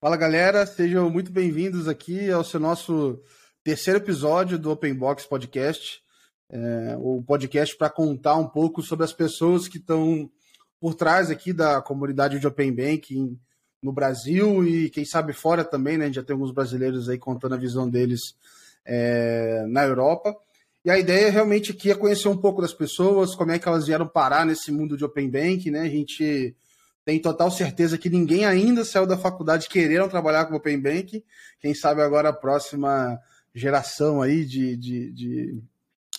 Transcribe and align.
Fala 0.00 0.16
galera, 0.16 0.64
sejam 0.64 1.10
muito 1.10 1.32
bem-vindos 1.32 1.88
aqui 1.88 2.30
ao 2.30 2.44
seu 2.44 2.60
nosso 2.60 3.20
terceiro 3.64 3.98
episódio 3.98 4.56
do 4.56 4.70
Open 4.70 4.94
Box 4.94 5.26
Podcast, 5.26 6.00
é, 6.48 6.96
o 7.00 7.20
podcast 7.20 7.76
para 7.76 7.90
contar 7.90 8.36
um 8.36 8.46
pouco 8.46 8.80
sobre 8.80 9.04
as 9.04 9.12
pessoas 9.12 9.66
que 9.66 9.78
estão 9.78 10.30
por 10.78 10.94
trás 10.94 11.32
aqui 11.32 11.52
da 11.52 11.82
comunidade 11.82 12.38
de 12.38 12.46
Open 12.46 12.72
Banking 12.72 13.36
no 13.82 13.92
Brasil 13.92 14.64
e 14.64 14.88
quem 14.88 15.04
sabe 15.04 15.32
fora 15.32 15.64
também, 15.64 15.98
né? 15.98 16.04
A 16.04 16.06
gente 16.06 16.14
já 16.14 16.22
tem 16.22 16.34
alguns 16.34 16.52
brasileiros 16.52 17.08
aí 17.08 17.18
contando 17.18 17.56
a 17.56 17.58
visão 17.58 17.90
deles 17.90 18.36
é, 18.84 19.64
na 19.66 19.82
Europa. 19.82 20.32
E 20.84 20.92
a 20.92 20.96
ideia 20.96 21.28
realmente 21.28 21.72
aqui 21.72 21.90
é 21.90 21.96
conhecer 21.96 22.28
um 22.28 22.36
pouco 22.36 22.62
das 22.62 22.72
pessoas, 22.72 23.34
como 23.34 23.50
é 23.50 23.58
que 23.58 23.66
elas 23.66 23.88
vieram 23.88 24.06
parar 24.06 24.46
nesse 24.46 24.70
mundo 24.70 24.96
de 24.96 25.04
Open 25.04 25.28
Banking, 25.28 25.72
né? 25.72 25.80
A 25.80 25.88
gente 25.88 26.54
tem 27.08 27.18
total 27.18 27.50
certeza 27.50 27.96
que 27.96 28.10
ninguém 28.10 28.44
ainda 28.44 28.84
saiu 28.84 29.06
da 29.06 29.16
faculdade 29.16 29.70
querendo 29.70 30.10
trabalhar 30.10 30.44
com 30.44 30.54
Open 30.54 30.78
Bank. 30.78 31.24
Quem 31.58 31.72
sabe 31.72 32.02
agora 32.02 32.28
a 32.28 32.34
próxima 32.34 33.18
geração 33.54 34.20
aí 34.20 34.44
de, 34.44 34.76
de, 34.76 35.10
de, 35.12 35.62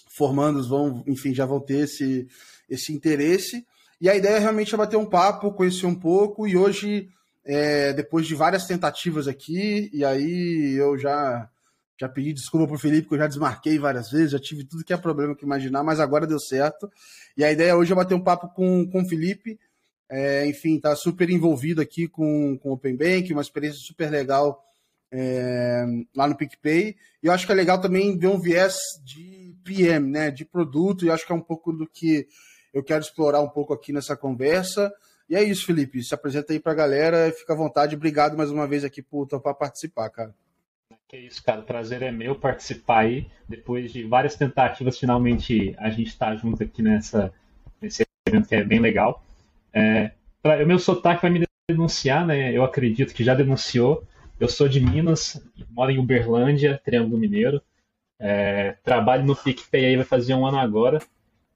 formandos 0.08 0.68
vão, 0.68 1.04
enfim, 1.06 1.32
já 1.32 1.46
vão 1.46 1.60
ter 1.60 1.82
esse, 1.82 2.28
esse 2.68 2.92
interesse. 2.92 3.64
E 4.02 4.10
a 4.10 4.16
ideia 4.16 4.40
realmente 4.40 4.74
é 4.74 4.78
bater 4.80 4.98
um 4.98 5.06
papo, 5.06 5.54
conhecer 5.54 5.86
um 5.86 5.94
pouco, 5.94 6.48
e 6.48 6.58
hoje, 6.58 7.08
é, 7.46 7.94
depois 7.94 8.26
de 8.26 8.34
várias 8.34 8.66
tentativas 8.66 9.28
aqui, 9.28 9.92
e 9.94 10.04
aí 10.04 10.74
eu 10.76 10.98
já 10.98 11.48
já 12.00 12.08
pedi 12.08 12.32
desculpa 12.32 12.66
pro 12.66 12.80
Felipe, 12.80 13.10
que 13.10 13.14
eu 13.14 13.20
já 13.20 13.28
desmarquei 13.28 13.78
várias 13.78 14.10
vezes, 14.10 14.32
já 14.32 14.40
tive 14.40 14.64
tudo 14.64 14.86
que 14.86 14.94
é 14.94 14.98
problema 14.98 15.36
que 15.36 15.44
imaginar, 15.44 15.84
mas 15.84 16.00
agora 16.00 16.26
deu 16.26 16.40
certo. 16.40 16.90
E 17.38 17.44
a 17.44 17.52
ideia 17.52 17.76
hoje 17.76 17.92
é 17.92 17.96
bater 17.96 18.16
um 18.16 18.24
papo 18.24 18.48
com, 18.56 18.90
com 18.90 19.02
o 19.02 19.06
Felipe, 19.06 19.60
é, 20.10 20.48
enfim, 20.48 20.76
está 20.76 20.96
super 20.96 21.30
envolvido 21.30 21.82
aqui 21.82 22.08
com, 22.08 22.58
com 22.58 22.72
Open 22.72 22.96
Bank, 22.96 23.32
uma 23.32 23.42
experiência 23.42 23.80
super 23.80 24.10
legal 24.10 24.64
é, 25.12 25.86
lá 26.16 26.28
no 26.28 26.36
PicPay. 26.36 26.96
E 27.22 27.28
eu 27.28 27.32
acho 27.32 27.46
que 27.46 27.52
é 27.52 27.56
legal 27.56 27.80
também 27.80 28.18
ver 28.18 28.28
um 28.28 28.40
viés 28.40 28.76
de 29.04 29.56
PM, 29.64 30.10
né, 30.10 30.32
de 30.32 30.46
produto, 30.46 31.06
e 31.06 31.12
acho 31.12 31.26
que 31.26 31.32
é 31.32 31.36
um 31.36 31.42
pouco 31.42 31.72
do 31.72 31.88
que 31.88 32.28
eu 32.74 32.84
quero 32.84 33.02
explorar 33.02 33.42
um 33.42 33.50
pouco 33.50 33.74
aqui 33.74 33.94
nessa 33.94 34.18
conversa. 34.18 34.92
E 35.30 35.36
é 35.36 35.44
isso, 35.44 35.66
Felipe. 35.66 36.04
Se 36.04 36.14
apresenta 36.14 36.54
aí 36.54 36.60
para 36.60 36.72
a 36.72 36.76
galera, 36.76 37.32
fica 37.32 37.54
à 37.54 37.56
vontade. 37.56 37.96
Obrigado 37.96 38.36
mais 38.36 38.50
uma 38.50 38.68
vez 38.68 38.84
aqui 38.84 39.02
por 39.02 39.28
topar 39.28 39.54
participar, 39.54 40.10
cara. 40.10 40.34
Que 41.08 41.18
é 41.18 41.20
isso, 41.20 41.44
cara. 41.44 41.62
O 41.62 41.66
prazer 41.66 42.02
é 42.02 42.12
meu 42.12 42.36
participar 42.36 43.02
aí. 43.02 43.28
Depois 43.48 43.92
de 43.92 44.04
várias 44.04 44.36
tentativas, 44.36 44.98
finalmente 44.98 45.76
a 45.78 45.90
gente 45.92 46.08
está 46.08 46.36
junto 46.36 46.64
aqui 46.64 46.82
nessa, 46.82 47.32
nesse 47.80 48.04
evento 48.28 48.48
que 48.48 48.56
é 48.56 48.64
bem 48.64 48.80
legal. 48.80 49.24
É, 49.74 50.12
pra, 50.42 50.64
o 50.64 50.68
meu 50.68 50.80
sotaque 50.80 51.22
vai 51.22 51.32
me 51.32 51.46
denunciar, 51.70 52.26
né? 52.26 52.52
Eu 52.52 52.64
acredito 52.64 53.14
que 53.14 53.24
já 53.24 53.34
denunciou. 53.34 54.04
Eu 54.40 54.48
sou 54.48 54.68
de 54.70 54.80
Minas, 54.80 55.42
moro 55.70 55.92
em 55.92 56.00
Uberlândia, 56.00 56.80
Triângulo 56.84 57.18
Mineiro. 57.18 57.62
É, 58.18 58.74
trabalho 58.84 59.26
no 59.26 59.36
PicPay 59.36 59.86
aí 59.86 59.96
vai 59.96 60.06
fazer 60.06 60.34
um 60.34 60.46
ano 60.46 60.58
agora. 60.58 61.00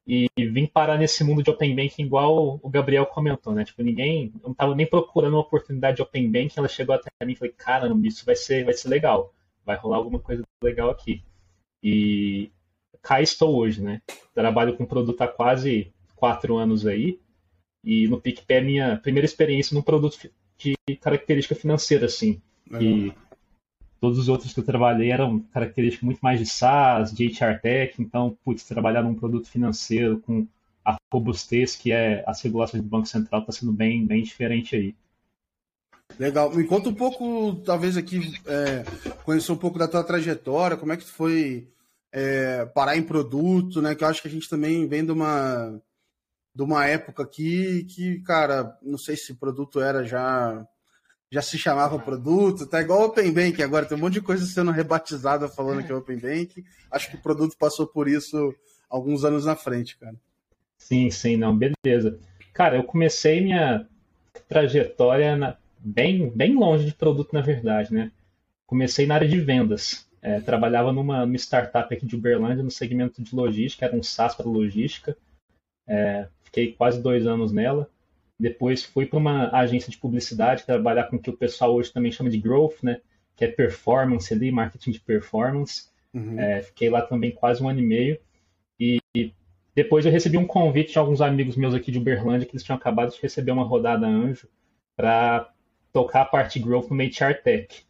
E 0.05 0.27
vim 0.37 0.65
parar 0.65 0.97
nesse 0.97 1.23
mundo 1.23 1.41
de 1.41 1.49
Open 1.49 1.73
Banking 1.73 2.03
igual 2.03 2.59
o 2.61 2.69
Gabriel 2.69 3.05
comentou, 3.05 3.53
né? 3.53 3.63
Tipo, 3.63 3.81
ninguém, 3.81 4.33
eu 4.41 4.49
não 4.49 4.53
tava 4.53 4.75
nem 4.75 4.85
procurando 4.85 5.33
uma 5.35 5.41
oportunidade 5.41 5.97
de 5.97 6.01
Open 6.01 6.29
Banking, 6.29 6.55
ela 6.57 6.67
chegou 6.67 6.93
até 6.93 7.09
mim 7.25 7.31
e 7.33 7.35
falei, 7.35 7.53
caramba, 7.57 8.05
isso 8.05 8.25
vai 8.25 8.35
ser, 8.35 8.65
vai 8.65 8.73
ser 8.73 8.89
legal. 8.89 9.33
Vai 9.65 9.77
rolar 9.77 9.97
alguma 9.97 10.19
coisa 10.19 10.43
legal 10.61 10.89
aqui. 10.89 11.23
E 11.81 12.51
cá 13.01 13.21
estou 13.21 13.55
hoje, 13.55 13.81
né? 13.81 14.01
Trabalho 14.33 14.75
com 14.75 14.85
produto 14.85 15.21
há 15.21 15.27
quase 15.27 15.93
quatro 16.17 16.57
anos 16.57 16.85
aí. 16.85 17.19
E 17.83 18.07
no 18.07 18.19
PicPay 18.19 18.57
é 18.57 18.61
minha 18.61 18.97
primeira 18.97 19.25
experiência 19.25 19.75
num 19.75 19.81
produto 19.81 20.17
de 20.57 20.95
característica 20.97 21.55
financeira, 21.55 22.05
assim. 22.05 22.41
E 22.79 23.13
todos 23.99 24.17
os 24.17 24.29
outros 24.29 24.53
que 24.53 24.59
eu 24.59 24.65
trabalhei 24.65 25.11
eram 25.11 25.39
características 25.39 26.05
muito 26.05 26.19
mais 26.19 26.39
de 26.39 26.45
SaaS, 26.45 27.13
de 27.13 27.27
HR 27.27 27.59
Tech, 27.61 28.01
então, 28.01 28.37
putz, 28.43 28.63
trabalhar 28.63 29.03
num 29.03 29.15
produto 29.15 29.49
financeiro 29.49 30.19
com 30.19 30.47
a 30.83 30.97
robustez 31.11 31.75
que 31.75 31.91
é 31.91 32.23
as 32.27 32.41
regulações 32.41 32.83
do 32.83 32.89
Banco 32.89 33.07
Central 33.07 33.41
está 33.41 33.53
sendo 33.53 33.71
bem, 33.71 34.05
bem 34.05 34.23
diferente 34.23 34.75
aí. 34.75 34.95
Legal. 36.19 36.53
Me 36.53 36.65
conta 36.65 36.89
um 36.89 36.93
pouco, 36.93 37.55
talvez 37.65 37.97
aqui, 37.97 38.33
é, 38.45 38.83
conhecer 39.23 39.51
um 39.51 39.57
pouco 39.57 39.79
da 39.79 39.87
tua 39.87 40.03
trajetória, 40.03 40.77
como 40.77 40.91
é 40.91 40.97
que 40.97 41.05
foi 41.05 41.67
é, 42.11 42.65
parar 42.65 42.97
em 42.97 43.03
produto, 43.03 43.81
né? 43.81 43.95
Que 43.95 44.03
eu 44.03 44.07
acho 44.07 44.21
que 44.21 44.27
a 44.27 44.31
gente 44.31 44.49
também 44.49 44.87
vem 44.87 45.03
de 45.05 45.11
uma 45.11 45.81
de 46.55 46.61
uma 46.61 46.85
época 46.85 47.23
aqui 47.23 47.83
que, 47.85 48.19
cara, 48.21 48.77
não 48.81 48.97
sei 48.97 49.15
se 49.15 49.31
o 49.31 49.35
produto 49.35 49.81
era 49.81 50.03
já 50.03 50.65
já 51.31 51.41
se 51.41 51.57
chamava 51.57 51.97
produto, 51.97 52.67
tá 52.67 52.79
igual 52.79 53.05
Open 53.05 53.33
Bank 53.33 53.63
agora, 53.63 53.87
tem 53.87 53.97
um 53.97 54.01
monte 54.01 54.13
de 54.13 54.21
coisa 54.21 54.45
sendo 54.45 54.69
rebatizada 54.69 55.47
falando 55.47 55.83
que 55.83 55.91
é 55.91 55.95
Open 55.95 56.19
Bank. 56.19 56.63
Acho 56.91 57.09
que 57.09 57.15
o 57.15 57.21
produto 57.21 57.57
passou 57.57 57.87
por 57.87 58.07
isso 58.07 58.53
alguns 58.87 59.25
anos 59.25 59.43
na 59.43 59.55
frente, 59.55 59.97
cara. 59.97 60.15
Sim, 60.77 61.09
sim, 61.09 61.35
não, 61.35 61.57
beleza. 61.57 62.19
Cara, 62.53 62.75
eu 62.75 62.83
comecei 62.83 63.41
minha 63.41 63.87
trajetória 64.47 65.35
na, 65.35 65.57
bem, 65.79 66.29
bem 66.29 66.55
longe 66.55 66.85
de 66.85 66.93
produto, 66.93 67.33
na 67.33 67.41
verdade, 67.41 67.91
né? 67.91 68.11
Comecei 68.67 69.07
na 69.07 69.15
área 69.15 69.27
de 69.27 69.39
vendas. 69.39 70.07
É, 70.21 70.39
trabalhava 70.39 70.91
numa, 70.91 71.25
numa 71.25 71.35
startup 71.35 71.93
aqui 71.93 72.05
de 72.05 72.15
Uberlândia, 72.15 72.63
no 72.63 72.71
segmento 72.71 73.23
de 73.23 73.35
logística, 73.35 73.85
era 73.85 73.95
um 73.95 74.03
SaaS 74.03 74.35
para 74.35 74.45
logística. 74.45 75.17
É, 75.87 76.27
fiquei 76.53 76.71
quase 76.71 77.01
dois 77.01 77.25
anos 77.25 77.51
nela. 77.51 77.89
Depois 78.39 78.83
fui 78.83 79.07
para 79.07 79.17
uma 79.17 79.49
agência 79.51 79.89
de 79.89 79.97
publicidade 79.97 80.65
trabalhar 80.65 81.05
com 81.05 81.15
o 81.15 81.19
que 81.19 81.29
o 81.29 81.37
pessoal 81.37 81.73
hoje 81.73 81.91
também 81.91 82.11
chama 82.11 82.29
de 82.29 82.37
growth, 82.37 82.83
né? 82.83 83.01
Que 83.35 83.45
é 83.45 83.47
performance 83.47 84.31
ali, 84.31 84.51
marketing 84.51 84.91
de 84.91 84.99
performance. 84.99 85.87
Uhum. 86.13 86.39
É, 86.39 86.61
fiquei 86.61 86.89
lá 86.89 87.01
também 87.01 87.31
quase 87.31 87.63
um 87.63 87.67
ano 87.67 87.79
e 87.79 87.83
meio. 87.83 88.19
E, 88.79 88.99
depois 89.75 90.05
eu 90.05 90.11
recebi 90.11 90.37
um 90.37 90.45
convite 90.45 90.91
de 90.91 90.99
alguns 90.99 91.19
amigos 91.19 91.55
meus 91.55 91.73
aqui 91.73 91.91
de 91.91 91.97
Uberlândia 91.97 92.45
que 92.45 92.53
eles 92.53 92.63
tinham 92.63 92.77
acabado 92.77 93.11
de 93.11 93.19
receber 93.19 93.51
uma 93.51 93.63
rodada 93.63 94.05
anjo 94.05 94.47
para 94.95 95.51
tocar 95.91 96.21
a 96.21 96.25
parte 96.25 96.59
growth 96.59 96.91
no 96.91 97.01
HR 97.01 97.41
Tech, 97.43 97.83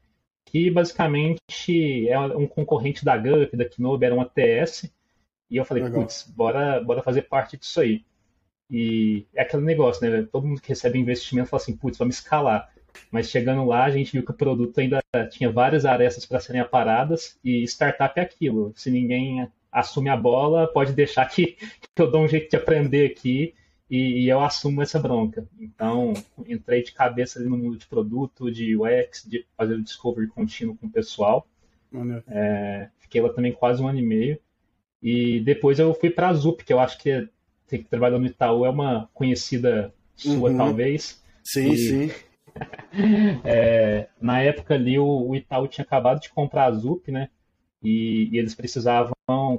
que 0.45 0.71
basicamente 0.71 2.07
é 2.07 2.17
um 2.17 2.47
concorrente 2.47 3.03
da 3.03 3.17
Gup, 3.17 3.53
da 3.57 3.65
Knob, 3.77 4.01
era 4.01 4.15
uma 4.15 4.25
TS. 4.25 4.89
E 5.49 5.57
eu 5.57 5.65
falei, 5.65 5.89
putz, 5.89 6.23
bora, 6.33 6.81
bora 6.81 7.03
fazer 7.03 7.23
parte 7.23 7.57
disso 7.57 7.81
aí. 7.81 8.05
E 8.69 9.25
é 9.35 9.41
aquele 9.41 9.63
negócio, 9.63 10.09
né? 10.09 10.27
Todo 10.31 10.47
mundo 10.47 10.61
que 10.61 10.69
recebe 10.69 10.99
investimento 10.99 11.49
fala 11.49 11.61
assim, 11.61 11.75
putz, 11.75 11.97
vamos 11.97 12.15
escalar. 12.15 12.69
Mas 13.11 13.29
chegando 13.29 13.65
lá, 13.65 13.85
a 13.85 13.89
gente 13.89 14.11
viu 14.11 14.23
que 14.23 14.31
o 14.31 14.35
produto 14.35 14.79
ainda 14.79 15.01
tinha 15.29 15.51
várias 15.51 15.85
arestas 15.85 16.25
para 16.25 16.39
serem 16.39 16.61
aparadas 16.61 17.37
e 17.43 17.63
startup 17.63 18.19
é 18.19 18.23
aquilo. 18.23 18.73
Se 18.75 18.89
ninguém 18.91 19.47
assume 19.71 20.09
a 20.09 20.17
bola, 20.17 20.67
pode 20.67 20.93
deixar 20.93 21.25
que, 21.27 21.57
que 21.95 22.01
eu 22.01 22.09
dou 22.09 22.21
um 22.21 22.27
jeito 22.27 22.49
de 22.49 22.55
aprender 22.55 23.11
aqui 23.11 23.53
e, 23.89 24.23
e, 24.23 24.29
eu 24.29 24.39
assumo 24.39 24.81
essa 24.81 24.99
bronca. 24.99 25.47
Então, 25.59 26.13
entrei 26.47 26.83
de 26.83 26.93
cabeça 26.93 27.39
ali 27.39 27.47
no 27.47 27.57
mundo 27.57 27.77
de 27.77 27.85
produto, 27.85 28.51
de 28.51 28.75
UX, 28.75 29.23
de 29.27 29.45
fazer 29.57 29.75
o 29.75 29.83
discovery 29.83 30.27
contínuo 30.27 30.75
com 30.77 30.87
o 30.87 30.91
pessoal. 30.91 31.47
É, 32.27 32.89
fiquei 32.99 33.21
lá 33.21 33.29
também 33.29 33.51
quase 33.51 33.81
um 33.81 33.87
ano 33.87 33.99
e 33.99 34.05
meio. 34.05 34.39
E 35.01 35.41
depois 35.41 35.77
eu 35.79 35.93
fui 35.93 36.09
para 36.09 36.29
a 36.29 36.33
Zup, 36.33 36.63
que 36.63 36.71
eu 36.73 36.79
acho 36.79 36.97
que 36.97 37.03
você 37.03 37.29
que 37.67 37.83
trabalhou 37.83 38.19
no 38.19 38.25
Itaú 38.25 38.65
é 38.65 38.69
uma 38.69 39.09
conhecida 39.13 39.93
sua, 40.15 40.49
uhum. 40.49 40.57
talvez. 40.57 41.21
Sim, 41.43 41.71
e, 41.71 41.77
sim. 41.77 42.11
é, 43.43 44.07
na 44.21 44.41
época 44.41 44.75
ali, 44.75 44.99
o, 44.99 45.29
o, 45.29 45.35
Itaú 45.35 45.67
tinha 45.67 45.83
acabado 45.83 46.21
de 46.21 46.29
comprar 46.29 46.65
a 46.65 46.71
Zup, 46.71 47.11
né? 47.11 47.29
E, 47.81 48.29
e 48.31 48.37
eles 48.37 48.55
precisavam 48.55 49.13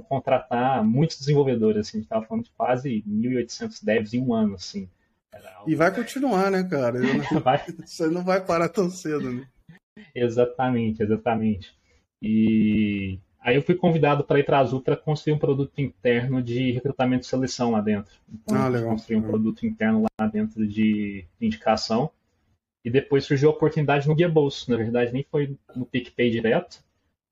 contratar 0.09 0.83
muitos 0.83 1.19
desenvolvedores, 1.19 1.81
assim, 1.81 1.97
a 1.97 1.99
gente 1.99 2.05
estava 2.05 2.25
falando 2.25 2.45
de 2.45 2.51
quase 2.51 3.03
1.800 3.07 3.83
devs 3.83 4.13
em 4.13 4.21
um 4.21 4.33
ano, 4.33 4.55
assim. 4.55 4.89
E 5.67 5.75
vai 5.75 5.93
continuar, 5.93 6.49
né, 6.49 6.63
cara? 6.63 6.99
Não, 7.31 7.41
vai... 7.41 7.63
Você 7.85 8.07
não 8.07 8.23
vai 8.23 8.43
parar 8.43 8.69
tão 8.69 8.89
cedo, 8.89 9.31
né? 9.31 9.47
Exatamente, 10.13 11.03
exatamente. 11.03 11.75
E 12.21 13.19
Aí 13.45 13.55
eu 13.55 13.61
fui 13.61 13.75
convidado 13.75 14.23
para 14.23 14.39
ir 14.39 14.43
para 14.43 14.57
a 14.57 14.61
Azul 14.61 14.81
para 14.81 14.97
construir 14.97 15.35
um 15.35 15.37
produto 15.37 15.79
interno 15.79 16.41
de 16.41 16.71
recrutamento 16.71 17.25
e 17.25 17.29
seleção 17.29 17.69
lá 17.69 17.79
dentro. 17.79 18.11
Então, 18.27 18.57
ah, 18.57 18.67
legal. 18.67 18.89
Construir 18.89 19.17
um 19.17 19.21
produto 19.21 19.63
interno 19.67 20.03
lá 20.19 20.25
dentro 20.25 20.67
de 20.67 21.23
indicação. 21.39 22.09
E 22.83 22.89
depois 22.89 23.23
surgiu 23.23 23.49
a 23.49 23.51
oportunidade 23.51 24.07
no 24.07 24.15
Guia 24.15 24.27
Bolso. 24.27 24.71
Na 24.71 24.77
verdade, 24.77 25.13
nem 25.13 25.23
foi 25.29 25.55
no 25.75 25.85
PicPay 25.85 26.31
direto. 26.31 26.83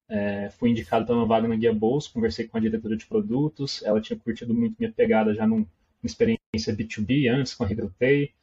É, 0.08 0.52
fui 0.52 0.70
indicado 0.70 1.04
para 1.04 1.16
uma 1.16 1.26
vaga 1.26 1.48
no 1.48 1.58
Guia 1.58 1.74
Bolso, 1.74 2.14
conversei 2.14 2.48
com 2.48 2.58
a 2.58 2.60
diretora 2.60 2.96
de 2.96 3.08
produtos. 3.08 3.82
Ela 3.82 4.00
tinha 4.00 4.20
curtido 4.20 4.54
muito 4.54 4.76
minha 4.78 4.92
pegada 4.92 5.34
já 5.34 5.48
numa 5.48 5.66
experiência 6.04 6.76
B2B 6.76 7.28
antes 7.28 7.56
com 7.56 7.64
a 7.64 7.68
Recrutei. 7.68 8.34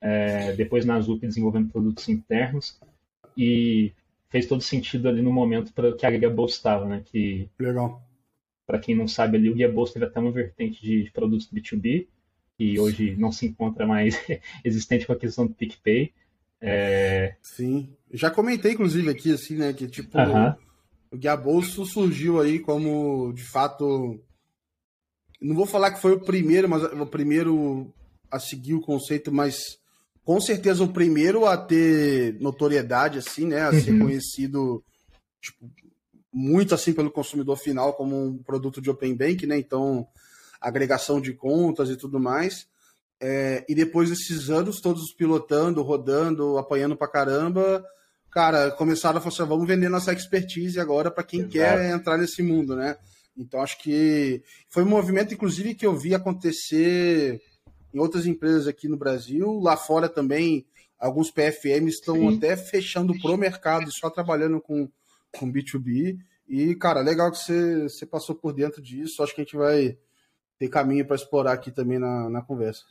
É, 0.00 0.52
depois 0.54 0.84
na 0.84 0.96
Azul 0.96 1.16
desenvolvendo 1.16 1.70
produtos 1.70 2.08
internos. 2.08 2.76
E 3.36 3.92
fez 4.30 4.46
todo 4.46 4.62
sentido 4.62 5.08
ali 5.08 5.20
no 5.20 5.32
momento 5.32 5.72
para 5.72 5.94
que 5.94 6.06
a 6.06 6.10
Guia 6.10 6.30
Bolsa 6.30 6.56
estava, 6.56 6.86
né? 6.86 7.02
Que, 7.04 7.50
Legal. 7.58 8.02
Para 8.66 8.78
quem 8.78 8.94
não 8.94 9.08
sabe 9.08 9.36
ali, 9.36 9.50
o 9.50 9.54
Guia 9.54 9.70
Bolsa 9.70 9.94
teve 9.94 10.04
até 10.06 10.20
uma 10.20 10.30
vertente 10.30 10.80
de, 10.80 11.02
de 11.02 11.10
produtos 11.10 11.50
B2B, 11.52 12.06
que 12.56 12.78
hoje 12.78 13.16
não 13.16 13.32
se 13.32 13.46
encontra 13.46 13.84
mais 13.84 14.16
existente 14.64 15.06
com 15.06 15.12
a 15.12 15.18
questão 15.18 15.46
do 15.46 15.54
PicPay. 15.54 16.12
É, 16.60 17.34
Sim. 17.42 17.92
Já 18.12 18.30
comentei, 18.30 18.72
inclusive, 18.72 19.10
aqui, 19.10 19.32
assim, 19.32 19.56
né? 19.56 19.72
Que 19.72 19.88
tipo, 19.88 20.16
uh 20.16 20.22
-huh. 20.22 20.56
o 21.10 21.16
Guia 21.16 21.36
Bolso 21.36 21.84
surgiu 21.84 22.40
aí 22.40 22.60
como, 22.60 23.32
de 23.32 23.42
fato. 23.42 24.20
Não 25.40 25.56
vou 25.56 25.66
falar 25.66 25.90
que 25.90 26.00
foi 26.00 26.12
o 26.12 26.20
primeiro, 26.20 26.68
mas 26.68 26.84
o 26.84 27.06
primeiro 27.06 27.92
a 28.30 28.38
seguir 28.38 28.74
o 28.74 28.80
conceito, 28.80 29.32
mas 29.32 29.79
com 30.24 30.40
certeza 30.40 30.84
o 30.84 30.92
primeiro 30.92 31.46
a 31.46 31.56
ter 31.56 32.38
notoriedade, 32.40 33.18
assim, 33.18 33.46
né? 33.46 33.62
A 33.62 33.72
ser 33.72 33.92
uhum. 33.92 34.00
conhecido 34.00 34.84
tipo, 35.40 35.70
muito 36.32 36.74
assim 36.74 36.92
pelo 36.92 37.10
consumidor 37.10 37.56
final 37.56 37.94
como 37.94 38.26
um 38.26 38.38
produto 38.38 38.80
de 38.80 38.90
Open 38.90 39.14
Bank, 39.16 39.46
né? 39.46 39.58
Então, 39.58 40.06
agregação 40.60 41.20
de 41.20 41.32
contas 41.32 41.88
e 41.88 41.96
tudo 41.96 42.20
mais. 42.20 42.66
É, 43.20 43.64
e 43.68 43.74
depois 43.74 44.08
desses 44.08 44.48
anos 44.48 44.80
todos 44.80 45.12
pilotando, 45.12 45.82
rodando, 45.82 46.56
apanhando 46.56 46.96
pra 46.96 47.08
caramba, 47.08 47.84
cara, 48.30 48.70
começaram 48.70 49.18
a 49.18 49.20
falar 49.20 49.34
assim, 49.34 49.44
vamos 49.44 49.66
vender 49.66 49.88
nossa 49.88 50.12
expertise 50.12 50.80
agora 50.80 51.10
para 51.10 51.24
quem 51.24 51.40
Exato. 51.40 51.52
quer 51.52 51.90
entrar 51.90 52.16
nesse 52.16 52.42
mundo, 52.42 52.76
né? 52.76 52.96
Então 53.36 53.60
acho 53.60 53.78
que 53.78 54.42
foi 54.68 54.84
um 54.84 54.88
movimento, 54.88 55.34
inclusive, 55.34 55.74
que 55.74 55.86
eu 55.86 55.96
vi 55.96 56.14
acontecer 56.14 57.40
em 57.92 57.98
outras 57.98 58.26
empresas 58.26 58.66
aqui 58.66 58.88
no 58.88 58.96
Brasil, 58.96 59.58
lá 59.60 59.76
fora 59.76 60.08
também, 60.08 60.66
alguns 60.98 61.30
PFMs 61.30 61.96
estão 61.96 62.16
Sim. 62.16 62.36
até 62.36 62.56
fechando 62.56 63.18
pro 63.20 63.36
mercado, 63.36 63.90
só 63.92 64.10
trabalhando 64.10 64.60
com, 64.60 64.88
com 65.32 65.52
B2B. 65.52 66.18
E, 66.48 66.74
cara, 66.74 67.00
legal 67.00 67.30
que 67.30 67.38
você, 67.38 67.84
você 67.84 68.04
passou 68.04 68.34
por 68.34 68.52
dentro 68.52 68.82
disso. 68.82 69.22
Acho 69.22 69.34
que 69.34 69.40
a 69.40 69.44
gente 69.44 69.56
vai 69.56 69.96
ter 70.58 70.68
caminho 70.68 71.06
para 71.06 71.16
explorar 71.16 71.52
aqui 71.52 71.70
também 71.70 71.98
na, 71.98 72.28
na 72.28 72.42
conversa. 72.42 72.84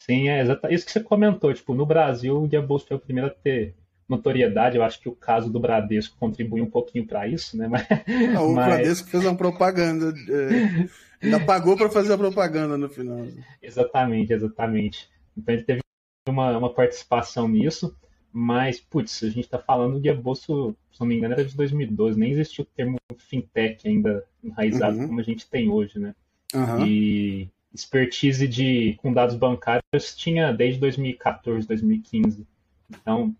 Sim, 0.00 0.28
é 0.28 0.40
exatamente 0.40 0.76
isso 0.76 0.86
que 0.86 0.92
você 0.92 1.00
comentou. 1.00 1.52
Tipo, 1.54 1.74
no 1.74 1.86
Brasil, 1.86 2.36
o 2.36 2.46
Guia 2.46 2.60
Bolsa 2.60 2.86
foi 2.88 2.96
o 2.96 3.00
primeiro 3.00 3.28
a 3.28 3.34
ter 3.34 3.74
notoriedade. 4.08 4.76
Eu 4.76 4.82
acho 4.82 5.00
que 5.00 5.08
o 5.08 5.14
caso 5.14 5.50
do 5.50 5.60
Bradesco 5.60 6.16
contribui 6.18 6.60
um 6.60 6.70
pouquinho 6.70 7.06
para 7.06 7.28
isso, 7.28 7.56
né? 7.56 7.68
Mas, 7.70 7.86
Não, 8.32 8.50
o 8.50 8.54
mas... 8.54 8.66
Bradesco 8.66 9.08
fez 9.08 9.24
uma 9.24 9.36
propaganda. 9.36 10.12
É, 10.28 10.88
ainda 11.22 11.40
pagou 11.40 11.76
para 11.76 11.90
fazer 11.90 12.12
a 12.12 12.18
propaganda 12.18 12.76
no 12.76 12.88
final. 12.88 13.26
Exatamente, 13.62 14.32
exatamente. 14.32 15.08
Então 15.36 15.54
ele 15.54 15.64
teve 15.64 15.80
uma, 16.28 16.56
uma 16.56 16.72
participação 16.72 17.48
nisso. 17.48 17.96
Mas, 18.32 18.78
putz, 18.78 19.24
a 19.24 19.28
gente 19.28 19.40
está 19.40 19.58
falando 19.58 19.94
do 19.94 20.00
Guia 20.00 20.14
Bolso, 20.14 20.76
se 20.92 21.00
não 21.00 21.06
me 21.06 21.16
engano, 21.16 21.34
era 21.34 21.44
de 21.44 21.56
2012. 21.56 22.18
Nem 22.18 22.30
existia 22.30 22.62
o 22.62 22.66
termo 22.76 22.96
fintech 23.18 23.88
ainda 23.88 24.24
enraizado 24.42 24.98
uhum. 24.98 25.08
como 25.08 25.20
a 25.20 25.24
gente 25.24 25.48
tem 25.48 25.68
hoje, 25.68 25.98
né? 25.98 26.14
Uhum. 26.54 26.86
E 26.86 27.50
expertise 27.74 28.46
de, 28.46 28.96
com 29.02 29.12
dados 29.12 29.36
bancários 29.36 30.14
tinha 30.16 30.52
desde 30.52 30.78
2014, 30.80 31.66
2015. 31.66 32.46
Então, 32.88 33.34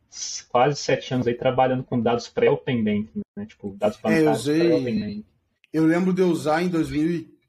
quase 0.48 0.76
sete 0.76 1.12
anos 1.12 1.26
aí 1.26 1.34
trabalhando 1.34 1.82
com 1.82 2.00
dados 2.00 2.28
pré-Open 2.28 2.82
Bank, 2.82 3.10
né? 3.36 3.46
Tipo, 3.46 3.76
dados 3.78 3.98
bancários 3.98 4.48
é, 4.48 4.58
pré-Open 4.58 5.00
Bank. 5.00 5.24
Eu 5.72 5.86
lembro 5.86 6.12
de 6.12 6.22
usar 6.22 6.62
em 6.62 6.68
2015, 6.68 7.39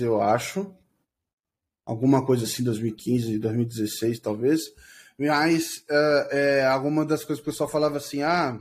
eu 0.00 0.20
acho. 0.20 0.74
Alguma 1.84 2.24
coisa 2.24 2.44
assim, 2.44 2.64
2015, 2.64 3.38
2016, 3.38 4.18
talvez. 4.18 4.60
Mas 5.18 5.84
é, 5.88 6.28
é, 6.30 6.66
alguma 6.66 7.04
das 7.04 7.24
coisas 7.24 7.42
que 7.42 7.48
o 7.48 7.52
pessoal 7.52 7.70
falava 7.70 7.96
assim, 7.96 8.22
ah, 8.22 8.58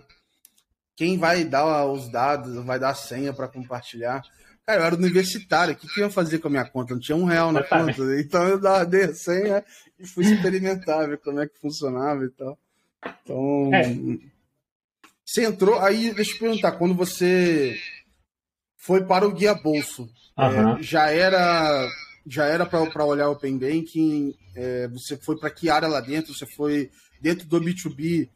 quem 0.96 1.18
vai 1.18 1.44
dar 1.44 1.86
os 1.86 2.10
dados, 2.10 2.56
vai 2.64 2.80
dar 2.80 2.92
a 2.92 2.96
senha 2.96 3.34
para 3.34 3.48
compartilhar? 3.48 4.22
Cara, 4.66 4.82
eu 4.82 4.86
era 4.86 4.96
universitário, 4.96 5.74
o 5.74 5.78
que, 5.78 5.88
que 5.88 6.00
eu 6.00 6.06
ia 6.06 6.12
fazer 6.12 6.40
com 6.40 6.48
a 6.48 6.52
minha 6.52 6.66
conta? 6.66 6.94
Não 6.94 7.02
tinha 7.02 7.16
um 7.16 7.26
real 7.26 7.52
na 7.52 7.62
conta. 7.64 8.02
Então 8.20 8.48
eu 8.48 8.60
dei 8.86 9.04
a 9.04 9.14
senha 9.14 9.64
e 10.00 10.08
fui 10.08 10.26
experimentar, 10.26 11.08
ver 11.08 11.20
como 11.20 11.40
é 11.40 11.48
que 11.48 11.60
funcionava 11.60 12.26
e 12.26 12.30
tal. 12.30 12.58
Então. 13.24 13.72
É. 13.74 13.86
Você 15.26 15.44
entrou. 15.44 15.80
Aí, 15.80 16.14
deixa 16.14 16.34
eu 16.34 16.40
perguntar, 16.40 16.74
quando 16.74 16.96
você 16.96 17.78
foi 18.78 19.04
para 19.06 19.28
o 19.28 19.34
Guia 19.34 19.54
Bolso, 19.54 20.10
é, 20.38 20.84
já 20.84 21.10
era 21.10 21.90
já 22.28 22.46
era 22.46 22.66
para 22.66 23.06
olhar 23.06 23.30
o 23.30 23.34
Open 23.34 23.58
Banking? 23.58 24.34
É, 24.56 24.88
você 24.88 25.16
foi 25.18 25.38
para 25.38 25.50
que 25.50 25.70
área 25.70 25.88
lá 25.88 26.02
dentro? 26.02 26.34
Você 26.34 26.46
foi 26.46 26.90
dentro 27.22 27.48
do 27.48 27.60
B2B? 27.60 28.30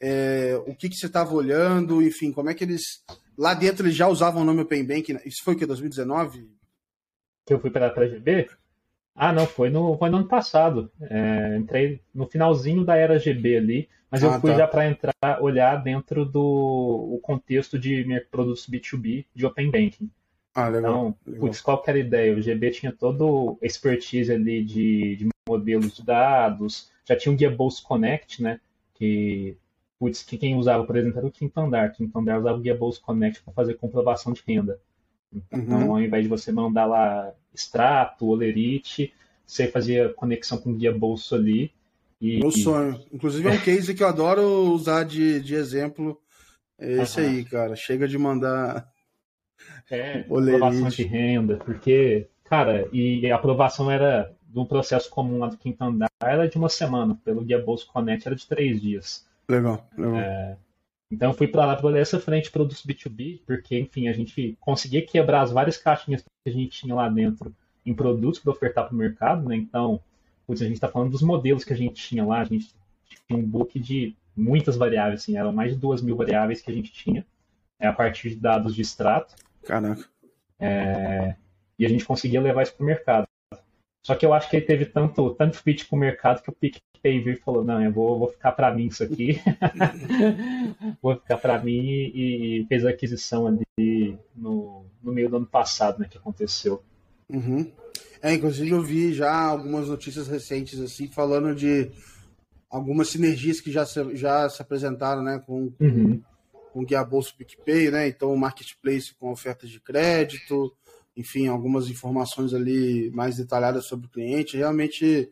É, 0.00 0.60
o 0.66 0.74
que, 0.74 0.88
que 0.88 0.96
você 0.96 1.06
estava 1.06 1.32
olhando? 1.34 2.02
Enfim, 2.02 2.32
como 2.32 2.48
é 2.50 2.54
que 2.54 2.64
eles 2.64 2.82
Lá 3.36 3.52
dentro 3.52 3.84
eles 3.84 3.96
já 3.96 4.06
usavam 4.06 4.42
o 4.42 4.44
nome 4.44 4.62
Open 4.62 4.84
Bank. 4.84 5.12
Né? 5.12 5.20
Isso 5.24 5.42
foi 5.44 5.54
o 5.54 5.58
que, 5.58 5.66
2019? 5.66 6.48
Que 7.46 7.54
eu 7.54 7.60
fui 7.60 7.70
para 7.70 7.88
a 7.88 8.06
GB? 8.06 8.48
Ah, 9.14 9.32
não, 9.32 9.46
foi 9.46 9.70
no, 9.70 9.96
foi 9.96 10.10
no 10.10 10.18
ano 10.18 10.28
passado. 10.28 10.90
É, 11.00 11.56
entrei 11.56 12.00
no 12.12 12.26
finalzinho 12.26 12.84
da 12.84 12.96
era 12.96 13.18
GB 13.18 13.56
ali, 13.56 13.88
mas 14.10 14.24
ah, 14.24 14.26
eu 14.26 14.40
fui 14.40 14.50
tá. 14.50 14.58
já 14.58 14.66
para 14.66 14.86
entrar, 14.86 15.14
olhar 15.40 15.76
dentro 15.76 16.24
do 16.24 16.40
o 16.42 17.20
contexto 17.22 17.78
de 17.78 18.04
produtos 18.30 18.68
B2B 18.68 19.26
de 19.34 19.46
Open 19.46 19.70
Banking. 19.70 20.10
Ah, 20.54 20.68
legal. 20.68 20.90
Então, 20.90 21.16
legal. 21.26 21.40
putz, 21.40 21.60
qual 21.60 21.82
que 21.82 21.90
era 21.90 21.98
a 21.98 22.00
ideia? 22.00 22.34
O 22.34 22.40
GB 22.40 22.70
tinha 22.70 22.92
todo 22.92 23.58
expertise 23.62 24.32
ali 24.32 24.64
de, 24.64 25.16
de 25.16 25.28
modelos 25.48 25.96
de 25.96 26.04
dados, 26.04 26.90
já 27.04 27.16
tinha 27.16 27.32
o 27.32 27.36
Guia 27.36 27.50
Bolsa 27.50 27.82
Connect, 27.84 28.42
né? 28.42 28.60
Que 28.94 29.56
putz, 29.98 30.22
que 30.22 30.36
quem 30.36 30.56
usava, 30.56 30.84
por 30.84 30.96
exemplo, 30.96 31.18
era 31.18 31.26
o 31.26 31.30
Quinto 31.30 31.58
Andar. 31.60 31.92
Quinto 31.92 32.18
Andar 32.18 32.38
usava 32.38 32.58
o 32.58 32.60
Guia 32.60 32.76
Bolsa 32.76 33.00
Connect 33.00 33.42
para 33.42 33.52
fazer 33.52 33.74
comprovação 33.74 34.32
de 34.32 34.42
renda. 34.46 34.80
Então, 35.32 35.58
uhum. 35.60 35.92
ao 35.92 36.00
invés 36.00 36.22
de 36.22 36.28
você 36.28 36.52
mandar 36.52 36.86
lá 36.86 37.32
extrato, 37.54 38.26
olerite, 38.26 39.12
você 39.46 39.68
fazia 39.68 40.08
conexão 40.10 40.58
com 40.58 40.70
o 40.70 40.74
Guia 40.74 40.92
Bolso 40.92 41.34
ali. 41.34 41.72
E, 42.20 42.40
Meu 42.40 42.50
sonho. 42.50 43.00
Inclusive, 43.12 43.48
é 43.48 43.52
um 43.52 43.58
case 43.62 43.94
que 43.94 44.02
eu 44.02 44.08
adoro 44.08 44.42
usar 44.72 45.04
de, 45.04 45.40
de 45.40 45.54
exemplo. 45.54 46.20
É 46.78 47.02
esse 47.02 47.20
uhum. 47.20 47.28
aí, 47.28 47.44
cara. 47.44 47.76
Chega 47.76 48.08
de 48.08 48.18
mandar. 48.18 48.88
É, 49.90 50.22
comprovação 50.22 50.88
de 50.88 51.02
renda, 51.04 51.56
porque, 51.56 52.26
cara, 52.44 52.88
e 52.92 53.30
a 53.30 53.36
aprovação 53.36 53.90
era 53.90 54.34
de 54.48 54.58
um 54.58 54.64
processo 54.64 55.10
comum 55.10 55.38
lá 55.38 55.48
do 55.48 55.56
Quinto 55.56 55.82
Andar, 55.82 56.10
era 56.22 56.48
de 56.48 56.56
uma 56.56 56.68
semana, 56.68 57.18
pelo 57.24 57.44
Guia 57.44 57.62
Bolso 57.62 57.86
Connect 57.92 58.26
era 58.26 58.36
de 58.36 58.46
três 58.46 58.80
dias. 58.80 59.26
Legal, 59.48 59.86
legal. 59.96 60.16
É, 60.16 60.56
então 61.10 61.30
eu 61.30 61.34
fui 61.34 61.46
para 61.46 61.66
lá 61.66 61.76
para 61.76 61.98
essa 61.98 62.18
frente 62.18 62.50
produtos 62.50 62.84
B2B, 62.84 63.40
porque, 63.46 63.78
enfim, 63.78 64.08
a 64.08 64.12
gente 64.12 64.56
conseguia 64.60 65.04
quebrar 65.04 65.42
as 65.42 65.52
várias 65.52 65.76
caixinhas 65.76 66.22
que 66.22 66.28
a 66.50 66.50
gente 66.50 66.80
tinha 66.80 66.94
lá 66.94 67.08
dentro 67.08 67.54
em 67.84 67.94
produtos 67.94 68.40
para 68.40 68.52
ofertar 68.52 68.86
para 68.86 68.94
o 68.94 68.98
mercado, 68.98 69.48
né? 69.48 69.56
Então, 69.56 70.00
putz, 70.46 70.62
a 70.62 70.64
gente 70.64 70.74
está 70.74 70.88
falando 70.88 71.10
dos 71.10 71.22
modelos 71.22 71.64
que 71.64 71.72
a 71.72 71.76
gente 71.76 71.94
tinha 71.94 72.24
lá, 72.24 72.40
a 72.40 72.44
gente 72.44 72.74
tinha 73.26 73.38
um 73.38 73.46
book 73.46 73.78
de 73.78 74.16
muitas 74.36 74.76
variáveis, 74.76 75.22
assim, 75.22 75.36
eram 75.36 75.52
mais 75.52 75.72
de 75.72 75.78
duas 75.78 76.02
mil 76.02 76.16
variáveis 76.16 76.60
que 76.60 76.70
a 76.70 76.74
gente 76.74 76.92
tinha, 76.92 77.24
é, 77.78 77.86
a 77.86 77.92
partir 77.92 78.30
de 78.30 78.36
dados 78.36 78.74
de 78.74 78.82
extrato. 78.82 79.34
Caraca. 79.62 80.08
É, 80.58 81.36
e 81.78 81.84
a 81.84 81.88
gente 81.88 82.04
conseguia 82.04 82.40
levar 82.40 82.62
isso 82.62 82.74
para 82.74 82.82
o 82.82 82.86
mercado. 82.86 83.28
Só 84.04 84.14
que 84.14 84.26
eu 84.26 84.34
acho 84.34 84.50
que 84.50 84.56
ele 84.56 84.66
teve 84.66 84.84
tanto, 84.84 85.30
tanto 85.30 85.56
fit 85.56 85.86
com 85.86 85.96
o 85.96 85.98
mercado 85.98 86.42
que 86.42 86.50
o 86.50 86.52
PicPay 86.52 87.22
veio 87.22 87.36
e 87.36 87.40
falou, 87.40 87.64
não, 87.64 87.82
eu 87.82 87.90
vou, 87.90 88.18
vou 88.18 88.28
ficar 88.28 88.52
para 88.52 88.72
mim 88.72 88.86
isso 88.86 89.02
aqui. 89.02 89.40
vou 91.00 91.16
ficar 91.16 91.38
para 91.38 91.58
mim 91.64 91.80
e, 91.80 92.60
e, 92.60 92.66
fez 92.66 92.84
a 92.84 92.90
aquisição 92.90 93.46
ali 93.46 94.18
no, 94.36 94.84
no 95.02 95.10
meio 95.10 95.30
do 95.30 95.38
ano 95.38 95.46
passado, 95.46 95.98
né, 95.98 96.06
que 96.08 96.18
aconteceu. 96.18 96.82
Uhum. 97.30 97.72
É, 98.20 98.34
inclusive 98.34 98.70
eu 98.70 98.82
vi 98.82 99.14
já 99.14 99.34
algumas 99.34 99.88
notícias 99.88 100.28
recentes 100.28 100.78
assim 100.80 101.08
falando 101.08 101.54
de 101.54 101.90
algumas 102.68 103.08
sinergias 103.08 103.58
que 103.58 103.72
já 103.72 103.86
se, 103.86 104.14
já 104.16 104.46
se 104.50 104.60
apresentaram, 104.60 105.22
né, 105.22 105.42
com, 105.46 105.72
uhum. 105.80 106.20
com 106.74 106.82
o 106.82 106.84
Guia 106.84 107.02
Bolsa 107.02 107.32
PicPay, 107.38 107.90
né, 107.90 108.06
então 108.08 108.34
o 108.34 108.38
marketplace 108.38 109.14
com 109.14 109.32
ofertas 109.32 109.70
de 109.70 109.80
crédito, 109.80 110.70
enfim, 111.16 111.46
algumas 111.46 111.88
informações 111.88 112.52
ali 112.52 113.10
mais 113.10 113.36
detalhadas 113.36 113.86
sobre 113.86 114.06
o 114.06 114.10
cliente, 114.10 114.56
realmente 114.56 115.30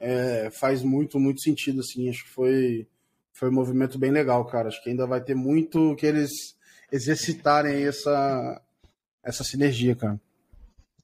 é, 0.00 0.50
faz 0.50 0.82
muito, 0.82 1.20
muito 1.20 1.40
sentido, 1.40 1.80
assim, 1.80 2.08
acho 2.08 2.24
que 2.24 2.30
foi, 2.30 2.86
foi 3.32 3.48
um 3.48 3.54
movimento 3.54 3.98
bem 3.98 4.10
legal, 4.10 4.44
cara, 4.44 4.68
acho 4.68 4.82
que 4.82 4.90
ainda 4.90 5.06
vai 5.06 5.20
ter 5.20 5.34
muito 5.34 5.94
que 5.96 6.06
eles 6.06 6.30
exercitarem 6.90 7.84
essa, 7.84 8.60
essa 9.22 9.44
sinergia, 9.44 9.94
cara. 9.94 10.20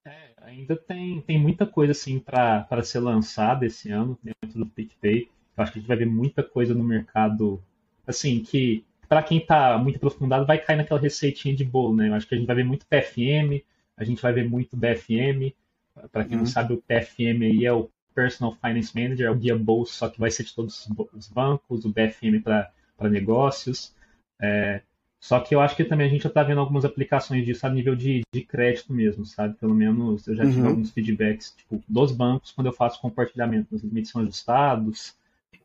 É, 0.05 0.33
ainda 0.43 0.77
tem, 0.77 1.21
tem 1.21 1.39
muita 1.39 1.67
coisa, 1.67 1.93
assim, 1.93 2.19
para 2.19 2.83
ser 2.83 2.99
lançada 2.99 3.67
esse 3.67 3.91
ano 3.91 4.19
dentro 4.23 4.59
do 4.59 4.67
PicPay, 4.67 5.29
eu 5.57 5.63
acho 5.63 5.73
que 5.73 5.79
a 5.79 5.81
gente 5.81 5.89
vai 5.89 5.97
ver 5.97 6.07
muita 6.07 6.43
coisa 6.43 6.75
no 6.75 6.83
mercado, 6.85 7.63
assim, 8.07 8.41
que 8.41 8.85
para 9.09 9.23
quem 9.23 9.39
está 9.39 9.79
muito 9.79 9.97
aprofundado 9.97 10.45
vai 10.45 10.59
cair 10.59 10.77
naquela 10.77 11.01
receitinha 11.01 11.55
de 11.55 11.65
bolo, 11.65 11.97
né? 11.97 12.09
Eu 12.09 12.15
acho 12.15 12.27
que 12.27 12.35
a 12.35 12.39
gente 12.39 12.47
vai 12.47 12.57
ver 12.57 12.65
muito 12.65 12.87
PFM, 12.87 13.63
a 13.97 14.05
gente 14.05 14.21
vai 14.21 14.33
ver 14.33 14.49
muito 14.49 14.77
BFM. 14.77 15.55
Para 16.13 16.25
quem 16.25 16.35
uhum. 16.35 16.41
não 16.41 16.47
sabe, 16.47 16.75
o 16.75 16.83
PFM 16.83 17.43
aí 17.43 17.65
é 17.65 17.73
o 17.73 17.91
Personal 18.15 18.55
Finance 18.55 18.93
Manager, 18.95 19.27
é 19.27 19.31
o 19.31 19.37
guia 19.37 19.57
bolsa, 19.57 19.93
só 19.93 20.09
que 20.09 20.21
vai 20.21 20.31
ser 20.31 20.45
de 20.45 20.55
todos 20.55 20.89
os 21.13 21.29
bancos, 21.29 21.85
o 21.85 21.89
BFM 21.89 22.43
para 22.43 22.71
negócios. 23.11 23.95
É, 24.41 24.83
só 25.19 25.41
que 25.41 25.55
eu 25.55 25.61
acho 25.61 25.75
que 25.75 25.85
também 25.85 26.07
a 26.07 26.11
gente 26.11 26.23
já 26.23 26.29
está 26.29 26.43
vendo 26.43 26.61
algumas 26.61 26.85
aplicações 26.85 27.45
disso 27.45 27.67
a 27.67 27.71
nível 27.71 27.97
de, 27.97 28.23
de 28.33 28.43
crédito 28.43 28.93
mesmo, 28.93 29.25
sabe? 29.25 29.55
Pelo 29.55 29.75
menos 29.75 30.27
eu 30.29 30.37
já 30.37 30.45
tive 30.45 30.61
uhum. 30.61 30.69
alguns 30.69 30.91
feedbacks 30.91 31.55
tipo, 31.57 31.83
dos 31.89 32.13
bancos 32.13 32.53
quando 32.53 32.69
eu 32.69 32.73
faço 32.73 33.01
compartilhamento 33.01 33.71
dos 33.71 33.83
limites 33.83 34.11
são 34.11 34.23
ajustados. 34.23 35.15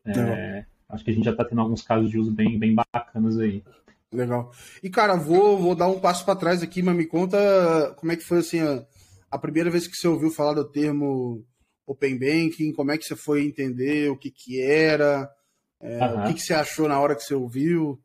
É, 0.06 0.66
acho 0.90 1.04
que 1.04 1.12
a 1.12 1.14
gente 1.14 1.26
já 1.26 1.32
está 1.32 1.46
tendo 1.46 1.62
alguns 1.62 1.82
casos 1.82 2.10
de 2.10 2.18
uso 2.18 2.32
bem, 2.32 2.58
bem 2.58 2.74
bacanas 2.74 3.38
aí. 3.38 3.64
Legal. 4.12 4.52
E, 4.84 4.90
cara, 4.90 5.16
vou, 5.16 5.58
vou 5.58 5.74
dar 5.74 5.88
um 5.88 6.00
passo 6.00 6.26
para 6.26 6.36
trás 6.36 6.62
aqui, 6.62 6.82
mas 6.82 6.96
me 6.96 7.06
conta 7.06 7.96
como 7.98 8.12
é 8.12 8.18
que 8.18 8.24
foi 8.24 8.40
assim 8.40 8.60
a, 8.60 8.86
a, 9.32 9.38
primeira 9.38 9.70
vez 9.70 9.88
que 9.88 9.96
você 9.96 10.08
ouviu 10.08 10.30
falar 10.30 10.54
do 10.54 10.70
termo 10.70 11.46
Open 11.88 12.20
Banking, 12.20 12.74
como 12.74 12.92
é 12.92 12.98
que 12.98 13.06
você 13.06 13.16
foi 13.16 13.46
entender 13.46 14.12
o 14.12 14.18
que, 14.18 14.30
que 14.30 14.62
era, 14.62 15.32
é, 15.80 16.06
uhum. 16.06 16.24
o 16.24 16.28
que, 16.28 16.34
que 16.34 16.42
você 16.42 16.54
achou 16.54 16.90
na 16.90 17.00
hora 17.00 17.16
que 17.16 17.24
você 17.24 17.34
ouviu? 17.34 18.02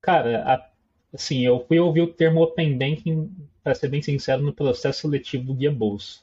Cara, 0.00 0.44
a, 0.44 0.70
assim, 1.12 1.44
eu 1.44 1.64
fui 1.66 1.80
ouvir 1.80 2.02
o 2.02 2.12
termo 2.12 2.40
Open 2.42 2.78
Banking, 2.78 3.34
para 3.64 3.74
ser 3.74 3.88
bem 3.88 4.00
sincero, 4.00 4.42
no 4.42 4.54
processo 4.54 5.00
seletivo 5.00 5.44
do 5.44 5.54
Guia 5.54 5.72
Bolsa. 5.72 6.20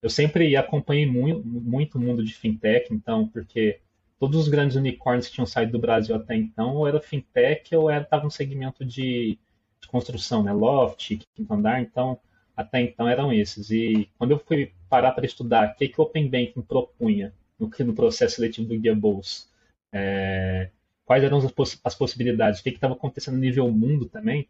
Eu 0.00 0.08
sempre 0.08 0.54
acompanhei 0.56 1.06
muito, 1.06 1.44
muito 1.44 1.98
o 1.98 2.00
mundo 2.00 2.24
de 2.24 2.32
fintech, 2.32 2.94
então, 2.94 3.26
porque 3.28 3.80
todos 4.18 4.38
os 4.40 4.48
grandes 4.48 4.76
unicórnios 4.76 5.28
que 5.28 5.34
tinham 5.34 5.46
saído 5.46 5.72
do 5.72 5.78
Brasil 5.78 6.14
até 6.14 6.34
então, 6.34 6.74
ou 6.76 6.88
era 6.88 7.00
fintech 7.00 7.74
ou 7.74 7.90
estava 7.90 8.24
no 8.24 8.30
segmento 8.30 8.84
de, 8.84 9.38
de, 9.80 9.88
construção, 9.88 10.42
né? 10.42 10.52
Loft, 10.52 11.18
quinto 11.34 11.54
andar, 11.54 11.80
então 11.80 12.18
até 12.56 12.80
então 12.80 13.08
eram 13.08 13.32
esses. 13.32 13.70
E 13.70 14.10
quando 14.18 14.32
eu 14.32 14.38
fui 14.38 14.72
parar 14.88 15.12
para 15.12 15.26
estudar 15.26 15.70
o 15.70 15.74
que, 15.76 15.88
que 15.88 16.00
o 16.00 16.04
Open 16.04 16.28
Banking 16.28 16.62
propunha 16.62 17.32
no, 17.58 17.70
no 17.86 17.94
processo 17.94 18.36
seletivo 18.36 18.68
do 18.68 18.78
Guia 18.78 18.94
Bolsa, 18.94 19.46
é, 19.92 20.70
quais 21.04 21.22
eram 21.22 21.38
as, 21.38 21.50
poss 21.52 21.80
as 21.84 21.94
possibilidades, 21.94 22.60
o 22.60 22.62
que 22.62 22.70
estava 22.70 22.94
acontecendo 22.94 23.34
no 23.34 23.40
nível 23.40 23.70
mundo 23.70 24.06
também, 24.06 24.48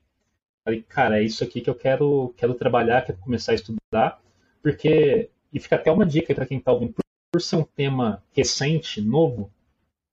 falei, 0.65 0.83
cara, 0.83 1.21
é 1.21 1.25
isso 1.25 1.45
aqui 1.45 1.61
que 1.61 1.71
eu 1.71 1.75
quero, 1.75 2.35
quero 2.37 2.55
trabalhar, 2.55 3.05
quero 3.05 3.19
começar 3.19 3.53
a 3.53 3.55
estudar, 3.55 4.21
porque, 4.63 5.31
e 5.53 5.61
fica 5.61 5.77
até 5.77 5.91
uma 5.93 6.07
dica 6.07 6.35
para 6.35 6.47
quem 6.47 6.59
está 6.59 6.73
ouvindo, 6.73 6.95
por, 6.95 7.05
por 7.33 7.41
ser 7.41 7.57
um 7.57 7.65
tema 7.65 8.23
recente, 8.33 9.01
novo, 9.01 9.51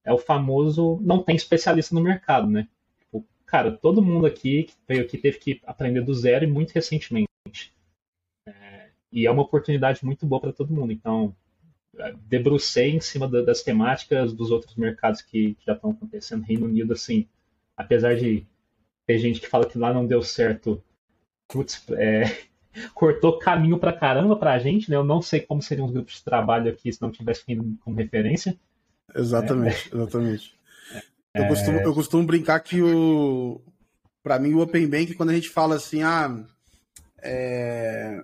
é 0.05 0.13
o 0.13 0.17
famoso 0.19 0.99
não 1.01 1.21
tem 1.21 1.35
especialista 1.35 1.93
no 1.95 2.01
mercado, 2.01 2.47
né? 2.47 2.67
Tipo, 2.99 3.25
cara, 3.45 3.71
todo 3.71 4.03
mundo 4.03 4.27
aqui 4.27 4.63
que 4.63 4.75
veio 4.87 5.01
aqui 5.01 5.17
teve 5.17 5.39
que 5.39 5.61
aprender 5.65 6.01
do 6.01 6.13
zero 6.13 6.45
e 6.45 6.47
muito 6.47 6.71
recentemente. 6.71 7.27
É, 8.47 8.89
e 9.11 9.25
é 9.25 9.31
uma 9.31 9.41
oportunidade 9.41 10.05
muito 10.05 10.25
boa 10.25 10.39
para 10.39 10.53
todo 10.53 10.73
mundo. 10.73 10.93
Então, 10.93 11.35
é, 11.97 12.13
debrucei 12.27 12.91
em 12.91 13.01
cima 13.01 13.27
da, 13.27 13.41
das 13.41 13.63
temáticas 13.63 14.31
dos 14.31 14.51
outros 14.51 14.75
mercados 14.75 15.21
que, 15.23 15.55
que 15.55 15.65
já 15.65 15.73
estão 15.73 15.89
acontecendo. 15.89 16.43
Reino 16.43 16.67
Unido, 16.67 16.93
assim, 16.93 17.27
apesar 17.75 18.15
de 18.15 18.45
ter 19.07 19.17
gente 19.17 19.41
que 19.41 19.47
fala 19.47 19.67
que 19.67 19.77
lá 19.77 19.91
não 19.91 20.05
deu 20.05 20.21
certo, 20.21 20.83
putz, 21.47 21.83
é, 21.93 22.23
cortou 22.93 23.39
caminho 23.39 23.79
para 23.79 23.91
caramba 23.91 24.35
para 24.35 24.53
a 24.53 24.59
gente, 24.59 24.87
né? 24.89 24.95
Eu 24.95 25.03
não 25.03 25.19
sei 25.19 25.39
como 25.39 25.63
seriam 25.63 25.87
os 25.87 25.91
grupos 25.91 26.15
de 26.15 26.23
trabalho 26.23 26.71
aqui 26.71 26.93
se 26.93 27.01
não 27.01 27.09
tivesse 27.09 27.43
como 27.83 27.95
referência. 27.95 28.55
Exatamente, 29.13 29.89
é. 29.91 29.95
exatamente. 29.95 30.55
É... 31.33 31.41
Eu, 31.41 31.47
costumo, 31.47 31.79
eu 31.79 31.93
costumo 31.93 32.23
brincar 32.25 32.59
que 32.61 32.81
o. 32.81 33.61
Para 34.23 34.39
mim, 34.39 34.53
o 34.53 34.61
Open 34.61 34.87
Bank, 34.87 35.13
quando 35.13 35.29
a 35.29 35.33
gente 35.33 35.49
fala 35.49 35.75
assim, 35.75 36.01
ah. 36.01 36.43
É... 37.21 38.23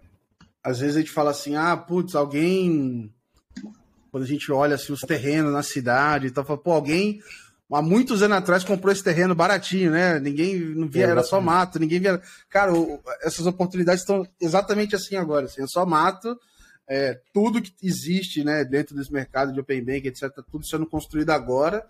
Às 0.63 0.79
vezes 0.79 0.95
a 0.95 0.99
gente 0.99 1.11
fala 1.11 1.31
assim, 1.31 1.55
ah, 1.55 1.75
putz, 1.75 2.15
alguém. 2.15 3.13
Quando 4.11 4.23
a 4.23 4.27
gente 4.27 4.51
olha 4.51 4.75
assim, 4.75 4.91
os 4.93 5.01
terrenos 5.01 5.53
na 5.53 5.63
cidade 5.63 6.27
e 6.27 6.31
tal, 6.31 6.43
fala, 6.43 6.59
pô, 6.59 6.71
alguém 6.71 7.21
há 7.71 7.81
muitos 7.81 8.21
anos 8.21 8.37
atrás 8.37 8.63
comprou 8.63 8.91
esse 8.91 9.03
terreno 9.03 9.33
baratinho, 9.33 9.91
né? 9.91 10.19
Ninguém 10.19 10.59
não 10.59 10.89
via, 10.89 11.07
era 11.07 11.23
só 11.23 11.39
mato, 11.39 11.79
ninguém 11.79 11.99
via. 11.99 12.21
Cara, 12.49 12.71
essas 13.23 13.45
oportunidades 13.45 14.01
estão 14.01 14.27
exatamente 14.39 14.95
assim 14.95 15.15
agora, 15.15 15.45
assim, 15.45 15.63
é 15.63 15.67
só 15.67 15.85
mato 15.85 16.37
é, 16.87 17.19
tudo 17.33 17.61
que 17.61 17.73
existe 17.83 18.43
né, 18.43 18.65
dentro 18.65 18.95
desse 18.95 19.11
mercado 19.11 19.53
de 19.53 19.59
Open 19.59 19.83
Bank, 19.83 20.07
etc., 20.07 20.29
tudo 20.51 20.65
sendo 20.65 20.85
construído 20.85 21.29
agora. 21.29 21.87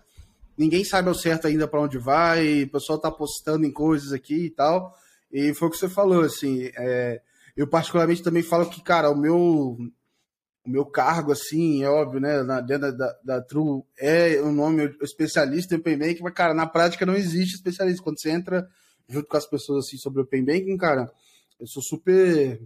Ninguém 0.56 0.84
sabe 0.84 1.08
ao 1.08 1.14
certo 1.14 1.46
ainda 1.46 1.66
para 1.66 1.80
onde 1.80 1.98
vai, 1.98 2.64
o 2.64 2.70
pessoal 2.70 2.96
está 2.96 3.08
apostando 3.08 3.66
em 3.66 3.72
coisas 3.72 4.12
aqui 4.12 4.46
e 4.46 4.50
tal. 4.50 4.94
E 5.32 5.54
foi 5.54 5.68
o 5.68 5.70
que 5.70 5.78
você 5.78 5.88
falou, 5.88 6.22
assim. 6.22 6.70
É, 6.76 7.20
eu, 7.56 7.66
particularmente, 7.66 8.22
também 8.22 8.42
falo 8.42 8.68
que, 8.68 8.82
cara, 8.82 9.10
o 9.10 9.16
meu, 9.16 9.38
o 9.38 10.70
meu 10.70 10.84
cargo, 10.84 11.32
assim, 11.32 11.82
é 11.82 11.88
óbvio, 11.88 12.20
né, 12.20 12.42
na, 12.42 12.60
dentro 12.60 12.92
da, 12.92 13.06
da, 13.06 13.18
da 13.24 13.42
True, 13.42 13.82
é 13.98 14.40
o 14.40 14.52
nome 14.52 14.94
especialista 15.02 15.74
em 15.74 15.78
Open 15.78 15.98
Banking, 15.98 16.22
mas, 16.22 16.34
cara, 16.34 16.54
na 16.54 16.66
prática 16.66 17.06
não 17.06 17.14
existe 17.14 17.56
especialista. 17.56 18.02
Quando 18.02 18.20
você 18.20 18.30
entra 18.30 18.68
junto 19.08 19.26
com 19.26 19.36
as 19.36 19.46
pessoas, 19.46 19.86
assim, 19.86 19.96
sobre 19.96 20.22
Open 20.22 20.44
Banking, 20.44 20.76
cara, 20.76 21.10
eu 21.58 21.66
sou 21.66 21.82
super 21.82 22.60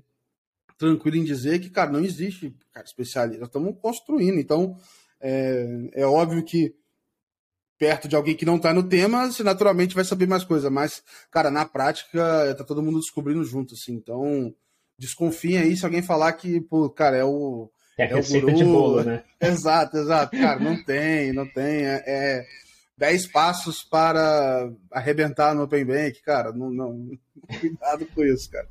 tranquilo 0.78 1.16
em 1.16 1.24
dizer 1.24 1.58
que, 1.60 1.70
cara, 1.70 1.90
não 1.90 2.00
existe 2.00 2.54
cara, 2.72 2.86
especialista. 2.86 3.40
Nós 3.40 3.48
estamos 3.48 3.76
construindo. 3.80 4.38
Então, 4.38 4.76
é, 5.20 5.66
é 5.94 6.06
óbvio 6.06 6.44
que 6.44 6.74
perto 7.78 8.08
de 8.08 8.16
alguém 8.16 8.34
que 8.34 8.46
não 8.46 8.56
está 8.56 8.72
no 8.72 8.88
tema, 8.88 9.30
você 9.30 9.42
naturalmente 9.42 9.94
vai 9.94 10.04
saber 10.04 10.26
mais 10.26 10.44
coisa. 10.44 10.70
Mas, 10.70 11.02
cara, 11.30 11.50
na 11.50 11.64
prática, 11.64 12.54
tá 12.56 12.64
todo 12.64 12.82
mundo 12.82 13.00
descobrindo 13.00 13.44
junto, 13.44 13.74
assim. 13.74 13.94
Então, 13.94 14.54
desconfiem 14.98 15.58
aí 15.58 15.76
se 15.76 15.84
alguém 15.84 16.02
falar 16.02 16.32
que, 16.32 16.60
pô, 16.60 16.88
cara, 16.90 17.16
é 17.16 17.24
o. 17.24 17.70
É, 17.98 18.10
é 18.10 18.16
o 18.16 18.22
guru. 18.22 18.54
de 18.54 18.64
bolo, 18.64 19.02
né? 19.02 19.24
Exato, 19.40 19.96
exato. 19.96 20.36
Cara, 20.36 20.60
não 20.60 20.82
tem, 20.84 21.32
não 21.32 21.46
tem. 21.46 21.86
É, 21.86 22.02
é 22.06 22.46
10 22.98 23.28
passos 23.28 23.82
para 23.82 24.70
arrebentar 24.90 25.54
no 25.54 25.62
Open 25.62 25.84
Bank, 25.84 26.20
cara. 26.22 26.52
Não, 26.52 26.70
não, 26.70 27.10
cuidado 27.60 28.06
com 28.14 28.22
isso, 28.22 28.50
cara. 28.50 28.68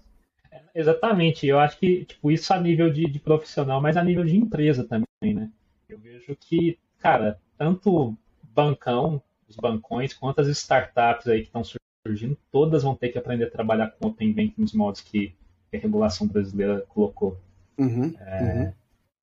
Exatamente, 0.75 1.47
eu 1.47 1.57
acho 1.57 1.79
que 1.79 2.03
tipo, 2.03 2.29
isso 2.29 2.53
a 2.53 2.59
nível 2.59 2.91
de, 2.91 3.05
de, 3.05 3.17
profissional, 3.17 3.81
mas 3.81 3.95
a 3.95 4.03
nível 4.03 4.25
de 4.25 4.35
empresa 4.35 4.83
também, 4.83 5.33
né? 5.33 5.49
Eu 5.87 5.97
vejo 5.97 6.35
que, 6.35 6.77
cara, 6.99 7.39
tanto 7.57 8.13
bancão, 8.53 9.21
os 9.47 9.55
bancões, 9.55 10.13
quanto 10.13 10.41
as 10.41 10.47
startups 10.49 11.27
aí 11.27 11.41
que 11.41 11.47
estão 11.47 11.63
surgindo, 12.05 12.37
todas 12.51 12.83
vão 12.83 12.93
ter 12.93 13.07
que 13.09 13.17
aprender 13.17 13.45
a 13.45 13.49
trabalhar 13.49 13.91
com 13.91 14.09
Open 14.09 14.33
Banking 14.33 14.53
nos 14.57 14.73
modos 14.73 14.99
que, 14.99 15.33
a 15.73 15.77
regulação 15.77 16.27
brasileira 16.27 16.81
colocou. 16.87 17.37
Uhum, 17.77 18.13
é, 18.19 18.43
uhum. 18.43 18.73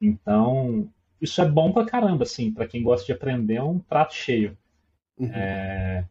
Então, 0.00 0.88
isso 1.20 1.40
é 1.40 1.48
bom 1.48 1.72
pra 1.72 1.86
caramba, 1.86 2.24
assim, 2.24 2.50
para 2.50 2.66
quem 2.66 2.82
gosta 2.82 3.06
de 3.06 3.12
aprender, 3.12 3.54
é 3.54 3.62
um 3.62 3.78
prato 3.78 4.14
cheio. 4.14 4.56
Uhum. 5.18 5.30
É, 5.32 6.04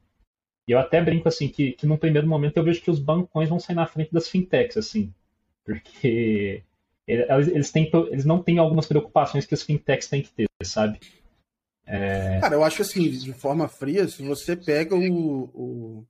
e 0.68 0.72
eu 0.72 0.80
até 0.80 1.02
brinco 1.02 1.28
assim 1.28 1.48
que, 1.48 1.74
que 1.74 1.86
num 1.86 1.98
primeiro 1.98 2.28
momento 2.28 2.58
eu 2.58 2.64
vejo 2.64 2.82
que 2.82 2.92
os 2.92 3.00
bancões 3.00 3.50
vão 3.50 3.60
sair 3.60 3.76
na 3.76 3.88
frente 3.88 4.14
das 4.14 4.28
fintechs, 4.28 4.78
assim. 4.78 5.14
Porque 5.66 6.64
eles, 7.08 7.72
têm, 7.72 7.90
eles 8.10 8.26
não 8.26 8.42
têm 8.42 8.58
algumas 8.58 8.86
preocupações 8.86 9.46
que 9.46 9.54
os 9.54 9.64
fintechs 9.64 10.08
têm 10.08 10.22
que 10.22 10.32
ter, 10.32 10.48
sabe? 10.64 11.00
É... 11.86 12.40
Cara, 12.40 12.56
eu 12.56 12.64
acho 12.64 12.82
assim, 12.82 13.10
de 13.10 13.34
forma 13.34 13.68
fria, 13.68 14.08
se 14.08 14.24
você 14.24 14.56
pega 14.56 14.96
o. 14.96 15.44
o... 15.54 16.06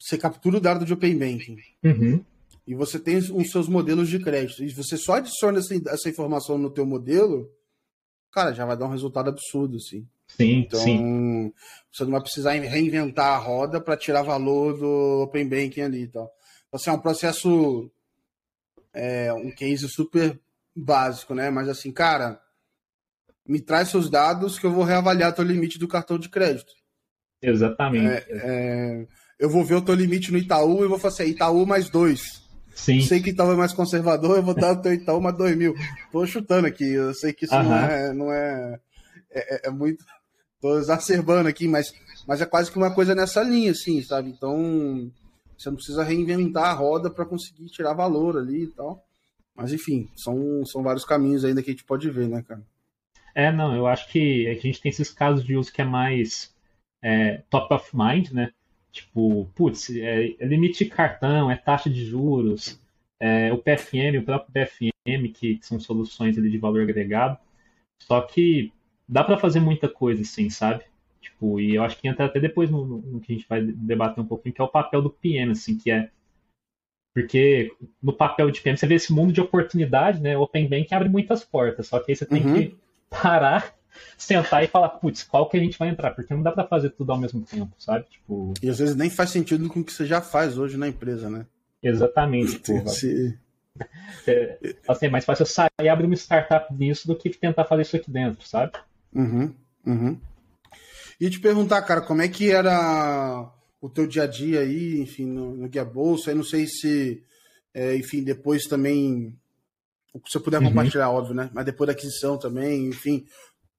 Você 0.00 0.18
captura 0.18 0.58
o 0.58 0.60
dado 0.60 0.84
de 0.84 0.92
Open 0.92 1.16
Banking. 1.16 1.56
Uhum. 1.82 2.24
E 2.66 2.74
você 2.74 2.98
tem 2.98 3.16
os 3.16 3.50
seus 3.50 3.68
modelos 3.68 4.08
de 4.08 4.18
crédito. 4.18 4.62
E 4.62 4.70
você 4.70 4.96
só 4.96 5.14
adiciona 5.14 5.58
essa, 5.58 5.74
essa 5.88 6.08
informação 6.08 6.58
no 6.58 6.70
teu 6.70 6.84
modelo, 6.84 7.50
cara, 8.30 8.52
já 8.52 8.64
vai 8.64 8.76
dar 8.76 8.86
um 8.86 8.90
resultado 8.90 9.28
absurdo, 9.28 9.76
assim. 9.76 10.06
Sim, 10.26 10.60
então, 10.60 10.80
sim. 10.80 11.52
você 11.92 12.04
não 12.04 12.12
vai 12.12 12.20
precisar 12.22 12.52
reinventar 12.52 13.34
a 13.34 13.38
roda 13.38 13.80
para 13.80 13.96
tirar 13.96 14.22
valor 14.22 14.76
do 14.76 15.22
Open 15.22 15.46
Banking 15.46 15.82
ali 15.82 16.02
e 16.02 16.08
tal. 16.08 16.24
Então, 16.68 16.80
assim, 16.80 16.90
é 16.90 16.92
um 16.92 16.98
processo 16.98 17.90
é, 18.94 19.32
um 19.32 19.50
case 19.50 19.88
super 19.88 20.38
básico, 20.74 21.34
né? 21.34 21.50
Mas 21.50 21.68
assim, 21.68 21.92
cara, 21.92 22.40
me 23.46 23.60
traz 23.60 23.88
seus 23.88 24.08
dados 24.08 24.58
que 24.58 24.66
eu 24.66 24.72
vou 24.72 24.84
reavaliar 24.84 25.34
teu 25.34 25.44
limite 25.44 25.78
do 25.78 25.88
cartão 25.88 26.18
de 26.18 26.28
crédito. 26.28 26.72
Exatamente. 27.42 28.06
É, 28.06 28.24
é, 28.30 29.06
eu 29.38 29.50
vou 29.50 29.64
ver 29.64 29.74
o 29.74 29.82
teu 29.82 29.94
limite 29.94 30.32
no 30.32 30.38
Itaú 30.38 30.84
e 30.84 30.88
vou 30.88 30.98
fazer 30.98 31.24
assim, 31.24 31.32
Itaú 31.32 31.66
mais 31.66 31.90
dois. 31.90 32.42
Sim. 32.74 33.00
Sei 33.02 33.20
que 33.20 33.30
Itaú 33.30 33.52
é 33.52 33.56
mais 33.56 33.72
conservador, 33.72 34.36
eu 34.36 34.42
vou 34.42 34.54
dar 34.54 34.72
o 34.72 34.82
teu 34.82 34.94
Itaú 34.94 35.20
mais 35.20 35.36
dois 35.36 35.56
mil. 35.56 35.74
Tô 36.10 36.26
chutando 36.26 36.66
aqui, 36.66 36.84
eu 36.84 37.12
sei 37.14 37.32
que 37.32 37.44
isso 37.44 37.54
não, 37.54 37.76
é, 37.76 38.12
não 38.12 38.32
é, 38.32 38.80
é, 39.30 39.54
é, 39.54 39.68
é, 39.68 39.70
muito. 39.70 40.04
Tô 40.60 40.78
exacerbando 40.78 41.48
aqui, 41.48 41.68
mas, 41.68 41.92
mas 42.26 42.40
é 42.40 42.46
quase 42.46 42.70
que 42.70 42.78
uma 42.78 42.94
coisa 42.94 43.14
nessa 43.14 43.42
linha, 43.42 43.72
assim, 43.72 44.02
sabe? 44.02 44.30
Então, 44.30 45.12
você 45.56 45.68
não 45.68 45.76
precisa 45.76 46.02
reinventar 46.02 46.64
a 46.64 46.72
roda 46.72 47.10
para 47.10 47.24
conseguir 47.24 47.66
tirar 47.66 47.94
valor 47.94 48.36
ali 48.36 48.64
e 48.64 48.68
tal. 48.68 49.04
Mas 49.54 49.72
enfim, 49.72 50.08
são, 50.16 50.64
são 50.64 50.82
vários 50.82 51.04
caminhos 51.04 51.44
ainda 51.44 51.62
que 51.62 51.70
a 51.70 51.72
gente 51.72 51.84
pode 51.84 52.10
ver, 52.10 52.28
né, 52.28 52.42
cara? 52.42 52.62
É, 53.34 53.50
não, 53.50 53.74
eu 53.74 53.86
acho 53.86 54.08
que 54.10 54.48
a 54.48 54.54
gente 54.54 54.80
tem 54.80 54.90
esses 54.90 55.10
casos 55.10 55.44
de 55.44 55.56
uso 55.56 55.72
que 55.72 55.82
é 55.82 55.84
mais 55.84 56.54
é, 57.02 57.42
top 57.50 57.74
of 57.74 57.90
mind, 57.94 58.30
né? 58.30 58.52
Tipo, 58.92 59.50
putz, 59.54 59.90
é, 59.90 60.34
é 60.38 60.46
limite 60.46 60.84
de 60.84 60.90
cartão, 60.90 61.50
é 61.50 61.56
taxa 61.56 61.90
de 61.90 62.04
juros, 62.04 62.80
é, 63.18 63.52
o 63.52 63.58
PFM, 63.58 64.20
o 64.20 64.24
próprio 64.24 64.52
PFM, 64.52 65.32
que, 65.32 65.58
são 65.62 65.80
soluções 65.80 66.38
ali 66.38 66.50
de 66.50 66.58
valor 66.58 66.82
agregado. 66.82 67.38
Só 67.98 68.20
que 68.20 68.72
dá 69.08 69.24
para 69.24 69.38
fazer 69.38 69.60
muita 69.60 69.88
coisa, 69.88 70.22
assim, 70.22 70.48
sabe? 70.48 70.84
Tipo, 71.24 71.58
e 71.58 71.74
eu 71.74 71.82
acho 71.82 71.98
que 71.98 72.06
entra 72.06 72.26
até 72.26 72.38
depois 72.38 72.70
no, 72.70 72.84
no, 72.84 73.20
que 73.20 73.32
a 73.32 73.36
gente 73.36 73.48
vai 73.48 73.62
debater 73.62 74.22
um 74.22 74.26
pouquinho, 74.26 74.54
que 74.54 74.60
é 74.60 74.64
o 74.64 74.68
papel 74.68 75.00
do 75.00 75.10
PM, 75.10 75.52
assim, 75.52 75.76
que 75.76 75.90
é. 75.90 76.10
Porque 77.14 77.72
no 78.02 78.12
papel 78.12 78.50
de 78.50 78.60
PM 78.60 78.76
você 78.76 78.86
vê 78.86 78.96
esse 78.96 79.12
mundo 79.12 79.32
de 79.32 79.40
oportunidade, 79.40 80.20
né? 80.20 80.36
O 80.36 80.42
Open 80.42 80.68
Bank 80.68 80.92
abre 80.92 81.08
muitas 81.08 81.44
portas, 81.44 81.86
só 81.86 81.98
que 81.98 82.12
aí 82.12 82.16
você 82.16 82.26
tem 82.26 82.44
uhum. 82.44 82.54
que 82.54 82.76
parar 83.08 83.74
sentar 84.18 84.62
e 84.62 84.66
falar, 84.66 84.90
putz, 84.90 85.22
qual 85.22 85.48
que 85.48 85.56
a 85.56 85.60
gente 85.60 85.78
vai 85.78 85.88
entrar? 85.88 86.10
Porque 86.10 86.34
não 86.34 86.42
dá 86.42 86.52
para 86.52 86.66
fazer 86.66 86.90
tudo 86.90 87.12
ao 87.12 87.18
mesmo 87.18 87.40
tempo, 87.42 87.72
sabe? 87.78 88.04
Tipo... 88.10 88.52
E 88.62 88.68
às 88.68 88.78
vezes 88.78 88.96
nem 88.96 89.08
faz 89.08 89.30
sentido 89.30 89.68
com 89.68 89.80
o 89.80 89.84
que 89.84 89.92
você 89.92 90.04
já 90.04 90.20
faz 90.20 90.58
hoje 90.58 90.76
na 90.76 90.88
empresa, 90.88 91.30
né? 91.30 91.46
Exatamente. 91.82 92.58
Tipo, 92.58 92.88
Se... 92.88 93.38
é, 94.26 94.76
assim, 94.88 95.06
é 95.06 95.10
mais 95.10 95.24
fácil 95.24 95.42
eu 95.42 95.46
sair 95.46 95.70
e 95.80 95.88
abrir 95.88 96.06
uma 96.06 96.16
startup 96.16 96.72
nisso 96.74 97.06
do 97.06 97.16
que 97.16 97.30
tentar 97.30 97.64
fazer 97.64 97.82
isso 97.82 97.96
aqui 97.96 98.10
dentro, 98.10 98.46
sabe? 98.46 98.72
Uhum, 99.14 99.54
uhum. 99.86 100.18
E 101.20 101.30
te 101.30 101.40
perguntar, 101.40 101.82
cara, 101.82 102.00
como 102.00 102.22
é 102.22 102.28
que 102.28 102.50
era 102.50 103.50
o 103.80 103.88
teu 103.88 104.06
dia 104.06 104.24
a 104.24 104.26
dia 104.26 104.60
aí, 104.60 105.00
enfim, 105.00 105.26
no, 105.26 105.54
no 105.56 105.68
Guia 105.68 105.84
Bolsa? 105.84 106.30
Eu 106.30 106.36
não 106.36 106.44
sei 106.44 106.66
se, 106.66 107.22
é, 107.72 107.96
enfim, 107.96 108.22
depois 108.22 108.64
também, 108.64 109.38
o 110.12 110.20
que 110.20 110.30
você 110.30 110.40
puder 110.40 110.60
uhum. 110.60 110.68
compartilhar, 110.68 111.10
óbvio, 111.10 111.34
né? 111.34 111.50
Mas 111.52 111.64
depois 111.64 111.86
da 111.86 111.92
aquisição 111.92 112.36
também, 112.36 112.86
enfim, 112.86 113.24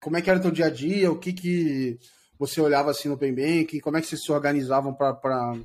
como 0.01 0.17
é 0.17 0.21
que 0.21 0.29
era 0.29 0.39
o 0.39 0.41
teu 0.41 0.51
dia 0.51 0.67
a 0.67 0.69
dia? 0.69 1.11
O 1.11 1.17
que 1.19 1.33
que 1.33 1.99
você 2.37 2.61
olhava 2.61 2.91
assim 2.91 3.07
no 3.07 3.15
Open 3.15 3.33
Banking? 3.33 3.79
Como 3.79 3.97
é 3.97 4.01
que 4.01 4.07
vocês 4.07 4.23
se 4.23 4.31
organizavam 4.31 4.93
para 4.93 5.57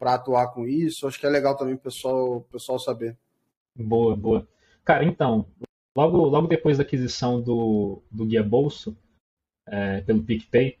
atuar 0.00 0.48
com 0.48 0.66
isso? 0.66 1.06
Acho 1.06 1.18
que 1.18 1.26
é 1.26 1.30
legal 1.30 1.56
também 1.56 1.74
o 1.74 1.78
pessoal, 1.78 2.40
pessoal 2.50 2.78
saber. 2.78 3.16
Boa, 3.76 4.16
boa. 4.16 4.48
Cara, 4.84 5.04
então, 5.04 5.46
logo, 5.94 6.16
logo 6.24 6.46
depois 6.48 6.78
da 6.78 6.82
aquisição 6.82 7.40
do, 7.40 8.02
do 8.10 8.24
Guia 8.24 8.42
Bolso, 8.42 8.96
é, 9.70 10.00
pelo 10.02 10.22
PicPay, 10.22 10.76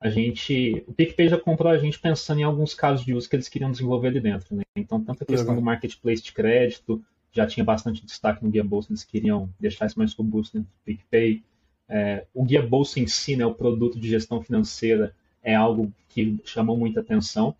a 0.00 0.10
gente, 0.10 0.84
o 0.86 0.92
PicPay 0.92 1.28
já 1.28 1.38
comprou 1.38 1.72
a 1.72 1.78
gente 1.78 1.98
pensando 1.98 2.40
em 2.40 2.42
alguns 2.42 2.74
casos 2.74 3.04
de 3.04 3.14
uso 3.14 3.28
que 3.28 3.36
eles 3.36 3.48
queriam 3.48 3.70
desenvolver 3.70 4.08
ali 4.08 4.20
dentro. 4.20 4.54
Né? 4.54 4.62
Então, 4.76 5.02
tanto 5.02 5.22
a 5.22 5.26
questão 5.26 5.54
do 5.54 5.62
marketplace 5.62 6.22
de 6.22 6.32
crédito 6.32 7.02
já 7.32 7.46
tinha 7.46 7.64
bastante 7.64 8.04
destaque 8.04 8.44
no 8.44 8.50
Guia 8.50 8.62
Bolsa, 8.62 8.92
eles 8.92 9.02
queriam 9.02 9.48
deixar 9.58 9.86
isso 9.86 9.98
mais 9.98 10.12
robusto 10.12 10.58
dentro 10.58 10.70
do 10.70 10.84
PicPay. 10.84 11.42
É, 11.88 12.26
o 12.34 12.44
Guia 12.44 12.62
Bolsa 12.62 13.00
em 13.00 13.06
si, 13.06 13.34
né, 13.34 13.46
o 13.46 13.54
produto 13.54 13.98
de 13.98 14.08
gestão 14.08 14.42
financeira, 14.42 15.14
é 15.42 15.54
algo 15.54 15.92
que 16.10 16.38
chamou 16.44 16.76
muita 16.76 17.00
atenção. 17.00 17.56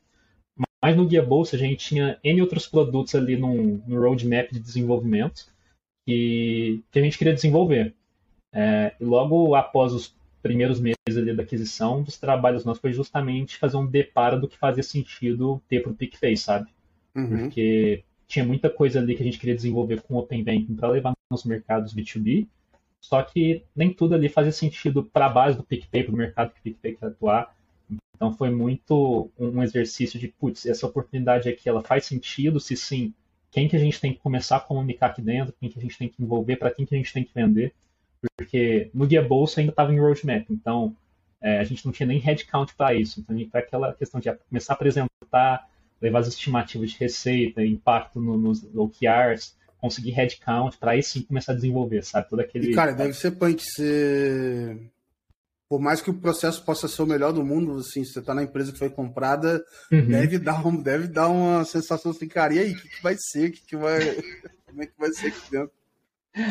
Mas 0.82 0.96
no 0.96 1.06
Guia 1.06 1.22
Bolsa 1.22 1.56
a 1.56 1.58
gente 1.58 1.76
tinha 1.76 2.18
N 2.22 2.42
outros 2.42 2.66
produtos 2.66 3.14
ali 3.14 3.38
no, 3.38 3.78
roadmap 3.88 4.52
de 4.52 4.60
desenvolvimento 4.60 5.46
que, 6.06 6.82
que 6.90 6.98
a 6.98 7.02
gente 7.02 7.16
queria 7.16 7.32
desenvolver. 7.34 7.94
É, 8.52 8.94
logo 9.00 9.54
após 9.54 9.94
os 9.94 10.14
primeiros 10.44 10.78
meses 10.78 11.16
ali 11.16 11.34
da 11.34 11.42
aquisição 11.42 12.02
dos 12.02 12.18
trabalhos 12.18 12.66
nossos 12.66 12.82
foi 12.82 12.92
justamente 12.92 13.56
fazer 13.56 13.78
um 13.78 13.86
deparo 13.86 14.38
do 14.38 14.46
que 14.46 14.58
fazia 14.58 14.82
sentido 14.82 15.60
ter 15.66 15.82
para 15.82 15.90
o 15.90 15.94
PicPay, 15.94 16.36
sabe? 16.36 16.68
Uhum. 17.14 17.28
Porque 17.28 18.04
tinha 18.26 18.44
muita 18.44 18.68
coisa 18.68 19.00
ali 19.00 19.16
que 19.16 19.22
a 19.22 19.24
gente 19.24 19.38
queria 19.38 19.54
desenvolver 19.54 20.02
com 20.02 20.14
o 20.14 20.18
Open 20.18 20.44
Banking 20.44 20.76
para 20.76 20.90
levar 20.90 21.14
nos 21.30 21.44
mercados 21.44 21.94
B2B, 21.94 22.46
só 23.00 23.22
que 23.22 23.64
nem 23.74 23.90
tudo 23.90 24.14
ali 24.14 24.28
fazia 24.28 24.52
sentido 24.52 25.02
para 25.02 25.26
a 25.26 25.30
base 25.30 25.56
do 25.56 25.64
PicPay, 25.64 26.04
para 26.04 26.14
o 26.14 26.18
mercado 26.18 26.52
que 26.52 26.60
o 26.60 26.62
PicPay 26.62 26.96
quer 26.96 27.06
atuar. 27.06 27.56
Então 28.14 28.30
foi 28.30 28.50
muito 28.50 29.30
um 29.38 29.62
exercício 29.62 30.20
de, 30.20 30.28
putz, 30.28 30.66
essa 30.66 30.86
oportunidade 30.86 31.48
aqui, 31.48 31.70
ela 31.70 31.82
faz 31.82 32.04
sentido? 32.04 32.60
Se 32.60 32.76
sim, 32.76 33.14
quem 33.50 33.66
que 33.66 33.76
a 33.76 33.78
gente 33.78 33.98
tem 33.98 34.12
que 34.12 34.20
começar 34.20 34.58
a 34.58 34.60
comunicar 34.60 35.06
aqui 35.06 35.22
dentro? 35.22 35.54
Quem 35.58 35.70
que 35.70 35.78
a 35.78 35.82
gente 35.82 35.96
tem 35.96 36.08
que 36.08 36.22
envolver? 36.22 36.56
Para 36.56 36.70
quem 36.70 36.84
que 36.84 36.94
a 36.94 36.98
gente 36.98 37.12
tem 37.14 37.24
que 37.24 37.32
vender? 37.34 37.72
Porque 38.36 38.90
no 38.94 39.06
Guia 39.06 39.22
Bolsa 39.22 39.60
ainda 39.60 39.72
estava 39.72 39.92
em 39.92 39.98
roadmap, 39.98 40.46
então 40.50 40.96
é, 41.40 41.58
a 41.58 41.64
gente 41.64 41.84
não 41.84 41.92
tinha 41.92 42.06
nem 42.06 42.18
headcount 42.18 42.74
para 42.74 42.94
isso. 42.94 43.20
Então, 43.20 43.36
para 43.50 43.60
aquela 43.60 43.92
questão 43.92 44.20
de 44.20 44.32
começar 44.48 44.72
a 44.72 44.76
apresentar, 44.76 45.68
levar 46.00 46.20
as 46.20 46.28
estimativas 46.28 46.92
de 46.92 46.98
receita, 46.98 47.64
impacto 47.64 48.20
no, 48.20 48.36
nos 48.38 48.64
OKRs, 48.74 49.54
conseguir 49.78 50.12
headcount, 50.12 50.78
para 50.78 50.92
aí 50.92 51.02
sim 51.02 51.20
começar 51.20 51.52
a 51.52 51.54
desenvolver, 51.54 52.02
sabe? 52.02 52.30
Todo 52.30 52.40
aquele. 52.40 52.70
E, 52.70 52.74
cara, 52.74 52.92
deve 52.92 53.12
ser 53.12 53.32
punk 53.32 53.62
ser. 53.62 54.90
Por 55.68 55.80
mais 55.80 56.00
que 56.00 56.10
o 56.10 56.14
processo 56.14 56.64
possa 56.64 56.88
ser 56.88 57.02
o 57.02 57.06
melhor 57.06 57.32
do 57.32 57.44
mundo, 57.44 57.78
assim, 57.78 58.04
você 58.04 58.20
está 58.20 58.34
na 58.34 58.42
empresa 58.42 58.72
que 58.72 58.78
foi 58.78 58.88
comprada, 58.90 59.62
uhum. 59.90 60.06
deve, 60.06 60.38
dar 60.38 60.66
um, 60.66 60.80
deve 60.80 61.08
dar 61.08 61.28
uma 61.28 61.64
sensação 61.64 62.12
assim, 62.12 62.28
cara, 62.28 62.54
e 62.54 62.58
aí, 62.58 62.72
o 62.72 62.76
que, 62.76 62.88
que 62.88 63.02
vai 63.02 63.16
ser? 63.18 63.50
Que 63.50 63.66
que 63.66 63.76
vai... 63.76 63.98
Como 64.66 64.82
é 64.82 64.86
que 64.86 64.98
vai 64.98 65.10
ser 65.10 65.28
aqui 65.28 65.50
dentro? 65.50 65.72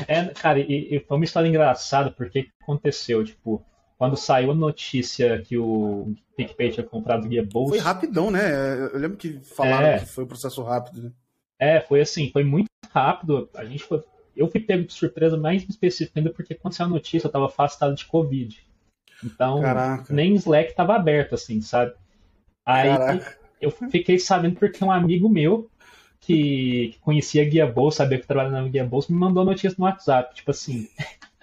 É, 0.07 0.25
cara, 0.27 0.59
e, 0.59 0.95
e, 0.95 0.99
foi 1.01 1.17
uma 1.17 1.25
história 1.25 1.47
engraçada, 1.47 2.09
porque 2.09 2.47
aconteceu, 2.61 3.23
tipo, 3.23 3.63
quando 3.97 4.15
saiu 4.15 4.51
a 4.51 4.55
notícia 4.55 5.41
que 5.41 5.57
o 5.57 6.13
PicPay 6.37 6.71
tinha 6.71 6.85
comprado 6.85 7.27
Guia 7.27 7.45
Bolsa... 7.45 7.71
Foi 7.71 7.79
rapidão, 7.79 8.31
né? 8.31 8.89
Eu 8.93 8.99
lembro 8.99 9.17
que 9.17 9.39
falaram 9.41 9.87
é, 9.87 9.99
que 9.99 10.05
foi 10.05 10.23
um 10.23 10.27
processo 10.27 10.63
rápido, 10.63 11.03
né? 11.03 11.11
É, 11.59 11.81
foi 11.81 12.01
assim, 12.01 12.29
foi 12.31 12.43
muito 12.43 12.67
rápido. 12.91 13.49
A 13.55 13.65
gente 13.65 13.83
foi, 13.83 14.01
eu 14.35 14.47
fui 14.47 14.59
pego 14.61 14.85
de 14.85 14.93
surpresa 14.93 15.37
mais 15.37 15.63
específica 15.63 16.19
ainda 16.19 16.31
porque 16.31 16.55
quando 16.55 16.73
saiu 16.73 16.87
a 16.87 16.91
notícia 16.91 17.27
eu 17.27 17.29
estava 17.29 17.45
afastado 17.45 17.95
de 17.95 18.05
Covid. 18.05 18.65
Então, 19.23 19.61
Caraca. 19.61 20.13
nem 20.13 20.33
Slack 20.35 20.71
estava 20.71 20.95
aberto, 20.95 21.35
assim, 21.35 21.61
sabe? 21.61 21.93
Aí 22.65 22.89
Caraca. 22.89 23.37
eu 23.61 23.71
fiquei 23.71 24.19
sabendo 24.19 24.57
porque 24.57 24.83
um 24.83 24.91
amigo 24.91 25.29
meu 25.29 25.69
que, 26.25 26.89
que 26.93 26.99
conhecia 27.01 27.45
Guia 27.45 27.67
Bolsa, 27.67 27.97
sabia 27.97 28.19
que 28.19 28.27
trabalhava 28.27 28.61
na 28.61 28.67
Guia 28.67 28.85
Bolsa, 28.85 29.11
me 29.11 29.19
mandou 29.19 29.43
notícia 29.43 29.75
no 29.77 29.85
WhatsApp, 29.85 30.33
tipo 30.35 30.51
assim. 30.51 30.87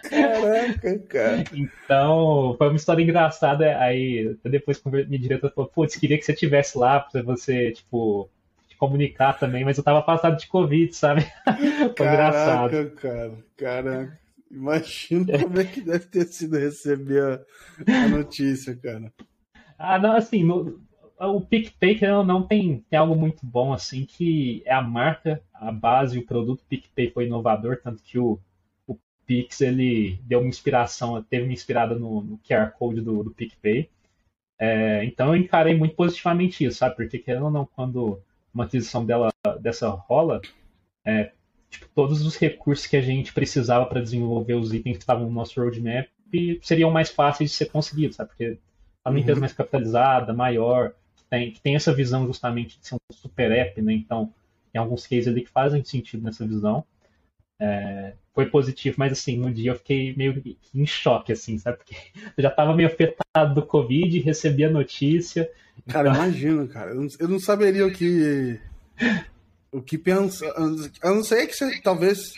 Caraca, 0.03 0.99
cara. 1.01 1.45
Então, 1.53 2.55
foi 2.57 2.69
uma 2.69 2.77
história 2.77 3.03
engraçada. 3.03 3.79
Aí, 3.79 4.37
depois, 4.45 4.83
minha 4.85 5.19
diretora 5.19 5.53
falou: 5.55 5.71
Putz, 5.71 5.97
queria 5.97 6.19
que 6.19 6.25
você 6.25 6.33
estivesse 6.33 6.79
lá 6.79 7.01
pra 7.01 7.23
você, 7.23 7.73
tipo, 7.73 8.31
te 8.69 8.77
comunicar 8.77 9.39
também, 9.39 9.65
mas 9.65 9.77
eu 9.77 9.85
tava 9.85 10.03
passado 10.03 10.39
de 10.39 10.47
Covid, 10.47 10.95
sabe? 10.95 11.23
foi 11.45 11.95
Caraca, 11.95 12.77
engraçado. 12.77 12.91
cara. 12.93 13.33
Caraca. 13.57 14.21
Imagina 14.51 15.39
como 15.39 15.61
é 15.61 15.65
que 15.65 15.81
deve 15.81 16.07
ter 16.07 16.25
sido 16.27 16.59
receber 16.59 17.23
a, 17.87 18.05
a 18.05 18.09
notícia, 18.09 18.75
cara. 18.75 19.13
Ah, 19.79 19.99
não, 19.99 20.17
assim, 20.17 20.43
no, 20.43 20.81
o 21.29 21.41
PicPay 21.41 22.01
não, 22.01 22.25
não 22.25 22.43
tem, 22.43 22.85
tem 22.89 22.99
algo 22.99 23.15
muito 23.15 23.45
bom 23.45 23.73
assim 23.73 24.07
que 24.07 24.63
é 24.65 24.73
a 24.73 24.81
marca, 24.81 25.43
a 25.53 25.71
base, 25.71 26.19
o 26.19 26.27
produto 26.27 26.65
PicPay 26.69 27.11
foi 27.11 27.27
inovador, 27.27 27.79
tanto 27.83 28.03
que 28.03 28.19
o, 28.19 28.39
o 28.87 28.97
Pix 29.27 29.61
ele 29.61 30.19
deu 30.23 30.41
uma 30.41 30.49
inspiração, 30.49 31.23
teve 31.23 31.45
uma 31.45 31.53
inspirada 31.53 31.95
no, 31.95 32.23
no 32.23 32.39
QR 32.39 32.73
Code 32.73 33.03
do, 33.03 33.23
do 33.23 33.31
PicPay. 33.31 33.91
É, 34.59 35.05
então 35.05 35.29
eu 35.29 35.37
encarei 35.37 35.75
muito 35.77 35.95
positivamente 35.95 36.65
isso, 36.65 36.79
sabe? 36.79 36.97
Porque 36.97 37.19
querendo 37.19 37.45
ou 37.45 37.51
não, 37.51 37.67
quando 37.67 38.21
uma 38.53 38.65
aquisição 38.65 39.05
dela, 39.05 39.31
dessa 39.61 39.89
rola, 39.89 40.41
é, 41.05 41.33
tipo, 41.69 41.87
todos 41.95 42.25
os 42.25 42.37
recursos 42.37 42.87
que 42.87 42.97
a 42.97 43.03
gente 43.03 43.33
precisava 43.33 43.87
para 43.87 44.01
desenvolver 44.03 44.55
os 44.55 44.73
itens 44.73 44.97
que 44.97 45.03
estavam 45.03 45.27
no 45.27 45.33
nosso 45.33 45.61
roadmap 45.61 46.09
seriam 46.63 46.91
mais 46.91 47.11
fáceis 47.11 47.51
de 47.51 47.57
ser 47.57 47.67
conseguidos, 47.67 48.17
sabe? 48.17 48.31
Porque 48.31 48.59
a 49.05 49.11
uma 49.11 49.17
uhum. 49.17 49.21
empresa 49.23 49.41
mais 49.41 49.53
capitalizada, 49.53 50.33
maior, 50.33 50.95
tem, 51.31 51.53
que 51.53 51.61
tem 51.61 51.77
essa 51.77 51.95
visão 51.95 52.27
justamente 52.27 52.79
de 52.79 52.87
ser 52.87 52.97
um 52.97 52.99
super 53.13 53.53
app, 53.53 53.81
né? 53.81 53.93
Então, 53.95 54.35
tem 54.73 54.81
alguns 54.81 55.07
cases 55.07 55.29
ali 55.29 55.43
que 55.43 55.51
fazem 55.51 55.85
sentido 55.85 56.25
nessa 56.25 56.47
visão. 56.47 56.85
É, 57.59 58.15
foi 58.35 58.47
positivo, 58.47 58.97
mas 58.99 59.13
assim, 59.13 59.37
no 59.37 59.53
dia 59.53 59.71
eu 59.71 59.77
fiquei 59.77 60.15
meio 60.17 60.43
em 60.75 60.87
choque, 60.87 61.33
assim, 61.33 61.57
sabe? 61.59 61.79
Porque 61.79 61.95
eu 62.37 62.43
já 62.43 62.49
estava 62.49 62.75
meio 62.75 62.89
afetado 62.89 63.55
do 63.55 63.65
Covid, 63.65 64.19
recebi 64.21 64.65
a 64.65 64.71
notícia. 64.71 65.51
Cara, 65.87 66.11
então... 66.11 66.23
imagino, 66.23 66.69
cara. 66.69 66.91
Eu 66.91 66.97
não, 66.97 67.07
eu 67.19 67.29
não 67.29 67.39
saberia 67.39 67.87
o 67.87 67.93
que. 67.93 68.61
O 69.73 69.81
que 69.81 69.97
pensar. 69.97 70.47
Eu 70.47 71.15
não 71.15 71.23
sei 71.23 71.47
que 71.47 71.55
você 71.55 71.81
talvez. 71.81 72.33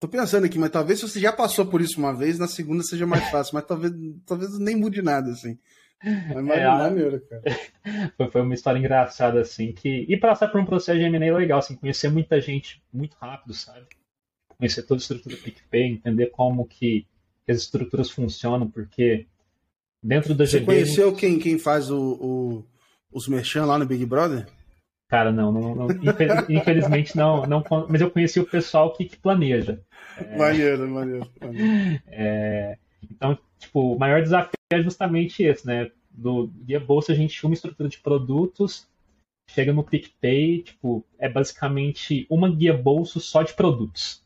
Tô 0.00 0.06
pensando 0.06 0.44
aqui, 0.44 0.58
mas 0.58 0.70
talvez 0.70 1.00
se 1.00 1.08
você 1.08 1.18
já 1.18 1.32
passou 1.32 1.66
por 1.66 1.80
isso 1.80 1.98
uma 1.98 2.14
vez, 2.14 2.38
na 2.38 2.46
segunda 2.46 2.84
seja 2.84 3.04
mais 3.04 3.28
fácil, 3.30 3.54
mas 3.54 3.64
talvez, 3.64 3.92
talvez 4.24 4.56
nem 4.58 4.76
mude 4.76 5.02
nada, 5.02 5.32
assim. 5.32 5.58
É, 6.02 6.32
é 6.32 6.40
maneiro, 6.40 7.20
cara. 7.22 7.42
Foi, 8.16 8.30
foi 8.30 8.42
uma 8.42 8.54
história 8.54 8.78
engraçada, 8.78 9.40
assim, 9.40 9.72
que. 9.72 10.04
E 10.08 10.16
passar 10.16 10.48
por 10.48 10.60
um 10.60 10.64
processo 10.64 10.98
de 10.98 11.04
M&A 11.04 11.34
legal, 11.34 11.58
assim, 11.58 11.74
conhecer 11.74 12.10
muita 12.10 12.40
gente 12.40 12.82
muito 12.92 13.16
rápido, 13.20 13.54
sabe? 13.54 13.86
Conhecer 14.56 14.82
toda 14.82 15.00
a 15.00 15.02
estrutura 15.02 15.34
do 15.34 15.42
PicPay, 15.42 15.84
entender 15.84 16.26
como 16.26 16.66
que 16.66 17.06
as 17.48 17.56
estruturas 17.58 18.10
funcionam, 18.10 18.70
porque 18.70 19.26
dentro 20.02 20.34
da 20.34 20.46
Você 20.46 20.58
GD, 20.58 20.66
conheceu 20.66 21.14
quem, 21.14 21.38
quem 21.38 21.58
faz 21.58 21.90
o, 21.90 21.98
o, 21.98 22.64
os 23.10 23.26
merchan 23.26 23.64
lá 23.64 23.78
no 23.78 23.86
Big 23.86 24.04
Brother? 24.04 24.46
Cara, 25.08 25.32
não, 25.32 25.50
não, 25.50 25.74
não 25.74 25.88
infelizmente 26.50 27.16
não, 27.16 27.46
não, 27.46 27.64
mas 27.88 28.02
eu 28.02 28.10
conheci 28.10 28.38
o 28.38 28.46
pessoal 28.46 28.92
que, 28.92 29.06
que 29.06 29.16
planeja. 29.16 29.80
É, 30.18 30.36
maneiro, 30.36 30.88
maneiro. 30.88 31.30
maneiro. 31.40 32.02
É, 32.08 32.76
então, 33.10 33.38
tipo, 33.58 33.94
o 33.94 33.98
maior 33.98 34.22
desafio 34.22 34.57
é 34.70 34.82
justamente 34.82 35.42
esse, 35.42 35.66
né? 35.66 35.90
Do 36.10 36.48
Guia 36.48 36.80
Bolsa 36.80 37.12
a 37.12 37.14
gente 37.14 37.44
uma 37.44 37.54
estrutura 37.54 37.88
de 37.88 37.98
produtos, 37.98 38.86
chega 39.48 39.72
no 39.72 39.84
PicPay, 39.84 40.62
tipo, 40.62 41.04
é 41.18 41.28
basicamente 41.28 42.26
uma 42.28 42.48
guia 42.48 42.76
bolso 42.76 43.20
só 43.20 43.42
de 43.42 43.54
produtos. 43.54 44.22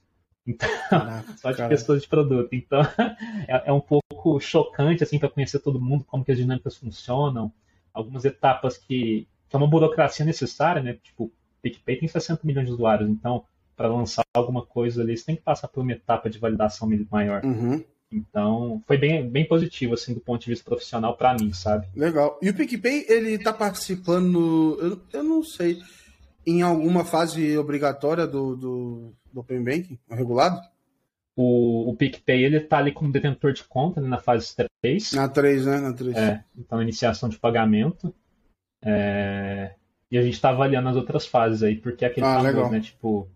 Então, 0.46 0.68
Caraca, 0.90 1.32
só 1.38 1.50
de 1.50 1.56
cara. 1.58 1.68
pessoas 1.68 2.02
de 2.02 2.08
produto. 2.08 2.52
Então, 2.52 2.80
é, 3.46 3.64
é 3.66 3.72
um 3.72 3.80
pouco 3.80 4.40
chocante, 4.40 5.02
assim, 5.02 5.18
para 5.18 5.28
conhecer 5.28 5.60
todo 5.60 5.80
mundo, 5.80 6.04
como 6.04 6.24
que 6.24 6.32
as 6.32 6.38
dinâmicas 6.38 6.76
funcionam, 6.76 7.52
algumas 7.92 8.24
etapas 8.24 8.76
que, 8.76 9.28
que 9.48 9.56
é 9.56 9.58
uma 9.58 9.68
burocracia 9.68 10.24
necessária, 10.24 10.82
né? 10.82 10.94
Tipo, 11.02 11.24
o 11.24 11.32
PicPay 11.62 11.96
tem 11.96 12.08
60 12.08 12.40
milhões 12.44 12.66
de 12.66 12.72
usuários, 12.72 13.08
então, 13.08 13.44
para 13.76 13.88
lançar 13.88 14.22
alguma 14.34 14.64
coisa 14.66 15.02
ali, 15.02 15.16
você 15.16 15.24
tem 15.24 15.36
que 15.36 15.42
passar 15.42 15.68
por 15.68 15.82
uma 15.82 15.92
etapa 15.92 16.28
de 16.28 16.38
validação 16.38 16.88
maior. 17.10 17.44
Uhum. 17.44 17.84
Então, 18.12 18.82
foi 18.86 18.98
bem, 18.98 19.28
bem 19.28 19.46
positivo, 19.46 19.94
assim, 19.94 20.12
do 20.12 20.20
ponto 20.20 20.42
de 20.42 20.50
vista 20.50 20.64
profissional 20.64 21.16
para 21.16 21.34
mim, 21.34 21.52
sabe? 21.52 21.86
Legal. 21.96 22.38
E 22.42 22.50
o 22.50 22.54
PicPay, 22.54 23.06
ele 23.08 23.38
tá 23.38 23.52
participando, 23.52 24.78
eu, 24.80 25.00
eu 25.12 25.24
não 25.24 25.42
sei, 25.42 25.78
em 26.46 26.62
alguma 26.62 27.04
fase 27.04 27.56
obrigatória 27.56 28.26
do, 28.26 28.54
do, 28.56 29.12
do 29.32 29.40
Open 29.40 29.62
Banking, 29.64 29.98
regulado? 30.10 30.60
O, 31.34 31.90
o 31.90 31.96
PicPay, 31.96 32.44
ele 32.44 32.60
tá 32.60 32.78
ali 32.78 32.92
como 32.92 33.10
detentor 33.10 33.52
de 33.52 33.64
conta, 33.64 34.00
né, 34.00 34.08
na 34.08 34.18
fase 34.18 34.54
3. 34.82 35.12
Na 35.12 35.28
3, 35.28 35.66
né? 35.66 35.78
Na 35.78 35.92
3. 35.92 36.16
É, 36.16 36.44
então, 36.58 36.82
iniciação 36.82 37.28
de 37.28 37.38
pagamento. 37.38 38.14
É, 38.84 39.72
e 40.10 40.18
a 40.18 40.22
gente 40.22 40.38
tá 40.38 40.50
avaliando 40.50 40.90
as 40.90 40.96
outras 40.96 41.24
fases 41.24 41.62
aí, 41.62 41.76
porque 41.76 42.04
é 42.04 42.08
aquele 42.08 42.26
Ah, 42.26 42.42
famoso, 42.42 42.70
né, 42.70 42.80
tipo... 42.80 43.26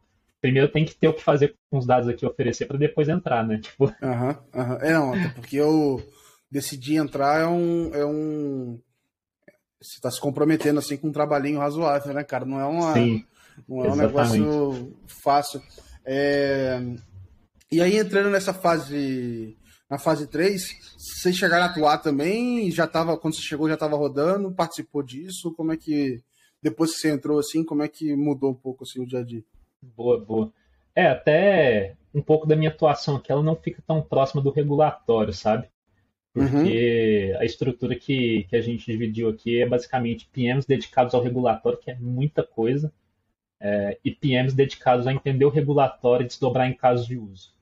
Primeiro 0.47 0.69
tem 0.71 0.85
que 0.85 0.95
ter 0.95 1.09
o 1.09 1.13
que 1.13 1.25
fazer 1.25 1.57
com 1.69 1.77
os 1.77 1.85
dados 1.85 2.09
aqui 2.09 2.25
oferecer 2.25 2.67
para 2.67 2.79
depois 2.79 3.09
entrar, 3.09 3.45
né? 3.45 3.59
Tipo, 3.59 3.93
Aham, 4.01 4.39
aham. 4.55 4.79
É, 4.81 4.93
não, 4.93 5.13
até 5.13 5.29
porque 5.31 5.57
eu 5.57 6.01
decidi 6.49 6.95
entrar 6.95 7.41
é 7.41 7.47
um. 7.49 7.93
É 7.93 8.07
um... 8.07 8.81
Você 9.83 10.01
tá 10.01 10.09
se 10.09 10.21
comprometendo 10.21 10.79
assim 10.79 10.97
com 10.97 11.09
um 11.09 11.13
trabalhinho 11.13 11.59
razoável, 11.59 12.15
né, 12.15 12.23
cara? 12.23 12.45
Não 12.45 12.61
é 12.61 12.65
uma. 12.65 12.95
sim, 12.95 13.25
Não 13.69 13.85
é 13.87 13.91
um 13.91 13.97
negócio 13.97 14.97
fácil. 15.09 15.61
É, 16.05 16.81
E 17.73 17.83
aí, 17.83 17.97
entrando 17.97 18.31
nessa 18.31 18.55
fase, 18.55 19.59
na 19.91 19.99
fase 19.99 20.29
3, 20.29 20.63
vocês 20.97 21.35
chegaram 21.35 21.65
a 21.65 21.67
atuar 21.67 21.99
também? 21.99 22.71
Já 22.71 22.87
tava, 22.87 23.19
quando 23.19 23.35
você 23.35 23.43
chegou, 23.43 23.67
já 23.67 23.75
estava 23.75 23.97
rodando? 23.97 24.53
Participou 24.53 25.03
disso? 25.03 25.53
Como 25.55 25.73
é 25.73 25.77
que, 25.77 26.23
depois 26.63 26.93
que 26.93 26.99
você 26.99 27.11
entrou 27.11 27.41
assim, 27.41 27.65
como 27.65 27.83
é 27.83 27.89
que 27.89 28.15
mudou 28.15 28.53
um 28.53 28.55
pouco 28.55 28.85
assim, 28.85 29.03
o 29.03 29.07
dia 29.07 29.19
a 29.19 29.25
dia? 29.25 29.43
Boa, 29.97 30.19
boa. 30.19 30.53
É, 30.95 31.09
até 31.09 31.95
um 32.15 32.23
pouco 32.23 32.47
da 32.47 32.57
minha 32.57 32.71
atuação 32.71 33.17
aqui, 33.17 33.31
ela 33.31 33.43
não 33.43 33.55
fica 33.55 33.83
tão 33.87 34.01
próxima 34.01 34.41
do 34.41 34.51
regulatório, 34.51 35.33
sabe? 35.33 35.69
Porque 36.33 37.35
a 37.39 37.45
estrutura 37.45 37.95
que, 37.95 38.45
que 38.51 38.57
a 38.57 38.61
gente 38.61 38.85
dividiu 38.85 39.29
aqui 39.29 39.61
é 39.61 39.67
basicamente 39.67 40.29
PMs 40.31 40.67
dedicados 40.67 41.15
ao 41.15 41.23
regulatório, 41.23 41.79
que 41.79 41.91
é 41.91 41.95
muita 41.95 42.43
coisa, 42.43 42.93
é, 43.59 43.99
e 44.05 44.11
PMs 44.11 44.55
dedicados 44.55 45.07
a 45.07 45.13
entender 45.13 45.47
o 45.47 45.51
regulatório 45.51 46.25
e 46.25 46.27
desdobrar 46.27 46.69
em 46.69 46.75
casos 46.75 47.07
de 47.07 47.17
uso. 47.17 47.55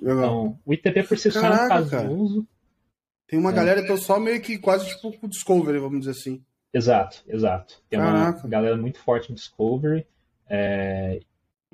Legal. 0.00 0.16
Então, 0.18 0.58
o 0.64 0.72
ITP 0.72 1.02
por 1.02 1.18
si 1.18 1.30
só 1.30 1.46
é 1.46 1.64
um 1.64 1.68
caso 1.68 1.90
cara. 1.90 2.08
de 2.08 2.14
uso. 2.14 2.46
Tem 3.26 3.38
uma 3.38 3.50
é. 3.50 3.54
galera 3.54 3.82
que 3.82 3.92
eu 3.92 3.98
só 3.98 4.18
meio 4.18 4.40
que 4.40 4.58
quase 4.58 4.88
tipo 4.88 5.28
Discovery, 5.28 5.78
vamos 5.78 6.00
dizer 6.00 6.12
assim. 6.12 6.42
Exato, 6.72 7.22
exato. 7.28 7.82
Tem 7.88 7.98
uma 8.00 8.10
Caraca. 8.10 8.48
galera 8.48 8.76
muito 8.76 8.98
forte 8.98 9.30
em 9.30 9.34
Discovery, 9.34 10.06
é, 10.48 11.20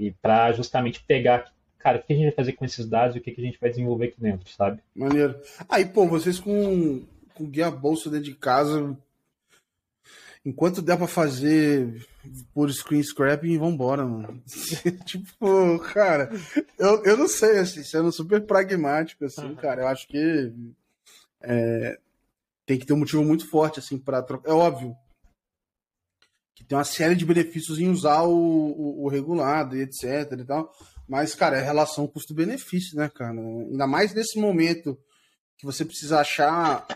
e 0.01 0.11
para 0.13 0.51
justamente 0.53 1.05
pegar, 1.05 1.53
cara, 1.79 1.99
o 1.99 2.03
que 2.03 2.13
a 2.15 2.17
gente 2.17 2.25
vai 2.29 2.35
fazer 2.35 2.53
com 2.55 2.65
esses 2.65 2.87
dados 2.87 3.15
e 3.15 3.19
o 3.19 3.23
que 3.23 3.35
a 3.37 3.45
gente 3.45 3.61
vai 3.61 3.69
desenvolver 3.69 4.07
aqui 4.07 4.19
dentro, 4.19 4.49
sabe? 4.51 4.81
Maneiro. 4.95 5.39
Aí, 5.69 5.85
pô, 5.85 6.07
vocês 6.07 6.41
com, 6.41 7.05
com 7.35 7.45
guia 7.45 7.71
bolsa 7.71 8.09
dentro 8.09 8.25
de 8.25 8.35
casa, 8.35 8.97
enquanto 10.45 10.81
der 10.81 10.97
pra 10.97 11.07
fazer 11.07 12.03
por 12.55 12.73
screen 12.73 13.03
scrapping, 13.03 13.59
vambora, 13.59 14.07
mano. 14.07 14.43
tipo, 15.05 15.79
cara, 15.93 16.31
eu, 16.79 17.05
eu 17.05 17.17
não 17.19 17.29
sei, 17.29 17.59
assim, 17.59 17.83
sendo 17.83 18.11
super 18.11 18.41
pragmático, 18.47 19.27
assim, 19.27 19.49
Uhum. 19.49 19.55
cara, 19.57 19.83
eu 19.83 19.89
acho 19.89 20.09
que 20.09 20.51
é, 21.43 21.99
tem 22.65 22.79
que 22.79 22.87
ter 22.87 22.95
um 22.95 22.99
motivo 22.99 23.23
muito 23.23 23.47
forte, 23.51 23.79
assim, 23.81 23.99
pra 23.99 24.23
trocar. 24.23 24.51
É 24.51 24.55
óbvio 24.55 24.97
que 26.61 26.65
tem 26.67 26.77
uma 26.77 26.85
série 26.85 27.15
de 27.17 27.25
benefícios 27.25 27.79
em 27.79 27.89
usar 27.89 28.23
o, 28.23 28.35
o, 28.35 29.05
o 29.05 29.09
regulado 29.09 29.75
e 29.77 29.81
etc 29.81 30.05
e 30.39 30.45
tal. 30.45 30.71
Mas, 31.09 31.35
cara, 31.35 31.57
é 31.59 31.63
relação 31.63 32.07
custo-benefício, 32.07 32.97
né, 32.99 33.09
cara? 33.09 33.33
Ainda 33.33 33.87
mais 33.87 34.13
nesse 34.15 34.39
momento 34.39 34.97
que 35.57 35.65
você 35.65 35.85
precisa 35.87 36.21
achar 36.21 36.87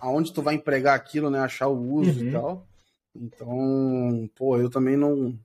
aonde 0.00 0.32
tu 0.34 0.42
vai 0.42 0.56
empregar 0.56 0.96
aquilo, 0.96 1.30
né? 1.30 1.38
Achar 1.38 1.68
o 1.68 1.78
uso 1.94 2.20
Uhum. 2.20 2.28
e 2.28 2.32
tal. 2.32 2.66
Então, 3.14 4.30
pô, 4.36 4.58
eu 4.58 4.68
também 4.68 4.96
não, 4.96 5.38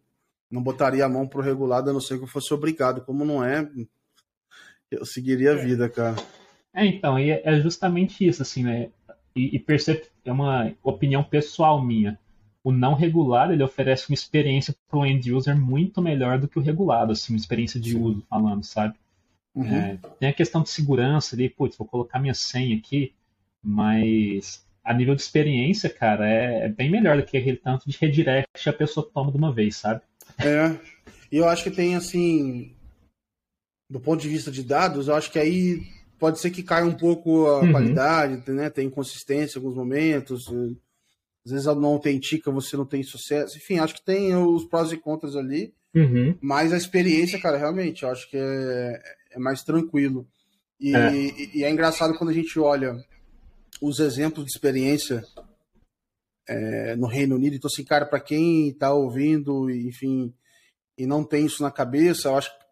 não 0.49 0.61
botaria 0.61 1.05
a 1.05 1.09
mão 1.09 1.27
pro 1.27 1.41
regulado, 1.41 1.89
a 1.89 1.93
não 1.93 2.01
ser 2.01 2.17
que 2.17 2.23
eu 2.23 2.27
fosse 2.27 2.51
obrigado. 2.53 3.05
Como 3.05 3.23
não 3.23 3.43
é, 3.43 3.69
eu 4.91 5.05
seguiria 5.05 5.51
a 5.53 5.55
vida, 5.55 5.87
cara. 5.87 6.15
É, 6.73 6.85
então, 6.85 7.19
e 7.19 7.29
é 7.29 7.61
justamente 7.61 8.27
isso, 8.27 8.41
assim, 8.41 8.63
né? 8.63 8.89
E, 9.35 9.55
e 9.55 9.59
percebe, 9.59 10.03
é 10.25 10.31
uma 10.31 10.73
opinião 10.83 11.23
pessoal 11.23 11.83
minha. 11.83 12.19
O 12.63 12.71
não 12.71 12.93
regulado, 12.93 13.51
ele 13.51 13.63
oferece 13.63 14.09
uma 14.09 14.13
experiência 14.13 14.73
para 14.87 14.99
o 14.99 15.05
end 15.05 15.31
user 15.33 15.59
muito 15.59 16.01
melhor 16.01 16.39
do 16.39 16.47
que 16.47 16.57
o 16.57 16.61
regulado, 16.61 17.11
assim, 17.11 17.33
uma 17.33 17.39
experiência 17.39 17.79
de 17.79 17.97
uso, 17.97 18.23
falando, 18.29 18.63
sabe? 18.63 18.95
Uhum. 19.53 19.65
É, 19.75 19.99
tem 20.19 20.29
a 20.29 20.33
questão 20.33 20.63
de 20.63 20.69
segurança 20.69 21.35
ali, 21.35 21.49
putz, 21.49 21.77
vou 21.77 21.87
colocar 21.87 22.19
minha 22.19 22.33
senha 22.33 22.75
aqui, 22.77 23.13
mas 23.61 24.65
a 24.83 24.93
nível 24.93 25.13
de 25.15 25.21
experiência, 25.21 25.89
cara, 25.89 26.27
é, 26.27 26.65
é 26.65 26.69
bem 26.69 26.89
melhor 26.89 27.17
do 27.17 27.23
que 27.23 27.37
aquele 27.37 27.57
tanto 27.57 27.89
de 27.89 27.97
redirect 27.97 28.47
que 28.53 28.69
a 28.69 28.73
pessoa 28.73 29.09
toma 29.13 29.31
de 29.31 29.37
uma 29.37 29.51
vez, 29.53 29.75
sabe? 29.77 30.01
É. 30.39 30.75
E 31.31 31.37
eu 31.37 31.47
acho 31.47 31.63
que 31.63 31.71
tem, 31.71 31.95
assim, 31.95 32.73
do 33.89 33.99
ponto 33.99 34.21
de 34.21 34.29
vista 34.29 34.51
de 34.51 34.63
dados, 34.63 35.07
eu 35.07 35.15
acho 35.15 35.31
que 35.31 35.39
aí 35.39 35.81
pode 36.19 36.39
ser 36.39 36.51
que 36.51 36.63
caia 36.63 36.85
um 36.85 36.93
pouco 36.93 37.45
a 37.47 37.59
Uhum. 37.59 37.71
qualidade, 37.71 38.51
né? 38.51 38.69
Tem 38.69 38.87
inconsistência 38.87 39.57
em 39.57 39.61
alguns 39.61 39.75
momentos. 39.75 40.47
Às 41.45 41.51
vezes 41.51 41.67
ela 41.67 41.79
não 41.79 41.89
autentica, 41.89 42.49
você 42.51 42.77
não 42.77 42.85
tem 42.85 43.03
sucesso. 43.03 43.57
Enfim, 43.57 43.79
acho 43.79 43.95
que 43.95 44.05
tem 44.05 44.35
os 44.35 44.65
prós 44.65 44.91
e 44.91 44.97
contras 44.97 45.35
ali. 45.35 45.73
Uhum. 45.93 46.37
Mas 46.41 46.71
a 46.73 46.77
experiência, 46.77 47.39
cara, 47.39 47.57
realmente, 47.57 48.03
eu 48.03 48.09
acho 48.09 48.29
que 48.29 48.37
é, 48.37 49.01
é 49.31 49.39
mais 49.39 49.61
tranquilo. 49.63 50.27
E 50.79 50.95
É. 50.95 51.13
e- 51.13 51.51
e 51.59 51.63
é 51.63 51.69
engraçado 51.69 52.17
quando 52.17 52.29
a 52.29 52.33
gente 52.33 52.57
olha 52.59 52.95
os 53.81 53.99
exemplos 53.99 54.45
de 54.45 54.51
experiência 54.51 55.23
é, 56.47 56.95
no 56.95 57.07
Reino 57.07 57.35
Unido. 57.35 57.55
Então, 57.55 57.69
assim, 57.71 57.83
cara, 57.83 58.05
para 58.05 58.19
quem 58.19 58.69
está 58.69 58.93
ouvindo, 58.93 59.69
enfim, 59.69 60.33
e 60.97 61.05
não 61.05 61.23
tem 61.23 61.45
isso 61.45 61.61
na 61.63 61.71
cabeça, 61.71 62.27
eu 62.29 62.37
acho 62.37 62.49
que 62.51 62.63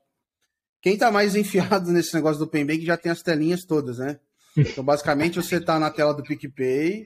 quem 0.82 0.94
está 0.94 1.12
mais 1.12 1.36
enfiado 1.38 1.92
nesse 1.92 2.14
negócio 2.14 2.40
do 2.40 2.46
Open 2.46 2.66
Bank 2.66 2.86
já 2.86 2.98
tem 2.98 3.12
as 3.12 3.22
telinhas 3.22 3.66
todas, 3.66 3.98
né? 3.98 4.20
Então, 4.58 4.84
basicamente, 4.84 5.36
você 5.36 5.56
está 5.58 5.80
na 5.80 5.90
tela 5.90 6.14
do 6.14 6.24
PicPay, 6.24 7.06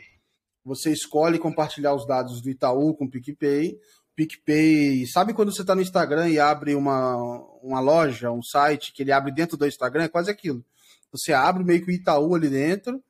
você 0.65 0.91
escolhe 0.91 1.37
compartilhar 1.37 1.93
os 1.93 2.05
dados 2.07 2.41
do 2.41 2.49
Itaú 2.49 2.95
com 2.95 3.05
o 3.05 3.09
PicPay. 3.09 3.77
PicPay, 4.15 5.05
sabe 5.07 5.33
quando 5.33 5.53
você 5.53 5.61
está 5.61 5.75
no 5.75 5.81
Instagram 5.81 6.29
e 6.29 6.39
abre 6.39 6.73
uma, 6.73 7.15
uma 7.61 7.79
loja, 7.79 8.31
um 8.31 8.41
site 8.41 8.91
que 8.91 9.03
ele 9.03 9.11
abre 9.11 9.31
dentro 9.31 9.55
do 9.57 9.67
Instagram? 9.67 10.03
É 10.05 10.09
quase 10.09 10.31
aquilo. 10.31 10.65
Você 11.11 11.31
abre 11.33 11.63
meio 11.63 11.83
que 11.83 11.91
o 11.91 11.93
Itaú 11.93 12.33
ali 12.33 12.49
dentro. 12.49 13.01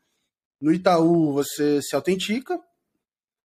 No 0.61 0.73
Itaú 0.73 1.31
você 1.33 1.81
se 1.81 1.95
autentica. 1.95 2.59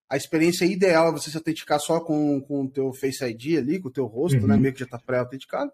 A 0.09 0.17
experiência 0.17 0.65
ideal 0.65 1.09
é 1.09 1.13
você 1.13 1.31
se 1.31 1.37
autenticar 1.37 1.79
só 1.79 2.01
com, 2.01 2.41
com 2.41 2.65
o 2.65 2.69
teu 2.69 2.93
Face 2.93 3.25
ID 3.25 3.59
ali, 3.59 3.79
com 3.79 3.89
o 3.89 3.93
teu 3.93 4.07
rosto, 4.07 4.41
Uhum. 4.41 4.49
né? 4.49 4.57
Meio 4.57 4.73
que 4.75 4.81
já 4.81 4.85
está 4.87 4.99
pré-autenticado. 4.99 5.71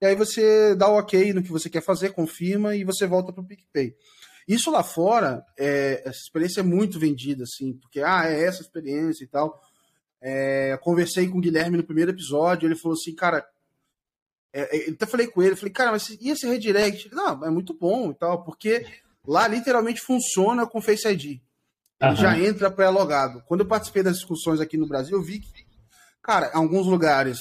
E 0.00 0.06
aí 0.06 0.14
você 0.16 0.74
dá 0.74 0.88
o 0.88 0.98
ok 0.98 1.32
no 1.32 1.42
que 1.42 1.50
você 1.52 1.70
quer 1.70 1.82
fazer, 1.82 2.10
confirma 2.12 2.74
e 2.74 2.82
você 2.84 3.06
volta 3.06 3.32
para 3.32 3.42
o 3.42 3.46
PicPay. 3.46 3.94
Isso 4.46 4.70
lá 4.70 4.82
fora, 4.82 5.44
é, 5.58 6.02
essa 6.04 6.18
experiência 6.18 6.60
é 6.60 6.62
muito 6.62 7.00
vendida, 7.00 7.42
assim, 7.42 7.72
porque, 7.74 8.00
ah, 8.00 8.26
é 8.26 8.44
essa 8.44 8.62
experiência 8.62 9.24
e 9.24 9.26
tal. 9.26 9.60
É, 10.20 10.78
conversei 10.80 11.28
com 11.28 11.38
o 11.38 11.40
Guilherme 11.40 11.76
no 11.76 11.84
primeiro 11.84 12.12
episódio, 12.12 12.66
ele 12.66 12.76
falou 12.76 12.94
assim, 12.94 13.14
cara. 13.14 13.46
É, 14.52 14.76
é, 14.76 14.88
eu 14.88 14.94
até 14.94 15.04
falei 15.04 15.26
com 15.26 15.42
ele, 15.42 15.56
falei, 15.56 15.72
cara, 15.72 15.90
mas 15.92 16.08
e 16.08 16.30
esse 16.30 16.46
redirect? 16.46 17.08
Ele, 17.08 17.14
Não, 17.14 17.44
é 17.44 17.50
muito 17.50 17.74
bom 17.74 18.10
e 18.10 18.14
tal, 18.14 18.44
porque 18.44 18.86
lá 19.26 19.48
literalmente 19.48 20.00
funciona 20.00 20.66
com 20.66 20.80
Face 20.80 21.06
ID. 21.08 21.24
Ele 21.24 21.40
Aham. 22.00 22.16
já 22.16 22.38
entra 22.38 22.70
pré-logado. 22.70 23.42
Quando 23.46 23.60
eu 23.60 23.66
participei 23.66 24.02
das 24.02 24.16
discussões 24.16 24.60
aqui 24.60 24.76
no 24.76 24.86
Brasil, 24.86 25.16
eu 25.16 25.22
vi 25.22 25.40
que, 25.40 25.66
cara, 26.22 26.50
em 26.54 26.56
alguns 26.56 26.86
lugares 26.86 27.38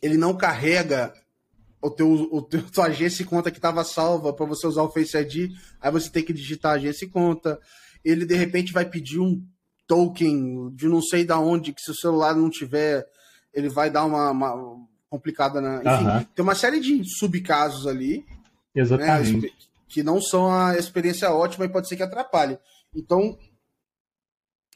ele 0.00 0.16
não 0.16 0.36
carrega 0.36 1.12
o 1.80 1.90
teu, 1.90 2.10
o 2.10 2.42
teu 2.42 2.62
tua 2.70 2.86
agência 2.86 3.22
e 3.22 3.26
conta 3.26 3.50
que 3.50 3.58
estava 3.58 3.84
salva 3.84 4.32
para 4.32 4.46
você 4.46 4.66
usar 4.66 4.82
o 4.82 4.90
Face 4.90 5.16
ID, 5.16 5.52
aí 5.80 5.90
você 5.92 6.10
tem 6.10 6.22
que 6.24 6.32
digitar 6.32 6.74
agência 6.74 7.04
e 7.04 7.08
conta. 7.08 7.58
Ele 8.04 8.24
de 8.24 8.34
repente 8.34 8.72
vai 8.72 8.84
pedir 8.84 9.18
um 9.20 9.44
token 9.86 10.70
de 10.74 10.86
não 10.88 11.00
sei 11.02 11.24
da 11.24 11.38
onde, 11.38 11.72
que 11.72 11.80
se 11.80 11.90
o 11.90 11.94
celular 11.94 12.34
não 12.34 12.50
tiver, 12.50 13.06
ele 13.54 13.68
vai 13.68 13.90
dar 13.90 14.04
uma, 14.04 14.30
uma 14.30 14.86
complicada 15.08 15.60
na. 15.60 15.76
Enfim, 15.78 16.06
Aham. 16.06 16.26
tem 16.34 16.42
uma 16.42 16.54
série 16.54 16.80
de 16.80 17.02
subcasos 17.18 17.86
ali 17.86 18.18
né, 18.74 18.82
Exatamente. 18.82 19.52
que 19.88 20.02
não 20.02 20.20
são 20.20 20.52
a 20.52 20.76
experiência 20.76 21.30
ótima 21.32 21.64
e 21.64 21.68
pode 21.68 21.88
ser 21.88 21.96
que 21.96 22.02
atrapalhe. 22.02 22.58
Então, 22.94 23.38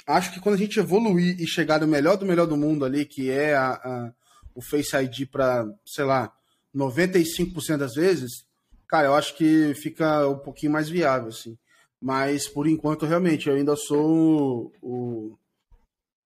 acho 0.07 0.33
que 0.33 0.41
quando 0.41 0.55
a 0.55 0.59
gente 0.59 0.79
evoluir 0.79 1.41
e 1.41 1.47
chegar 1.47 1.81
no 1.81 1.87
melhor 1.87 2.17
do 2.17 2.27
melhor 2.27 2.47
do 2.47 2.57
mundo 2.57 2.85
ali, 2.85 3.05
que 3.05 3.31
é 3.31 3.55
a, 3.55 3.73
a- 3.73 4.13
o 4.55 4.61
Face 4.63 4.95
ID 4.97 5.27
para, 5.31 5.65
sei 5.87 6.05
lá, 6.05 6.33
95% 6.75 7.77
das 7.79 7.95
vezes, 7.95 8.45
cara, 8.89 9.09
eu 9.09 9.15
acho 9.15 9.37
que 9.37 9.75
fica 9.75 10.29
um 10.29 10.39
pouquinho 10.39 10.73
mais 10.73 10.89
viável, 10.89 11.29
assim. 11.29 11.57
Mas, 12.01 12.49
por 12.49 12.67
enquanto, 12.67 13.07
realmente, 13.07 13.49
eu 13.49 13.55
ainda 13.55 13.77
sou 13.77 14.73
o, 14.83 15.37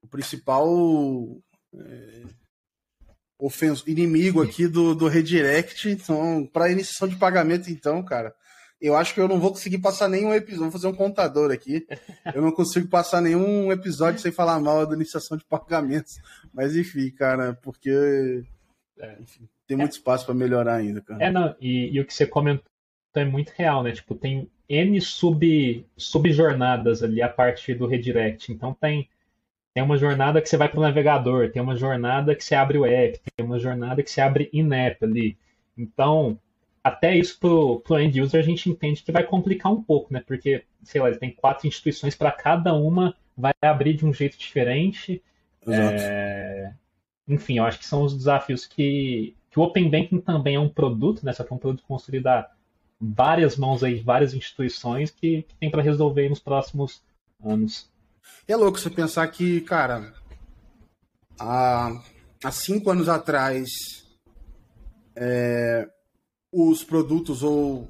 o- 0.03 0.09
principal 0.09 0.67
é, 1.79 2.23
ofenso, 3.39 3.89
inimigo 3.89 4.43
aqui 4.43 4.67
do, 4.67 4.95
do 4.95 5.09
redirect. 5.09 5.89
Então, 5.91 6.49
para 6.53 6.71
iniciação 6.71 7.07
de 7.09 7.17
pagamento, 7.17 7.71
então, 7.71 8.03
cara, 8.03 8.35
Eu 8.81 8.95
acho 8.95 9.15
que 9.15 9.21
eu 9.21 9.27
não 9.29 9.41
vou 9.41 9.51
conseguir 9.53 9.79
passar 9.79 10.07
nenhum 10.09 10.35
episódio. 10.35 10.65
Vou 10.65 10.73
fazer 10.73 10.87
um 10.87 10.95
contador 10.95 11.51
aqui. 11.51 11.87
Eu 12.35 12.43
não 12.43 12.53
consigo 12.53 12.87
passar 12.89 13.21
nenhum 13.23 13.73
episódio 13.73 14.21
sem 14.21 14.31
falar 14.31 14.61
mal 14.61 14.87
da 14.87 14.95
iniciação 14.95 15.37
de 15.37 15.45
pagamentos. 15.47 16.13
Mas 16.53 16.77
enfim, 16.77 17.11
cara, 17.11 17.55
porque 17.63 18.45
é. 19.01 19.17
enfim, 19.21 19.49
tem 19.67 19.77
muito 19.77 19.93
espaço 19.93 20.25
para 20.25 20.35
melhorar 20.35 20.77
ainda, 20.77 21.01
cara. 21.01 21.23
É, 21.23 21.31
não, 21.31 21.55
e, 21.61 21.95
e, 21.95 22.01
o 22.01 22.05
que 22.05 22.15
você 22.15 22.27
comentou 22.27 22.65
é 23.15 23.25
muito 23.25 23.51
real, 23.51 23.83
né? 23.83 23.93
Tipo, 23.93 24.15
tem 24.15 24.51
N 24.69 25.01
sub, 25.01 25.87
subjornadas 25.97 27.03
ali 27.03 27.23
a 27.23 27.29
partir 27.29 27.75
do 27.75 27.87
redirect. 27.87 28.53
Então 28.53 28.75
tem, 28.75 29.09
tem 29.75 29.83
uma 29.83 29.97
jornada 29.97 30.41
que 30.41 30.49
você 30.49 30.57
vai 30.57 30.69
para 30.69 30.79
o 30.79 30.83
navegador, 30.83 31.51
tem 31.51 31.63
uma 31.63 31.77
jornada 31.77 32.35
que 32.35 32.45
você 32.45 32.55
abre 32.55 32.79
o 32.79 32.85
app, 32.85 33.21
tem 33.37 33.47
uma 33.47 33.59
jornada 33.59 34.03
que 34.03 34.11
você 34.11 34.21
abre 34.21 34.51
in-app 34.53 35.05
ali. 35.05 35.37
Então, 35.77 36.39
até 36.83 37.17
isso 37.17 37.39
pro, 37.39 37.81
pro 37.81 37.99
end 37.99 38.21
user 38.21 38.41
a 38.41 38.45
gente 38.45 38.71
entende 38.71 39.03
que 39.03 39.13
vai 39.13 39.25
complicar 39.25 39.73
um 39.73 39.83
pouco, 39.83 40.13
né? 40.13 40.23
Porque, 40.27 40.65
sei 40.83 41.01
lá, 41.01 41.09
ele 41.09 41.19
tem 41.19 41.31
quatro 41.31 41.67
instituições 41.67 42.15
para 42.15 42.31
cada 42.31 42.75
uma, 42.75 43.15
vai 43.37 43.53
abrir 43.61 43.95
de 43.95 44.07
um 44.07 44.13
jeito 44.13 44.39
diferente. 44.39 45.23
É... 45.67 46.46
Enfim, 47.29 47.59
eu 47.59 47.65
acho 47.65 47.79
que 47.79 47.87
são 47.87 48.03
os 48.03 48.17
desafios 48.17 48.67
que, 48.67 49.35
que 49.51 49.59
o 49.59 49.63
Open 49.63 49.91
Banking 49.91 50.21
também 50.21 50.55
é 50.55 50.61
um 50.61 50.69
produto, 50.69 51.25
né? 51.25 51.33
Só 51.33 51.43
que 51.43 51.53
é 51.53 51.57
um 51.57 51.59
produto 51.59 51.85
construído 51.87 52.27
a 52.29 52.49
várias 53.01 53.57
mãos 53.57 53.83
aí, 53.83 54.01
várias 54.01 54.33
instituições 54.33 55.11
que, 55.11 55.43
que 55.43 55.55
tem 55.57 55.71
para 55.71 55.83
resolver 55.83 56.29
nos 56.29 56.41
próximos 56.41 57.03
anos. 57.45 57.91
É 58.47 58.57
louco 58.57 58.79
você 58.79 58.91
pensar 58.91 59.27
que, 59.29 59.61
cara, 59.63 60.15
há, 61.39 62.01
há 62.43 62.51
cinco 62.51 62.91
anos 62.91 63.09
atrás, 63.09 63.69
é, 65.15 65.89
os 66.53 66.85
produtos 66.85 67.43
ou 67.43 67.89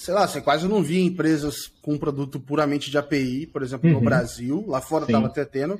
sei 0.00 0.14
lá, 0.14 0.26
você 0.26 0.40
quase 0.40 0.66
não 0.66 0.82
via 0.82 1.04
empresas 1.04 1.66
com 1.82 1.98
produto 1.98 2.40
puramente 2.40 2.90
de 2.90 2.96
API, 2.96 3.46
por 3.46 3.62
exemplo, 3.62 3.86
uhum. 3.90 3.96
no 3.96 4.00
Brasil, 4.00 4.64
lá 4.66 4.80
fora 4.80 5.04
estava 5.04 5.26
até 5.26 5.44
tendo. 5.44 5.78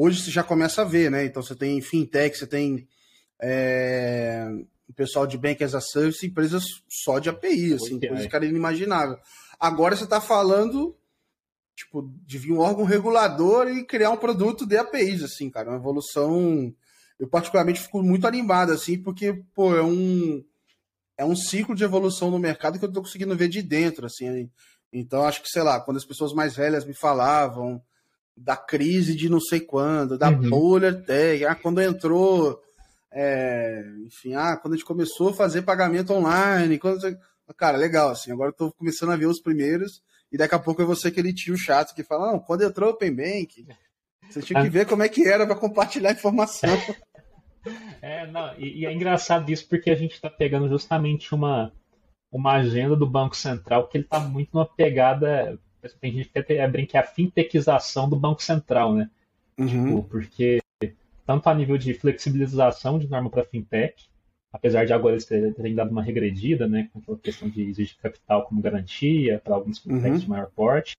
Hoje 0.00 0.22
você 0.22 0.30
já 0.30 0.44
começa 0.44 0.82
a 0.82 0.84
ver, 0.84 1.10
né? 1.10 1.24
Então 1.24 1.42
você 1.42 1.56
tem 1.56 1.80
fintech, 1.80 2.38
você 2.38 2.46
tem 2.46 2.86
é, 3.42 4.46
o 4.88 4.92
pessoal 4.92 5.26
de 5.26 5.36
Bank 5.36 5.64
as 5.64 5.74
a 5.74 5.80
Service, 5.80 6.24
empresas 6.24 6.62
só 6.88 7.18
de 7.18 7.28
API, 7.28 7.74
assim, 7.74 7.98
coisa 7.98 8.28
que 8.28 8.36
era 8.36 8.46
inimaginável. 8.46 9.18
Agora 9.58 9.96
você 9.96 10.04
está 10.04 10.20
falando 10.20 10.96
tipo, 11.74 12.08
de 12.24 12.38
vir 12.38 12.52
um 12.52 12.60
órgão 12.60 12.84
regulador 12.84 13.66
e 13.66 13.84
criar 13.84 14.10
um 14.10 14.16
produto 14.16 14.64
de 14.64 14.76
APIs, 14.76 15.24
assim, 15.24 15.50
cara, 15.50 15.70
uma 15.70 15.78
evolução. 15.78 16.72
Eu 17.18 17.26
particularmente 17.26 17.80
fico 17.80 18.00
muito 18.00 18.24
animado, 18.24 18.70
assim, 18.70 19.02
porque, 19.02 19.42
pô, 19.52 19.74
é 19.74 19.82
um 19.82 20.44
é 21.16 21.24
um 21.24 21.34
ciclo 21.34 21.74
de 21.74 21.82
evolução 21.82 22.30
no 22.30 22.38
mercado 22.38 22.78
que 22.78 22.84
eu 22.84 22.92
tô 22.92 23.02
conseguindo 23.02 23.36
ver 23.36 23.48
de 23.48 23.62
dentro, 23.62 24.06
assim. 24.06 24.48
Então, 24.92 25.24
acho 25.24 25.42
que, 25.42 25.48
sei 25.48 25.62
lá, 25.62 25.80
quando 25.80 25.96
as 25.96 26.04
pessoas 26.04 26.32
mais 26.32 26.54
velhas 26.54 26.84
me 26.84 26.94
falavam 26.94 27.82
da 28.38 28.56
crise 28.56 29.14
de 29.14 29.28
não 29.28 29.40
sei 29.40 29.60
quando, 29.60 30.18
da 30.18 30.30
uhum. 30.30 30.48
bolha 30.48 30.92
tech, 30.92 31.44
ah, 31.44 31.54
quando 31.54 31.80
entrou, 31.80 32.60
é, 33.12 33.84
enfim, 34.06 34.34
ah, 34.34 34.56
quando 34.56 34.74
a 34.74 34.76
gente 34.76 34.86
começou 34.86 35.30
a 35.30 35.34
fazer 35.34 35.62
pagamento 35.62 36.12
online, 36.12 36.78
quando 36.78 37.00
cara, 37.56 37.76
legal, 37.76 38.10
assim, 38.10 38.32
agora 38.32 38.50
eu 38.50 38.54
tô 38.54 38.72
começando 38.72 39.12
a 39.12 39.16
ver 39.16 39.26
os 39.26 39.40
primeiros, 39.40 40.02
e 40.30 40.36
daqui 40.36 40.54
a 40.54 40.58
pouco 40.58 40.82
eu 40.82 40.86
vou 40.86 40.96
ser 40.96 41.08
aquele 41.08 41.32
tio 41.32 41.56
chato 41.56 41.94
que 41.94 42.02
fala, 42.02 42.32
não, 42.32 42.38
quando 42.38 42.64
entrou 42.64 42.90
o 42.90 42.92
Open 42.92 43.14
Bank, 43.14 43.66
você 44.28 44.42
tinha 44.42 44.62
que 44.62 44.68
ver 44.68 44.86
como 44.86 45.02
é 45.02 45.08
que 45.08 45.26
era 45.26 45.46
para 45.46 45.56
compartilhar 45.56 46.12
informação. 46.12 46.70
É, 48.00 48.26
não, 48.28 48.54
e, 48.56 48.80
e, 48.80 48.86
é 48.86 48.92
engraçado 48.92 49.50
isso 49.50 49.68
porque 49.68 49.90
a 49.90 49.94
gente 49.94 50.12
está 50.12 50.30
pegando 50.30 50.68
justamente 50.68 51.34
uma, 51.34 51.72
uma 52.30 52.54
agenda 52.54 52.96
do 52.96 53.06
Banco 53.06 53.36
Central 53.36 53.88
que 53.88 53.98
ele 53.98 54.04
está 54.04 54.20
muito 54.20 54.50
numa 54.54 54.64
pegada. 54.64 55.58
Tem 56.00 56.12
gente 56.12 56.28
que 56.28 56.38
até 56.38 56.66
brinca 56.68 57.00
a 57.00 57.04
fintechização 57.04 58.08
do 58.08 58.16
Banco 58.16 58.42
Central, 58.42 58.94
né? 58.94 59.10
Uhum. 59.58 59.66
Tipo, 59.66 60.02
porque 60.04 60.60
tanto 61.26 61.48
a 61.48 61.54
nível 61.54 61.76
de 61.76 61.94
flexibilização 61.94 62.98
de 62.98 63.08
norma 63.08 63.28
para 63.28 63.44
fintech, 63.44 64.08
apesar 64.52 64.86
de 64.86 64.92
agora 64.92 65.14
eles 65.14 65.26
terem 65.26 65.74
dado 65.74 65.90
uma 65.90 66.02
regredida, 66.02 66.66
né, 66.66 66.88
com 66.90 67.00
aquela 67.00 67.18
questão 67.18 67.50
de 67.50 67.62
exigir 67.62 67.98
capital 67.98 68.46
como 68.46 68.62
garantia 68.62 69.38
para 69.44 69.54
alguns 69.54 69.78
fintechs 69.78 70.12
uhum. 70.12 70.18
de 70.18 70.28
maior 70.28 70.50
porte, 70.54 70.96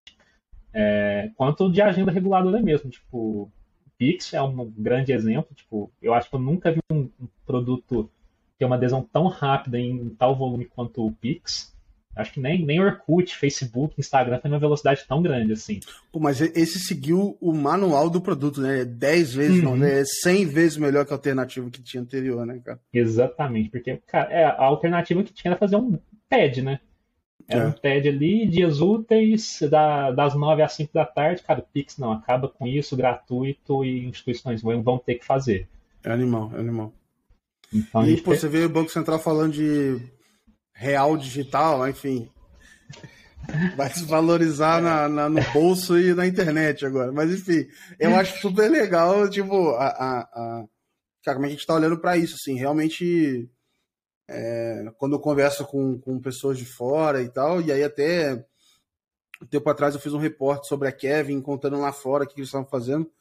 é, 0.71 1.31
quanto 1.35 1.71
de 1.71 1.81
agenda 1.81 2.11
reguladora 2.11 2.61
mesmo, 2.61 2.91
tipo, 2.91 3.51
Pix 3.99 4.33
é 4.33 4.41
um 4.41 4.71
grande 4.71 5.11
exemplo. 5.11 5.53
Tipo, 5.53 5.91
eu 6.01 6.13
acho 6.13 6.29
que 6.29 6.35
eu 6.35 6.39
nunca 6.39 6.71
vi 6.71 6.79
um, 6.89 7.09
um 7.19 7.27
produto 7.45 8.09
ter 8.57 8.65
uma 8.65 8.77
adesão 8.77 9.03
tão 9.03 9.27
rápida 9.27 9.77
em 9.77 10.09
tal 10.09 10.35
volume 10.35 10.65
quanto 10.65 11.05
o 11.05 11.11
Pix. 11.11 11.75
Acho 12.19 12.33
que 12.33 12.39
nem, 12.41 12.65
nem 12.65 12.81
Orkut, 12.81 13.35
Facebook, 13.35 13.95
Instagram 13.97 14.39
tem 14.39 14.51
uma 14.51 14.59
velocidade 14.59 15.05
tão 15.07 15.21
grande 15.21 15.53
assim. 15.53 15.79
Pô, 16.11 16.19
mas 16.19 16.41
esse 16.41 16.77
seguiu 16.79 17.37
o 17.39 17.53
manual 17.53 18.09
do 18.09 18.19
produto, 18.19 18.59
né? 18.59 18.83
10 18.83 19.33
vezes, 19.33 19.57
uhum. 19.57 19.63
não, 19.63 19.77
né? 19.77 20.03
100 20.03 20.45
vezes 20.47 20.77
melhor 20.77 21.05
que 21.05 21.13
a 21.13 21.15
alternativa 21.15 21.69
que 21.69 21.81
tinha 21.81 22.03
anterior, 22.03 22.45
né, 22.45 22.59
cara? 22.63 22.79
Exatamente, 22.93 23.69
porque 23.69 24.01
cara, 24.05 24.31
é, 24.33 24.43
a 24.43 24.63
alternativa 24.63 25.23
que 25.23 25.31
tinha 25.31 25.51
era 25.51 25.59
fazer 25.59 25.77
um 25.77 25.97
TED, 26.27 26.61
né? 26.61 26.81
Era 27.47 27.63
é. 27.63 27.67
um 27.67 27.71
TED 27.71 28.09
ali, 28.09 28.47
dias 28.47 28.81
úteis, 28.81 29.59
da, 29.71 30.11
das 30.11 30.35
9 30.35 30.61
às 30.61 30.73
5 30.73 30.93
da 30.93 31.05
tarde. 31.05 31.41
Cara, 31.41 31.61
o 31.61 31.63
Pix 31.63 31.97
não, 31.97 32.11
acaba 32.11 32.49
com 32.49 32.67
isso, 32.67 32.97
gratuito, 32.97 33.83
e 33.83 34.05
instituições 34.05 34.61
vão, 34.61 34.83
vão 34.83 34.99
ter 34.99 35.15
que 35.15 35.25
fazer. 35.25 35.67
É 36.03 36.11
animal, 36.11 36.51
é 36.53 36.59
animal. 36.59 36.93
Então, 37.73 38.05
e 38.05 38.21
pô, 38.21 38.35
você 38.35 38.47
vê 38.47 38.65
o 38.65 38.69
Banco 38.69 38.91
Central 38.91 39.19
falando 39.19 39.53
de 39.53 39.99
real 40.79 41.17
digital, 41.17 41.87
enfim. 41.87 42.31
Vai 43.75 43.89
se 43.89 44.05
valorizar 44.05 44.81
na, 44.81 45.09
na, 45.09 45.29
no 45.29 45.41
bolso 45.51 45.99
e 45.99 46.13
na 46.13 46.25
internet 46.25 46.85
agora. 46.85 47.11
Mas 47.11 47.31
enfim, 47.31 47.67
eu 47.99 48.15
acho 48.15 48.39
super 48.39 48.69
legal, 48.69 49.29
tipo, 49.29 49.71
a, 49.71 49.87
a, 49.87 50.19
a... 50.21 50.65
Cara, 51.23 51.35
como 51.35 51.47
a 51.47 51.49
gente 51.49 51.65
tá 51.65 51.73
olhando 51.73 51.99
para 51.99 52.15
isso, 52.15 52.35
assim, 52.35 52.55
realmente 52.55 53.49
é, 54.29 54.85
quando 54.97 55.13
eu 55.13 55.19
converso 55.19 55.65
com, 55.65 55.99
com 55.99 56.21
pessoas 56.21 56.57
de 56.57 56.65
fora 56.65 57.21
e 57.21 57.29
tal, 57.29 57.61
e 57.61 57.71
aí 57.71 57.83
até 57.83 58.45
um 59.41 59.45
tempo 59.45 59.69
atrás 59.69 59.95
eu 59.95 60.01
fiz 60.01 60.13
um 60.13 60.19
reporte 60.19 60.67
sobre 60.67 60.87
a 60.87 60.91
Kevin, 60.93 61.41
contando 61.41 61.77
lá 61.77 61.91
fora 61.91 62.23
o 62.23 62.27
que, 62.27 62.39
eles 62.39 62.47
estavam 62.47 62.67
fazendo. 62.67 63.11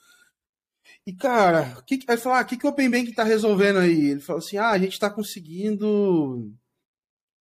E, 1.05 1.13
cara, 1.13 1.77
que, 1.87 1.99
aí 2.07 2.17
falar, 2.17 2.41
ah, 2.41 2.43
o 2.43 2.47
que, 2.47 2.57
que 2.57 2.67
o 2.67 2.71
Open 2.71 2.89
Bank 2.89 3.11
está 3.11 3.25
resolvendo 3.25 3.79
aí? 3.79 4.11
Ele 4.11 4.21
falou 4.21 4.39
assim: 4.39 4.57
ah, 4.57 4.71
a 4.71 4.79
gente 4.79 4.93
está 4.93 5.11
conseguindo 5.11 6.53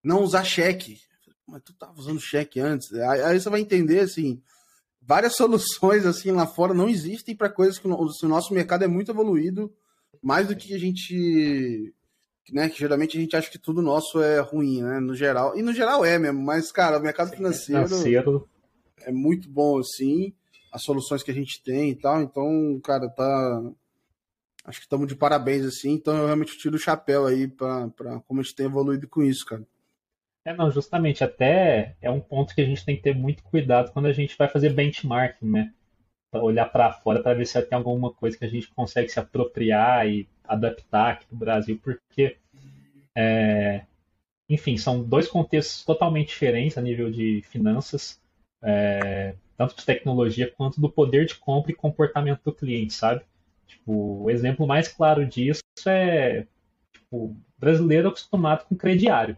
não 0.08 0.22
usar 0.22 0.42
cheque. 0.42 0.98
Mas 1.46 1.62
tu 1.62 1.72
tava 1.74 1.98
usando 1.98 2.20
cheque 2.20 2.58
antes. 2.58 2.92
Aí, 2.92 3.38
você 3.38 3.50
vai 3.50 3.60
entender, 3.60 4.00
assim, 4.00 4.42
várias 5.00 5.36
soluções 5.36 6.06
assim 6.06 6.32
lá 6.32 6.46
fora 6.46 6.74
não 6.74 6.88
existem 6.88 7.36
para 7.36 7.48
coisas 7.48 7.78
que 7.78 7.86
o, 7.86 7.94
o 7.94 8.28
nosso 8.28 8.54
mercado 8.54 8.84
é 8.84 8.88
muito 8.88 9.10
evoluído, 9.10 9.72
mais 10.22 10.48
do 10.48 10.56
que 10.56 10.74
a 10.74 10.78
gente 10.78 11.94
né, 12.52 12.68
que 12.68 12.78
geralmente 12.78 13.16
a 13.16 13.20
gente 13.20 13.36
acha 13.36 13.50
que 13.50 13.58
tudo 13.58 13.82
nosso 13.82 14.22
é 14.22 14.40
ruim, 14.40 14.82
né, 14.82 15.00
no 15.00 15.14
geral. 15.14 15.56
E 15.56 15.62
no 15.62 15.72
geral 15.72 16.04
é 16.04 16.18
mesmo, 16.18 16.40
mas, 16.40 16.72
cara, 16.72 16.98
o 16.98 17.02
mercado 17.02 17.30
financeiro, 17.30 17.86
financeiro. 17.86 18.48
é 19.00 19.12
muito 19.12 19.50
bom, 19.50 19.78
assim, 19.78 20.32
as 20.72 20.82
soluções 20.82 21.22
que 21.22 21.30
a 21.30 21.34
gente 21.34 21.62
tem 21.62 21.90
e 21.90 21.94
tal. 21.94 22.22
Então, 22.22 22.80
cara, 22.82 23.08
tá. 23.10 23.72
Acho 24.64 24.80
que 24.80 24.86
estamos 24.86 25.06
de 25.06 25.14
parabéns, 25.14 25.64
assim. 25.64 25.92
Então, 25.92 26.16
eu 26.16 26.26
realmente 26.26 26.58
tiro 26.58 26.76
o 26.76 26.80
chapéu 26.80 27.26
aí 27.26 27.48
para 27.48 27.90
como 28.26 28.40
a 28.40 28.42
gente 28.42 28.54
tem 28.54 28.66
evoluído 28.66 29.08
com 29.08 29.22
isso, 29.22 29.44
cara. 29.44 29.66
É, 30.48 30.54
não, 30.54 30.70
justamente, 30.70 31.22
até 31.22 31.94
é 32.00 32.10
um 32.10 32.20
ponto 32.20 32.54
que 32.54 32.62
a 32.62 32.64
gente 32.64 32.82
tem 32.82 32.96
que 32.96 33.02
ter 33.02 33.14
muito 33.14 33.42
cuidado 33.42 33.92
quando 33.92 34.06
a 34.06 34.12
gente 34.14 34.34
vai 34.38 34.48
fazer 34.48 34.70
benchmarking, 34.70 35.44
né? 35.44 35.74
Pra 36.30 36.42
olhar 36.42 36.64
para 36.64 36.90
fora 36.90 37.22
para 37.22 37.34
ver 37.34 37.44
se 37.44 37.60
tem 37.60 37.76
alguma 37.76 38.10
coisa 38.10 38.38
que 38.38 38.46
a 38.46 38.48
gente 38.48 38.66
consegue 38.68 39.10
se 39.10 39.20
apropriar 39.20 40.08
e 40.08 40.26
adaptar 40.44 41.12
aqui 41.12 41.26
no 41.30 41.36
Brasil, 41.38 41.78
porque, 41.84 42.38
é, 43.14 43.84
enfim, 44.48 44.78
são 44.78 45.02
dois 45.04 45.28
contextos 45.28 45.84
totalmente 45.84 46.28
diferentes 46.28 46.78
a 46.78 46.80
nível 46.80 47.10
de 47.10 47.42
finanças, 47.42 48.18
é, 48.62 49.34
tanto 49.54 49.76
de 49.76 49.84
tecnologia 49.84 50.50
quanto 50.50 50.80
do 50.80 50.88
poder 50.90 51.26
de 51.26 51.34
compra 51.34 51.72
e 51.72 51.74
comportamento 51.74 52.40
do 52.42 52.54
cliente, 52.54 52.94
sabe? 52.94 53.20
Tipo, 53.66 54.22
o 54.24 54.30
exemplo 54.30 54.66
mais 54.66 54.88
claro 54.88 55.26
disso 55.26 55.60
é 55.86 56.46
tipo, 56.90 57.36
brasileiro 57.58 58.08
acostumado 58.08 58.64
com 58.64 58.74
crediário. 58.74 59.36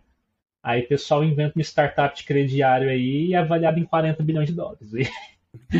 Aí 0.62 0.82
o 0.82 0.88
pessoal 0.88 1.24
inventa 1.24 1.56
uma 1.56 1.62
startup 1.62 2.16
de 2.16 2.24
crediário 2.24 2.90
aí 2.90 3.34
avaliado 3.34 3.78
em 3.78 3.84
40 3.84 4.22
bilhões 4.22 4.48
de 4.48 4.54
dólares. 4.54 4.88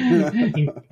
então, 0.57 0.83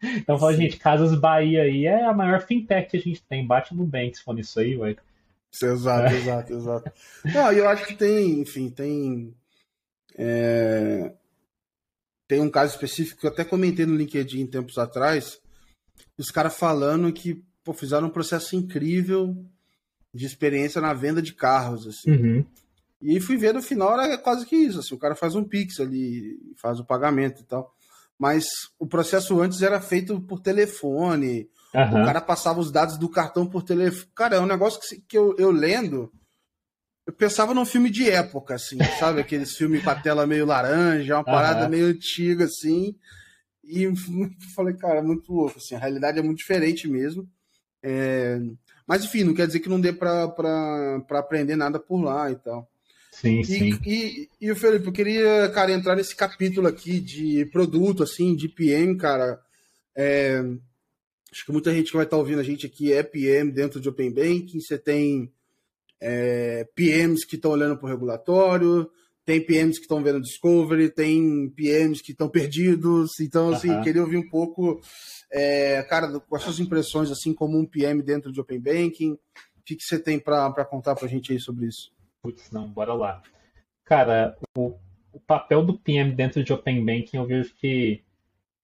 então, 0.00 0.38
fala, 0.38 0.54
gente, 0.54 0.76
Casas 0.76 1.18
Bahia 1.18 1.62
aí 1.62 1.86
é 1.86 2.04
a 2.04 2.12
maior 2.12 2.40
fintech 2.40 2.90
que 2.90 2.96
a 2.96 3.00
gente 3.00 3.22
tem. 3.22 3.46
Bate 3.46 3.74
no 3.74 3.84
Bank 3.84 4.16
se 4.16 4.22
for 4.22 4.34
nisso 4.34 4.60
aí, 4.60 4.76
ué. 4.76 4.96
Exato, 5.62 6.14
é. 6.14 6.16
exato, 6.16 6.52
exato. 6.52 6.92
Não, 7.24 7.52
eu 7.52 7.68
acho 7.68 7.86
que 7.86 7.94
tem, 7.94 8.40
enfim, 8.40 8.70
tem. 8.70 9.34
É, 10.16 11.12
tem 12.28 12.40
um 12.40 12.50
caso 12.50 12.74
específico 12.74 13.20
que 13.20 13.26
eu 13.26 13.30
até 13.30 13.44
comentei 13.44 13.86
no 13.86 13.96
LinkedIn 13.96 14.46
tempos 14.46 14.78
atrás. 14.78 15.40
Os 16.16 16.30
caras 16.30 16.56
falando 16.56 17.12
que 17.12 17.42
pô, 17.64 17.72
fizeram 17.72 18.08
um 18.08 18.10
processo 18.10 18.54
incrível 18.54 19.36
de 20.14 20.26
experiência 20.26 20.80
na 20.80 20.92
venda 20.92 21.22
de 21.22 21.32
carros. 21.32 21.86
Assim. 21.86 22.10
Uhum. 22.10 22.46
E 23.00 23.12
aí 23.12 23.20
fui 23.20 23.36
ver 23.36 23.54
no 23.54 23.62
final 23.62 23.98
era 23.98 24.18
quase 24.18 24.44
que 24.44 24.56
isso, 24.56 24.80
assim, 24.80 24.94
o 24.94 24.98
cara 24.98 25.14
faz 25.14 25.34
um 25.34 25.44
pix 25.44 25.78
ali, 25.78 26.36
faz 26.56 26.80
o 26.80 26.84
pagamento 26.84 27.42
e 27.42 27.44
tal. 27.44 27.72
Mas 28.18 28.46
o 28.78 28.86
processo 28.86 29.40
antes 29.40 29.62
era 29.62 29.80
feito 29.80 30.20
por 30.20 30.40
telefone, 30.40 31.48
uhum. 31.72 32.02
o 32.02 32.04
cara 32.04 32.20
passava 32.20 32.58
os 32.58 32.72
dados 32.72 32.98
do 32.98 33.08
cartão 33.08 33.46
por 33.46 33.62
telefone. 33.62 34.10
Cara, 34.14 34.36
é 34.36 34.40
um 34.40 34.46
negócio 34.46 34.80
que, 34.80 35.00
que 35.00 35.16
eu, 35.16 35.36
eu 35.38 35.52
lendo, 35.52 36.12
eu 37.06 37.12
pensava 37.12 37.54
num 37.54 37.64
filme 37.64 37.88
de 37.88 38.10
época, 38.10 38.56
assim, 38.56 38.78
sabe? 38.98 39.20
Aqueles 39.20 39.56
filmes 39.56 39.82
com 39.84 39.90
a 39.90 39.94
tela 39.94 40.26
meio 40.26 40.44
laranja, 40.44 41.16
uma 41.16 41.24
parada 41.24 41.64
uhum. 41.64 41.70
meio 41.70 41.86
antiga, 41.86 42.46
assim. 42.46 42.96
E 43.62 43.86
falei, 44.56 44.74
cara, 44.74 45.00
muito 45.00 45.32
louco, 45.32 45.58
assim, 45.58 45.76
a 45.76 45.78
realidade 45.78 46.18
é 46.18 46.22
muito 46.22 46.38
diferente 46.38 46.88
mesmo. 46.88 47.28
É... 47.82 48.40
Mas 48.84 49.04
enfim, 49.04 49.22
não 49.22 49.34
quer 49.34 49.46
dizer 49.46 49.60
que 49.60 49.68
não 49.68 49.80
dê 49.80 49.92
para 49.92 50.34
aprender 51.10 51.54
nada 51.54 51.78
por 51.78 52.02
lá 52.02 52.30
e 52.30 52.36
tal. 52.36 52.68
Sim, 53.20 53.40
e, 53.40 53.44
sim. 53.44 53.80
E, 53.84 54.28
e, 54.40 54.54
Felipe, 54.54 54.86
eu 54.86 54.92
queria, 54.92 55.48
cara, 55.48 55.72
entrar 55.72 55.96
nesse 55.96 56.14
capítulo 56.14 56.68
aqui 56.68 57.00
de 57.00 57.44
produto, 57.46 58.04
assim, 58.04 58.36
de 58.36 58.48
PM, 58.48 58.96
cara. 58.96 59.40
É, 59.96 60.40
acho 61.32 61.44
que 61.44 61.50
muita 61.50 61.72
gente 61.72 61.90
que 61.90 61.96
vai 61.96 62.04
estar 62.04 62.16
ouvindo 62.16 62.40
a 62.40 62.44
gente 62.44 62.64
aqui 62.64 62.92
é 62.92 63.02
PM 63.02 63.50
dentro 63.50 63.80
de 63.80 63.88
Open 63.88 64.12
Banking. 64.12 64.60
Você 64.60 64.78
tem 64.78 65.32
é, 66.00 66.64
PMs 66.76 67.26
que 67.26 67.34
estão 67.34 67.50
olhando 67.50 67.76
para 67.76 67.86
o 67.86 67.88
regulatório, 67.88 68.88
tem 69.24 69.44
PMs 69.44 69.78
que 69.78 69.84
estão 69.84 70.00
vendo 70.00 70.20
Discovery, 70.20 70.88
tem 70.88 71.50
PMs 71.50 72.00
que 72.00 72.12
estão 72.12 72.28
perdidos. 72.28 73.18
Então, 73.18 73.50
assim, 73.50 73.70
uhum. 73.70 73.82
queria 73.82 74.02
ouvir 74.02 74.16
um 74.16 74.28
pouco, 74.28 74.80
é, 75.32 75.82
cara, 75.82 76.20
com 76.20 76.36
as 76.36 76.42
suas 76.44 76.60
impressões, 76.60 77.10
assim, 77.10 77.34
como 77.34 77.58
um 77.58 77.66
PM 77.66 78.00
dentro 78.00 78.30
de 78.30 78.40
Open 78.40 78.60
Banking. 78.60 79.14
O 79.14 79.62
que, 79.64 79.74
que 79.74 79.82
você 79.82 79.98
tem 79.98 80.20
para 80.20 80.64
contar 80.64 80.94
para 80.94 81.06
a 81.06 81.10
gente 81.10 81.32
aí 81.32 81.40
sobre 81.40 81.66
isso? 81.66 81.97
Putz, 82.28 82.50
não, 82.50 82.68
bora 82.68 82.92
lá. 82.92 83.22
Cara, 83.86 84.36
o, 84.54 84.74
o 85.10 85.18
papel 85.18 85.64
do 85.64 85.78
PM 85.78 86.12
dentro 86.12 86.44
de 86.44 86.52
Open 86.52 86.84
Banking, 86.84 87.16
eu 87.16 87.24
vejo 87.24 87.54
que 87.54 88.02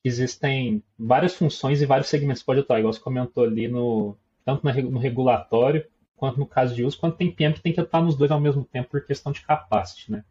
existem 0.04 0.82
várias 0.98 1.34
funções 1.34 1.80
e 1.80 1.86
vários 1.86 2.08
segmentos 2.08 2.42
que 2.42 2.46
pode 2.46 2.60
atuar, 2.60 2.78
igual 2.78 2.92
você 2.92 3.00
comentou 3.00 3.42
ali, 3.42 3.66
no, 3.66 4.18
tanto 4.44 4.66
no 4.66 4.98
regulatório, 4.98 5.86
quanto 6.14 6.38
no 6.38 6.44
caso 6.44 6.74
de 6.74 6.84
uso, 6.84 6.98
quanto 6.98 7.16
tem 7.16 7.32
PM 7.32 7.54
que 7.54 7.62
tem 7.62 7.72
que 7.72 7.80
atuar 7.80 8.02
nos 8.02 8.16
dois 8.16 8.30
ao 8.30 8.38
mesmo 8.38 8.66
tempo 8.66 8.90
por 8.90 9.06
questão 9.06 9.32
de 9.32 9.40
capacity, 9.40 10.12
né? 10.12 10.24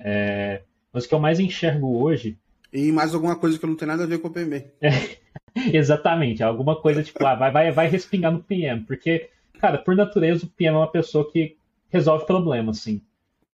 É, 0.00 0.62
mas 0.90 1.04
o 1.04 1.08
que 1.10 1.14
eu 1.14 1.20
mais 1.20 1.38
enxergo 1.38 2.02
hoje... 2.02 2.38
E 2.72 2.90
mais 2.90 3.14
alguma 3.14 3.38
coisa 3.38 3.58
que 3.58 3.66
não 3.66 3.76
tem 3.76 3.86
nada 3.86 4.04
a 4.04 4.06
ver 4.06 4.18
com 4.18 4.28
o 4.28 4.32
PM. 4.32 4.64
É, 4.80 5.18
exatamente, 5.76 6.42
alguma 6.42 6.80
coisa 6.80 7.02
tipo, 7.02 7.22
ah, 7.26 7.34
vai, 7.34 7.50
vai, 7.50 7.70
vai 7.70 7.86
respingar 7.86 8.32
no 8.32 8.42
PM, 8.42 8.80
porque, 8.86 9.28
cara, 9.60 9.76
por 9.76 9.94
natureza 9.94 10.46
o 10.46 10.48
PM 10.48 10.74
é 10.74 10.78
uma 10.78 10.90
pessoa 10.90 11.30
que 11.30 11.60
resolve 11.92 12.26
problemas, 12.26 12.78
sim. 12.78 13.00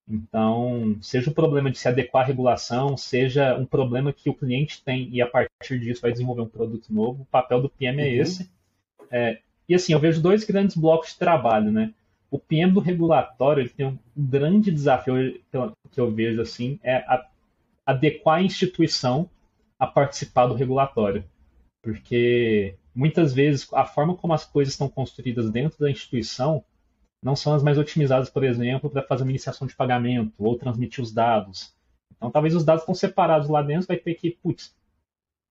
Então, 0.09 0.97
seja 1.03 1.29
um 1.29 1.35
problema 1.35 1.71
de 1.71 1.79
se 1.79 1.87
adequar 1.87 2.25
à 2.25 2.27
regulação, 2.27 2.97
seja 2.97 3.55
um 3.59 3.67
problema 3.67 4.13
que 4.13 4.31
o 4.31 4.35
cliente 4.35 4.83
tem 4.83 5.09
e 5.13 5.21
a 5.21 5.27
partir 5.27 5.79
disso 5.79 6.01
vai 6.01 6.13
desenvolver 6.13 6.43
um 6.43 6.49
produto 6.49 6.87
novo, 6.91 7.23
o 7.23 7.27
papel 7.27 7.61
do 7.61 7.69
PM 7.69 8.01
é 8.01 8.05
uhum. 8.07 8.23
esse. 8.23 8.51
É, 9.11 9.41
e 9.69 9.75
assim, 9.75 9.93
eu 9.93 10.01
vejo 10.01 10.23
dois 10.23 10.45
grandes 10.45 10.77
blocos 10.77 11.11
de 11.11 11.19
trabalho, 11.19 11.71
né? 11.71 11.93
O 12.31 12.39
PM 12.39 12.73
do 12.73 12.81
regulatório 12.81 13.63
ele 13.63 13.69
tem 13.69 13.87
um 13.87 13.99
grande 14.17 14.71
desafio 14.71 15.41
que 15.91 16.01
eu 16.01 16.11
vejo 16.11 16.41
assim 16.41 16.79
é 16.83 16.97
a, 16.97 17.27
adequar 17.85 18.39
a 18.39 18.43
instituição 18.43 19.29
a 19.79 19.87
participar 19.87 20.47
do 20.47 20.55
regulatório, 20.55 21.25
porque 21.83 22.75
muitas 22.95 23.33
vezes 23.33 23.69
a 23.73 23.85
forma 23.85 24.15
como 24.15 24.33
as 24.33 24.45
coisas 24.45 24.75
estão 24.75 24.89
construídas 24.89 25.51
dentro 25.51 25.79
da 25.79 25.91
instituição 25.91 26.65
não 27.23 27.35
são 27.35 27.55
as 27.55 27.63
mais 27.63 27.79
otimizadas, 27.79 28.31
por 28.31 28.45
exemplo, 28.45 28.89
para 28.89 29.03
fazer 29.03 29.25
uma 29.25 29.33
iniciação 29.33 29.67
de 29.67 29.75
pagamento 29.75 30.33
ou 30.39 30.57
transmitir 30.57 31.03
os 31.03 31.13
dados. 31.13 31.75
Então, 32.17 32.31
talvez 32.31 32.55
os 32.55 32.65
dados 32.65 32.83
estão 32.83 32.95
separados 32.95 33.49
lá 33.49 33.63
dentro, 33.63 33.87
vai 33.87 33.97
ter 33.97 34.15
que, 34.15 34.31
putz, 34.31 34.75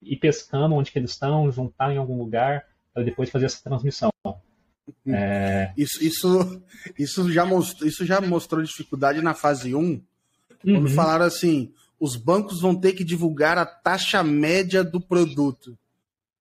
ir 0.02 0.18
pescando 0.18 0.76
onde 0.76 0.92
que 0.92 1.00
eles 1.00 1.12
estão, 1.12 1.52
juntar 1.52 1.94
em 1.94 1.98
algum 1.98 2.18
lugar, 2.18 2.66
para 2.94 3.04
depois 3.04 3.30
fazer 3.30 3.46
essa 3.46 3.64
transmissão. 3.64 4.10
Hum. 4.26 5.14
É... 5.14 5.74
Isso, 5.78 6.04
isso, 6.04 6.62
isso, 6.98 7.32
já 7.32 7.46
mostrou, 7.46 7.88
isso 7.88 8.06
já 8.06 8.22
mostrou 8.22 8.62
dificuldade 8.62 9.22
na 9.22 9.34
fase 9.34 9.76
1, 9.76 10.02
quando 10.62 10.88
uhum. 10.88 10.88
falaram 10.88 11.26
assim, 11.26 11.72
os 12.00 12.16
bancos 12.16 12.62
vão 12.62 12.76
ter 12.76 12.94
que 12.94 13.04
divulgar 13.04 13.58
a 13.58 13.66
taxa 13.66 14.24
média 14.24 14.84
do 14.84 15.00
produto. 15.00 15.78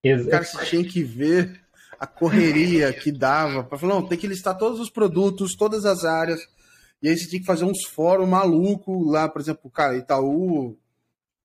Exato. 0.02 0.28
O 0.28 0.30
cara 0.30 0.44
se 0.44 0.66
tinha 0.66 0.84
que 0.84 1.02
ver 1.02 1.60
a 1.98 2.06
correria 2.06 2.92
que 2.92 3.10
dava 3.10 3.64
para 3.64 3.78
falar, 3.78 3.94
não, 3.94 4.06
tem 4.06 4.18
que 4.18 4.26
listar 4.26 4.56
todos 4.56 4.80
os 4.80 4.90
produtos, 4.90 5.54
todas 5.54 5.84
as 5.84 6.04
áreas. 6.04 6.40
E 7.02 7.08
aí 7.08 7.16
você 7.16 7.26
tinha 7.26 7.40
que 7.40 7.46
fazer 7.46 7.64
uns 7.64 7.84
fóruns 7.84 8.28
maluco 8.28 9.04
lá, 9.04 9.28
por 9.28 9.40
exemplo, 9.40 9.70
cara, 9.70 9.96
Itaú. 9.96 10.76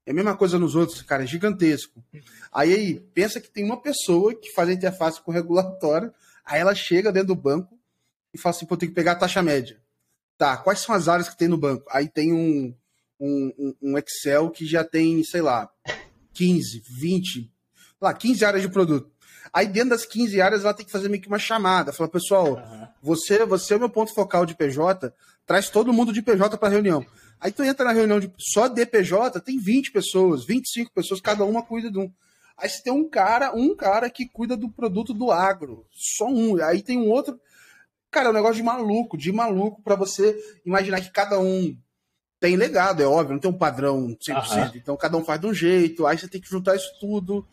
É 0.06 0.12
a 0.12 0.14
mesma 0.14 0.36
coisa 0.36 0.58
nos 0.58 0.76
outros, 0.76 1.02
cara, 1.04 1.24
é 1.24 1.28
gigantesco. 1.28 2.04
Aí, 2.52 2.74
aí 2.74 3.00
pensa 3.14 3.40
que 3.40 3.52
tem 3.52 3.64
uma 3.64 3.80
pessoa 3.80 4.34
que 4.34 4.52
faz 4.54 4.68
a 4.68 4.74
interface 4.74 5.22
com 5.22 5.32
o 5.32 5.34
regulatório, 5.34 6.12
aí 6.44 6.60
ela 6.60 6.74
chega 6.74 7.12
dentro 7.12 7.30
do 7.30 7.36
banco 7.36 7.78
e 8.34 8.38
fala 8.38 8.56
assim, 8.56 8.66
pô, 8.66 8.76
tem 8.76 8.90
que 8.90 8.96
pegar 8.96 9.14
a 9.14 9.16
taxa 9.16 9.44
média. 9.44 9.80
Tá, 10.38 10.58
quais 10.58 10.80
são 10.80 10.96
as 10.96 11.08
áreas 11.08 11.30
que 11.30 11.38
tem 11.38 11.48
no 11.48 11.58
banco? 11.58 11.86
Aí 11.92 12.10
tem 12.10 12.34
um, 12.34 12.74
um, 13.20 13.76
um 13.80 13.98
Excel 13.98 14.50
que 14.50 14.66
já 14.66 14.84
tem, 14.84 15.24
sei 15.24 15.42
lá, 15.42 15.70
15, 16.34 16.82
20, 16.90 17.52
lá, 18.02 18.12
15 18.12 18.44
áreas 18.44 18.64
de 18.64 18.70
produto. 18.70 19.12
Aí 19.54 19.67
dentro 19.67 19.89
das 19.89 20.06
15 20.06 20.41
áreas 20.41 20.63
ela 20.63 20.73
tem 20.73 20.86
que 20.86 20.91
fazer 20.91 21.10
meio 21.10 21.21
que 21.21 21.27
uma 21.27 21.39
chamada. 21.39 21.91
Fala, 21.91 22.10
pessoal, 22.10 22.54
uhum. 22.54 22.88
você, 23.01 23.45
você 23.45 23.73
é 23.73 23.77
o 23.77 23.80
meu 23.80 23.89
ponto 23.89 24.13
focal 24.13 24.45
de 24.45 24.56
PJ, 24.56 25.13
traz 25.45 25.69
todo 25.69 25.93
mundo 25.93 26.13
de 26.13 26.21
PJ 26.21 26.58
para 26.58 26.69
reunião. 26.69 27.06
Aí 27.39 27.51
tu 27.51 27.63
entra 27.63 27.86
na 27.86 27.91
reunião 27.91 28.19
de, 28.19 28.32
só 28.38 28.67
de 28.67 28.86
PJ, 28.86 29.39
tem 29.41 29.58
20 29.58 29.91
pessoas, 29.91 30.45
25 30.45 30.91
pessoas, 30.93 31.19
cada 31.19 31.43
uma 31.43 31.63
cuida 31.63 31.89
de 31.89 31.97
um. 31.97 32.12
Aí 32.58 32.69
você 32.69 32.84
tem 32.84 32.93
um 32.93 33.10
cara, 33.10 33.51
um 33.56 33.75
cara 33.75 34.10
que 34.10 34.27
cuida 34.27 34.56
do 34.56 34.69
produto 34.69 35.13
do 35.13 35.32
agro. 35.32 35.86
Só 35.91 36.27
um. 36.27 36.63
Aí 36.63 36.84
tem 36.84 36.99
um 36.99 37.10
outro. 37.10 37.39
Cara, 38.12 38.27
é 38.27 38.30
um 38.30 38.34
negócio 38.34 38.58
de 38.58 38.63
maluco, 38.63 39.17
de 39.17 39.32
maluco, 39.32 39.82
para 39.82 39.95
você 39.95 40.38
imaginar 40.63 41.01
que 41.01 41.10
cada 41.10 41.39
um 41.39 41.75
tem 42.39 42.56
legado, 42.56 43.01
é 43.01 43.06
óbvio, 43.06 43.34
não 43.34 43.39
tem 43.39 43.49
um 43.49 43.58
padrão 43.58 44.17
100%. 44.27 44.71
Uhum. 44.71 44.71
Então 44.75 44.97
cada 44.97 45.15
um 45.15 45.23
faz 45.23 45.39
de 45.39 45.47
um 45.47 45.54
jeito, 45.54 46.06
aí 46.06 46.17
você 46.17 46.27
tem 46.27 46.41
que 46.41 46.49
juntar 46.49 46.75
isso 46.75 46.91
tudo. 46.99 47.47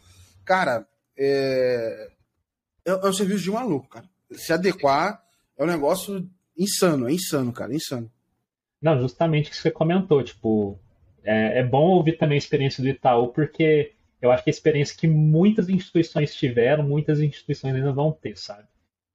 Cara, 0.44 0.86
é, 1.18 2.10
é, 2.86 2.90
é 2.90 3.08
um 3.08 3.12
serviço 3.12 3.42
de 3.42 3.50
maluco, 3.50 3.88
cara. 3.88 4.06
Se 4.32 4.52
adequar 4.52 5.22
é 5.56 5.64
um 5.64 5.66
negócio 5.66 6.28
insano, 6.56 7.08
é 7.08 7.12
insano, 7.12 7.52
cara, 7.52 7.72
é 7.72 7.76
insano. 7.76 8.10
Não, 8.80 9.00
justamente 9.00 9.48
o 9.48 9.50
que 9.50 9.56
você 9.56 9.70
comentou, 9.70 10.22
tipo, 10.22 10.78
é, 11.24 11.58
é, 11.58 11.64
bom 11.64 11.90
ouvir 11.90 12.16
também 12.16 12.36
a 12.36 12.38
experiência 12.38 12.82
do 12.82 12.88
Itaú, 12.88 13.28
porque 13.28 13.92
eu 14.22 14.30
acho 14.30 14.44
que 14.44 14.50
a 14.50 14.52
experiência 14.52 14.96
que 14.96 15.08
muitas 15.08 15.68
instituições 15.68 16.34
tiveram, 16.34 16.84
muitas 16.84 17.20
instituições 17.20 17.74
ainda 17.74 17.92
vão 17.92 18.12
ter, 18.12 18.36
sabe? 18.36 18.66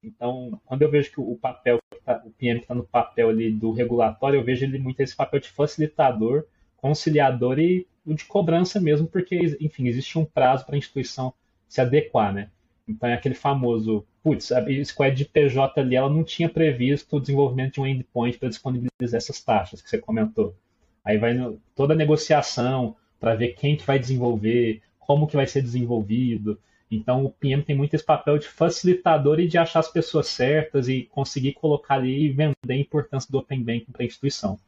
Então, 0.03 0.59
quando 0.65 0.81
eu 0.81 0.91
vejo 0.91 1.11
que 1.11 1.21
o 1.21 1.35
papel, 1.37 1.79
tá, 2.03 2.21
o 2.25 2.31
PM 2.31 2.59
está 2.59 2.75
no 2.75 2.83
papel 2.83 3.29
ali 3.29 3.51
do 3.51 3.71
regulatório, 3.71 4.39
eu 4.39 4.43
vejo 4.43 4.65
ele 4.65 4.77
muito 4.77 4.99
esse 4.99 5.15
papel 5.15 5.39
de 5.39 5.49
facilitador, 5.49 6.45
conciliador 6.75 7.57
e 7.57 7.87
de 8.05 8.25
cobrança 8.25 8.81
mesmo, 8.81 9.07
porque, 9.07 9.57
enfim, 9.61 9.87
existe 9.87 10.19
um 10.19 10.25
prazo 10.25 10.65
para 10.65 10.75
a 10.75 10.77
instituição 10.77 11.33
se 11.73 11.81
adequar, 11.81 12.31
né? 12.31 12.49
Então 12.87 13.09
é 13.09 13.15
aquele 13.15 13.33
famoso, 13.33 14.05
putz, 14.21 14.51
a 14.51 14.63
squad 14.85 15.15
de 15.15 15.25
PJ 15.25 15.81
ali, 15.81 15.95
ela 15.95 16.09
não 16.09 16.23
tinha 16.23 16.47
previsto 16.47 17.15
o 17.15 17.19
desenvolvimento 17.19 17.73
de 17.73 17.81
um 17.81 17.87
endpoint 17.87 18.37
para 18.37 18.49
disponibilizar 18.49 19.17
essas 19.17 19.41
taxas 19.41 19.81
que 19.81 19.89
você 19.89 19.97
comentou. 19.97 20.55
Aí 21.03 21.17
vai 21.17 21.33
no, 21.33 21.59
toda 21.73 21.93
a 21.93 21.97
negociação 21.97 22.95
para 23.19 23.33
ver 23.33 23.55
quem 23.55 23.75
que 23.75 23.87
vai 23.87 23.97
desenvolver, 23.97 24.83
como 24.99 25.25
que 25.25 25.35
vai 25.35 25.47
ser 25.47 25.63
desenvolvido. 25.63 26.59
Então 26.91 27.25
o 27.25 27.31
PM 27.31 27.63
tem 27.63 27.75
muito 27.75 27.95
esse 27.95 28.05
papel 28.05 28.37
de 28.37 28.47
facilitador 28.47 29.39
e 29.39 29.47
de 29.47 29.57
achar 29.57 29.79
as 29.79 29.91
pessoas 29.91 30.27
certas 30.27 30.87
e 30.87 31.09
conseguir 31.09 31.53
colocar 31.53 31.95
ali 31.95 32.25
e 32.25 32.29
vender 32.29 32.53
a 32.69 32.75
importância 32.75 33.31
do 33.31 33.39
Open 33.39 33.63
Banking 33.63 33.91
para 33.91 34.03
a 34.03 34.05
instituição. 34.05 34.59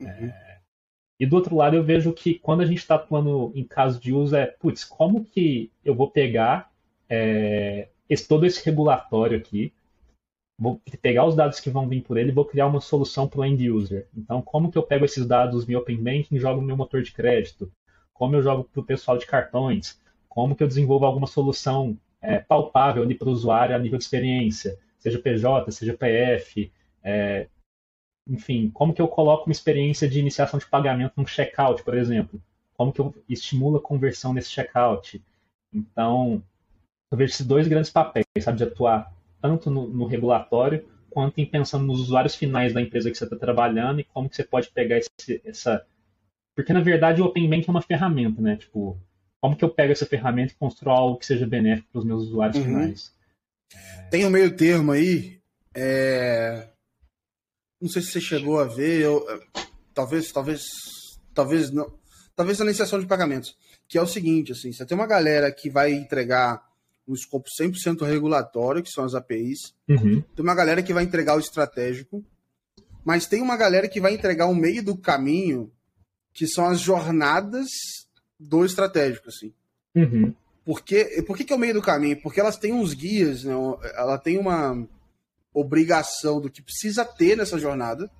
Uhum. 0.00 0.08
É... 0.08 0.47
E 1.18 1.26
do 1.26 1.34
outro 1.36 1.56
lado, 1.56 1.74
eu 1.74 1.82
vejo 1.82 2.12
que 2.12 2.38
quando 2.38 2.60
a 2.60 2.66
gente 2.66 2.78
está 2.78 2.94
atuando 2.94 3.52
em 3.54 3.64
caso 3.64 4.00
de 4.00 4.12
uso, 4.12 4.36
é, 4.36 4.46
putz, 4.46 4.84
como 4.84 5.24
que 5.24 5.70
eu 5.84 5.94
vou 5.94 6.10
pegar 6.10 6.70
é, 7.08 7.88
esse, 8.08 8.26
todo 8.26 8.46
esse 8.46 8.64
regulatório 8.64 9.36
aqui, 9.36 9.72
vou 10.58 10.80
pegar 11.00 11.24
os 11.24 11.34
dados 11.34 11.60
que 11.60 11.70
vão 11.70 11.88
vir 11.88 12.02
por 12.02 12.16
ele 12.16 12.30
e 12.30 12.34
vou 12.34 12.44
criar 12.44 12.66
uma 12.66 12.80
solução 12.80 13.28
para 13.28 13.40
o 13.40 13.44
end 13.44 13.70
user. 13.70 14.08
Então, 14.16 14.42
como 14.42 14.70
que 14.70 14.78
eu 14.78 14.82
pego 14.82 15.04
esses 15.04 15.26
dados 15.26 15.66
no 15.66 15.78
Open 15.78 15.96
Banking 15.96 16.36
e 16.36 16.40
jogo 16.40 16.60
no 16.60 16.66
meu 16.66 16.76
motor 16.76 17.02
de 17.02 17.12
crédito? 17.12 17.70
Como 18.12 18.34
eu 18.34 18.42
jogo 18.42 18.64
para 18.64 18.80
o 18.80 18.84
pessoal 18.84 19.18
de 19.18 19.26
cartões? 19.26 20.00
Como 20.28 20.54
que 20.54 20.62
eu 20.62 20.68
desenvolvo 20.68 21.04
alguma 21.04 21.26
solução 21.26 21.96
é, 22.20 22.38
palpável 22.38 23.06
para 23.16 23.28
o 23.28 23.32
usuário 23.32 23.74
a 23.74 23.78
nível 23.78 23.98
de 23.98 24.04
experiência? 24.04 24.78
Seja 24.98 25.18
PJ, 25.18 25.70
seja 25.70 25.94
PF, 25.94 26.72
é, 27.04 27.46
enfim, 28.28 28.70
como 28.70 28.92
que 28.92 29.00
eu 29.00 29.08
coloco 29.08 29.46
uma 29.46 29.52
experiência 29.52 30.08
de 30.08 30.20
iniciação 30.20 30.58
de 30.58 30.66
pagamento 30.66 31.14
num 31.16 31.26
checkout, 31.26 31.82
por 31.82 31.96
exemplo? 31.96 32.40
Como 32.74 32.92
que 32.92 33.00
eu 33.00 33.14
estimulo 33.28 33.78
a 33.78 33.82
conversão 33.82 34.32
nesse 34.32 34.50
checkout? 34.50 35.22
Então, 35.72 36.42
eu 37.10 37.18
vejo 37.18 37.32
esses 37.32 37.46
dois 37.46 37.66
grandes 37.66 37.90
papéis, 37.90 38.26
sabe, 38.40 38.58
de 38.58 38.64
atuar 38.64 39.12
tanto 39.40 39.70
no, 39.70 39.88
no 39.88 40.06
regulatório 40.06 40.86
quanto 41.10 41.38
em 41.38 41.46
pensando 41.46 41.86
nos 41.86 42.00
usuários 42.00 42.34
finais 42.34 42.72
da 42.72 42.82
empresa 42.82 43.10
que 43.10 43.16
você 43.16 43.24
está 43.24 43.36
trabalhando 43.36 44.00
e 44.00 44.04
como 44.04 44.28
que 44.28 44.36
você 44.36 44.44
pode 44.44 44.70
pegar 44.70 44.98
esse, 44.98 45.40
essa. 45.44 45.84
Porque 46.54 46.72
na 46.72 46.80
verdade 46.80 47.22
o 47.22 47.24
Open 47.24 47.48
Bank 47.48 47.64
é 47.66 47.70
uma 47.70 47.82
ferramenta, 47.82 48.40
né? 48.42 48.56
Tipo, 48.56 49.00
como 49.40 49.56
que 49.56 49.64
eu 49.64 49.70
pego 49.70 49.92
essa 49.92 50.06
ferramenta 50.06 50.52
e 50.52 50.56
construo 50.56 50.92
algo 50.92 51.18
que 51.18 51.26
seja 51.26 51.46
benéfico 51.46 51.88
para 51.90 51.98
os 52.00 52.04
meus 52.04 52.22
usuários 52.24 52.58
uhum. 52.58 52.64
finais? 52.64 53.14
Tem 54.10 54.26
um 54.26 54.30
meio 54.30 54.54
termo 54.56 54.92
aí. 54.92 55.40
É... 55.74 56.68
Não 57.80 57.88
sei 57.88 58.02
se 58.02 58.12
você 58.12 58.20
chegou 58.20 58.58
a 58.58 58.64
ver, 58.64 59.02
eu... 59.02 59.24
talvez, 59.94 60.32
talvez, 60.32 60.62
talvez 61.32 61.70
não, 61.70 61.92
talvez 62.34 62.58
na 62.58 62.66
iniciação 62.66 63.00
de 63.00 63.06
pagamentos, 63.06 63.56
que 63.88 63.98
é 63.98 64.02
o 64.02 64.06
seguinte, 64.06 64.52
assim, 64.52 64.72
você 64.72 64.84
tem 64.84 64.96
uma 64.96 65.06
galera 65.06 65.50
que 65.50 65.70
vai 65.70 65.92
entregar 65.92 66.62
um 67.08 67.14
escopo 67.14 67.48
100% 67.60 68.04
regulatório, 68.04 68.82
que 68.82 68.90
são 68.90 69.02
as 69.02 69.14
APIs. 69.14 69.74
Uhum. 69.88 70.20
Tem 70.20 70.44
uma 70.44 70.54
galera 70.54 70.82
que 70.82 70.92
vai 70.92 71.02
entregar 71.02 71.36
o 71.36 71.40
estratégico, 71.40 72.22
mas 73.02 73.26
tem 73.26 73.40
uma 73.40 73.56
galera 73.56 73.88
que 73.88 74.00
vai 74.00 74.12
entregar 74.12 74.46
o 74.46 74.54
meio 74.54 74.84
do 74.84 74.96
caminho, 74.96 75.72
que 76.34 76.46
são 76.46 76.66
as 76.66 76.80
jornadas 76.80 77.66
do 78.38 78.64
estratégico, 78.64 79.28
assim. 79.28 79.54
Uhum. 79.94 80.34
Porque, 80.64 81.24
por 81.26 81.34
que, 81.34 81.44
que 81.44 81.52
é 81.52 81.56
o 81.56 81.58
meio 81.58 81.72
do 81.72 81.82
caminho? 81.82 82.20
Porque 82.20 82.38
elas 82.38 82.58
têm 82.58 82.74
uns 82.74 82.92
guias, 82.92 83.42
né? 83.42 83.54
ela 83.94 84.18
tem 84.18 84.36
uma 84.36 84.86
obrigação 85.52 86.40
do 86.40 86.50
que 86.50 86.62
precisa 86.62 87.04
ter 87.04 87.36
nessa 87.36 87.58
jornada, 87.58 88.10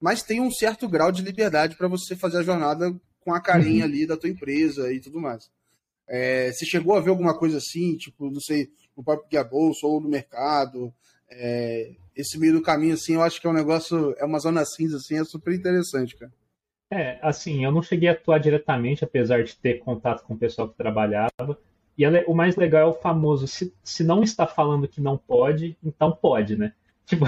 mas 0.00 0.22
tem 0.22 0.40
um 0.40 0.50
certo 0.50 0.88
grau 0.88 1.12
de 1.12 1.22
liberdade 1.22 1.76
para 1.76 1.88
você 1.88 2.16
fazer 2.16 2.38
a 2.38 2.42
jornada 2.42 2.94
com 3.20 3.34
a 3.34 3.40
carinha 3.40 3.84
uhum. 3.84 3.90
ali 3.90 4.06
da 4.06 4.16
tua 4.16 4.30
empresa 4.30 4.92
e 4.92 5.00
tudo 5.00 5.20
mais. 5.20 5.50
É, 6.08 6.50
você 6.50 6.64
chegou 6.64 6.96
a 6.96 7.00
ver 7.00 7.10
alguma 7.10 7.38
coisa 7.38 7.58
assim, 7.58 7.96
tipo, 7.96 8.30
não 8.30 8.40
sei, 8.40 8.68
no 8.96 9.04
próprio 9.04 9.28
Guia 9.28 9.44
Bolsa 9.44 9.86
ou 9.86 10.00
no 10.00 10.08
mercado? 10.08 10.92
É, 11.30 11.92
esse 12.16 12.38
meio 12.38 12.54
do 12.54 12.62
caminho, 12.62 12.94
assim, 12.94 13.14
eu 13.14 13.22
acho 13.22 13.40
que 13.40 13.46
é 13.46 13.50
um 13.50 13.54
negócio, 13.54 14.14
é 14.18 14.24
uma 14.24 14.40
zona 14.40 14.64
cinza, 14.64 14.96
assim, 14.96 15.18
é 15.18 15.24
super 15.24 15.54
interessante, 15.54 16.16
cara. 16.16 16.32
É, 16.92 17.20
assim, 17.22 17.64
eu 17.64 17.70
não 17.70 17.82
cheguei 17.82 18.08
a 18.08 18.12
atuar 18.12 18.38
diretamente, 18.38 19.04
apesar 19.04 19.44
de 19.44 19.56
ter 19.56 19.78
contato 19.78 20.24
com 20.24 20.34
o 20.34 20.38
pessoal 20.38 20.68
que 20.68 20.76
trabalhava. 20.76 21.56
E 22.00 22.04
ela, 22.04 22.24
o 22.26 22.34
mais 22.34 22.56
legal 22.56 22.80
é 22.80 22.90
o 22.90 22.94
famoso, 22.94 23.46
se, 23.46 23.74
se 23.84 24.02
não 24.02 24.22
está 24.22 24.46
falando 24.46 24.88
que 24.88 25.02
não 25.02 25.18
pode, 25.18 25.76
então 25.84 26.10
pode, 26.10 26.56
né? 26.56 26.72
Tipo, 27.04 27.26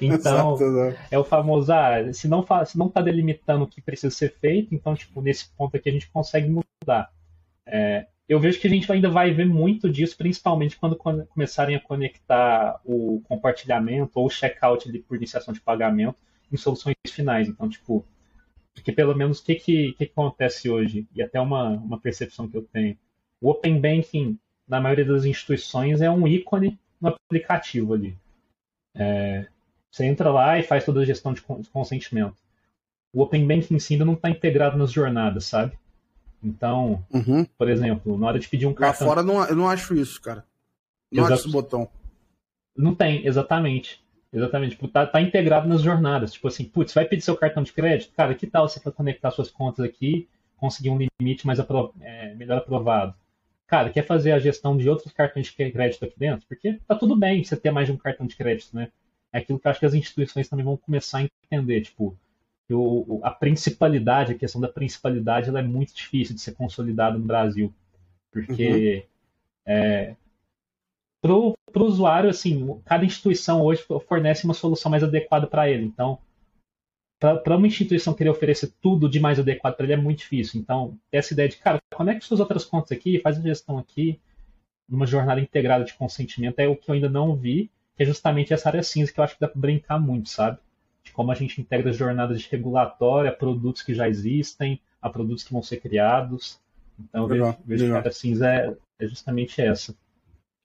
então, 0.00 0.54
Exato, 0.54 0.96
é 1.10 1.18
o 1.18 1.24
famoso, 1.24 1.72
ah, 1.72 2.10
se 2.12 2.26
não, 2.26 2.46
se 2.64 2.78
não 2.78 2.86
está 2.86 3.02
delimitando 3.02 3.64
o 3.64 3.66
que 3.66 3.82
precisa 3.82 4.14
ser 4.14 4.32
feito, 4.32 4.74
então, 4.74 4.94
tipo, 4.94 5.20
nesse 5.20 5.50
ponto 5.50 5.76
aqui 5.76 5.90
a 5.90 5.92
gente 5.92 6.08
consegue 6.08 6.48
mudar. 6.48 7.10
É, 7.66 8.06
eu 8.26 8.40
vejo 8.40 8.58
que 8.58 8.66
a 8.66 8.70
gente 8.70 8.90
ainda 8.90 9.10
vai 9.10 9.30
ver 9.32 9.44
muito 9.44 9.90
disso, 9.90 10.16
principalmente 10.16 10.78
quando 10.78 10.96
começarem 10.96 11.76
a 11.76 11.80
conectar 11.80 12.80
o 12.82 13.20
compartilhamento 13.24 14.12
ou 14.20 14.26
o 14.26 14.30
checkout 14.30 14.90
por 15.00 15.16
iniciação 15.16 15.52
de 15.52 15.60
pagamento 15.60 16.16
em 16.50 16.56
soluções 16.56 16.94
finais. 17.10 17.46
Então, 17.46 17.68
tipo, 17.68 18.06
porque 18.72 18.92
pelo 18.92 19.14
menos 19.14 19.40
o 19.40 19.44
que, 19.44 19.56
que, 19.56 19.92
que 19.94 20.04
acontece 20.04 20.70
hoje, 20.70 21.06
e 21.14 21.20
até 21.20 21.38
uma, 21.40 21.70
uma 21.70 22.00
percepção 22.00 22.48
que 22.48 22.56
eu 22.56 22.62
tenho, 22.62 22.96
o 23.40 23.50
Open 23.50 23.80
Banking, 23.80 24.38
na 24.66 24.80
maioria 24.80 25.04
das 25.04 25.24
instituições, 25.24 26.00
é 26.00 26.10
um 26.10 26.26
ícone 26.26 26.78
no 27.00 27.08
aplicativo 27.08 27.94
ali. 27.94 28.16
É, 28.94 29.46
você 29.90 30.04
entra 30.04 30.30
lá 30.30 30.58
e 30.58 30.62
faz 30.62 30.84
toda 30.84 31.00
a 31.00 31.04
gestão 31.04 31.32
de 31.32 31.42
consentimento. 31.72 32.36
O 33.12 33.22
Open 33.22 33.46
Banking 33.46 33.74
em 33.74 33.78
si 33.78 33.94
ainda 33.94 34.04
não 34.04 34.14
está 34.14 34.28
integrado 34.28 34.76
nas 34.76 34.92
jornadas, 34.92 35.44
sabe? 35.46 35.78
Então, 36.42 37.04
uhum. 37.10 37.44
por 37.56 37.68
exemplo, 37.68 38.18
na 38.18 38.26
hora 38.26 38.38
de 38.38 38.48
pedir 38.48 38.66
um 38.66 38.74
cartão. 38.74 39.06
Lá 39.06 39.14
fora 39.14 39.22
não, 39.22 39.44
eu 39.44 39.56
não 39.56 39.68
acho 39.68 39.94
isso, 39.94 40.20
cara. 40.20 40.44
Não 41.10 41.24
Exato. 41.24 41.34
acho 41.34 41.42
esse 41.44 41.52
botão. 41.52 41.88
Não 42.76 42.94
tem, 42.94 43.26
exatamente. 43.26 44.04
Exatamente. 44.32 44.72
Tipo, 44.72 44.88
tá, 44.88 45.06
tá 45.06 45.20
integrado 45.20 45.66
nas 45.66 45.80
jornadas. 45.80 46.32
Tipo 46.32 46.48
assim, 46.48 46.64
putz, 46.64 46.92
vai 46.92 47.06
pedir 47.06 47.22
seu 47.22 47.36
cartão 47.36 47.62
de 47.62 47.72
crédito? 47.72 48.12
Cara, 48.14 48.34
que 48.34 48.46
tal 48.46 48.68
você 48.68 48.78
conectar 48.90 49.30
suas 49.30 49.50
contas 49.50 49.84
aqui, 49.84 50.28
conseguir 50.56 50.90
um 50.90 50.98
limite 50.98 51.46
mais 51.46 51.58
apro 51.58 51.94
é, 52.00 52.34
melhor 52.34 52.58
aprovado? 52.58 53.14
Cara, 53.66 53.90
quer 53.90 54.06
fazer 54.06 54.32
a 54.32 54.38
gestão 54.38 54.76
de 54.76 54.88
outros 54.88 55.12
cartões 55.12 55.46
de 55.46 55.52
crédito 55.52 56.04
aqui 56.04 56.14
dentro? 56.16 56.46
Porque 56.46 56.78
tá 56.86 56.94
tudo 56.94 57.16
bem 57.16 57.42
você 57.42 57.56
ter 57.56 57.70
mais 57.70 57.86
de 57.86 57.92
um 57.92 57.96
cartão 57.96 58.26
de 58.26 58.36
crédito, 58.36 58.74
né? 58.74 58.90
É 59.32 59.38
aquilo 59.38 59.58
que 59.58 59.66
eu 59.66 59.70
acho 59.70 59.80
que 59.80 59.86
as 59.86 59.94
instituições 59.94 60.48
também 60.48 60.64
vão 60.64 60.76
começar 60.76 61.18
a 61.18 61.28
entender. 61.44 61.80
Tipo, 61.80 62.16
o, 62.70 63.20
a 63.22 63.30
principalidade, 63.30 64.32
a 64.32 64.38
questão 64.38 64.60
da 64.60 64.68
principalidade, 64.68 65.48
ela 65.48 65.58
é 65.58 65.64
muito 65.64 65.94
difícil 65.94 66.34
de 66.34 66.40
ser 66.40 66.54
consolidada 66.54 67.18
no 67.18 67.24
Brasil. 67.24 67.74
Porque 68.30 69.04
uhum. 69.66 69.72
é, 69.72 70.16
para 71.20 71.32
o 71.32 71.56
usuário, 71.74 72.30
assim, 72.30 72.80
cada 72.84 73.04
instituição 73.04 73.62
hoje 73.62 73.84
fornece 74.08 74.44
uma 74.44 74.54
solução 74.54 74.90
mais 74.90 75.02
adequada 75.02 75.46
para 75.46 75.68
ele. 75.68 75.84
Então, 75.84 76.18
para 77.18 77.56
uma 77.56 77.66
instituição 77.66 78.14
querer 78.14 78.30
oferecer 78.30 78.72
tudo 78.80 79.08
de 79.08 79.18
mais 79.18 79.38
adequado 79.38 79.74
para 79.74 79.84
ele 79.84 79.94
é 79.94 79.96
muito 79.96 80.18
difícil. 80.18 80.60
Então, 80.60 80.98
essa 81.10 81.32
ideia 81.32 81.48
de, 81.48 81.56
cara, 81.56 81.78
conecte 81.94 82.26
suas 82.26 82.40
outras 82.40 82.64
contas 82.64 82.92
aqui, 82.92 83.20
faz 83.20 83.38
a 83.38 83.42
gestão 83.42 83.78
aqui, 83.78 84.20
numa 84.88 85.06
jornada 85.06 85.40
integrada 85.40 85.84
de 85.84 85.94
consentimento, 85.94 86.58
é 86.58 86.68
o 86.68 86.76
que 86.76 86.90
eu 86.90 86.94
ainda 86.94 87.08
não 87.08 87.34
vi, 87.34 87.70
que 87.96 88.02
é 88.02 88.06
justamente 88.06 88.52
essa 88.52 88.68
área 88.68 88.82
cinza 88.82 89.12
que 89.12 89.18
eu 89.18 89.24
acho 89.24 89.34
que 89.34 89.40
dá 89.40 89.48
para 89.48 89.60
brincar 89.60 89.98
muito, 89.98 90.28
sabe? 90.28 90.58
de 91.06 91.12
como 91.12 91.30
a 91.30 91.34
gente 91.34 91.60
integra 91.60 91.90
as 91.90 91.96
jornadas 91.96 92.40
de 92.40 92.48
regulatória 92.50 93.32
produtos 93.32 93.82
que 93.82 93.94
já 93.94 94.08
existem, 94.08 94.80
a 95.00 95.08
produtos 95.08 95.44
que 95.44 95.52
vão 95.52 95.62
ser 95.62 95.76
criados. 95.78 96.60
Então, 96.98 97.26
legal, 97.26 97.56
vejo, 97.64 97.84
vejo 97.84 98.02
que 98.02 98.08
a 98.08 98.12
cinza 98.12 98.48
é, 98.48 98.76
é 98.98 99.06
justamente 99.06 99.62
essa. 99.62 99.94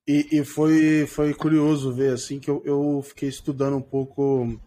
E, 0.08 0.28
e, 0.32 0.44
foi, 0.44 1.06
foi 1.06 1.32
curioso 1.34 1.94
ver 1.94 2.14
assim 2.14 2.40
que 2.40 2.50
eu, 2.50 2.62
eu 2.66 3.02
fiquei 3.04 3.30
estudando 3.30 3.78
um 3.78 3.82
pouco 3.82 4.60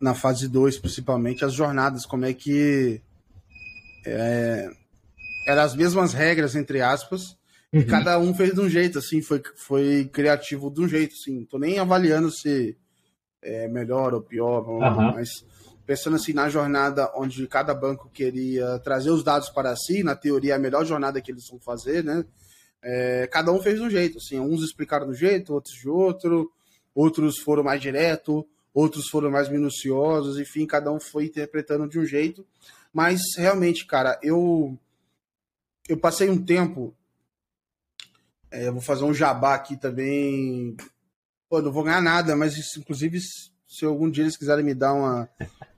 na 0.00 0.14
fase 0.14 0.48
2, 0.48 0.78
principalmente, 0.78 1.44
as 1.44 1.52
jornadas, 1.52 2.06
como 2.06 2.24
é 2.24 2.32
que 2.32 3.02
é, 4.06 4.70
eram 5.46 5.62
as 5.62 5.74
mesmas 5.74 6.12
regras, 6.12 6.56
entre 6.56 6.80
aspas, 6.80 7.36
uhum. 7.72 7.80
e 7.80 7.84
cada 7.84 8.18
um 8.18 8.34
fez 8.34 8.54
de 8.54 8.60
um 8.60 8.68
jeito, 8.68 8.98
assim, 8.98 9.20
foi, 9.20 9.42
foi 9.56 10.08
criativo 10.12 10.70
de 10.70 10.80
um 10.80 10.88
jeito, 10.88 11.14
assim. 11.14 11.44
Tô 11.44 11.58
nem 11.58 11.78
avaliando 11.78 12.30
se 12.30 12.76
é, 13.42 13.68
melhor 13.68 14.14
ou 14.14 14.22
pior, 14.22 14.66
uhum. 14.68 15.12
mas 15.14 15.44
pensando 15.86 16.14
assim 16.14 16.32
na 16.32 16.48
jornada 16.48 17.10
onde 17.16 17.46
cada 17.48 17.74
banco 17.74 18.08
queria 18.10 18.78
trazer 18.78 19.10
os 19.10 19.24
dados 19.24 19.50
para 19.50 19.74
si, 19.74 20.04
na 20.04 20.14
teoria 20.14 20.54
a 20.54 20.58
melhor 20.58 20.84
jornada 20.84 21.20
que 21.20 21.32
eles 21.32 21.48
vão 21.48 21.58
fazer, 21.58 22.04
né? 22.04 22.24
É, 22.82 23.26
cada 23.26 23.52
um 23.52 23.60
fez 23.60 23.76
de 23.76 23.84
um 23.84 23.90
jeito, 23.90 24.18
assim, 24.18 24.38
uns 24.38 24.62
explicaram 24.62 25.06
de 25.06 25.12
um 25.12 25.16
jeito, 25.16 25.52
outros 25.52 25.74
de 25.74 25.88
outro, 25.88 26.50
outros 26.94 27.38
foram 27.38 27.64
mais 27.64 27.80
direto, 27.82 28.46
outros 28.74 29.08
foram 29.08 29.30
mais 29.30 29.48
minuciosos, 29.48 30.38
enfim, 30.38 30.66
cada 30.66 30.92
um 30.92 31.00
foi 31.00 31.26
interpretando 31.26 31.88
de 31.88 31.98
um 31.98 32.04
jeito. 32.04 32.46
Mas 32.92 33.20
realmente, 33.36 33.86
cara, 33.86 34.18
eu 34.22 34.78
eu 35.88 35.98
passei 35.98 36.28
um 36.30 36.44
tempo, 36.44 36.94
é, 38.50 38.68
eu 38.68 38.72
vou 38.72 38.82
fazer 38.82 39.04
um 39.04 39.14
jabá 39.14 39.54
aqui 39.54 39.76
também 39.76 40.76
Pô, 41.50 41.60
não 41.60 41.72
vou 41.72 41.82
ganhar 41.82 42.00
nada, 42.00 42.36
mas 42.36 42.54
inclusive 42.76 43.18
se 43.66 43.84
algum 43.84 44.08
dia 44.08 44.22
eles 44.22 44.36
quiserem 44.36 44.64
me 44.64 44.72
dar 44.72 44.92
uma, 44.92 45.28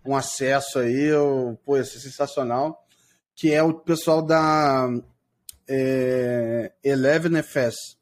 um 0.05 0.14
acesso 0.14 0.78
aí, 0.78 1.05
eu, 1.05 1.59
pô, 1.64 1.78
ia 1.78 1.84
ser 1.84 1.99
sensacional. 1.99 2.86
Que 3.34 3.53
é 3.55 3.62
o 3.62 3.72
pessoal 3.72 4.20
da 4.20 4.90
é, 5.66 6.72
Eleven 6.84 7.43
FS. 7.43 7.97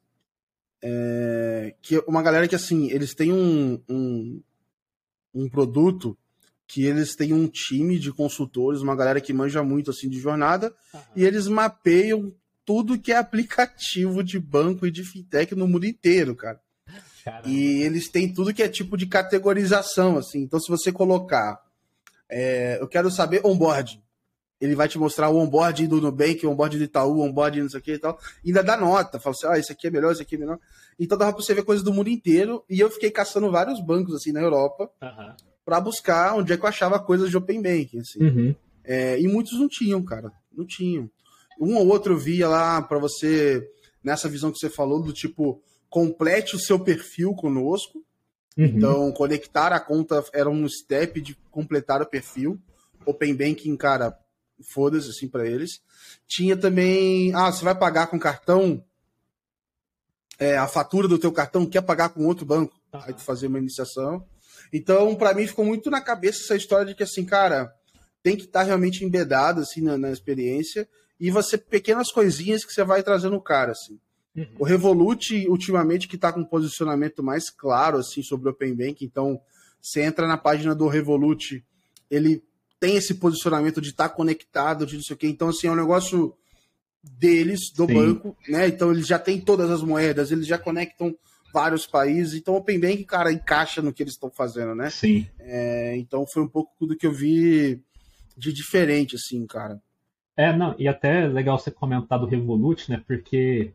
É, 0.83 1.73
que 1.81 1.95
é 1.95 2.03
uma 2.05 2.21
galera 2.21 2.45
que, 2.45 2.55
assim, 2.55 2.91
eles 2.91 3.15
têm 3.15 3.31
um, 3.31 3.81
um, 3.87 4.43
um 5.33 5.49
produto 5.49 6.17
que 6.67 6.85
eles 6.85 7.15
têm 7.15 7.33
um 7.33 7.47
time 7.47 7.99
de 7.99 8.11
consultores, 8.13 8.81
uma 8.81 8.95
galera 8.95 9.19
que 9.19 9.33
manja 9.33 9.61
muito 9.61 9.91
assim 9.91 10.09
de 10.09 10.19
jornada, 10.19 10.73
uhum. 10.93 11.01
e 11.15 11.25
eles 11.25 11.47
mapeiam 11.47 12.33
tudo 12.65 12.97
que 12.97 13.11
é 13.11 13.17
aplicativo 13.17 14.23
de 14.23 14.39
banco 14.39 14.87
e 14.87 14.91
de 14.91 15.03
fintech 15.03 15.53
no 15.55 15.67
mundo 15.67 15.85
inteiro, 15.85 16.35
cara. 16.35 16.59
Caramba. 17.23 17.49
E 17.49 17.81
eles 17.81 18.09
têm 18.09 18.33
tudo 18.33 18.53
que 18.53 18.63
é 18.63 18.69
tipo 18.69 18.97
de 18.97 19.05
categorização, 19.05 20.17
assim. 20.17 20.39
Então, 20.39 20.59
se 20.59 20.69
você 20.69 20.91
colocar, 20.91 21.61
é, 22.29 22.77
eu 22.81 22.87
quero 22.87 23.11
saber 23.11 23.45
onboard, 23.45 24.01
ele 24.61 24.75
vai 24.75 24.87
te 24.87 24.99
mostrar 24.99 25.29
o 25.29 25.37
onboard 25.37 25.87
do 25.87 25.99
Nubank, 25.99 26.45
o 26.45 26.51
onboard 26.51 26.77
do 26.77 26.83
Itaú, 26.83 27.17
o 27.17 27.21
onboard 27.21 27.59
não 27.59 27.69
sei 27.69 27.79
o 27.79 27.83
que 27.83 27.93
e 27.93 27.99
tal. 27.99 28.19
E 28.43 28.49
ainda 28.49 28.61
dá 28.61 28.77
nota, 28.77 29.19
fala 29.19 29.35
assim, 29.35 29.47
ah, 29.47 29.57
esse 29.57 29.71
aqui 29.71 29.87
é 29.87 29.89
melhor, 29.89 30.11
esse 30.11 30.21
aqui 30.21 30.35
é 30.35 30.37
melhor. 30.37 30.59
Então 30.99 31.17
dava 31.17 31.33
pra 31.33 31.41
você 31.41 31.55
ver 31.55 31.63
coisas 31.63 31.83
do 31.83 31.91
mundo 31.91 32.09
inteiro. 32.09 32.63
E 32.69 32.79
eu 32.79 32.89
fiquei 32.91 33.09
caçando 33.09 33.49
vários 33.49 33.83
bancos, 33.83 34.13
assim, 34.13 34.31
na 34.31 34.39
Europa, 34.39 34.87
uhum. 35.01 35.33
para 35.65 35.81
buscar 35.81 36.35
onde 36.35 36.53
é 36.53 36.57
que 36.57 36.63
eu 36.63 36.69
achava 36.69 36.99
coisas 36.99 37.31
de 37.31 37.37
Open 37.37 37.59
Banking, 37.59 37.99
assim. 37.99 38.23
Uhum. 38.23 38.55
É, 38.83 39.19
e 39.19 39.27
muitos 39.27 39.59
não 39.59 39.67
tinham, 39.67 40.03
cara. 40.03 40.31
Não 40.55 40.65
tinham. 40.65 41.09
Um 41.59 41.75
ou 41.75 41.87
outro 41.87 42.15
via 42.15 42.47
lá 42.47 42.81
para 42.83 42.99
você, 42.99 43.67
nessa 44.03 44.29
visão 44.29 44.51
que 44.51 44.59
você 44.59 44.69
falou, 44.69 45.01
do 45.01 45.11
tipo, 45.11 45.59
complete 45.89 46.55
o 46.55 46.59
seu 46.59 46.79
perfil 46.79 47.33
conosco. 47.33 48.03
Uhum. 48.55 48.65
Então, 48.65 49.11
conectar 49.11 49.73
a 49.73 49.79
conta 49.79 50.23
era 50.33 50.49
um 50.49 50.69
step 50.69 51.19
de 51.19 51.35
completar 51.49 51.99
o 51.99 52.05
perfil. 52.05 52.59
Open 53.05 53.33
Banking, 53.33 53.75
cara, 53.75 54.15
foda-se 54.63 55.09
assim 55.09 55.27
para 55.27 55.47
eles. 55.47 55.81
Tinha 56.27 56.55
também, 56.55 57.33
ah, 57.35 57.51
você 57.51 57.63
vai 57.63 57.75
pagar 57.75 58.07
com 58.07 58.19
cartão, 58.19 58.83
é, 60.41 60.57
a 60.57 60.67
fatura 60.67 61.07
do 61.07 61.19
teu 61.19 61.31
cartão 61.31 61.65
quer 61.65 61.81
pagar 61.81 62.09
com 62.09 62.25
outro 62.25 62.45
banco. 62.45 62.73
aí 62.91 63.13
tu 63.13 63.21
fazia 63.21 63.47
uma 63.47 63.59
iniciação. 63.59 64.25
Então, 64.73 65.13
para 65.15 65.33
mim, 65.33 65.45
ficou 65.45 65.63
muito 65.63 65.89
na 65.91 66.01
cabeça 66.01 66.43
essa 66.43 66.55
história 66.55 66.85
de 66.85 66.95
que, 66.95 67.03
assim, 67.03 67.23
cara, 67.23 67.73
tem 68.23 68.35
que 68.35 68.45
estar 68.45 68.61
tá 68.61 68.65
realmente 68.65 69.05
embedado, 69.05 69.61
assim, 69.61 69.81
na, 69.81 69.97
na, 69.97 70.11
experiência, 70.11 70.87
e 71.19 71.29
você, 71.29 71.57
pequenas 71.57 72.11
coisinhas 72.11 72.65
que 72.65 72.73
você 72.73 72.83
vai 72.83 73.03
trazendo 73.03 73.35
o 73.35 73.41
cara, 73.41 73.73
assim. 73.73 73.99
Uhum. 74.35 74.47
O 74.59 74.63
Revolut, 74.63 75.47
ultimamente, 75.47 76.07
que 76.07 76.15
está 76.15 76.31
com 76.31 76.39
um 76.39 76.45
posicionamento 76.45 77.21
mais 77.21 77.49
claro, 77.49 77.97
assim, 77.97 78.23
sobre 78.23 78.47
o 78.47 78.51
Open 78.51 78.73
Bank, 78.73 79.03
então, 79.05 79.39
você 79.79 80.01
entra 80.01 80.27
na 80.27 80.37
página 80.37 80.73
do 80.73 80.87
Revolut, 80.87 81.63
ele 82.09 82.43
tem 82.81 82.95
esse 82.95 83.13
posicionamento 83.13 83.79
de 83.79 83.89
estar 83.89 84.09
tá 84.09 84.15
conectado, 84.15 84.87
de 84.87 84.95
não 84.95 85.03
sei 85.03 85.13
o 85.13 85.17
quê, 85.17 85.27
então, 85.27 85.49
assim, 85.49 85.67
é 85.67 85.71
um 85.71 85.75
negócio 85.75 86.35
deles, 87.03 87.71
do 87.71 87.85
Sim. 87.85 87.93
banco, 87.93 88.35
né? 88.49 88.67
Então, 88.67 88.91
eles 88.91 89.05
já 89.05 89.19
têm 89.19 89.39
todas 89.39 89.69
as 89.69 89.83
moedas, 89.83 90.31
eles 90.31 90.47
já 90.47 90.57
conectam 90.57 91.15
vários 91.53 91.85
países. 91.85 92.33
Então, 92.33 92.55
o 92.55 92.57
Open 92.57 92.79
Bank, 92.79 93.05
cara, 93.05 93.31
encaixa 93.31 93.83
no 93.83 93.93
que 93.93 94.01
eles 94.01 94.13
estão 94.13 94.31
fazendo, 94.31 94.73
né? 94.73 94.89
Sim. 94.89 95.27
É, 95.39 95.95
então, 95.95 96.25
foi 96.25 96.41
um 96.41 96.47
pouco 96.47 96.87
do 96.87 96.97
que 96.97 97.05
eu 97.05 97.13
vi 97.13 97.79
de 98.35 98.51
diferente, 98.51 99.15
assim, 99.15 99.45
cara. 99.45 99.79
É, 100.35 100.51
não, 100.51 100.73
e 100.79 100.87
até 100.87 101.27
legal 101.27 101.59
você 101.59 101.69
comentar 101.69 102.17
do 102.17 102.25
Revolut, 102.25 102.89
né? 102.89 103.03
Porque 103.05 103.73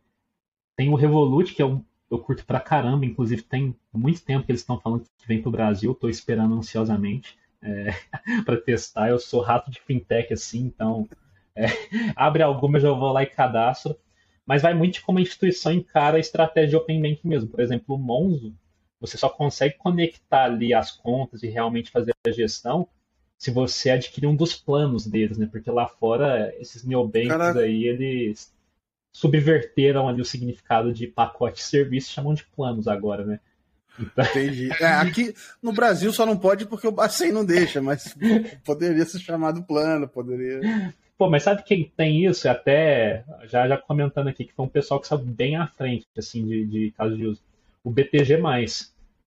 tem 0.77 0.89
o 0.89 0.97
Revolut, 0.97 1.55
que 1.55 1.63
é 1.63 1.67
um, 1.67 1.81
eu 2.11 2.19
curto 2.19 2.45
pra 2.45 2.59
caramba, 2.59 3.07
inclusive 3.07 3.43
tem 3.43 3.73
muito 3.93 4.21
tempo 4.25 4.45
que 4.45 4.51
eles 4.51 4.63
estão 4.63 4.81
falando 4.81 5.05
que 5.17 5.29
vem 5.29 5.41
pro 5.41 5.53
Brasil, 5.53 5.95
tô 5.95 6.09
esperando 6.09 6.57
ansiosamente 6.57 7.39
é, 7.63 7.95
para 8.45 8.61
testar. 8.61 9.09
Eu 9.09 9.19
sou 9.19 9.41
rato 9.41 9.71
de 9.71 9.81
fintech, 9.81 10.33
assim, 10.33 10.61
então 10.61 11.09
é, 11.55 11.67
abre 12.15 12.43
alguma, 12.43 12.79
eu 12.79 12.83
já 12.83 12.91
vou 12.91 13.13
lá 13.13 13.23
e 13.23 13.27
cadastro 13.27 13.97
mas 14.47 14.63
vai 14.63 14.73
muito 14.73 14.95
de 14.95 15.01
como 15.01 15.19
a 15.19 15.23
instituição 15.23 15.73
encara 15.73 16.17
a 16.17 16.21
estratégia 16.21 16.71
de 16.71 16.77
Open 16.77 17.03
Banking 17.03 17.29
mesmo. 17.29 17.51
Por 17.51 17.59
exemplo, 17.59 17.97
o 17.97 17.99
Monzo, 17.99 18.55
você 19.01 19.19
só 19.19 19.29
consegue 19.29 19.77
conectar 19.77 20.45
ali 20.45 20.73
as 20.73 20.93
contas 20.93 21.43
e 21.43 21.49
realmente 21.49 21.91
fazer 21.91 22.15
a 22.25 22.31
gestão 22.31 22.89
se 23.37 23.51
você 23.51 23.91
adquirir 23.91 24.29
um 24.29 24.37
dos 24.37 24.55
planos 24.55 25.07
deles, 25.07 25.37
né? 25.37 25.47
Porque 25.51 25.71
lá 25.71 25.89
fora, 25.89 26.55
esses 26.59 26.85
neobanks 26.85 27.29
Caraca. 27.29 27.61
aí, 27.61 27.85
eles 27.85 28.55
subverteram 29.13 30.09
ali 30.09 30.23
o 30.23 30.25
significado 30.25 30.93
de 30.93 31.07
pacote 31.07 31.57
de 31.57 31.65
serviço, 31.65 32.13
chamam 32.13 32.33
de 32.33 32.45
planos 32.45 32.87
agora, 32.87 33.27
né? 33.27 33.41
Entendi. 33.99 34.71
É, 34.81 34.87
aqui 34.87 35.35
no 35.63 35.73
Brasil 35.73 36.13
só 36.13 36.27
não 36.27 36.37
pode 36.37 36.67
porque 36.67 36.87
o 36.87 36.93
Bacen 36.93 37.33
não 37.33 37.45
deixa, 37.45 37.81
mas 37.81 38.17
poderia 38.65 39.05
ser 39.05 39.19
chamado 39.21 39.63
plano, 39.63 40.09
poderia. 40.09 40.61
Pô, 41.17 41.31
mas 41.31 41.43
sabe 41.43 41.63
quem 41.63 41.91
tem 41.97 42.27
isso? 42.27 42.49
Até 42.49 43.25
já, 43.45 43.67
já 43.67 43.79
comentando 43.79 44.29
aqui, 44.29 44.45
que 44.45 44.53
foi 44.53 44.65
um 44.67 44.69
pessoal 44.69 45.01
que 45.01 45.07
saiu 45.07 45.21
bem 45.21 45.57
à 45.57 45.67
frente, 45.67 46.07
assim, 46.17 46.45
de, 46.45 46.67
de 46.67 46.91
caso 46.93 47.17
de 47.17 47.27
uso. 47.27 47.41
O 47.83 47.91
BTG. 47.91 48.39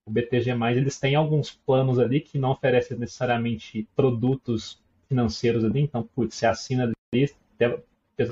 O 0.05 0.11
BTG, 0.11 0.51
eles 0.75 0.99
têm 0.99 1.15
alguns 1.15 1.51
planos 1.51 1.99
ali 1.99 2.19
que 2.19 2.37
não 2.37 2.51
oferecem 2.51 2.97
necessariamente 2.97 3.87
produtos 3.95 4.79
financeiros 5.07 5.65
ali, 5.65 5.81
então, 5.81 6.07
putz, 6.15 6.35
você 6.35 6.45
assina 6.45 6.91
ali, 7.11 7.31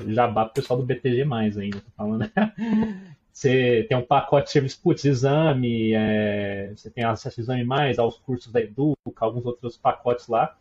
já 0.08 0.28
bate 0.28 0.50
o 0.50 0.54
pessoal 0.54 0.78
do 0.78 0.86
BTG, 0.86 1.22
ainda, 1.32 1.80
tô 1.80 1.90
falando. 1.96 2.30
Você 3.38 3.86
tem 3.88 3.96
um 3.96 4.04
pacote 4.04 4.46
de 4.46 4.50
serviço, 4.50 4.80
putz, 4.82 5.04
exame, 5.04 5.92
é, 5.94 6.72
você 6.74 6.90
tem 6.90 7.04
acesso 7.04 7.38
ao 7.38 7.44
exame 7.44 7.62
mais, 7.62 7.96
aos 7.96 8.18
cursos 8.18 8.52
da 8.52 8.60
Educa, 8.60 8.96
alguns 9.20 9.46
outros 9.46 9.76
pacotes 9.76 10.26
lá. 10.26 10.58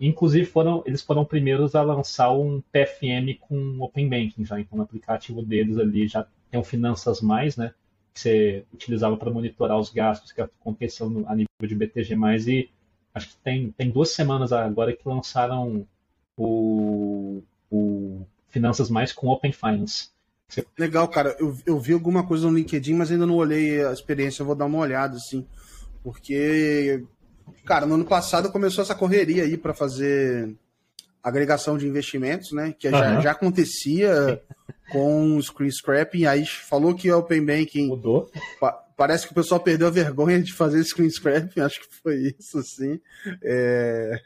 Inclusive, 0.00 0.44
foram, 0.44 0.82
eles 0.84 1.02
foram 1.02 1.24
primeiros 1.24 1.76
a 1.76 1.82
lançar 1.82 2.32
um 2.32 2.60
PFM 2.72 3.38
com 3.38 3.80
Open 3.80 4.08
Banking 4.08 4.44
já. 4.44 4.58
Então, 4.58 4.76
no 4.76 4.82
aplicativo 4.82 5.40
deles 5.40 5.78
ali 5.78 6.08
já 6.08 6.26
tem 6.50 6.58
o 6.58 6.64
Finanças 6.64 7.20
Mais, 7.20 7.56
né? 7.56 7.72
Que 8.12 8.18
você 8.18 8.64
utilizava 8.74 9.16
para 9.16 9.30
monitorar 9.30 9.78
os 9.78 9.90
gastos 9.90 10.32
que 10.32 10.40
aconteciam 10.40 11.08
no, 11.08 11.28
a 11.28 11.32
nível 11.36 11.46
de 11.62 11.76
BTG. 11.76 12.16
E 12.48 12.70
acho 13.14 13.28
que 13.28 13.36
tem, 13.36 13.70
tem 13.70 13.88
duas 13.88 14.10
semanas 14.10 14.52
agora 14.52 14.92
que 14.96 15.08
lançaram 15.08 15.86
o, 16.36 17.40
o 17.70 18.26
Finanças 18.48 18.90
Mais 18.90 19.12
com 19.12 19.28
Open 19.28 19.52
Finance. 19.52 20.15
Legal, 20.78 21.08
cara. 21.08 21.36
Eu, 21.38 21.56
eu 21.66 21.78
vi 21.78 21.92
alguma 21.92 22.26
coisa 22.26 22.48
no 22.48 22.56
LinkedIn, 22.56 22.94
mas 22.94 23.10
ainda 23.10 23.26
não 23.26 23.36
olhei 23.36 23.84
a 23.84 23.92
experiência. 23.92 24.42
Eu 24.42 24.46
vou 24.46 24.54
dar 24.54 24.66
uma 24.66 24.78
olhada, 24.78 25.16
assim. 25.16 25.46
Porque 26.02 27.02
Cara, 27.64 27.86
no 27.86 27.94
ano 27.94 28.04
passado 28.04 28.50
começou 28.50 28.82
essa 28.82 28.94
correria 28.94 29.44
aí 29.44 29.56
para 29.56 29.74
fazer 29.74 30.54
agregação 31.22 31.76
de 31.76 31.86
investimentos, 31.86 32.52
né? 32.52 32.74
Que 32.78 32.86
uhum. 32.86 32.92
já, 32.92 33.20
já 33.20 33.30
acontecia 33.32 34.40
com 34.90 35.36
o 35.36 35.42
screen 35.42 35.70
scrapping. 35.70 36.26
Aí 36.26 36.46
falou 36.46 36.94
que 36.94 37.10
o 37.10 37.18
Open 37.18 37.44
Banking 37.44 37.88
mudou. 37.88 38.30
Pa 38.60 38.84
parece 38.96 39.26
que 39.26 39.32
o 39.32 39.34
pessoal 39.34 39.60
perdeu 39.60 39.88
a 39.88 39.90
vergonha 39.90 40.40
de 40.40 40.54
fazer 40.54 40.82
screen 40.84 41.10
scrapping. 41.10 41.60
Acho 41.60 41.80
que 41.80 41.96
foi 42.02 42.34
isso, 42.38 42.58
assim. 42.58 43.00
É... 43.42 44.18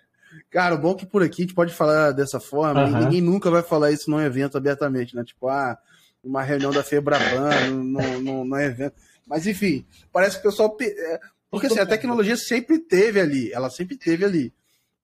Cara, 0.48 0.76
o 0.76 0.78
bom 0.78 0.92
é 0.92 0.94
que 0.94 1.06
por 1.06 1.22
aqui 1.22 1.42
a 1.42 1.44
gente 1.44 1.54
pode 1.54 1.72
falar 1.72 2.12
dessa 2.12 2.38
forma. 2.38 2.84
Uhum. 2.84 2.98
Ninguém 3.00 3.20
nunca 3.20 3.50
vai 3.50 3.62
falar 3.62 3.90
isso 3.90 4.08
num 4.10 4.20
evento 4.20 4.56
abertamente, 4.56 5.16
né? 5.16 5.24
Tipo, 5.24 5.48
ah, 5.48 5.76
uma 6.22 6.42
reunião 6.42 6.70
da 6.70 6.82
Febraban, 6.82 7.70
no, 7.70 8.20
no, 8.20 8.44
no 8.44 8.60
evento. 8.60 8.94
Mas 9.26 9.46
enfim, 9.46 9.84
parece 10.12 10.36
que 10.36 10.46
o 10.46 10.50
pessoal 10.50 10.76
é, 10.80 11.20
porque 11.50 11.66
assim, 11.66 11.80
a 11.80 11.86
tecnologia 11.86 12.36
sempre 12.36 12.78
teve 12.78 13.20
ali, 13.20 13.52
ela 13.52 13.70
sempre 13.70 13.96
teve 13.96 14.24
ali. 14.24 14.52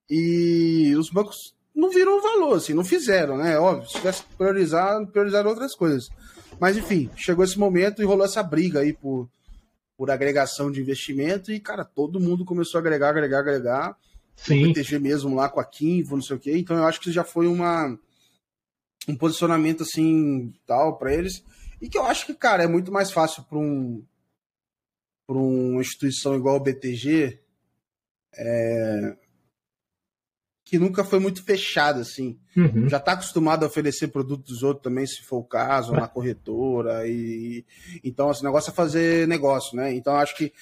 E 0.09 0.95
os 0.97 1.11
bancos 1.11 1.55
não 1.75 1.91
viram 1.91 2.23
valor, 2.23 2.57
assim, 2.57 2.73
não 2.73 2.85
fizeram, 2.85 3.37
né? 3.37 3.59
Óbvio, 3.59 3.89
se 3.89 3.97
tivesse 3.97 4.23
que 4.23 4.35
priorizar, 4.37 5.05
priorizaram 5.09 5.51
outras 5.51 5.75
coisas. 5.75 6.09
Mas 6.61 6.77
enfim, 6.77 7.11
chegou 7.17 7.45
esse 7.45 7.59
momento 7.59 8.01
e 8.01 8.05
rolou 8.05 8.25
essa 8.25 8.43
briga 8.43 8.81
aí 8.81 8.93
por, 8.93 9.29
por 9.97 10.11
agregação 10.11 10.71
de 10.71 10.81
investimento 10.81 11.53
e, 11.53 11.59
cara, 11.59 11.85
todo 11.85 12.21
mundo 12.21 12.45
começou 12.45 12.79
a 12.79 12.81
agregar, 12.81 13.11
agregar, 13.11 13.41
agregar. 13.41 13.97
Sim. 14.37 14.65
O 14.65 14.69
BTG 14.69 14.99
mesmo 14.99 15.35
lá 15.35 15.49
com 15.49 15.61
a 15.61 15.65
Kimvo, 15.65 16.17
não 16.17 16.23
sei 16.23 16.37
o 16.37 16.39
quê. 16.39 16.57
Então 16.57 16.77
eu 16.77 16.85
acho 16.85 17.01
que 17.01 17.11
já 17.11 17.25
foi 17.25 17.47
uma 17.47 17.99
um 19.09 19.17
posicionamento 19.17 19.83
assim 19.83 20.53
tal 20.67 20.99
para 20.99 21.15
eles 21.15 21.45
e 21.81 21.89
que 21.89 21.99
eu 21.99 22.05
acho 22.05 22.27
que, 22.27 22.35
cara, 22.35 22.63
é 22.63 22.67
muito 22.67 22.91
mais 22.91 23.11
fácil 23.11 23.43
para 23.45 23.59
um 23.59 24.03
para 25.27 25.39
uma 25.39 25.81
instituição 25.81 26.37
igual 26.37 26.57
o 26.57 26.61
BTG, 26.61 27.41
é, 28.33 29.17
que 30.65 30.79
nunca 30.79 31.03
foi 31.03 31.19
muito 31.19 31.43
fechada, 31.43 32.01
assim. 32.01 32.39
Uhum. 32.57 32.89
Já 32.89 32.99
está 32.99 33.13
acostumado 33.13 33.65
a 33.65 33.67
oferecer 33.67 34.09
produtos 34.09 34.55
dos 34.55 34.63
outros 34.63 34.85
também, 34.85 35.05
se 35.05 35.23
for 35.23 35.39
o 35.39 35.45
caso, 35.45 35.93
na 35.93 36.07
corretora. 36.07 37.09
E, 37.09 37.65
então, 38.05 38.31
esse 38.31 38.45
negócio 38.45 38.71
é 38.71 38.75
fazer 38.75 39.27
negócio, 39.27 39.77
né? 39.77 39.93
Então, 39.95 40.15
acho 40.15 40.37
que 40.37 40.53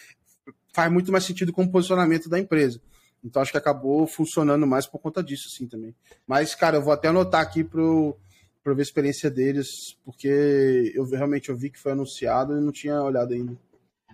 faz 0.72 0.90
muito 0.90 1.12
mais 1.12 1.24
sentido 1.24 1.52
com 1.52 1.64
o 1.64 1.70
posicionamento 1.70 2.28
da 2.28 2.38
empresa. 2.38 2.80
Então, 3.22 3.42
acho 3.42 3.52
que 3.52 3.58
acabou 3.58 4.06
funcionando 4.06 4.66
mais 4.66 4.86
por 4.86 4.98
conta 4.98 5.22
disso, 5.22 5.48
assim, 5.52 5.66
também. 5.66 5.94
Mas, 6.26 6.54
cara, 6.54 6.76
eu 6.78 6.82
vou 6.82 6.92
até 6.92 7.08
anotar 7.08 7.42
aqui 7.42 7.64
para 8.64 8.72
ver 8.72 8.80
a 8.80 8.82
experiência 8.82 9.30
deles, 9.30 9.96
porque 10.02 10.90
eu 10.94 11.04
realmente 11.04 11.50
eu 11.50 11.56
vi 11.56 11.68
que 11.68 11.78
foi 11.78 11.92
anunciado 11.92 12.56
e 12.56 12.60
não 12.62 12.72
tinha 12.72 13.00
olhado 13.02 13.34
ainda. 13.34 13.54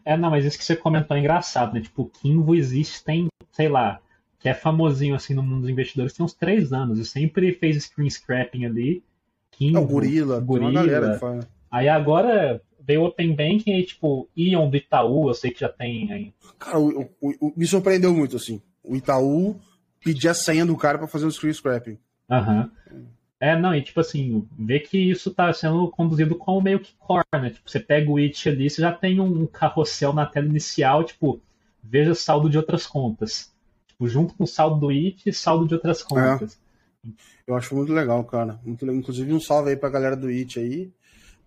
É, 0.05 0.17
não, 0.17 0.31
mas 0.31 0.45
isso 0.45 0.59
que 0.59 0.65
você 0.65 0.75
comentou 0.75 1.17
é 1.17 1.21
engraçado, 1.21 1.73
né? 1.73 1.81
Tipo, 1.81 2.03
o 2.03 2.09
Kimvo 2.09 2.55
existe 2.57 3.05
tem, 3.05 3.29
sei 3.53 3.69
lá, 3.69 4.01
que 4.41 4.49
é 4.49 4.55
famosinho 4.55 5.15
assim 5.15 5.35
no 5.35 5.43
mundo 5.43 5.61
dos 5.61 5.71
investidores, 5.71 6.13
tem 6.13 6.25
uns 6.25 6.35
três 6.35 6.73
anos. 6.73 6.99
E 6.99 7.05
sempre 7.05 7.53
fez 7.53 7.85
screen 7.85 8.11
scrapping 8.11 8.65
ali. 8.65 9.05
Kimvo, 9.53 9.79
é, 9.79 9.81
o 9.81 9.87
Gorila, 9.87 10.41
Gorila. 10.41 11.47
Aí 11.71 11.89
agora 11.89 12.61
veio 12.81 13.03
o 13.03 13.05
Open 13.05 13.37
Banking 13.37 13.79
e, 13.79 13.85
tipo, 13.85 14.29
Ion 14.37 14.69
do 14.69 14.77
Itaú, 14.77 15.29
eu 15.29 15.35
sei 15.35 15.53
que 15.53 15.61
já 15.61 15.69
tem 15.69 16.13
aí. 16.13 16.35
Cara, 16.59 16.81
o, 16.81 17.03
o, 17.21 17.49
o, 17.49 17.53
me 17.57 17.67
surpreendeu 17.67 18.13
muito, 18.13 18.37
assim. 18.37 18.61
O 18.83 18.97
Itaú 18.97 19.61
pedia 20.03 20.33
a 20.33 20.35
senha 20.35 20.67
do 20.67 20.77
cara 20.77 20.99
para 20.99 21.07
fazer 21.07 21.27
o 21.27 21.31
screen 21.31 21.53
scrapping. 21.53 21.99
Aham. 22.29 22.71
Uhum. 22.91 23.07
É, 23.41 23.59
não, 23.59 23.75
e 23.75 23.81
tipo 23.81 23.99
assim, 23.99 24.47
ver 24.59 24.81
que 24.81 24.99
isso 24.99 25.33
tá 25.33 25.51
sendo 25.55 25.91
conduzido 25.91 26.37
como 26.37 26.61
meio 26.61 26.79
que 26.79 26.93
core, 26.99 27.25
né? 27.33 27.49
Tipo, 27.49 27.71
você 27.71 27.81
pega 27.81 28.11
o 28.11 28.19
it 28.19 28.47
ali, 28.47 28.69
você 28.69 28.83
já 28.83 28.93
tem 28.93 29.19
um 29.19 29.47
carrossel 29.47 30.13
na 30.13 30.27
tela 30.27 30.47
inicial, 30.47 31.03
tipo, 31.03 31.41
veja 31.83 32.15
saldo 32.15 32.51
de 32.51 32.59
outras 32.59 32.87
contas. 32.87 33.51
Tipo, 33.89 34.07
junto 34.07 34.35
com 34.35 34.45
o 34.45 34.47
saldo 34.47 34.79
do 34.79 34.91
it, 34.91 35.33
saldo 35.33 35.67
de 35.67 35.73
outras 35.73 36.03
contas. 36.03 36.61
É. 37.03 37.09
Eu 37.47 37.57
acho 37.57 37.75
muito 37.75 37.95
legal, 37.95 38.23
cara. 38.25 38.61
Muito 38.63 38.85
legal. 38.85 39.01
Inclusive, 39.01 39.33
um 39.33 39.41
salve 39.41 39.71
aí 39.71 39.77
pra 39.77 39.89
galera 39.89 40.15
do 40.15 40.29
it 40.29 40.61
aí. 40.61 40.93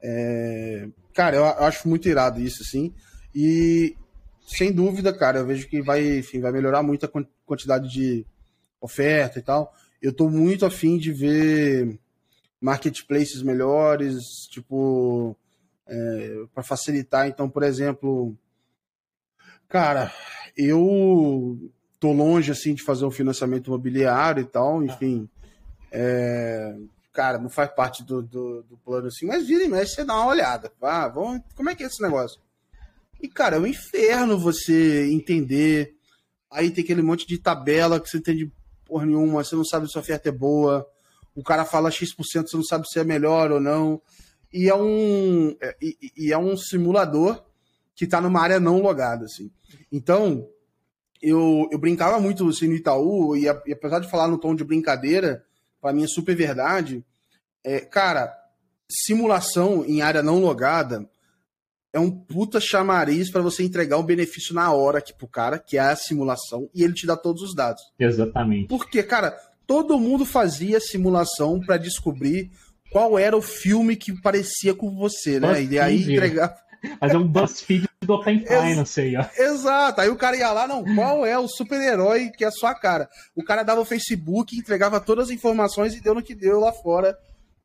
É... 0.01 0.89
Cara, 1.13 1.35
eu 1.35 1.45
acho 1.45 1.87
muito 1.87 2.09
irado 2.09 2.41
isso, 2.41 2.63
assim. 2.63 2.91
E 3.35 3.95
sem 4.41 4.71
dúvida, 4.71 5.13
cara, 5.13 5.39
eu 5.39 5.45
vejo 5.45 5.69
que 5.69 5.79
vai, 5.79 6.17
enfim, 6.17 6.39
vai 6.39 6.51
melhorar 6.51 6.81
muito 6.81 7.05
a 7.05 7.11
quantidade 7.45 7.87
de 7.87 8.25
oferta 8.81 9.37
e 9.37 9.43
tal 9.43 9.71
eu 10.03 10.11
estou 10.11 10.29
muito 10.29 10.65
afim 10.65 10.97
de 10.97 11.13
ver 11.13 11.97
marketplaces 12.59 13.41
melhores, 13.41 14.47
tipo, 14.49 15.33
é, 15.87 16.43
para 16.53 16.61
facilitar. 16.61 17.25
Então, 17.25 17.49
por 17.49 17.63
exemplo, 17.63 18.37
cara, 19.69 20.11
eu 20.57 21.57
tô 22.01 22.11
longe 22.11 22.51
assim 22.51 22.73
de 22.73 22.83
fazer 22.83 23.05
um 23.05 23.11
financiamento 23.11 23.67
imobiliário 23.67 24.41
e 24.41 24.45
tal, 24.45 24.83
enfim. 24.83 25.29
É, 25.89 26.75
cara, 27.13 27.37
não 27.37 27.49
faz 27.49 27.73
parte 27.73 28.03
do, 28.03 28.21
do, 28.21 28.61
do, 28.63 28.77
plano 28.83 29.07
assim, 29.07 29.25
mas 29.25 29.47
vira 29.47 29.63
e 29.63 29.69
mexe, 29.69 29.95
você 29.95 30.03
dá 30.03 30.15
uma 30.15 30.27
olhada. 30.27 30.69
Ah, 30.81 31.07
vamos, 31.07 31.41
como 31.55 31.69
é 31.69 31.75
que 31.75 31.83
é 31.83 31.87
esse 31.87 32.03
negócio? 32.03 32.41
E, 33.21 33.29
cara, 33.29 33.55
é 33.55 33.59
um 33.59 33.67
inferno 33.67 34.37
você 34.37 35.09
entender. 35.09 35.95
Aí 36.51 36.71
tem 36.71 36.83
aquele 36.83 37.01
monte 37.01 37.25
de 37.25 37.37
tabela 37.37 38.01
que 38.01 38.09
você 38.09 38.17
entende 38.17 38.51
porra 38.93 39.07
nenhuma, 39.07 39.43
você 39.43 39.55
não 39.55 39.65
sabe 39.65 39.91
se 39.91 39.97
a 39.97 40.01
oferta 40.01 40.29
é 40.29 40.31
boa. 40.31 40.87
O 41.35 41.41
cara 41.41 41.65
fala 41.65 41.89
X%, 41.89 42.15
você 42.47 42.55
não 42.55 42.63
sabe 42.63 42.87
se 42.87 42.99
é 42.99 43.03
melhor 43.03 43.51
ou 43.51 43.59
não. 43.59 43.99
E 44.53 44.69
é 44.69 44.75
um, 44.75 45.55
é, 45.59 45.75
e, 45.81 45.97
e 46.15 46.31
é 46.31 46.37
um 46.37 46.55
simulador 46.55 47.43
que 47.95 48.05
está 48.05 48.21
numa 48.21 48.39
área 48.39 48.59
não 48.59 48.79
logada, 48.79 49.25
assim. 49.25 49.49
Então, 49.91 50.47
eu, 51.19 51.67
eu 51.71 51.79
brincava 51.79 52.19
muito 52.19 52.47
assim, 52.47 52.67
no 52.67 52.75
Itaú, 52.75 53.35
e, 53.35 53.45
e 53.45 53.73
apesar 53.73 53.97
de 53.97 54.07
falar 54.11 54.27
no 54.27 54.37
tom 54.37 54.53
de 54.53 54.63
brincadeira, 54.63 55.43
para 55.81 55.91
mim 55.91 56.03
é 56.03 56.07
super 56.07 56.35
verdade. 56.35 57.03
É, 57.63 57.79
cara, 57.79 58.31
simulação 58.87 59.83
em 59.85 60.03
área 60.03 60.21
não 60.21 60.39
logada 60.39 61.09
é 61.93 61.99
um 61.99 62.09
puta 62.09 62.59
chamariz 62.59 63.29
para 63.29 63.43
você 63.43 63.63
entregar 63.63 63.99
um 63.99 64.03
benefício 64.03 64.55
na 64.55 64.73
hora 64.73 64.97
aqui 64.97 65.13
pro 65.13 65.27
cara, 65.27 65.59
que 65.59 65.77
é 65.77 65.81
a 65.81 65.95
simulação, 65.95 66.67
e 66.73 66.83
ele 66.83 66.93
te 66.93 67.05
dá 67.05 67.15
todos 67.15 67.43
os 67.43 67.55
dados. 67.55 67.83
Exatamente. 67.99 68.67
Porque, 68.67 69.03
cara, 69.03 69.37
todo 69.67 69.99
mundo 69.99 70.25
fazia 70.25 70.79
simulação 70.79 71.59
para 71.59 71.77
descobrir 71.77 72.49
qual 72.91 73.17
era 73.17 73.37
o 73.37 73.41
filme 73.41 73.95
que 73.95 74.19
parecia 74.21 74.73
com 74.73 74.95
você, 74.95 75.39
né? 75.39 75.49
BuzzFeed. 75.49 75.73
E 75.73 75.79
aí 75.79 76.13
entregar. 76.13 76.55
Fazer 76.99 77.17
um 77.17 77.27
BuzzFeed 77.27 77.87
do 78.01 78.13
Open 78.13 78.39
Finance 78.39 78.99
aí, 78.99 79.15
ó. 79.15 79.25
Exato. 79.37 80.01
Aí 80.01 80.09
o 80.09 80.17
cara 80.17 80.35
ia 80.35 80.51
lá, 80.51 80.67
não, 80.67 80.83
qual 80.95 81.25
é 81.25 81.37
o 81.37 81.47
super-herói 81.47 82.29
que 82.29 82.43
é 82.43 82.47
a 82.47 82.51
sua 82.51 82.73
cara? 82.73 83.07
O 83.35 83.43
cara 83.43 83.63
dava 83.63 83.81
o 83.81 83.85
Facebook, 83.85 84.57
entregava 84.57 84.99
todas 84.99 85.25
as 85.25 85.31
informações 85.31 85.95
e 85.95 86.01
deu 86.01 86.15
no 86.15 86.23
que 86.23 86.35
deu 86.35 86.59
lá 86.59 86.73
fora 86.73 87.17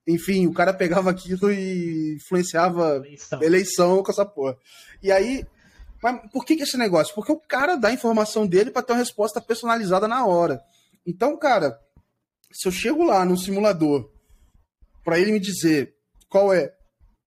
enfim, 0.09 0.47
o 0.47 0.55
cara 0.55 0.73
pegava 0.73 1.11
aquilo 1.11 1.53
e 1.53 2.17
influenciava 2.17 2.97
eleição, 2.97 3.43
eleição 3.43 4.03
com 4.03 4.11
essa 4.11 4.25
porra. 4.25 4.57
E 5.03 5.13
aí, 5.13 5.47
mas 6.03 6.31
por 6.33 6.47
que, 6.47 6.57
que 6.57 6.63
esse 6.63 6.79
negócio? 6.79 7.15
Porque 7.15 7.31
o 7.31 7.39
cara 7.39 7.77
dá 7.77 7.89
a 7.89 7.93
informação 7.93 8.47
dele 8.47 8.71
para 8.71 8.83
ter 8.83 8.95
uma 8.95 8.99
resposta 8.99 9.39
personalizada 9.39 10.09
na 10.09 10.25
hora. 10.25 10.63
Então, 11.07 11.37
cara, 11.37 11.79
se 12.51 12.67
eu 12.67 12.73
chego 12.73 13.05
lá 13.05 13.23
no 13.25 13.37
simulador 13.37 14.11
para 15.05 15.19
ele 15.19 15.31
me 15.31 15.39
dizer 15.39 15.95
qual 16.31 16.55
é 16.55 16.75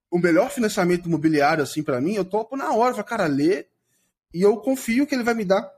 o 0.09 0.17
melhor 0.17 0.49
financiamento 0.49 1.07
imobiliário 1.07 1.63
assim 1.63 1.83
para 1.83 2.01
mim, 2.01 2.15
eu 2.15 2.25
topo 2.25 2.57
na 2.57 2.73
hora, 2.73 2.95
falo, 2.95 3.05
cara, 3.05 3.27
lê 3.27 3.67
e 4.33 4.41
eu 4.41 4.57
confio 4.57 5.05
que 5.05 5.13
ele 5.13 5.23
vai 5.23 5.35
me 5.35 5.45
dar 5.45 5.71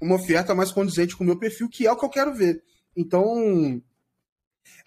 uma 0.00 0.16
oferta 0.16 0.54
mais 0.56 0.72
condizente 0.72 1.16
com 1.16 1.22
o 1.22 1.26
meu 1.26 1.38
perfil, 1.38 1.68
que 1.68 1.86
é 1.86 1.92
o 1.92 1.96
que 1.96 2.04
eu 2.04 2.10
quero 2.10 2.34
ver. 2.34 2.62
Então, 2.96 3.80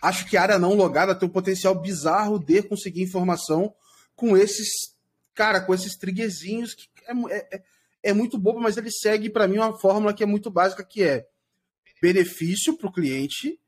Acho 0.01 0.27
que 0.27 0.37
a 0.37 0.41
área 0.41 0.59
não 0.59 0.73
logada 0.73 1.15
tem 1.15 1.27
um 1.27 1.31
potencial 1.31 1.75
bizarro 1.75 2.39
de 2.39 2.61
conseguir 2.63 3.03
informação 3.03 3.73
com 4.15 4.35
esses, 4.35 4.95
cara, 5.33 5.61
com 5.61 5.73
esses 5.73 5.95
triggerzinhos 5.95 6.73
que 6.73 6.89
é, 7.07 7.55
é, 7.55 7.63
é 8.03 8.13
muito 8.13 8.37
bobo, 8.37 8.59
mas 8.59 8.77
ele 8.77 8.91
segue 8.91 9.29
para 9.29 9.47
mim 9.47 9.57
uma 9.57 9.77
fórmula 9.77 10.13
que 10.13 10.23
é 10.23 10.25
muito 10.25 10.49
básica, 10.49 10.83
que 10.83 11.03
é 11.03 11.27
benefício 12.01 12.77
para 12.77 12.87
o 12.87 12.91
cliente 12.91 13.59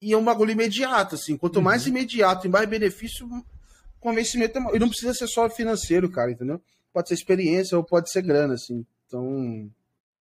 e 0.00 0.12
é 0.12 0.16
um 0.16 0.24
bagulho 0.24 0.50
imediato, 0.50 1.14
assim. 1.14 1.36
Quanto 1.36 1.56
uhum. 1.56 1.62
mais 1.62 1.86
imediato 1.86 2.46
e 2.46 2.50
mais 2.50 2.68
benefício, 2.68 3.28
convencimento 4.00 4.58
é... 4.58 4.76
E 4.76 4.78
não 4.78 4.88
precisa 4.88 5.14
ser 5.14 5.26
só 5.26 5.48
financeiro, 5.48 6.10
cara, 6.10 6.30
entendeu? 6.30 6.60
Pode 6.92 7.08
ser 7.08 7.14
experiência 7.14 7.76
ou 7.76 7.84
pode 7.84 8.10
ser 8.10 8.22
grana, 8.22 8.54
assim. 8.54 8.84
Então... 9.06 9.70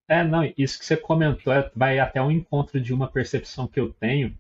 É, 0.08 0.24
não, 0.24 0.44
isso 0.56 0.78
que 0.78 0.86
você 0.86 0.96
comentou 0.96 1.52
é, 1.52 1.72
vai 1.76 1.98
até 1.98 2.22
um 2.22 2.30
encontro 2.30 2.80
de 2.80 2.94
uma 2.94 3.12
percepção 3.12 3.68
que 3.68 3.80
eu 3.80 3.92
tenho, 3.92 4.38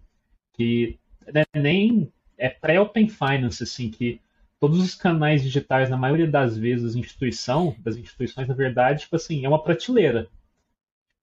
que 0.55 0.97
né, 1.33 1.43
nem 1.53 2.11
é 2.37 2.49
pré-open 2.49 3.09
finance, 3.09 3.63
assim, 3.63 3.89
que 3.89 4.21
todos 4.59 4.79
os 4.79 4.95
canais 4.95 5.43
digitais, 5.43 5.89
na 5.89 5.97
maioria 5.97 6.27
das 6.27 6.57
vezes, 6.57 6.95
instituição, 6.95 7.75
das 7.79 7.97
instituições, 7.97 8.47
na 8.47 8.53
verdade, 8.53 9.01
tipo 9.01 9.15
assim, 9.15 9.45
é 9.45 9.49
uma 9.49 9.61
prateleira. 9.61 10.29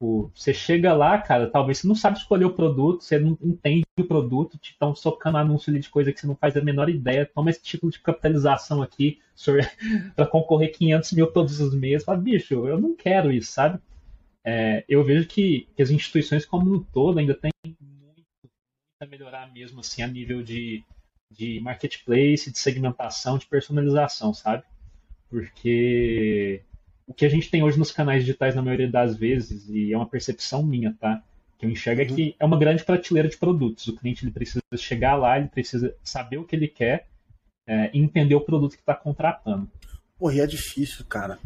Tipo, 0.02 0.32
você 0.34 0.52
chega 0.52 0.92
lá, 0.92 1.16
cara, 1.18 1.48
talvez 1.48 1.78
você 1.78 1.86
não 1.86 1.94
sabe 1.94 2.18
escolher 2.18 2.44
o 2.44 2.52
produto, 2.52 3.04
você 3.04 3.18
não 3.18 3.38
entende 3.40 3.84
o 3.98 4.04
produto, 4.04 4.58
te 4.58 4.72
estão 4.72 4.94
socando 4.94 5.38
anúncio 5.38 5.72
de 5.78 5.88
coisa 5.88 6.12
que 6.12 6.20
você 6.20 6.26
não 6.26 6.34
faz 6.34 6.56
a 6.56 6.60
menor 6.60 6.88
ideia, 6.88 7.30
toma 7.32 7.50
esse 7.50 7.62
tipo 7.62 7.88
de 7.88 8.00
capitalização 8.00 8.82
aqui 8.82 9.20
para 10.16 10.26
concorrer 10.26 10.72
500 10.72 11.12
mil 11.12 11.26
todos 11.28 11.60
os 11.60 11.74
meses. 11.74 12.04
Fala, 12.04 12.18
bicho, 12.18 12.66
eu 12.66 12.80
não 12.80 12.96
quero 12.96 13.30
isso, 13.30 13.52
sabe? 13.52 13.78
É, 14.44 14.84
eu 14.88 15.04
vejo 15.04 15.28
que, 15.28 15.68
que 15.76 15.82
as 15.82 15.90
instituições 15.90 16.44
como 16.44 16.74
um 16.74 16.82
todo 16.82 17.20
ainda 17.20 17.34
têm 17.34 17.52
a 19.04 19.06
melhorar 19.06 19.52
mesmo 19.52 19.80
assim 19.80 20.02
a 20.02 20.06
nível 20.06 20.42
de, 20.42 20.84
de 21.30 21.60
marketplace, 21.60 22.50
de 22.50 22.58
segmentação, 22.58 23.38
de 23.38 23.46
personalização, 23.46 24.32
sabe? 24.32 24.62
Porque 25.28 26.62
o 27.06 27.14
que 27.14 27.24
a 27.24 27.28
gente 27.28 27.50
tem 27.50 27.62
hoje 27.62 27.78
nos 27.78 27.90
canais 27.90 28.24
digitais, 28.24 28.54
na 28.54 28.62
maioria 28.62 28.88
das 28.88 29.16
vezes, 29.16 29.68
e 29.68 29.92
é 29.92 29.96
uma 29.96 30.08
percepção 30.08 30.62
minha, 30.62 30.94
tá? 31.00 31.22
Que 31.58 31.66
eu 31.66 31.70
enxergo 31.70 32.00
é 32.00 32.04
uhum. 32.04 32.12
é 32.12 32.14
que 32.14 32.36
é 32.38 32.44
uma 32.44 32.58
grande 32.58 32.84
prateleira 32.84 33.28
de 33.28 33.36
produtos. 33.36 33.88
O 33.88 33.96
cliente 33.96 34.24
ele 34.24 34.32
precisa 34.32 34.62
chegar 34.76 35.16
lá, 35.16 35.38
ele 35.38 35.48
precisa 35.48 35.94
saber 36.02 36.38
o 36.38 36.44
que 36.44 36.54
ele 36.54 36.68
quer 36.68 37.06
é, 37.66 37.90
e 37.92 37.98
entender 37.98 38.34
o 38.34 38.40
produto 38.40 38.74
que 38.74 38.82
está 38.82 38.94
contratando. 38.94 39.70
Porra, 40.18 40.34
e 40.34 40.40
é 40.40 40.46
difícil, 40.46 41.04
cara. 41.06 41.38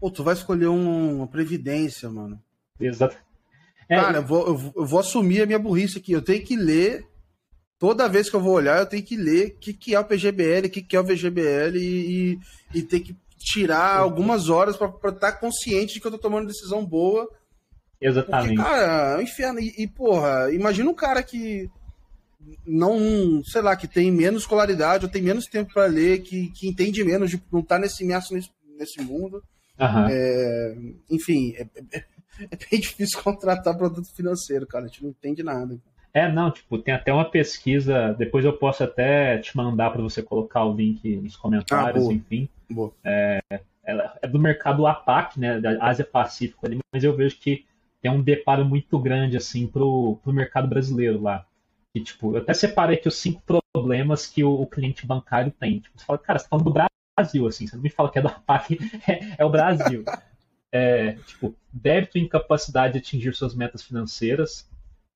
Pô, 0.00 0.10
tu 0.10 0.22
vai 0.24 0.34
escolher 0.34 0.68
um, 0.68 1.16
uma 1.16 1.26
previdência, 1.26 2.08
mano. 2.08 2.40
Exato. 2.80 3.16
É, 3.88 3.96
Cara, 3.96 4.18
eu 4.18 4.26
vou, 4.26 4.72
eu 4.76 4.86
vou 4.86 5.00
assumir 5.00 5.42
a 5.42 5.46
minha 5.46 5.58
burrice 5.58 5.98
aqui. 5.98 6.12
Eu 6.12 6.22
tenho 6.22 6.44
que 6.44 6.56
ler. 6.56 7.06
Toda 7.78 8.08
vez 8.08 8.28
que 8.28 8.34
eu 8.34 8.40
vou 8.40 8.54
olhar, 8.54 8.80
eu 8.80 8.86
tenho 8.86 9.04
que 9.04 9.16
ler 9.16 9.48
o 9.48 9.58
que, 9.60 9.72
que 9.72 9.94
é 9.94 10.00
o 10.00 10.04
PGBL, 10.04 10.66
o 10.66 10.70
que, 10.70 10.82
que 10.82 10.96
é 10.96 11.00
o 11.00 11.04
VGBL 11.04 11.76
e, 11.76 11.80
e, 11.84 12.38
e 12.74 12.82
ter 12.82 13.00
que 13.00 13.16
tirar 13.38 13.98
algumas 13.98 14.48
horas 14.48 14.76
para 14.76 14.88
estar 14.88 15.12
tá 15.12 15.32
consciente 15.32 15.94
de 15.94 16.00
que 16.00 16.06
eu 16.06 16.10
tô 16.10 16.18
tomando 16.18 16.48
decisão 16.48 16.84
boa. 16.84 17.28
Exatamente. 18.00 18.56
Porque, 18.56 18.62
cara, 18.62 19.14
é 19.14 19.16
um 19.18 19.22
inferno. 19.22 19.60
E, 19.60 19.74
e, 19.78 19.86
porra, 19.86 20.52
imagina 20.52 20.90
um 20.90 20.94
cara 20.94 21.22
que 21.22 21.70
não, 22.66 23.42
sei 23.44 23.62
lá, 23.62 23.76
que 23.76 23.88
tem 23.88 24.10
menos 24.10 24.42
escolaridade 24.42 25.04
ou 25.04 25.10
tem 25.10 25.22
menos 25.22 25.46
tempo 25.46 25.72
para 25.72 25.86
ler, 25.86 26.22
que, 26.22 26.50
que 26.50 26.68
entende 26.68 27.04
menos, 27.04 27.30
de 27.30 27.42
não 27.52 27.62
tá 27.62 27.78
nesse 27.78 28.04
imerso 28.04 28.34
nesse, 28.34 28.50
nesse 28.76 29.00
mundo. 29.02 29.42
Uhum. 29.78 30.06
É, 30.10 30.76
enfim, 31.10 31.54
é, 31.56 31.66
é, 31.92 32.04
é 32.50 32.56
bem 32.70 32.80
difícil 32.80 33.22
contratar 33.22 33.76
produto 33.76 34.14
financeiro, 34.14 34.66
cara. 34.66 34.84
A 34.84 34.88
gente 34.88 35.02
não 35.02 35.10
entende 35.10 35.42
nada. 35.42 35.78
É, 36.12 36.30
não, 36.30 36.50
tipo, 36.50 36.78
tem 36.78 36.94
até 36.94 37.12
uma 37.12 37.30
pesquisa, 37.30 38.14
depois 38.14 38.44
eu 38.44 38.52
posso 38.52 38.82
até 38.82 39.38
te 39.38 39.56
mandar 39.56 39.90
para 39.90 40.02
você 40.02 40.22
colocar 40.22 40.64
o 40.64 40.74
link 40.74 41.16
nos 41.16 41.36
comentários, 41.36 42.02
ah, 42.02 42.06
boa. 42.06 42.14
enfim. 42.14 42.48
Boa. 42.70 42.92
É, 43.04 43.40
é 44.22 44.26
do 44.26 44.38
mercado 44.38 44.86
APAC, 44.86 45.38
né, 45.38 45.60
da 45.60 45.82
Ásia 45.84 46.04
Pacífico 46.04 46.66
ali, 46.66 46.78
mas 46.92 47.04
eu 47.04 47.14
vejo 47.14 47.38
que 47.38 47.66
tem 48.00 48.10
um 48.10 48.22
deparo 48.22 48.64
muito 48.64 48.98
grande, 48.98 49.36
assim, 49.36 49.66
pro, 49.66 50.18
pro 50.22 50.32
mercado 50.32 50.66
brasileiro 50.66 51.20
lá. 51.20 51.44
E, 51.94 52.00
tipo, 52.00 52.34
eu 52.34 52.40
até 52.40 52.54
separei 52.54 52.96
aqui 52.96 53.08
os 53.08 53.16
cinco 53.16 53.42
problemas 53.72 54.26
que 54.26 54.42
o, 54.42 54.50
o 54.50 54.66
cliente 54.66 55.06
bancário 55.06 55.52
tem. 55.52 55.80
Tipo, 55.80 55.98
você 55.98 56.04
fala, 56.04 56.18
cara, 56.18 56.38
você 56.38 56.44
tá 56.44 56.50
falando 56.50 56.64
do 56.64 56.82
Brasil, 57.16 57.46
assim, 57.46 57.66
você 57.66 57.76
não 57.76 57.82
me 57.82 57.90
fala 57.90 58.10
que 58.10 58.18
é 58.18 58.22
do 58.22 58.28
APAC, 58.28 58.78
é, 59.06 59.36
é 59.38 59.44
o 59.44 59.50
Brasil 59.50 60.04
é, 60.72 61.12
tipo, 61.26 61.54
débito 61.72 62.18
e 62.18 62.20
incapacidade 62.20 62.94
de 62.94 62.98
atingir 62.98 63.34
suas 63.34 63.54
metas 63.54 63.82
financeiras. 63.82 64.68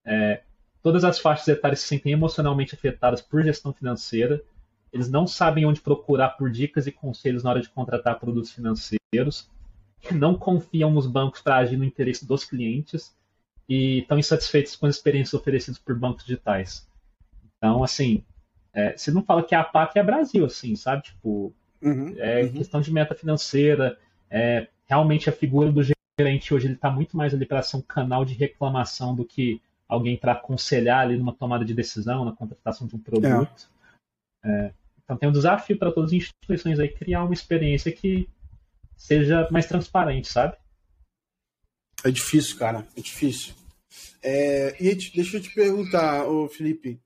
É, 0.05 0.42
todas 0.82 1.05
as 1.05 1.18
faixas 1.18 1.48
etárias 1.48 1.80
se 1.80 1.88
sentem 1.88 2.12
emocionalmente 2.12 2.74
afetadas 2.74 3.20
por 3.20 3.42
gestão 3.42 3.72
financeira. 3.72 4.42
Eles 4.92 5.09
não 5.09 5.26
sabem 5.26 5.64
onde 5.64 5.80
procurar 5.80 6.30
por 6.30 6.50
dicas 6.50 6.86
e 6.86 6.92
conselhos 6.92 7.42
na 7.42 7.50
hora 7.50 7.61
de 7.61 7.68
contratar 7.68 8.18
produtos 8.18 8.53
financeiros. 8.53 9.50
Não 10.11 10.34
confiam 10.36 10.90
nos 10.90 11.07
bancos 11.07 11.40
para 11.40 11.57
agir 11.57 11.76
no 11.76 11.84
interesse 11.84 12.26
dos 12.26 12.44
clientes 12.44 13.14
e 13.68 14.00
estão 14.00 14.18
insatisfeitos 14.18 14.76
com 14.76 14.86
as 14.86 14.96
experiências 14.96 15.34
oferecidas 15.34 15.78
por 15.78 15.98
bancos 15.98 16.24
digitais. 16.24 16.86
Então, 17.57 17.82
assim, 17.84 18.24
é, 18.74 18.96
você 18.96 19.11
não 19.11 19.22
fala 19.22 19.42
que 19.42 19.55
a 19.55 19.62
PAC 19.62 19.98
é 19.98 20.03
Brasil, 20.03 20.44
assim, 20.44 20.74
sabe? 20.74 21.05
Tipo, 21.05 21.55
uhum, 21.80 22.14
é 22.18 22.42
uhum. 22.42 22.53
questão 22.53 22.80
de 22.80 22.92
meta 22.92 23.14
financeira, 23.14 23.98
é, 24.28 24.66
realmente 24.93 25.30
a 25.30 25.32
figura 25.32 25.72
do 25.72 25.82
gerente 25.82 26.53
hoje 26.53 26.66
ele 26.66 26.74
está 26.74 26.90
muito 26.90 27.16
mais 27.16 27.32
ali 27.32 27.47
para 27.47 27.62
ser 27.62 27.78
um 27.78 27.82
canal 27.82 28.26
de 28.26 28.34
reclamação 28.34 29.14
do 29.14 29.24
que 29.24 29.59
alguém 29.88 30.18
para 30.18 30.32
aconselhar 30.32 31.01
ali 31.01 31.16
numa 31.16 31.34
tomada 31.34 31.64
de 31.64 31.72
decisão, 31.72 32.26
na 32.26 32.32
contratação 32.32 32.86
de 32.86 32.95
um 32.95 32.99
produto. 32.99 33.70
É. 34.45 34.51
É, 34.66 34.74
então 35.03 35.16
tem 35.16 35.28
um 35.30 35.32
desafio 35.32 35.78
para 35.78 35.90
todas 35.90 36.11
as 36.11 36.16
instituições 36.16 36.78
aí 36.78 36.88
criar 36.88 37.24
uma 37.24 37.32
experiência 37.32 37.90
que 37.90 38.28
seja 38.95 39.49
mais 39.51 39.64
transparente, 39.64 40.28
sabe? 40.28 40.57
É 42.05 42.11
difícil, 42.11 42.59
cara, 42.59 42.86
é 42.95 43.01
difícil. 43.01 43.55
É, 44.22 44.76
e 44.78 44.95
deixa 44.95 45.38
eu 45.38 45.43
te 45.43 45.55
perguntar, 45.55 46.28
ô 46.28 46.49
Felipe, 46.49 47.01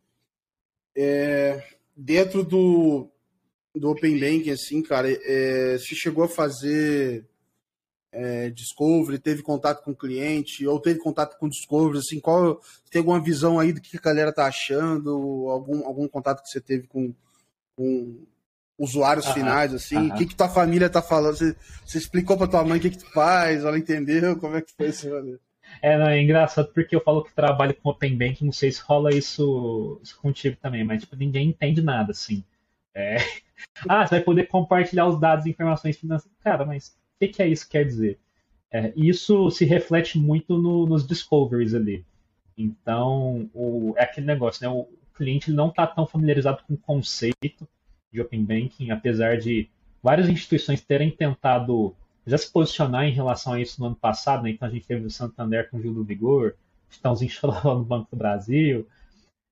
é, 0.97 1.65
dentro 1.97 2.43
do, 2.43 3.09
do 3.77 3.91
Open 3.91 4.19
Banking, 4.19 4.51
assim, 4.51 4.83
cara, 4.83 5.09
é, 5.09 5.79
você 5.79 5.95
chegou 5.95 6.25
a 6.25 6.29
fazer 6.29 7.25
é, 8.17 8.49
Discovery, 8.49 9.19
teve 9.19 9.43
contato 9.43 9.85
com 9.85 9.91
o 9.91 9.97
cliente, 9.97 10.67
ou 10.67 10.81
teve 10.81 10.99
contato 10.99 11.37
com 11.39 11.49
Discovery, 11.49 11.99
assim, 11.99 12.19
qual 12.19 12.59
tem 12.91 13.01
alguma 13.01 13.21
visão 13.21 13.61
aí 13.61 13.75
do 13.75 13.81
que 13.81 13.99
a 13.99 14.01
galera 14.01 14.33
tá 14.33 14.47
achando, 14.47 15.11
algum, 15.51 15.87
algum 15.87 16.09
contato 16.09 16.43
que 16.43 16.49
você 16.49 16.59
teve 16.59 16.87
com, 16.87 17.13
com 17.77 18.17
usuários 18.79 19.27
finais, 19.29 19.75
assim, 19.75 20.11
o 20.11 20.15
que, 20.15 20.27
que 20.27 20.35
tua 20.35 20.49
família 20.49 20.89
tá 20.89 21.03
falando? 21.03 21.37
Você, 21.37 21.55
você 21.85 21.99
explicou 21.99 22.39
pra 22.39 22.49
tua 22.49 22.65
mãe 22.65 22.79
o 22.79 22.81
que, 22.81 22.91
que 22.91 22.99
tu 22.99 23.13
faz, 23.13 23.65
ela 23.65 23.79
entendeu 23.79 24.39
como 24.39 24.57
é 24.57 24.63
que 24.63 24.73
foi 24.73 24.87
esse 24.87 25.09
rolê? 25.11 25.39
É, 25.83 25.99
não, 25.99 26.09
é 26.09 26.23
engraçado 26.23 26.73
porque 26.73 26.97
eu 26.97 27.03
falo 27.03 27.23
que 27.23 27.35
trabalho 27.35 27.75
com 27.75 27.91
Open 27.91 28.17
Bank, 28.17 28.43
não 28.43 28.53
sei 28.53 28.73
se 28.73 28.81
rola 28.81 29.15
isso, 29.15 30.01
isso 30.03 30.19
contigo 30.19 30.57
também, 30.57 30.85
mas 30.85 31.03
tipo, 31.03 31.17
ninguém 31.17 31.51
entende 31.51 31.83
nada, 31.83 32.13
assim. 32.13 32.43
É... 32.95 33.17
Ah, 33.89 34.07
você 34.07 34.17
vai 34.17 34.21
poder 34.25 34.49
compartilhar 34.49 35.07
os 35.07 35.19
dados 35.19 35.47
e 35.47 35.51
informações 35.51 35.97
financeiras. 35.97 36.39
Cara, 36.43 36.65
mas 36.67 36.95
que, 37.19 37.29
que 37.29 37.43
é 37.43 37.49
isso 37.49 37.65
que 37.65 37.73
quer 37.73 37.85
dizer? 37.85 38.19
É, 38.71 38.93
isso 38.97 39.51
se 39.51 39.65
reflete 39.65 40.19
muito 40.19 40.59
no, 40.59 40.87
nos 40.87 41.07
discoveries 41.07 41.75
ali. 41.75 42.05
Então, 42.57 43.49
o, 43.55 43.95
é 43.97 44.05
aquele 44.05 44.27
negócio, 44.27 44.63
né? 44.63 44.75
O 44.75 44.89
cliente 45.15 45.53
não 45.53 45.69
está 45.69 45.87
tão 45.87 46.07
familiarizado 46.07 46.63
com 46.67 46.75
o 46.75 46.79
conceito 46.79 47.67
de 48.13 48.21
Open 48.21 48.45
Banking, 48.45 48.91
apesar 48.91 49.39
de 49.39 49.69
várias 50.03 50.29
instituições 50.29 50.81
terem 50.81 51.11
tentado 51.11 51.95
já 52.27 52.37
se 52.37 52.51
posicionar 52.51 53.05
em 53.05 53.13
relação 53.13 53.53
a 53.53 53.61
isso 53.61 53.81
no 53.81 53.87
ano 53.87 53.97
passado, 53.97 54.43
né? 54.43 54.51
Então 54.51 54.69
a 54.69 54.71
gente 54.71 54.87
teve 54.87 55.07
o 55.07 55.11
Santander 55.11 55.71
com 55.71 55.79
o 55.79 55.83
Gil 55.83 55.95
do 55.95 56.05
Vigor, 56.05 56.55
Estãozinho 56.91 57.33
lá 57.45 57.63
no 57.75 57.85
Banco 57.85 58.09
do 58.11 58.17
Brasil. 58.17 58.87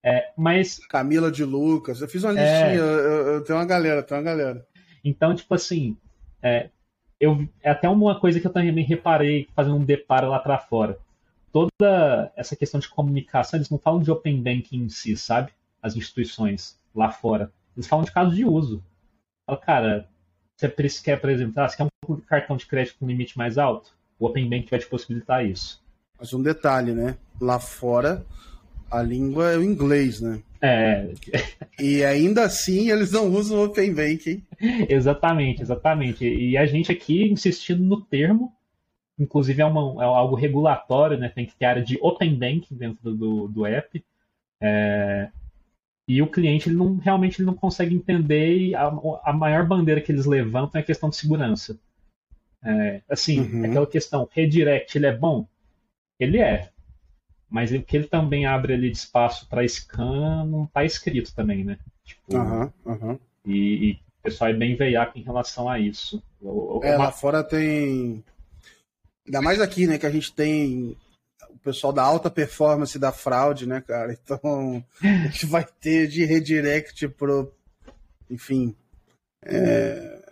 É, 0.02 0.32
mas. 0.36 0.78
Camila 0.86 1.30
de 1.30 1.44
Lucas, 1.44 2.00
eu 2.00 2.08
fiz 2.08 2.24
uma 2.24 2.38
é... 2.38 2.42
listinha, 2.42 2.74
eu, 2.74 3.26
eu, 3.34 3.44
tenho 3.44 3.58
uma 3.58 3.64
galera, 3.64 4.02
tenho 4.02 4.20
uma 4.20 4.24
galera. 4.24 4.66
Então, 5.04 5.34
tipo 5.34 5.54
assim, 5.54 5.96
é, 6.42 6.68
eu, 7.20 7.48
é 7.62 7.70
até 7.70 7.88
uma 7.88 8.18
coisa 8.18 8.40
que 8.40 8.46
eu 8.46 8.52
também 8.52 8.84
reparei 8.84 9.48
fazendo 9.54 9.76
um 9.76 9.84
deparo 9.84 10.28
lá 10.28 10.38
para 10.38 10.58
fora. 10.58 10.98
Toda 11.52 12.32
essa 12.36 12.56
questão 12.56 12.80
de 12.80 12.88
comunicação, 12.88 13.58
eles 13.58 13.70
não 13.70 13.78
falam 13.78 14.02
de 14.02 14.10
Open 14.10 14.42
Banking 14.42 14.84
em 14.84 14.88
si, 14.88 15.16
sabe? 15.16 15.52
As 15.80 15.96
instituições 15.96 16.78
lá 16.94 17.10
fora. 17.10 17.52
Eles 17.76 17.86
falam 17.86 18.04
de 18.04 18.12
casos 18.12 18.34
de 18.34 18.44
uso. 18.44 18.82
Fala, 19.46 19.58
cara, 19.58 20.08
você 20.56 20.68
quer 21.02 21.14
apresentar, 21.14 21.68
você 21.68 21.76
quer 21.76 21.86
um 22.08 22.16
cartão 22.20 22.56
de 22.56 22.66
crédito 22.66 22.96
com 22.98 23.06
limite 23.06 23.36
mais 23.38 23.58
alto? 23.58 23.92
O 24.18 24.26
Open 24.26 24.48
Bank 24.48 24.68
vai 24.70 24.78
te 24.78 24.86
possibilitar 24.86 25.44
isso. 25.44 25.82
Mas 26.18 26.32
um 26.32 26.42
detalhe, 26.42 26.92
né? 26.92 27.16
Lá 27.40 27.58
fora, 27.58 28.24
a 28.90 29.02
língua 29.02 29.50
é 29.50 29.58
o 29.58 29.62
inglês, 29.62 30.20
né? 30.20 30.40
É. 30.64 31.12
E 31.78 32.02
ainda 32.02 32.44
assim 32.44 32.90
eles 32.90 33.12
não 33.12 33.30
usam 33.30 33.58
o 33.58 33.64
Open 33.66 33.92
Banking. 33.92 34.42
exatamente, 34.88 35.60
exatamente. 35.60 36.24
E 36.26 36.56
a 36.56 36.64
gente 36.64 36.90
aqui 36.90 37.24
insistindo 37.24 37.82
no 37.82 38.00
termo, 38.00 38.50
inclusive 39.18 39.60
é, 39.60 39.64
uma, 39.66 40.02
é 40.02 40.06
algo 40.06 40.34
regulatório, 40.34 41.18
né? 41.18 41.28
Tem 41.28 41.44
que 41.44 41.54
ter 41.54 41.66
área 41.66 41.82
de 41.82 41.98
Open 42.00 42.34
Banking 42.34 42.76
dentro 42.76 43.14
do, 43.14 43.46
do 43.46 43.66
app. 43.66 44.02
É, 44.62 45.28
e 46.08 46.22
o 46.22 46.30
cliente 46.30 46.70
ele 46.70 46.76
não, 46.76 46.96
realmente 46.96 47.40
ele 47.40 47.46
não 47.46 47.54
consegue 47.54 47.94
entender 47.94 48.56
e 48.56 48.74
a, 48.74 48.86
a 49.24 49.32
maior 49.34 49.66
bandeira 49.66 50.00
que 50.00 50.12
eles 50.12 50.24
levantam 50.24 50.78
é 50.78 50.82
a 50.82 50.86
questão 50.86 51.10
de 51.10 51.16
segurança. 51.16 51.78
É, 52.64 53.02
assim, 53.10 53.40
uhum. 53.40 53.64
aquela 53.66 53.86
questão, 53.86 54.26
redirect, 54.32 54.96
ele 54.96 55.06
é 55.06 55.14
bom? 55.14 55.46
Ele 56.18 56.38
é. 56.38 56.70
Mas 57.54 57.70
o 57.70 57.80
que 57.80 57.96
ele 57.96 58.08
também 58.08 58.46
abre 58.46 58.74
ali 58.74 58.90
de 58.90 58.96
espaço 58.96 59.48
para 59.48 59.64
scan 59.64 60.44
não 60.44 60.64
está 60.64 60.84
escrito 60.84 61.32
também, 61.32 61.62
né? 61.62 61.78
Tipo, 62.02 62.36
uhum, 62.36 62.72
uhum. 62.84 63.18
E, 63.46 63.90
e, 63.90 63.92
o 63.92 64.22
pessoal 64.24 64.50
é 64.50 64.54
bem 64.54 64.74
veiaco 64.74 65.16
em 65.16 65.22
relação 65.22 65.68
a 65.68 65.78
isso. 65.78 66.20
É, 66.82 66.96
lá 66.96 67.12
fora 67.12 67.44
tem. 67.44 68.24
Ainda 69.24 69.40
mais 69.40 69.60
aqui, 69.60 69.86
né? 69.86 69.98
Que 69.98 70.06
a 70.06 70.10
gente 70.10 70.34
tem 70.34 70.96
pessoal 71.64 71.92
da 71.92 72.02
alta 72.02 72.28
performance 72.28 72.98
da 72.98 73.10
fraude, 73.10 73.66
né, 73.66 73.80
cara? 73.80 74.12
Então, 74.22 74.84
a 75.00 75.28
gente 75.28 75.46
vai 75.46 75.64
ter 75.64 76.06
de 76.08 76.24
redirect 76.24 77.08
pro. 77.08 77.52
Enfim. 78.28 78.76
É, 79.44 80.23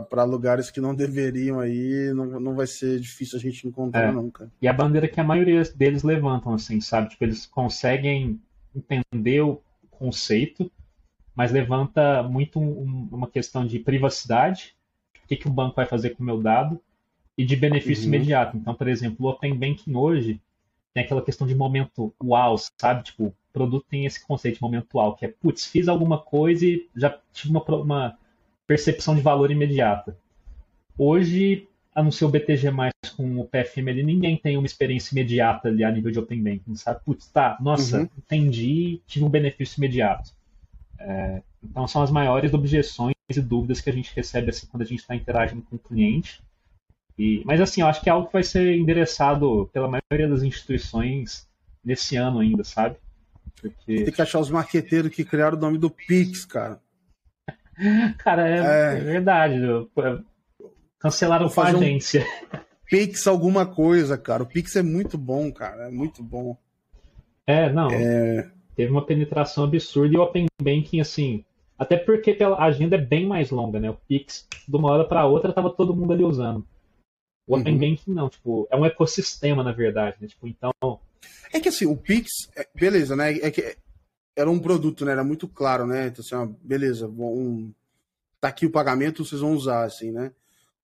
para 0.00 0.24
lugares 0.24 0.70
que 0.70 0.80
não 0.80 0.94
deveriam 0.94 1.60
aí, 1.60 2.12
não, 2.14 2.40
não 2.40 2.54
vai 2.54 2.66
ser 2.66 3.00
difícil 3.00 3.38
a 3.38 3.40
gente 3.40 3.66
encontrar, 3.66 4.14
é. 4.14 4.30
cara. 4.30 4.50
E 4.60 4.68
a 4.68 4.72
bandeira 4.72 5.08
que 5.08 5.20
a 5.20 5.24
maioria 5.24 5.62
deles 5.74 6.02
levantam, 6.02 6.54
assim, 6.54 6.80
sabe? 6.80 7.10
Tipo, 7.10 7.24
eles 7.24 7.46
conseguem 7.46 8.40
entender 8.74 9.40
o 9.40 9.60
conceito, 9.90 10.70
mas 11.34 11.52
levanta 11.52 12.22
muito 12.22 12.58
um, 12.58 13.08
uma 13.10 13.28
questão 13.28 13.66
de 13.66 13.78
privacidade. 13.78 14.74
O 15.24 15.28
que, 15.28 15.36
que 15.36 15.48
o 15.48 15.52
banco 15.52 15.76
vai 15.76 15.86
fazer 15.86 16.10
com 16.10 16.22
o 16.22 16.26
meu 16.26 16.42
dado? 16.42 16.80
e 17.36 17.44
de 17.44 17.54
benefício 17.54 18.08
uhum. 18.08 18.14
imediato. 18.14 18.56
Então, 18.56 18.74
por 18.74 18.88
exemplo, 18.88 19.26
o 19.26 19.30
Open 19.30 19.54
Banking 19.54 19.94
hoje 19.94 20.40
tem 20.94 21.04
aquela 21.04 21.22
questão 21.22 21.46
de 21.46 21.54
momento 21.54 22.14
uau, 22.22 22.56
sabe? 22.80 23.04
Tipo, 23.04 23.26
o 23.26 23.34
produto 23.52 23.86
tem 23.88 24.06
esse 24.06 24.24
conceito 24.26 24.56
de 24.56 24.62
momento 24.62 24.94
uau, 24.94 25.14
que 25.14 25.26
é, 25.26 25.28
putz, 25.28 25.66
fiz 25.66 25.88
alguma 25.88 26.18
coisa 26.18 26.64
e 26.64 26.88
já 26.96 27.18
tive 27.32 27.50
uma, 27.50 27.62
uma 27.62 28.18
percepção 28.66 29.14
de 29.14 29.22
valor 29.22 29.50
imediata. 29.50 30.16
Hoje, 30.98 31.68
a 31.94 32.02
não 32.02 32.10
ser 32.10 32.24
o 32.24 32.28
BTG+, 32.28 32.70
com 33.16 33.38
o 33.38 33.44
PFM 33.44 33.88
ali, 33.88 34.02
ninguém 34.02 34.36
tem 34.36 34.56
uma 34.56 34.66
experiência 34.66 35.14
imediata 35.14 35.68
ali 35.68 35.84
a 35.84 35.90
nível 35.90 36.10
de 36.10 36.18
Open 36.18 36.42
Banking, 36.42 36.74
sabe? 36.74 37.00
Putz, 37.04 37.28
tá, 37.28 37.56
nossa, 37.60 38.00
uhum. 38.00 38.08
entendi, 38.18 39.00
tive 39.06 39.24
um 39.24 39.30
benefício 39.30 39.78
imediato. 39.78 40.30
É, 40.98 41.42
então, 41.62 41.86
são 41.86 42.02
as 42.02 42.10
maiores 42.10 42.52
objeções 42.52 43.14
e 43.30 43.40
dúvidas 43.40 43.80
que 43.80 43.90
a 43.90 43.92
gente 43.92 44.14
recebe 44.14 44.50
assim 44.50 44.66
quando 44.66 44.82
a 44.82 44.86
gente 44.86 45.00
está 45.00 45.14
interagindo 45.14 45.62
com 45.62 45.76
o 45.76 45.78
cliente. 45.78 46.42
E, 47.18 47.42
mas 47.44 47.60
assim, 47.60 47.80
eu 47.80 47.86
acho 47.86 48.02
que 48.02 48.08
é 48.08 48.12
algo 48.12 48.26
que 48.26 48.32
vai 48.32 48.42
ser 48.42 48.76
endereçado 48.76 49.68
pela 49.72 49.88
maioria 49.88 50.28
das 50.28 50.42
instituições 50.42 51.48
nesse 51.84 52.16
ano 52.16 52.40
ainda, 52.40 52.62
sabe? 52.62 52.96
Porque... 53.60 54.04
Tem 54.04 54.12
que 54.12 54.22
achar 54.22 54.38
os 54.38 54.50
marqueteiros 54.50 55.14
que 55.14 55.24
criaram 55.24 55.56
o 55.56 55.60
nome 55.60 55.78
do 55.78 55.90
Pix, 55.90 56.44
cara. 56.44 56.80
cara, 58.18 58.48
é, 58.48 58.58
é... 58.58 58.98
é 58.98 59.00
verdade. 59.00 59.60
Cancelaram 60.98 61.48
com 61.48 61.60
a 61.60 61.66
agência. 61.66 62.26
Um 62.52 62.58
Pix 62.88 63.26
alguma 63.26 63.66
coisa, 63.66 64.16
cara. 64.16 64.42
O 64.42 64.46
Pix 64.46 64.76
é 64.76 64.82
muito 64.82 65.18
bom, 65.18 65.52
cara. 65.52 65.88
É 65.88 65.90
muito 65.90 66.22
bom. 66.22 66.56
É, 67.46 67.72
não. 67.72 67.90
É... 67.90 68.50
Teve 68.74 68.90
uma 68.90 69.04
penetração 69.04 69.64
absurda 69.64 70.14
e 70.14 70.18
o 70.18 70.22
Open 70.22 70.46
Banking, 70.60 71.00
assim. 71.00 71.44
Até 71.78 71.96
porque 71.96 72.36
a 72.42 72.64
agenda 72.64 72.96
é 72.96 73.00
bem 73.00 73.26
mais 73.26 73.50
longa, 73.50 73.78
né? 73.78 73.90
O 73.90 73.94
Pix, 74.08 74.46
de 74.66 74.76
uma 74.76 74.90
hora 74.90 75.04
para 75.04 75.26
outra, 75.26 75.52
tava 75.52 75.70
todo 75.70 75.94
mundo 75.94 76.12
ali 76.12 76.24
usando. 76.24 76.66
O 77.46 77.56
Open 77.56 77.74
uhum. 77.74 77.80
Banking 77.80 78.12
não, 78.12 78.28
tipo, 78.28 78.66
é 78.70 78.76
um 78.76 78.84
ecossistema, 78.84 79.62
na 79.62 79.72
verdade, 79.72 80.16
né? 80.20 80.26
Tipo, 80.26 80.46
então. 80.46 80.72
É 81.52 81.60
que 81.60 81.68
assim, 81.68 81.86
o 81.86 81.96
Pix, 81.96 82.50
é, 82.56 82.66
beleza, 82.74 83.14
né? 83.14 83.32
É 83.38 83.50
que 83.50 83.76
era 84.36 84.50
um 84.50 84.58
produto, 84.58 85.04
né? 85.04 85.12
Era 85.12 85.24
muito 85.24 85.48
claro, 85.48 85.86
né? 85.86 86.08
Então, 86.08 86.22
assim, 86.24 86.34
ó, 86.34 86.46
beleza, 86.62 87.08
um, 87.08 87.72
tá 88.40 88.48
aqui 88.48 88.66
o 88.66 88.70
pagamento, 88.70 89.24
vocês 89.24 89.40
vão 89.40 89.54
usar, 89.54 89.84
assim, 89.84 90.12
né? 90.12 90.30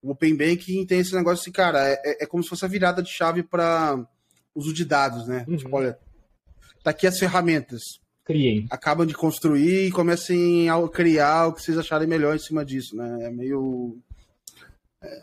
O 0.02 0.10
Open 0.10 0.34
Banking 0.34 0.84
tem 0.86 0.98
esse 0.98 1.14
negócio 1.14 1.42
assim, 1.42 1.52
cara, 1.52 1.86
é, 1.86 2.00
é, 2.04 2.24
é 2.24 2.26
como 2.26 2.42
se 2.42 2.48
fosse 2.48 2.64
a 2.64 2.68
virada 2.68 3.02
de 3.02 3.10
chave 3.10 3.42
para 3.42 4.04
uso 4.54 4.72
de 4.72 4.84
dados, 4.84 5.28
né? 5.28 5.44
Uhum. 5.46 5.56
Tipo, 5.56 5.76
olha, 5.76 5.98
tá 6.82 6.90
aqui 6.90 7.06
as 7.06 7.18
ferramentas. 7.18 8.00
Criem. 8.24 8.66
Acabam 8.70 9.06
de 9.06 9.14
construir 9.14 9.86
e 9.86 9.92
comecem 9.92 10.68
a 10.68 10.88
criar 10.88 11.48
o 11.48 11.52
que 11.52 11.62
vocês 11.62 11.76
acharem 11.76 12.08
melhor 12.08 12.34
em 12.34 12.38
cima 12.38 12.64
disso, 12.64 12.96
né? 12.96 13.26
É 13.26 13.30
meio. 13.30 13.98
É, 15.00 15.22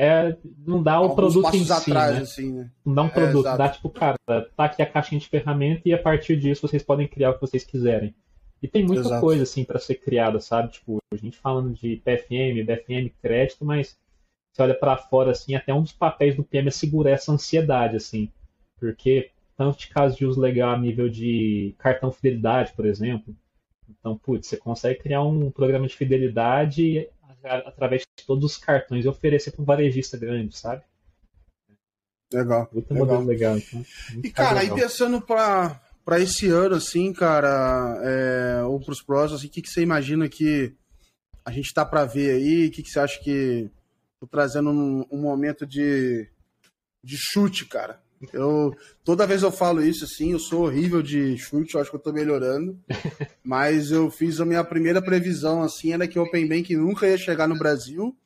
é, 0.00 0.36
não 0.64 0.80
dá 0.80 1.00
o 1.00 1.16
produto 1.16 1.52
em 1.56 1.64
si, 1.64 1.72
atrás, 1.72 2.14
né? 2.14 2.22
Assim, 2.22 2.52
né? 2.52 2.70
Não 2.86 2.94
dá 2.94 3.02
um 3.02 3.06
é, 3.06 3.10
produto, 3.10 3.48
é, 3.48 3.56
dá 3.56 3.68
tipo, 3.68 3.90
cara, 3.90 4.16
tá 4.24 4.64
aqui 4.64 4.80
a 4.80 4.86
caixinha 4.86 5.20
de 5.20 5.28
ferramenta 5.28 5.82
e 5.86 5.92
a 5.92 6.00
partir 6.00 6.36
disso 6.36 6.68
vocês 6.68 6.84
podem 6.84 7.08
criar 7.08 7.30
o 7.30 7.34
que 7.34 7.40
vocês 7.40 7.64
quiserem. 7.64 8.14
E 8.62 8.68
tem 8.68 8.86
muita 8.86 9.02
exato. 9.02 9.20
coisa 9.20 9.42
assim 9.42 9.64
para 9.64 9.80
ser 9.80 9.96
criada, 9.96 10.38
sabe? 10.38 10.70
Tipo, 10.70 10.98
a 11.12 11.16
gente 11.16 11.36
falando 11.36 11.72
de 11.72 11.96
PFM, 11.96 12.64
BFM, 12.64 13.12
crédito, 13.20 13.64
mas 13.64 13.98
você 14.52 14.62
olha 14.62 14.74
para 14.74 14.96
fora 14.96 15.32
assim, 15.32 15.56
até 15.56 15.74
um 15.74 15.82
dos 15.82 15.92
papéis 15.92 16.36
do 16.36 16.44
PM 16.44 16.68
é 16.68 16.70
segurar 16.70 17.10
essa 17.10 17.32
ansiedade 17.32 17.96
assim, 17.96 18.30
porque 18.78 19.30
tanto 19.56 19.80
de 19.80 19.88
casos 19.88 20.16
de 20.16 20.24
uso 20.24 20.40
legal 20.40 20.74
a 20.74 20.78
nível 20.78 21.08
de 21.08 21.74
cartão 21.76 22.12
fidelidade, 22.12 22.72
por 22.72 22.86
exemplo. 22.86 23.34
Então, 23.88 24.16
putz, 24.16 24.46
você 24.46 24.56
consegue 24.56 25.00
criar 25.00 25.22
um 25.22 25.50
programa 25.50 25.88
de 25.88 25.96
fidelidade 25.96 27.08
através 27.44 28.02
de 28.02 28.26
todos 28.26 28.44
os 28.44 28.56
cartões 28.56 29.04
e 29.04 29.08
oferecer 29.08 29.52
para 29.52 29.62
um 29.62 29.64
varejista 29.64 30.16
grande, 30.16 30.56
sabe? 30.56 30.82
Legal. 32.32 32.68
Muito 32.72 32.92
legal. 32.92 33.06
modelo 33.06 33.26
legal. 33.26 33.56
Então, 33.56 33.84
e, 34.22 34.30
cara, 34.30 34.60
legal. 34.60 34.76
aí 34.76 34.82
pensando 34.82 35.20
para 35.20 35.80
para 36.04 36.20
esse 36.20 36.48
ano, 36.48 36.74
assim, 36.76 37.12
cara, 37.12 38.00
é, 38.02 38.62
ou 38.62 38.80
para 38.80 38.92
os 38.92 39.02
próximos, 39.02 39.40
assim, 39.40 39.48
o 39.48 39.50
que, 39.50 39.60
que 39.60 39.68
você 39.68 39.82
imagina 39.82 40.26
que 40.26 40.74
a 41.44 41.50
gente 41.50 41.70
tá 41.74 41.84
para 41.84 42.06
ver 42.06 42.30
aí? 42.30 42.68
O 42.68 42.70
que, 42.70 42.82
que 42.82 42.88
você 42.88 42.98
acha 42.98 43.20
que 43.20 43.70
tô 44.18 44.26
trazendo 44.26 44.70
um, 44.70 45.04
um 45.10 45.20
momento 45.20 45.66
de, 45.66 46.26
de 47.04 47.16
chute, 47.18 47.66
cara? 47.66 48.00
Eu, 48.32 48.74
toda 49.04 49.26
vez 49.26 49.42
eu 49.42 49.52
falo 49.52 49.82
isso, 49.82 50.04
assim, 50.04 50.32
eu 50.32 50.38
sou 50.38 50.64
horrível 50.64 51.02
de 51.02 51.36
chute, 51.38 51.74
eu 51.74 51.80
acho 51.80 51.90
que 51.90 51.96
eu 51.96 52.00
tô 52.00 52.12
melhorando. 52.12 52.78
mas 53.44 53.90
eu 53.90 54.10
fiz 54.10 54.40
a 54.40 54.44
minha 54.44 54.64
primeira 54.64 55.00
previsão, 55.00 55.62
assim, 55.62 55.92
era 55.92 56.08
que 56.08 56.18
o 56.18 56.22
Open 56.22 56.48
Bank 56.48 56.74
nunca 56.76 57.06
ia 57.06 57.16
chegar 57.16 57.46
no 57.46 57.58
Brasil 57.58 58.16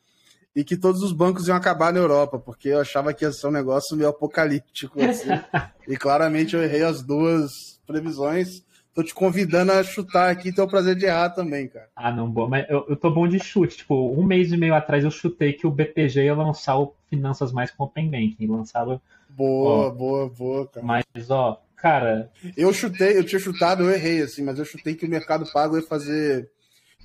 e 0.54 0.62
que 0.62 0.76
todos 0.76 1.02
os 1.02 1.12
bancos 1.12 1.48
iam 1.48 1.56
acabar 1.56 1.92
na 1.92 1.98
Europa, 1.98 2.38
porque 2.38 2.68
eu 2.68 2.80
achava 2.80 3.12
que 3.14 3.24
ia 3.24 3.32
ser 3.32 3.46
um 3.46 3.52
negócio 3.52 3.96
meio 3.96 4.10
apocalíptico, 4.10 5.02
assim. 5.02 5.28
e 5.88 5.96
claramente 5.96 6.54
eu 6.54 6.62
errei 6.62 6.82
as 6.82 7.02
duas 7.02 7.80
previsões. 7.86 8.62
tô 8.94 9.02
te 9.02 9.14
convidando 9.14 9.72
a 9.72 9.82
chutar 9.82 10.30
aqui, 10.30 10.52
tem 10.52 10.62
o 10.62 10.68
prazer 10.68 10.94
de 10.94 11.06
errar 11.06 11.30
também, 11.30 11.68
cara. 11.68 11.88
Ah, 11.96 12.12
não, 12.12 12.30
bom, 12.30 12.48
mas 12.48 12.68
eu, 12.68 12.84
eu 12.88 12.96
tô 12.96 13.10
bom 13.10 13.26
de 13.26 13.38
chute. 13.38 13.78
Tipo, 13.78 14.12
um 14.12 14.22
mês 14.22 14.52
e 14.52 14.56
meio 14.56 14.74
atrás 14.74 15.04
eu 15.04 15.10
chutei 15.10 15.54
que 15.54 15.66
o 15.66 15.70
BTG 15.70 16.24
ia 16.24 16.34
lançar 16.34 16.78
o 16.78 16.94
Finanças 17.08 17.50
Mais 17.50 17.70
com 17.70 17.84
Open 17.84 18.10
Banking. 18.10 18.46
Lançava. 18.46 19.00
Boa, 19.34 19.86
ó, 19.86 19.90
boa, 19.90 20.28
boa, 20.28 20.68
cara. 20.68 20.86
Mas, 20.86 21.30
ó, 21.30 21.60
cara. 21.76 22.30
Eu 22.56 22.72
chutei, 22.72 23.18
eu 23.18 23.24
tinha 23.24 23.40
chutado, 23.40 23.82
eu 23.82 23.90
errei, 23.90 24.22
assim, 24.22 24.42
mas 24.42 24.58
eu 24.58 24.64
chutei 24.64 24.94
que 24.94 25.06
o 25.06 25.10
Mercado 25.10 25.50
Pago 25.52 25.76
ia 25.76 25.82
fazer 25.82 26.50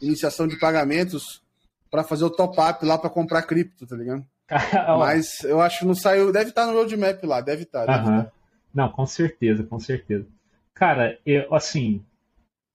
iniciação 0.01 0.47
de 0.47 0.59
pagamentos 0.59 1.41
para 1.89 2.03
fazer 2.03 2.25
o 2.25 2.29
top-up 2.29 2.85
lá 2.85 2.97
para 2.97 3.09
comprar 3.09 3.43
cripto, 3.43 3.87
tá 3.87 3.95
ligado? 3.95 4.25
Mas 4.99 5.43
eu 5.43 5.59
acho 5.59 5.79
que 5.79 5.85
não 5.85 5.95
saiu. 5.95 6.31
Deve 6.31 6.49
estar 6.49 6.65
no 6.65 6.73
roadmap 6.73 7.21
lá, 7.23 7.41
deve 7.41 7.63
estar. 7.63 7.85
Deve 7.85 7.99
estar. 7.99 8.31
Não, 8.73 8.89
com 8.89 9.05
certeza, 9.05 9.63
com 9.63 9.79
certeza. 9.79 10.25
Cara, 10.73 11.17
eu, 11.25 11.53
assim, 11.53 12.03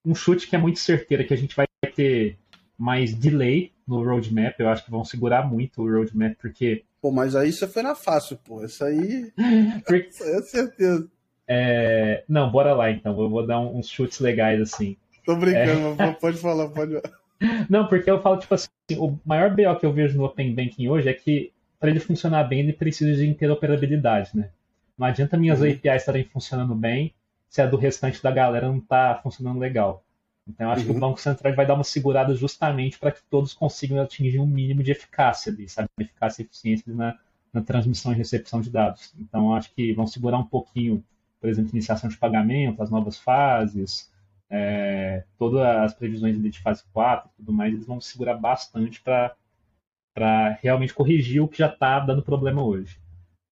um 0.05 0.15
chute 0.15 0.49
que 0.49 0.57
é 0.57 0.59
muito 0.59 0.79
certeiro, 0.79 1.27
que 1.27 1.33
a 1.33 1.37
gente 1.37 1.57
vai 1.57 1.67
ter 1.95 2.37
mais 2.77 3.15
delay 3.15 3.73
no 3.87 4.05
roadmap. 4.05 4.59
Eu 4.59 4.69
acho 4.69 4.85
que 4.85 4.91
vão 4.91 5.05
segurar 5.05 5.49
muito 5.49 5.83
o 5.83 5.91
roadmap, 5.91 6.35
porque. 6.41 6.85
Pô, 7.03 7.11
mas 7.11 7.35
aí 7.35 7.53
você 7.53 7.67
foi 7.67 7.83
na 7.83 7.97
fácil, 7.97 8.39
pô. 8.45 8.65
Isso 8.65 8.85
aí. 8.85 9.33
porque... 9.85 10.09
É 10.23 10.43
certeza. 10.43 11.09
É... 11.49 12.23
Não, 12.29 12.51
bora 12.51 12.73
lá 12.73 12.91
então. 12.93 13.21
Eu 13.21 13.29
vou 13.29 13.45
dar 13.45 13.59
uns 13.59 13.89
chutes 13.89 14.21
legais 14.21 14.61
assim. 14.61 14.97
Tô 15.27 15.35
brincando, 15.35 16.01
é... 16.01 16.13
pode 16.13 16.39
falar, 16.39 16.69
pode 16.69 16.93
falar. 16.93 17.23
Não, 17.69 17.89
porque 17.89 18.09
eu 18.09 18.23
falo, 18.23 18.39
tipo 18.39 18.55
assim, 18.55 18.69
o 18.97 19.19
maior 19.25 19.51
BO 19.51 19.77
que 19.79 19.85
eu 19.85 19.93
vejo 19.93 20.17
no 20.17 20.25
Open 20.25 20.55
Banking 20.55 20.89
hoje 20.89 21.09
é 21.09 21.13
que 21.13 21.53
para 21.81 21.91
ele 21.91 21.99
funcionar 21.99 22.45
bem, 22.45 22.61
ele 22.61 22.73
precisa 22.73 23.13
de 23.17 23.27
interoperabilidade, 23.27 24.31
né? 24.35 24.51
Não 24.97 25.05
adianta 25.05 25.37
minhas 25.37 25.61
uhum. 25.61 25.67
APIs 25.69 25.97
estarem 25.97 26.23
funcionando 26.23 26.77
bem 26.77 27.13
se 27.49 27.61
a 27.61 27.67
do 27.67 27.77
restante 27.77 28.23
da 28.23 28.31
galera 28.31 28.69
não 28.69 28.79
está 28.79 29.19
funcionando 29.21 29.59
legal. 29.59 30.05
Então, 30.49 30.67
eu 30.67 30.73
acho 30.73 30.81
uhum. 30.81 30.87
que 30.87 30.91
o 30.91 30.95
uhum. 30.95 31.01
Banco 31.01 31.21
Central 31.21 31.55
vai 31.55 31.67
dar 31.67 31.75
uma 31.75 31.85
segurada 31.85 32.35
justamente 32.35 32.99
para 32.99 33.13
que 33.13 33.23
todos 33.31 33.55
consigam 33.55 34.03
atingir 34.03 34.41
um 34.41 34.47
mínimo 34.47 34.83
de 34.83 34.91
eficácia 34.91 35.53
ali, 35.53 35.69
sabe? 35.69 35.89
Eficácia 35.99 36.43
e 36.43 36.45
eficiência 36.45 36.93
na, 36.93 37.19
na 37.53 37.63
transmissão 37.63 38.13
e 38.13 38.17
recepção 38.17 38.61
de 38.61 38.71
dados. 38.71 39.15
Então, 39.19 39.47
eu 39.47 39.55
acho 39.55 39.73
que 39.73 39.93
vão 39.93 40.07
segurar 40.07 40.39
um 40.39 40.47
pouquinho, 40.47 41.05
por 41.41 41.49
exemplo, 41.49 41.71
iniciação 41.73 42.11
de 42.11 42.17
pagamento, 42.17 42.83
as 42.83 42.91
novas 42.91 43.19
fases, 43.19 44.11
é, 44.51 45.25
todas 45.39 45.63
as 45.63 45.95
previsões 45.95 46.41
de 46.41 46.61
fase 46.61 46.85
4 46.93 47.31
e 47.33 47.37
tudo 47.37 47.53
mais, 47.53 47.73
eles 47.73 47.87
vão 47.87 48.01
segurar 48.01 48.35
bastante 48.35 49.01
para 49.01 50.59
realmente 50.61 50.93
corrigir 50.93 51.43
o 51.43 51.49
que 51.49 51.59
já 51.59 51.69
está 51.69 52.01
dando 52.01 52.23
problema 52.23 52.63
hoje. 52.63 53.01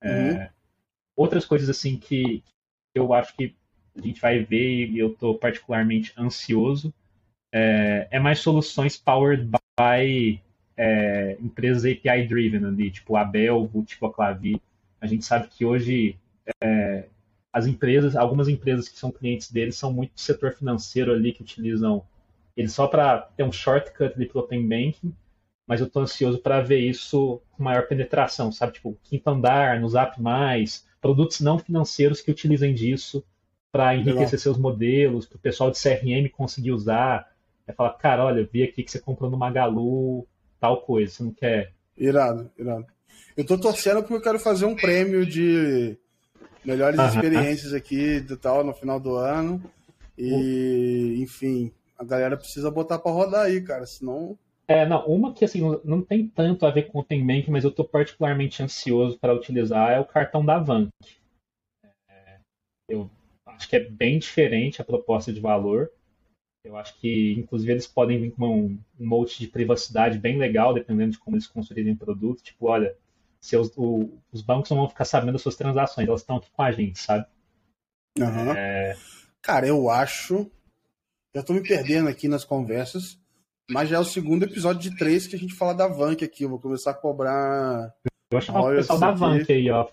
É, 0.02 0.32
uhum. 0.32 0.48
Outras 1.16 1.46
coisas 1.46 1.70
assim 1.70 1.96
que 1.96 2.42
eu 2.94 3.14
acho 3.14 3.34
que 3.36 3.54
a 4.00 4.06
gente 4.06 4.20
vai 4.20 4.42
ver 4.42 4.86
e 4.88 4.98
eu 4.98 5.08
estou 5.12 5.38
particularmente 5.38 6.12
ansioso 6.18 6.92
é, 7.52 8.08
é, 8.10 8.18
mais 8.18 8.38
soluções 8.38 8.96
powered 8.96 9.44
by 9.44 10.40
é, 10.76 11.36
empresas 11.40 11.84
API 11.84 12.26
driven 12.26 12.64
ali, 12.64 12.90
tipo 12.90 13.16
a 13.16 13.24
Belvo, 13.24 13.82
tipo 13.82 14.06
a 14.06 14.12
Clavi. 14.12 14.60
A 15.00 15.06
gente 15.06 15.24
sabe 15.24 15.48
que 15.48 15.64
hoje 15.64 16.16
é, 16.62 17.06
as 17.52 17.66
empresas, 17.66 18.16
algumas 18.16 18.48
empresas 18.48 18.88
que 18.88 18.98
são 18.98 19.10
clientes 19.10 19.50
deles 19.50 19.76
são 19.76 19.92
muito 19.92 20.14
do 20.14 20.20
setor 20.20 20.52
financeiro 20.52 21.12
ali 21.12 21.32
que 21.32 21.42
utilizam 21.42 22.04
ele 22.56 22.68
só 22.68 22.86
para 22.86 23.18
ter 23.18 23.42
um 23.42 23.52
shortcut 23.52 24.14
ali 24.14 24.26
para 24.26 24.40
Open 24.40 24.66
Banking, 24.66 25.14
mas 25.66 25.80
eu 25.80 25.86
estou 25.86 26.02
ansioso 26.02 26.38
para 26.38 26.60
ver 26.60 26.80
isso 26.80 27.40
com 27.52 27.62
maior 27.62 27.86
penetração, 27.86 28.50
sabe? 28.50 28.72
Tipo, 28.74 28.98
quinto 29.02 29.28
andar, 29.30 29.80
no 29.80 29.88
Zap+, 29.88 30.16
produtos 31.00 31.40
não 31.40 31.58
financeiros 31.58 32.20
que 32.20 32.30
utilizem 32.30 32.74
disso 32.74 33.24
para 33.72 33.94
enriquecer 33.96 34.38
seus 34.38 34.58
modelos, 34.58 35.26
para 35.26 35.36
o 35.36 35.40
pessoal 35.40 35.70
de 35.70 35.80
CRM 35.80 36.28
conseguir 36.30 36.72
usar. 36.72 37.30
É 37.66 37.72
falar, 37.72 37.90
cara, 37.94 38.24
olha, 38.24 38.48
vi 38.50 38.62
aqui 38.62 38.82
que 38.82 38.90
você 38.90 38.98
comprou 38.98 39.30
no 39.30 39.36
Magalu 39.36 40.26
tal 40.58 40.82
coisa, 40.82 41.12
você 41.12 41.22
não 41.22 41.32
quer. 41.32 41.72
Irado, 41.96 42.50
irado. 42.58 42.86
Eu 43.36 43.42
estou 43.42 43.58
torcendo 43.58 44.00
porque 44.00 44.14
eu 44.14 44.22
quero 44.22 44.38
fazer 44.38 44.66
um 44.66 44.74
prêmio 44.74 45.24
de 45.24 45.96
melhores 46.64 47.00
experiências 47.00 47.72
aqui 47.72 48.20
do 48.20 48.36
tal 48.36 48.64
no 48.64 48.74
final 48.74 48.98
do 48.98 49.14
ano. 49.14 49.62
E, 50.18 51.16
enfim, 51.22 51.72
a 51.98 52.04
galera 52.04 52.36
precisa 52.36 52.70
botar 52.70 52.98
para 52.98 53.12
rodar 53.12 53.46
aí, 53.46 53.60
cara, 53.62 53.86
senão. 53.86 54.38
É, 54.68 54.86
não, 54.86 55.04
uma 55.06 55.32
que 55.32 55.44
assim, 55.44 55.60
não 55.84 56.02
tem 56.02 56.28
tanto 56.28 56.64
a 56.64 56.70
ver 56.70 56.84
com 56.84 56.98
o 56.98 57.00
Open 57.00 57.26
Bank, 57.26 57.50
mas 57.50 57.64
eu 57.64 57.70
estou 57.70 57.84
particularmente 57.84 58.62
ansioso 58.62 59.18
para 59.18 59.34
utilizar 59.34 59.90
é 59.90 59.98
o 59.98 60.04
cartão 60.04 60.44
da 60.44 60.58
Vank. 60.58 60.90
É, 62.08 62.38
eu 62.88 63.10
acho 63.60 63.68
que 63.68 63.76
é 63.76 63.80
bem 63.80 64.18
diferente 64.18 64.80
a 64.80 64.84
proposta 64.84 65.30
de 65.30 65.38
valor. 65.38 65.90
Eu 66.64 66.76
acho 66.76 66.98
que, 66.98 67.34
inclusive, 67.38 67.72
eles 67.72 67.86
podem 67.86 68.18
vir 68.18 68.32
com 68.32 68.46
um, 68.46 68.78
um 68.98 69.06
monte 69.06 69.38
de 69.38 69.46
privacidade 69.46 70.18
bem 70.18 70.38
legal, 70.38 70.74
dependendo 70.74 71.12
de 71.12 71.18
como 71.18 71.36
eles 71.36 71.46
construírem 71.46 71.92
o 71.92 71.98
produto. 71.98 72.42
Tipo, 72.42 72.66
olha, 72.68 72.96
seus, 73.40 73.70
o, 73.76 74.18
os 74.32 74.42
bancos 74.42 74.70
não 74.70 74.78
vão 74.78 74.88
ficar 74.88 75.04
sabendo 75.04 75.32
das 75.32 75.42
suas 75.42 75.56
transações, 75.56 76.08
elas 76.08 76.20
estão 76.20 76.36
aqui 76.36 76.50
com 76.50 76.62
a 76.62 76.72
gente, 76.72 76.98
sabe? 76.98 77.26
Uhum. 78.18 78.52
É... 78.52 78.96
Cara, 79.42 79.66
eu 79.66 79.88
acho. 79.90 80.50
Já 81.34 81.42
tô 81.42 81.52
me 81.52 81.62
perdendo 81.62 82.08
aqui 82.08 82.28
nas 82.28 82.44
conversas, 82.44 83.18
mas 83.70 83.88
já 83.88 83.96
é 83.96 84.00
o 84.00 84.04
segundo 84.04 84.44
episódio 84.44 84.90
de 84.90 84.96
três 84.96 85.26
que 85.26 85.36
a 85.36 85.38
gente 85.38 85.54
fala 85.54 85.74
da 85.74 85.86
Vank 85.86 86.24
aqui. 86.24 86.44
Eu 86.44 86.50
vou 86.50 86.58
começar 86.58 86.90
a 86.90 86.94
cobrar. 86.94 87.94
Vou 88.30 88.40
chamar 88.40 88.60
o 88.62 88.76
pessoal 88.76 88.98
da 89.00 89.10
Vank 89.10 89.52
aí, 89.52 89.68
ó. 89.70 89.84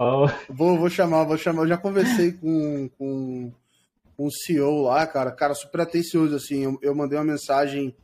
Vou, 0.48 0.78
vou 0.78 0.90
chamar, 0.92 1.24
vou 1.24 1.38
chamar. 1.38 1.64
Eu 1.64 1.70
já 1.70 1.78
conversei 1.78 2.34
com, 2.34 2.88
com, 2.96 3.52
com 4.16 4.26
o 4.28 4.32
CEO 4.32 4.84
lá, 4.84 5.08
cara. 5.08 5.32
Cara, 5.32 5.56
super 5.56 5.82
atencioso, 5.82 6.36
assim. 6.36 6.64
Eu, 6.64 6.78
eu 6.84 6.94
mandei 6.94 7.18
uma 7.18 7.26
mensagem 7.26 7.96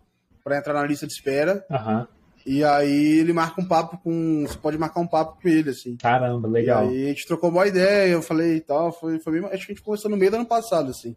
para 0.44 0.58
entrar 0.58 0.74
na 0.74 0.88
lista 0.88 1.06
de 1.06 1.14
espera. 1.14 1.64
Uhum. 1.70 2.08
E 2.48 2.64
aí 2.64 3.20
ele 3.20 3.32
marca 3.32 3.62
um 3.62 3.68
papo 3.68 4.00
com. 4.00 4.44
Você 4.48 4.58
pode 4.58 4.76
marcar 4.76 5.02
um 5.02 5.08
papo 5.08 5.40
com 5.40 5.48
ele, 5.48 5.70
assim. 5.70 5.98
Caramba, 5.98 6.48
legal. 6.48 6.86
E 6.86 6.90
aí 6.90 7.06
a 7.06 7.08
gente 7.10 7.28
trocou 7.28 7.52
uma 7.52 7.68
ideia, 7.68 8.12
eu 8.12 8.22
falei 8.24 8.56
e 8.56 8.62
tal. 8.62 8.92
Foi, 8.92 9.20
foi 9.20 9.34
bem, 9.34 9.46
acho 9.52 9.68
que 9.68 9.72
a 9.72 9.76
gente 9.76 9.84
começou 9.84 10.10
no 10.10 10.18
meio 10.18 10.32
do 10.32 10.38
ano 10.38 10.48
passado, 10.48 10.90
assim. 10.90 11.16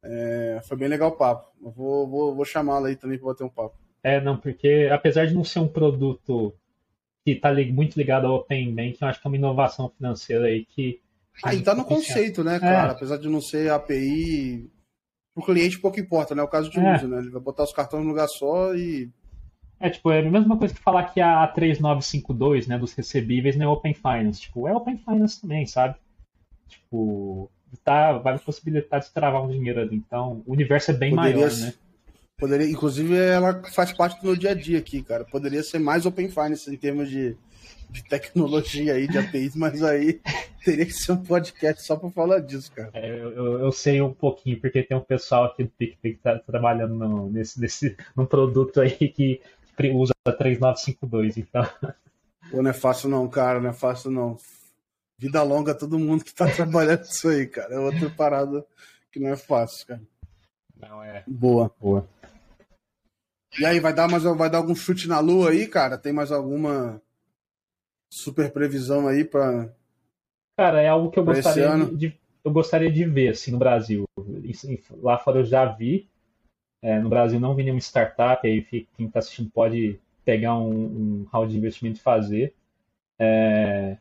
É, 0.00 0.60
foi 0.68 0.76
bem 0.76 0.88
legal 0.88 1.08
o 1.08 1.16
papo. 1.16 1.50
Eu 1.60 1.72
vou, 1.72 2.08
vou, 2.08 2.34
vou 2.36 2.44
chamá-la 2.44 2.86
aí 2.86 2.94
também 2.94 3.18
para 3.18 3.26
bater 3.26 3.42
um 3.42 3.48
papo. 3.48 3.74
É, 4.00 4.20
não, 4.20 4.36
porque 4.36 4.88
apesar 4.92 5.26
de 5.26 5.34
não 5.34 5.42
ser 5.42 5.58
um 5.58 5.66
produto 5.66 6.54
que 7.24 7.32
está 7.32 7.52
muito 7.52 7.96
ligado 7.96 8.26
ao 8.26 8.36
Open 8.36 8.74
Bank, 8.74 8.98
eu 9.00 9.08
acho 9.08 9.20
que 9.20 9.26
é 9.26 9.28
uma 9.30 9.36
inovação 9.36 9.88
financeira 9.88 10.46
aí 10.46 10.64
que. 10.64 11.00
Ah, 11.42 11.54
e 11.54 11.62
tá 11.62 11.74
no 11.74 11.84
conceito, 11.84 12.44
né, 12.44 12.60
cara? 12.60 12.88
É. 12.88 12.90
Apesar 12.92 13.16
de 13.16 13.28
não 13.28 13.40
ser 13.40 13.70
API, 13.70 14.70
o 15.34 15.42
cliente 15.42 15.80
pouco 15.80 15.98
importa, 15.98 16.34
né? 16.34 16.42
O 16.42 16.48
caso 16.48 16.70
de 16.70 16.78
é. 16.78 16.94
uso, 16.94 17.08
né? 17.08 17.18
Ele 17.18 17.30
vai 17.30 17.40
botar 17.40 17.64
os 17.64 17.72
cartões 17.72 18.02
num 18.04 18.10
lugar 18.10 18.28
só 18.28 18.74
e 18.74 19.10
é, 19.80 19.90
tipo, 19.90 20.10
é 20.10 20.20
a 20.20 20.30
mesma 20.30 20.56
coisa 20.56 20.72
que 20.72 20.80
falar 20.80 21.04
que 21.12 21.20
a 21.20 21.46
3952, 21.46 22.66
né, 22.66 22.78
dos 22.78 22.94
recebíveis 22.94 23.56
não 23.56 23.66
é 23.66 23.68
Open 23.68 23.92
Finance. 23.92 24.40
Tipo, 24.40 24.68
é 24.68 24.74
Open 24.74 24.96
Finance 24.96 25.40
também, 25.40 25.66
sabe? 25.66 25.96
Tipo, 26.68 27.50
tá, 27.82 28.12
vai 28.12 28.38
possibilitar 28.38 29.00
de 29.00 29.10
travar 29.10 29.42
um 29.42 29.50
dinheiro 29.50 29.80
ali. 29.80 29.96
Então, 29.96 30.42
o 30.46 30.52
universo 30.52 30.90
é 30.90 30.94
bem 30.94 31.14
Poderia 31.14 31.36
maior, 31.36 31.52
né? 31.56 31.74
Poderia, 32.36 32.68
inclusive, 32.68 33.16
ela 33.16 33.62
faz 33.72 33.92
parte 33.92 34.20
do 34.20 34.26
meu 34.26 34.36
dia 34.36 34.50
a 34.50 34.54
dia 34.54 34.78
aqui, 34.78 35.02
cara. 35.02 35.24
Poderia 35.24 35.62
ser 35.62 35.78
mais 35.78 36.04
Open 36.04 36.28
Finance 36.28 36.72
em 36.72 36.76
termos 36.76 37.08
de, 37.08 37.36
de 37.90 38.02
tecnologia 38.04 38.94
aí, 38.94 39.06
de 39.06 39.18
APIs, 39.18 39.54
mas 39.56 39.82
aí 39.82 40.20
teria 40.64 40.84
que 40.84 40.92
ser 40.92 41.12
um 41.12 41.22
podcast 41.22 41.84
só 41.84 41.96
para 41.96 42.10
falar 42.10 42.40
disso, 42.40 42.72
cara. 42.72 42.90
É, 42.92 43.08
eu, 43.08 43.60
eu, 43.60 43.70
sei 43.70 44.00
um 44.02 44.12
pouquinho, 44.12 44.60
porque 44.60 44.82
tem 44.82 44.96
um 44.96 45.00
pessoal 45.00 45.44
aqui 45.44 45.62
do 45.62 45.70
PicPay 45.70 46.14
que 46.14 46.20
tá 46.20 46.38
trabalhando 46.40 46.94
no, 46.94 47.30
nesse, 47.30 47.60
nesse, 47.60 47.96
num 48.16 48.26
produto 48.26 48.80
aí 48.80 48.90
que 48.90 49.40
usa 49.94 50.12
3952, 50.26 51.36
então. 51.36 51.64
Pô, 52.50 52.62
não 52.62 52.70
é 52.70 52.74
fácil 52.74 53.08
não, 53.08 53.28
cara, 53.28 53.60
não 53.60 53.70
é 53.70 53.74
fácil 53.74 54.10
não. 54.10 54.36
Vida 55.18 55.42
longa 55.42 55.74
todo 55.74 55.98
mundo 55.98 56.24
que 56.24 56.34
tá 56.34 56.46
trabalhando 56.50 57.04
isso 57.04 57.28
aí, 57.28 57.46
cara. 57.46 57.74
É 57.74 57.78
outra 57.78 58.10
parada 58.10 58.66
que 59.12 59.20
não 59.20 59.30
é 59.30 59.36
fácil, 59.36 59.86
cara. 59.86 60.02
Não 60.76 61.02
é. 61.02 61.22
Boa. 61.26 61.70
Boa. 61.80 62.08
E 63.58 63.64
aí, 63.64 63.80
vai 63.80 63.94
dar, 63.94 64.08
mais, 64.08 64.22
vai 64.22 64.50
dar 64.50 64.58
algum 64.58 64.74
chute 64.74 65.08
na 65.08 65.20
lua 65.20 65.50
aí, 65.50 65.66
cara? 65.66 65.96
Tem 65.96 66.12
mais 66.12 66.32
alguma 66.32 67.00
super 68.10 68.52
previsão 68.52 69.08
aí 69.08 69.24
para 69.24 69.68
Cara, 70.56 70.80
é 70.80 70.88
algo 70.88 71.10
que 71.10 71.18
eu 71.18 71.24
gostaria 71.24 71.86
de, 71.86 72.16
eu 72.44 72.52
gostaria 72.52 72.90
de 72.90 73.04
ver 73.04 73.30
assim 73.30 73.50
no 73.50 73.58
Brasil. 73.58 74.04
Lá 75.02 75.18
fora 75.18 75.40
eu 75.40 75.44
já 75.44 75.64
vi, 75.64 76.08
é, 76.80 76.98
no 77.00 77.08
Brasil 77.08 77.40
não 77.40 77.54
vi 77.54 77.64
nenhuma 77.64 77.80
startup, 77.80 78.46
aí 78.46 78.62
quem 78.62 79.06
está 79.06 79.18
assistindo 79.18 79.50
pode 79.50 79.98
pegar 80.24 80.56
um, 80.56 80.70
um 80.70 81.26
round 81.32 81.52
de 81.52 81.58
investimento 81.58 81.98
e 81.98 82.02
fazer. 82.02 82.54
É, 83.18 83.96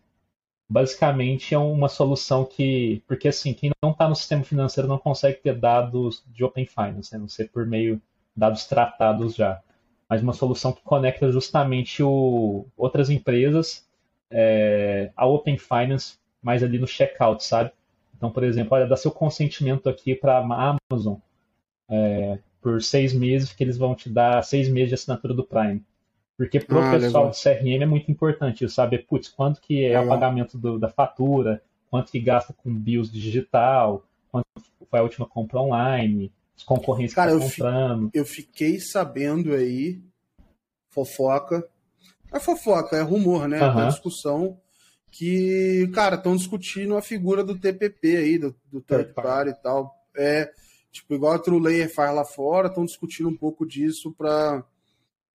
basicamente 0.69 1.55
é 1.55 1.57
uma 1.57 1.89
solução 1.89 2.45
que, 2.45 3.01
porque 3.07 3.27
assim, 3.27 3.53
quem 3.53 3.71
não 3.81 3.91
está 3.91 4.07
no 4.07 4.15
sistema 4.15 4.43
financeiro 4.43 4.87
não 4.87 4.99
consegue 4.99 5.39
ter 5.39 5.57
dados 5.57 6.23
de 6.27 6.43
Open 6.43 6.67
Finance, 6.67 7.11
né? 7.11 7.19
não 7.19 7.27
ser 7.27 7.49
por 7.49 7.65
meio 7.65 7.99
dados 8.35 8.65
tratados 8.65 9.35
já, 9.35 9.61
mas 10.09 10.21
uma 10.21 10.33
solução 10.33 10.71
que 10.71 10.81
conecta 10.81 11.31
justamente 11.31 12.03
o, 12.03 12.65
outras 12.75 13.09
empresas 13.09 13.87
é, 14.29 15.11
ao 15.15 15.33
Open 15.33 15.57
Finance, 15.57 16.17
mais 16.41 16.63
ali 16.63 16.77
no 16.77 16.87
checkout, 16.87 17.43
sabe? 17.43 17.71
Então, 18.15 18.31
por 18.31 18.43
exemplo, 18.43 18.75
olha, 18.75 18.87
dá 18.87 18.95
seu 18.95 19.11
consentimento 19.11 19.89
aqui 19.89 20.15
para 20.15 20.37
a 20.37 20.77
Amazon 20.89 21.15
é, 21.89 22.39
por 22.61 22.81
seis 22.81 23.13
meses, 23.13 23.53
que 23.53 23.63
eles 23.63 23.77
vão 23.77 23.93
te 23.93 24.09
dar 24.09 24.43
seis 24.43 24.69
meses 24.69 24.89
de 24.89 24.95
assinatura 24.95 25.33
do 25.33 25.43
Prime. 25.43 25.83
Porque 26.37 26.59
para 26.59 26.77
o 26.77 26.79
ah, 26.79 26.91
pessoal 26.91 27.25
legal. 27.25 27.29
do 27.29 27.35
CRM 27.35 27.83
é 27.83 27.85
muito 27.85 28.09
importante 28.09 28.67
saber, 28.67 29.05
putz, 29.05 29.29
quanto 29.29 29.61
que 29.61 29.85
é 29.85 29.99
o 29.99 30.07
pagamento 30.07 30.57
do, 30.57 30.79
da 30.79 30.89
fatura, 30.89 31.61
quanto 31.89 32.11
que 32.11 32.19
gasta 32.19 32.53
com 32.53 32.73
BIOS 32.73 33.11
digital, 33.11 34.03
quanto 34.31 34.47
foi 34.89 34.99
a 34.99 35.03
última 35.03 35.27
compra 35.27 35.59
online, 35.59 36.31
os 36.63 36.65
concorrentes 36.65 37.13
Cara, 37.13 37.31
que 37.31 37.39
tá 37.39 37.45
comprando. 37.45 38.09
eu 38.13 38.25
fiquei 38.25 38.79
sabendo 38.79 39.53
aí, 39.53 40.01
fofoca, 40.89 41.67
é 42.31 42.39
fofoca, 42.39 42.95
é 42.95 43.01
rumor, 43.01 43.47
né? 43.47 43.61
Uhum. 43.61 43.81
É 43.81 43.87
discussão 43.87 44.57
que, 45.11 45.87
cara, 45.93 46.15
estão 46.15 46.35
discutindo 46.35 46.97
a 46.97 47.01
figura 47.01 47.43
do 47.43 47.59
TPP 47.59 48.17
aí, 48.17 48.37
do, 48.39 48.55
do 48.71 48.81
third 48.81 49.13
party 49.13 49.51
e 49.51 49.55
tal. 49.55 49.93
É, 50.15 50.51
tipo, 50.91 51.13
igual 51.13 51.33
a 51.33 51.39
True 51.39 51.59
Layer 51.59 51.93
faz 51.93 52.15
lá 52.15 52.25
fora, 52.25 52.67
estão 52.67 52.85
discutindo 52.85 53.29
um 53.29 53.37
pouco 53.37 53.65
disso 53.65 54.11
para 54.17 54.63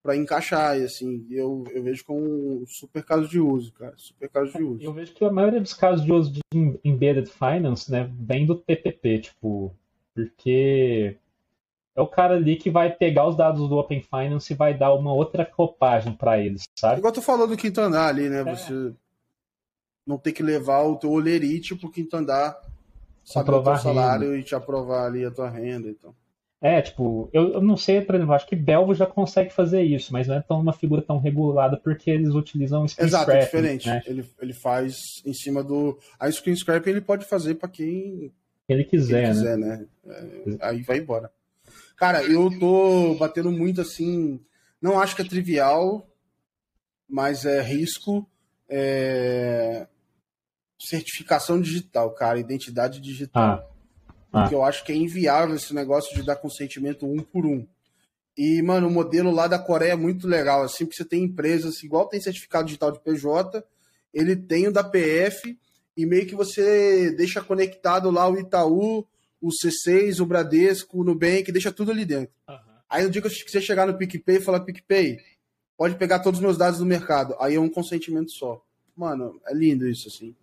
para 0.00 0.16
encaixar, 0.16 0.78
e 0.78 0.84
assim, 0.84 1.26
eu, 1.28 1.64
eu 1.70 1.82
vejo 1.82 2.04
como 2.04 2.62
um 2.62 2.66
super 2.66 3.04
caso 3.04 3.28
de 3.28 3.40
uso, 3.40 3.72
cara, 3.72 3.92
super 3.96 4.28
caso 4.30 4.52
de 4.52 4.62
uso. 4.62 4.82
Eu 4.82 4.92
vejo 4.92 5.12
que 5.12 5.22
a 5.24 5.30
maioria 5.30 5.60
dos 5.60 5.74
casos 5.74 6.02
de 6.02 6.12
uso 6.12 6.32
de 6.32 6.40
embedded 6.82 7.28
finance, 7.28 7.90
né, 7.90 8.10
vem 8.18 8.46
do 8.46 8.54
TPP, 8.54 9.18
tipo, 9.18 9.74
porque 10.18 11.16
é 11.94 12.00
o 12.00 12.06
cara 12.06 12.34
ali 12.34 12.56
que 12.56 12.70
vai 12.70 12.90
pegar 12.90 13.28
os 13.28 13.36
dados 13.36 13.68
do 13.68 13.76
Open 13.76 14.02
Finance 14.02 14.52
e 14.52 14.56
vai 14.56 14.76
dar 14.76 14.94
uma 14.94 15.12
outra 15.12 15.48
roupagem 15.56 16.12
para 16.12 16.38
eles, 16.38 16.68
sabe? 16.76 16.98
Igual 16.98 17.12
tu 17.12 17.22
falou 17.22 17.46
do 17.46 17.56
quinto 17.56 17.80
andar 17.80 18.08
ali, 18.08 18.28
né, 18.28 18.40
é. 18.40 18.44
você 18.44 18.92
não 20.06 20.18
ter 20.18 20.32
que 20.32 20.42
levar 20.42 20.82
o 20.82 20.96
teu 20.96 21.10
olerite 21.10 21.76
pro 21.76 21.90
quinto 21.90 22.16
andar, 22.16 22.58
saber 23.24 23.52
o 23.52 23.62
teu 23.62 23.76
salário 23.76 24.36
e 24.36 24.42
te 24.42 24.54
aprovar 24.54 25.06
ali 25.06 25.24
a 25.24 25.30
tua 25.30 25.48
renda, 25.50 25.88
então. 25.88 26.14
É, 26.60 26.82
tipo, 26.82 27.30
eu, 27.32 27.52
eu, 27.52 27.60
não 27.60 27.76
sei, 27.76 28.00
por 28.00 28.16
exemplo, 28.16 28.34
acho 28.34 28.46
que 28.48 28.56
Belvo 28.56 28.92
já 28.92 29.06
consegue 29.06 29.50
fazer 29.50 29.82
isso, 29.82 30.12
mas 30.12 30.26
não 30.26 30.34
é 30.34 30.40
tão 30.40 30.60
uma 30.60 30.72
figura 30.72 31.00
tão 31.00 31.18
regulada 31.18 31.76
porque 31.76 32.10
eles 32.10 32.34
utilizam 32.34 32.88
screen 32.88 33.06
Exato, 33.06 33.30
é 33.30 33.38
diferente. 33.38 33.86
Né? 33.86 34.02
Ele, 34.04 34.28
ele 34.40 34.52
faz 34.52 35.22
em 35.24 35.32
cima 35.32 35.62
do. 35.62 35.96
A 36.18 36.28
screen 36.32 36.56
scrap 36.56 36.84
ele 36.88 37.00
pode 37.00 37.24
fazer 37.26 37.54
para 37.54 37.68
quem 37.68 38.32
ele 38.68 38.84
quiser, 38.84 39.24
ele 39.24 39.32
quiser 39.32 39.56
né? 39.56 39.86
né? 40.04 40.58
Aí 40.60 40.82
vai 40.82 40.98
embora. 40.98 41.30
Cara, 41.96 42.22
eu 42.22 42.56
tô 42.58 43.14
batendo 43.14 43.50
muito 43.50 43.80
assim. 43.80 44.40
Não 44.80 45.00
acho 45.00 45.16
que 45.16 45.22
é 45.22 45.24
trivial, 45.24 46.08
mas 47.08 47.44
é 47.44 47.60
risco. 47.60 48.28
É... 48.68 49.86
Certificação 50.78 51.60
digital, 51.60 52.12
cara, 52.12 52.38
identidade 52.38 53.00
digital. 53.00 53.42
Ah. 53.42 53.78
Ah. 54.32 54.42
Porque 54.42 54.54
eu 54.54 54.62
acho 54.62 54.84
que 54.84 54.92
é 54.92 54.96
inviável 54.96 55.56
esse 55.56 55.74
negócio 55.74 56.14
de 56.14 56.22
dar 56.22 56.36
consentimento 56.36 57.06
um 57.06 57.18
por 57.20 57.46
um. 57.46 57.66
E, 58.36 58.62
mano, 58.62 58.86
o 58.86 58.90
modelo 58.90 59.32
lá 59.32 59.48
da 59.48 59.58
Coreia 59.58 59.92
é 59.92 59.96
muito 59.96 60.28
legal, 60.28 60.62
assim, 60.62 60.84
porque 60.84 60.96
você 60.96 61.04
tem 61.04 61.24
empresas, 61.24 61.82
igual 61.82 62.06
tem 62.06 62.20
certificado 62.20 62.66
digital 62.66 62.92
de 62.92 63.00
PJ, 63.00 63.64
ele 64.14 64.36
tem 64.36 64.68
o 64.68 64.72
da 64.72 64.84
PF, 64.84 65.58
e 65.98 66.06
meio 66.06 66.26
que 66.26 66.36
você 66.36 67.10
deixa 67.10 67.42
conectado 67.42 68.08
lá 68.08 68.30
o 68.30 68.38
Itaú, 68.38 69.04
o 69.40 69.48
C6, 69.48 70.20
o 70.20 70.26
Bradesco, 70.26 71.00
o 71.00 71.02
Nubank, 71.02 71.50
deixa 71.50 71.72
tudo 71.72 71.90
ali 71.90 72.04
dentro. 72.04 72.32
Uhum. 72.48 72.56
Aí 72.88 73.02
no 73.02 73.10
dia 73.10 73.20
que 73.20 73.28
você 73.28 73.60
chegar 73.60 73.84
no 73.84 73.98
PicPay 73.98 74.36
e 74.36 74.40
falar, 74.40 74.60
PicPay, 74.60 75.18
pode 75.76 75.96
pegar 75.96 76.20
todos 76.20 76.38
os 76.38 76.44
meus 76.44 76.56
dados 76.56 76.78
do 76.78 76.86
mercado. 76.86 77.34
Aí 77.40 77.56
é 77.56 77.60
um 77.60 77.68
consentimento 77.68 78.30
só. 78.30 78.64
Mano, 78.96 79.40
é 79.44 79.52
lindo 79.52 79.88
isso, 79.88 80.06
assim. 80.06 80.36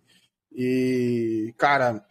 E, 0.54 1.54
cara, 1.56 2.04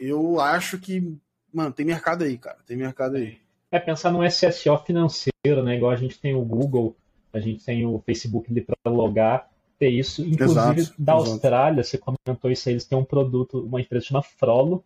eu 0.00 0.40
acho 0.40 0.78
que, 0.78 1.14
mano, 1.52 1.74
tem 1.74 1.84
mercado 1.84 2.24
aí, 2.24 2.38
cara. 2.38 2.56
Tem 2.66 2.74
mercado 2.74 3.16
aí. 3.16 3.36
É 3.70 3.78
pensar 3.78 4.10
no 4.10 4.24
SSO 4.24 4.78
financeiro, 4.86 5.62
né? 5.62 5.76
Igual 5.76 5.92
a 5.92 5.96
gente 5.96 6.18
tem 6.18 6.34
o 6.34 6.40
Google, 6.40 6.96
a 7.34 7.38
gente 7.38 7.62
tem 7.62 7.84
o 7.84 8.02
Facebook 8.06 8.50
ali 8.50 8.62
para 8.62 8.90
logar, 8.90 9.46
ter 9.78 9.88
isso. 9.90 10.22
Inclusive, 10.22 10.80
exato, 10.80 10.94
da 10.98 11.14
exato. 11.14 11.30
Austrália, 11.30 11.84
você 11.84 11.98
comentou 11.98 12.50
isso 12.50 12.68
aí, 12.68 12.74
eles 12.74 12.84
têm 12.84 12.98
um 12.98 13.04
produto, 13.04 13.60
uma 13.60 13.80
empresa 13.80 14.06
chama 14.06 14.22
Frolo. 14.22 14.84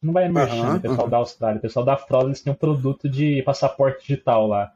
Não 0.00 0.12
vai 0.12 0.28
mexer, 0.28 0.54
uhum, 0.54 0.74
né, 0.74 0.78
pessoal 0.78 1.04
uhum. 1.04 1.10
da 1.10 1.16
Austrália. 1.16 1.58
O 1.58 1.62
pessoal 1.62 1.84
da 1.84 1.96
Frolo, 1.96 2.28
eles 2.28 2.40
têm 2.40 2.52
um 2.52 2.56
produto 2.56 3.08
de 3.08 3.42
passaporte 3.42 4.06
digital 4.06 4.46
lá. 4.46 4.72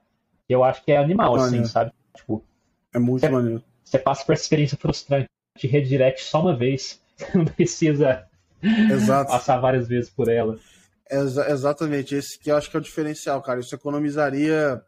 Eu 0.49 0.65
acho 0.65 0.85
que 0.85 0.93
é 0.93 0.97
animal, 0.97 1.37
assim, 1.37 1.65
sabe? 1.65 1.93
Tipo, 2.15 2.45
é 2.93 2.99
muito 2.99 3.21
você, 3.21 3.29
maneiro. 3.29 3.63
Você 3.85 3.99
passa 3.99 4.25
por 4.25 4.33
essa 4.33 4.43
experiência 4.43 4.77
frustrante 4.77 5.29
de 5.57 5.67
redirect 5.67 6.23
só 6.25 6.41
uma 6.41 6.57
vez. 6.57 7.01
Você 7.17 7.39
não 7.39 7.45
precisa 7.45 8.27
Exato. 8.63 9.31
passar 9.31 9.59
várias 9.59 9.87
vezes 9.87 10.11
por 10.11 10.29
ela. 10.29 10.59
Exa 11.11 11.51
exatamente, 11.51 12.15
esse 12.15 12.39
que 12.39 12.51
eu 12.51 12.57
acho 12.57 12.71
que 12.71 12.77
é 12.77 12.81
o 12.81 12.83
diferencial, 12.83 13.41
cara. 13.43 13.61
Isso 13.61 13.75
economizaria, 13.75 14.83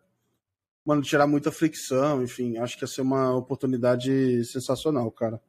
mano, 0.85 1.03
tirar 1.03 1.26
muita 1.26 1.51
fricção, 1.51 2.22
enfim, 2.22 2.59
acho 2.59 2.76
que 2.76 2.85
ia 2.85 2.89
ser 2.89 3.01
uma 3.01 3.35
oportunidade 3.35 4.45
sensacional, 4.45 5.11
cara. 5.11 5.41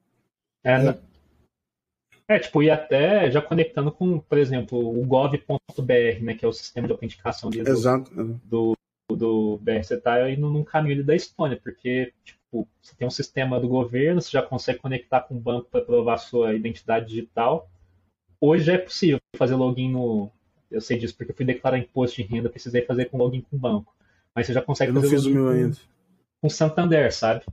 É, 0.64 0.78
né? 0.82 0.98
É, 2.28 2.40
tipo, 2.40 2.64
e 2.64 2.72
até 2.72 3.30
já 3.30 3.42
conectando 3.42 3.92
com, 3.92 4.20
por 4.20 4.38
exemplo, 4.38 4.80
o 4.80 5.06
gov.br, 5.06 6.24
né, 6.24 6.34
que 6.34 6.44
é 6.44 6.48
o 6.48 6.54
sistema 6.54 6.88
de 6.88 6.94
autenticação 6.94 7.52
do, 7.52 7.60
Exato. 7.60 8.12
do, 8.44 8.76
do, 9.12 9.58
BR. 9.62 9.84
Você 9.84 10.00
tá 10.00 10.30
indo 10.32 10.50
num 10.50 10.64
caminho 10.64 11.04
da 11.04 11.16
Estônia, 11.16 11.60
porque, 11.62 12.14
tipo, 12.24 12.68
você 12.82 12.96
tem 12.96 13.08
um 13.08 13.12
sistema 13.12 13.60
do 13.60 13.68
governo, 13.68 14.22
você 14.22 14.32
já 14.32 14.42
consegue 14.42 14.80
conectar 14.80 15.22
com 15.22 15.36
o 15.36 15.40
banco 15.40 15.70
para 15.70 15.86
provar 15.86 16.18
sua 16.18 16.56
identidade 16.56 17.08
digital, 17.10 17.70
hoje 18.42 18.64
já 18.64 18.74
é 18.74 18.78
possível 18.80 19.20
fazer 19.38 19.56
login 19.56 19.92
no. 19.92 20.32
Eu 20.72 20.82
sei 20.82 20.98
disso 20.98 21.16
porque 21.16 21.32
eu 21.32 21.36
fui 21.36 21.46
declarar 21.46 21.78
imposto 21.78 22.16
de 22.16 22.24
renda, 22.24 22.50
precisei 22.50 22.82
fazer 22.82 23.06
com 23.06 23.18
login 23.18 23.42
com 23.42 23.56
o 23.56 23.60
banco. 23.60 23.95
Mas 24.36 24.48
você 24.48 24.54
já 24.54 24.62
consegue 24.62 24.92
eu 24.92 24.96
não 24.96 25.02
fazer 25.02 25.16
fiz 25.16 25.26
login 25.26 25.38
o 25.38 25.44
meu 25.44 25.52
ainda. 25.52 25.78
com 26.42 26.50
Santander, 26.50 27.14
sabe? 27.14 27.46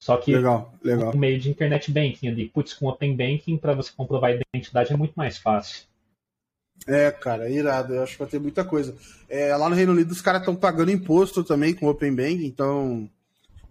Só 0.00 0.16
que 0.16 0.34
legal, 0.34 0.72
legal. 0.82 1.16
meio 1.16 1.40
de 1.40 1.50
internet 1.50 1.90
banking 1.90 2.28
ali. 2.28 2.48
Putz, 2.48 2.74
com 2.74 2.86
open 2.86 3.16
banking, 3.16 3.56
para 3.56 3.74
você 3.74 3.90
comprovar 3.96 4.30
a 4.30 4.40
identidade 4.54 4.92
é 4.92 4.96
muito 4.96 5.14
mais 5.14 5.38
fácil. 5.38 5.88
É, 6.86 7.10
cara, 7.10 7.48
é 7.48 7.52
irado. 7.52 7.94
Eu 7.94 8.02
acho 8.02 8.12
que 8.12 8.18
vai 8.18 8.28
ter 8.28 8.38
muita 8.38 8.64
coisa. 8.64 8.94
É, 9.28 9.54
lá 9.56 9.68
no 9.68 9.74
Reino 9.74 9.92
Unido, 9.92 10.12
os 10.12 10.22
caras 10.22 10.42
estão 10.42 10.54
pagando 10.54 10.92
imposto 10.92 11.42
também 11.42 11.74
com 11.74 11.88
Open 11.88 12.14
Banking, 12.14 12.46
então 12.46 13.10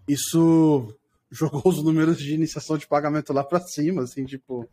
isso 0.08 0.94
jogou 1.32 1.62
os 1.66 1.84
números 1.84 2.18
de 2.18 2.34
iniciação 2.34 2.78
de 2.78 2.88
pagamento 2.88 3.32
lá 3.32 3.44
para 3.44 3.60
cima, 3.62 4.04
assim, 4.04 4.26
tipo, 4.26 4.68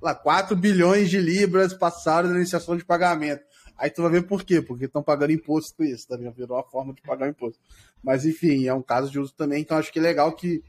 lá, 0.00 0.14
4 0.14 0.56
bilhões 0.56 1.10
de 1.10 1.18
libras 1.18 1.74
passaram 1.74 2.28
na 2.28 2.36
iniciação 2.36 2.76
de 2.76 2.84
pagamento. 2.84 3.42
Aí 3.76 3.90
tu 3.90 4.02
vai 4.02 4.10
ver 4.10 4.26
por 4.26 4.44
quê, 4.44 4.62
porque 4.62 4.84
estão 4.84 5.02
pagando 5.02 5.32
imposto 5.32 5.82
isso, 5.82 6.06
também 6.06 6.26
tá 6.26 6.36
virou 6.36 6.58
a 6.58 6.62
forma 6.62 6.92
de 6.92 7.02
pagar 7.02 7.28
imposto. 7.28 7.60
Mas 8.02 8.24
enfim, 8.24 8.66
é 8.66 8.74
um 8.74 8.82
caso 8.82 9.10
de 9.10 9.18
uso 9.18 9.34
também, 9.34 9.62
então 9.62 9.76
acho 9.76 9.92
que 9.92 9.98
é 9.98 10.02
legal 10.02 10.32
que 10.32 10.62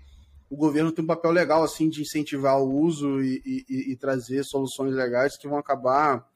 o 0.50 0.56
governo 0.56 0.92
tem 0.92 1.04
um 1.04 1.08
papel 1.08 1.32
legal 1.32 1.64
assim 1.64 1.90
de 1.90 2.02
incentivar 2.02 2.60
o 2.60 2.72
uso 2.72 3.22
e, 3.22 3.42
e, 3.46 3.92
e 3.92 3.96
trazer 3.96 4.44
soluções 4.44 4.94
legais 4.94 5.38
que 5.38 5.48
vão 5.48 5.58
acabar 5.58 6.28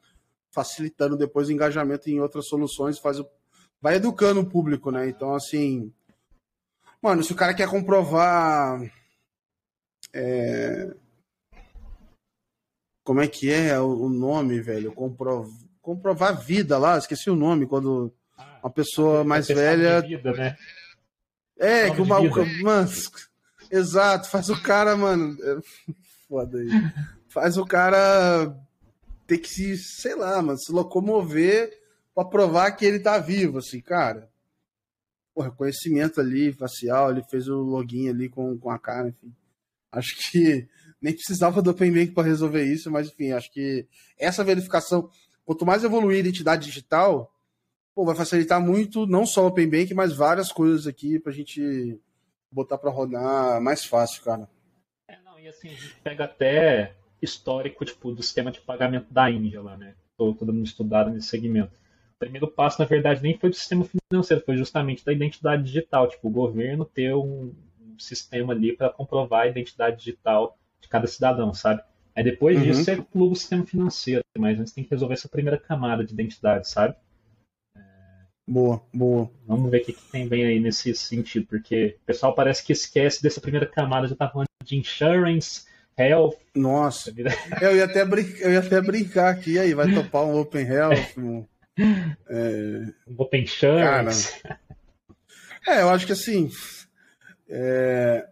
facilitando 0.51 1.17
depois 1.17 1.49
o 1.49 1.51
engajamento 1.51 2.09
em 2.09 2.19
outras 2.19 2.47
soluções, 2.47 2.97
faz 2.99 3.19
o... 3.19 3.27
vai 3.81 3.95
educando 3.95 4.39
o 4.39 4.49
público, 4.49 4.91
né? 4.91 5.07
Então 5.07 5.35
assim, 5.35 5.93
mano, 7.01 7.23
se 7.23 7.31
o 7.31 7.35
cara 7.35 7.53
quer 7.53 7.69
comprovar 7.69 8.81
é 10.13 10.95
como 13.07 13.21
é 13.21 13.27
que 13.29 13.49
é 13.49 13.79
o 13.79 14.09
nome, 14.09 14.59
velho? 14.59 14.91
Comprov... 14.91 15.49
Comprovar 15.87 16.37
vida 16.37 16.77
lá, 16.77 16.97
esqueci 16.97 17.29
o 17.29 17.35
nome, 17.35 17.65
quando 17.65 18.13
uma 18.61 18.69
pessoa 18.69 19.23
mais 19.23 19.47
velha. 19.47 20.01
Vida, 20.01 20.33
né? 20.33 20.57
É, 21.57 21.89
que 21.89 22.01
o 22.01 22.05
maluco. 22.05 22.45
Mano, 22.61 22.89
exato, 23.71 24.29
faz 24.29 24.49
o 24.49 24.61
cara, 24.61 24.97
mano. 24.97 25.37
É 25.41 25.59
foda 26.27 26.57
aí. 26.57 26.67
Faz 27.29 27.55
o 27.55 27.65
cara 27.65 28.53
ter 29.25 29.37
que 29.37 29.47
se, 29.47 29.77
sei 29.77 30.13
lá, 30.13 30.41
mano, 30.41 30.59
se 30.59 30.73
locomover 30.73 31.71
pra 32.13 32.25
provar 32.25 32.69
que 32.71 32.85
ele 32.85 32.99
tá 32.99 33.17
vivo, 33.17 33.59
assim, 33.59 33.79
cara. 33.79 34.29
O 35.33 35.41
reconhecimento 35.41 36.19
ali, 36.19 36.51
facial, 36.51 37.11
ele 37.11 37.23
fez 37.23 37.47
o 37.47 37.61
login 37.61 38.09
ali 38.09 38.27
com, 38.27 38.57
com 38.57 38.69
a 38.69 38.77
cara, 38.77 39.07
enfim. 39.07 39.33
Acho 39.89 40.17
que 40.17 40.67
nem 41.01 41.13
precisava 41.13 41.61
do 41.61 41.71
Open 41.71 41.93
Bank 41.93 42.11
para 42.11 42.27
resolver 42.27 42.65
isso, 42.65 42.91
mas 42.91 43.07
enfim, 43.07 43.31
acho 43.31 43.49
que 43.53 43.87
essa 44.19 44.43
verificação, 44.43 45.09
quanto 45.47 45.65
mais 45.65 45.85
evoluir 45.85 46.17
a 46.17 46.19
identidade 46.19 46.65
digital, 46.65 47.33
pô, 47.95 48.03
vai 48.03 48.13
facilitar 48.13 48.61
muito, 48.61 49.07
não 49.07 49.25
só 49.25 49.45
o 49.45 49.47
Open 49.47 49.69
Bank, 49.69 49.93
mas 49.93 50.13
várias 50.13 50.51
coisas 50.51 50.85
aqui 50.85 51.17
para 51.19 51.31
a 51.31 51.35
gente 51.35 51.97
botar 52.51 52.77
para 52.77 52.91
rodar 52.91 53.61
mais 53.61 53.85
fácil, 53.85 54.21
cara. 54.23 54.49
É, 55.07 55.17
não, 55.23 55.39
e 55.39 55.47
assim, 55.47 55.69
a 55.69 55.73
gente 55.73 55.95
pega 56.03 56.25
até 56.25 56.95
histórico, 57.21 57.85
tipo, 57.85 58.11
do 58.11 58.21
sistema 58.21 58.51
de 58.51 58.59
pagamento 58.59 59.11
da 59.11 59.31
Índia 59.31 59.61
lá, 59.61 59.77
né? 59.77 59.95
Todo 60.17 60.51
mundo 60.51 60.65
estudado 60.65 61.11
nesse 61.11 61.29
segmento. 61.29 61.71
O 62.15 62.19
primeiro 62.19 62.47
passo, 62.49 62.81
na 62.81 62.85
verdade, 62.85 63.23
nem 63.23 63.37
foi 63.37 63.49
do 63.49 63.55
sistema 63.55 63.87
financeiro, 64.11 64.43
foi 64.43 64.57
justamente 64.57 65.05
da 65.05 65.13
identidade 65.13 65.63
digital, 65.63 66.09
tipo, 66.09 66.27
o 66.27 66.31
governo 66.31 66.83
ter 66.83 67.15
um 67.15 67.53
sistema 67.97 68.51
ali 68.51 68.75
para 68.75 68.89
comprovar 68.89 69.43
a 69.43 69.47
identidade 69.47 69.97
digital 69.97 70.57
de 70.81 70.89
cada 70.89 71.07
cidadão, 71.07 71.53
sabe? 71.53 71.81
Aí 72.17 72.23
depois 72.23 72.57
uhum. 72.57 72.63
disso 72.63 72.83
você 72.83 72.95
pluga 72.95 73.33
o 73.33 73.35
sistema 73.35 73.63
financeiro, 73.63 74.23
mas 74.35 74.59
antes 74.59 74.73
tem 74.73 74.83
que 74.83 74.89
resolver 74.89 75.13
essa 75.13 75.29
primeira 75.29 75.55
camada 75.55 76.03
de 76.03 76.13
identidade, 76.13 76.67
sabe? 76.67 76.95
É... 77.75 77.79
Boa, 78.49 78.81
boa. 78.91 79.29
Vamos 79.45 79.69
ver 79.69 79.81
o 79.81 79.85
que, 79.85 79.93
que 79.93 80.11
tem 80.11 80.27
bem 80.27 80.43
aí 80.43 80.59
nesse 80.59 80.95
sentido, 80.95 81.45
porque 81.45 81.95
o 82.01 82.05
pessoal 82.07 82.33
parece 82.33 82.63
que 82.63 82.73
esquece 82.73 83.21
dessa 83.21 83.39
primeira 83.39 83.67
camada, 83.67 84.07
já 84.07 84.15
tá 84.15 84.27
falando 84.27 84.47
de 84.63 84.75
insurance, 84.75 85.65
health. 85.95 86.37
Nossa, 86.55 87.13
eu 87.61 87.75
ia 87.75 87.85
até, 87.85 88.03
brincar, 88.03 88.41
eu 88.41 88.51
ia 88.51 88.59
até 88.61 88.81
brincar 88.81 89.29
aqui, 89.29 89.59
aí 89.59 89.75
vai 89.75 89.93
topar 89.93 90.25
um 90.25 90.39
Open 90.39 90.65
Health, 90.65 91.13
um, 91.19 91.45
é... 91.77 92.93
um 93.07 93.15
Open 93.15 93.43
Insurance. 93.43 94.41
Cara, 94.41 94.59
é, 95.67 95.81
eu 95.83 95.89
acho 95.89 96.07
que 96.07 96.13
assim, 96.13 96.49
é, 97.47 98.27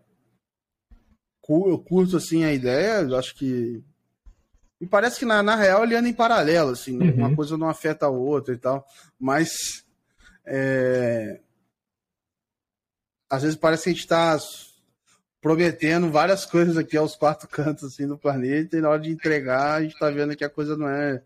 eu 1.49 1.79
curto 1.79 2.17
assim 2.17 2.43
a 2.43 2.53
ideia, 2.53 3.01
eu 3.01 3.17
acho 3.17 3.35
que 3.35 3.83
e 4.79 4.85
parece 4.85 5.19
que 5.19 5.25
na, 5.25 5.41
na 5.41 5.55
real 5.55 5.83
ele 5.83 5.95
anda 5.95 6.09
em 6.09 6.13
paralelo, 6.13 6.71
assim, 6.71 6.97
uhum. 6.97 7.13
uma 7.13 7.35
coisa 7.35 7.57
não 7.57 7.69
afeta 7.69 8.05
a 8.05 8.09
outra 8.09 8.53
e 8.53 8.57
tal, 8.57 8.85
mas 9.19 9.85
é... 10.45 11.39
Às 13.29 13.41
vezes 13.41 13.57
parece 13.57 13.83
que 13.83 13.89
a 13.89 13.93
gente 13.93 14.01
está 14.01 14.37
prometendo 15.41 16.11
várias 16.11 16.45
coisas 16.45 16.77
aqui 16.77 16.97
aos 16.97 17.15
quatro 17.15 17.47
cantos 17.49 17.83
assim, 17.85 18.07
do 18.07 18.17
planeta, 18.17 18.77
e 18.77 18.81
na 18.81 18.89
hora 18.89 19.01
de 19.01 19.11
entregar, 19.11 19.75
a 19.75 19.81
gente 19.81 19.93
está 19.93 20.09
vendo 20.09 20.35
que 20.35 20.43
a 20.43 20.49
coisa 20.49 20.77
não 20.77 20.89
é. 20.89 21.21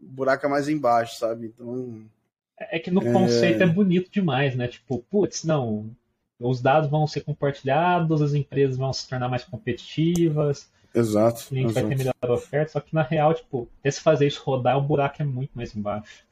O 0.00 0.06
buraco 0.06 0.46
é 0.46 0.48
mais 0.48 0.68
embaixo, 0.68 1.18
sabe? 1.18 1.46
Então. 1.46 2.04
É 2.58 2.78
que 2.78 2.90
no 2.90 3.02
é... 3.02 3.12
conceito 3.12 3.62
é 3.62 3.66
bonito 3.66 4.10
demais, 4.10 4.54
né? 4.54 4.68
Tipo, 4.68 5.04
putz, 5.10 5.44
não. 5.44 5.90
Os 6.40 6.60
dados 6.60 6.88
vão 6.88 7.06
ser 7.06 7.22
compartilhados, 7.22 8.22
as 8.22 8.32
empresas 8.32 8.76
vão 8.76 8.92
se 8.92 9.08
tornar 9.08 9.28
mais 9.28 9.44
competitivas. 9.44 10.70
Exato. 10.94 11.44
A 11.50 11.54
gente 11.54 11.70
exato. 11.70 11.74
vai 11.74 11.96
ter 11.96 11.98
melhor 11.98 12.30
oferta, 12.30 12.72
só 12.72 12.80
que 12.80 12.94
na 12.94 13.02
real, 13.02 13.34
tipo, 13.34 13.68
se 13.84 14.00
fazer 14.00 14.26
isso 14.26 14.42
rodar, 14.44 14.78
o 14.78 14.82
buraco 14.82 15.20
é 15.20 15.24
muito 15.24 15.50
mais 15.54 15.74
embaixo. 15.74 16.24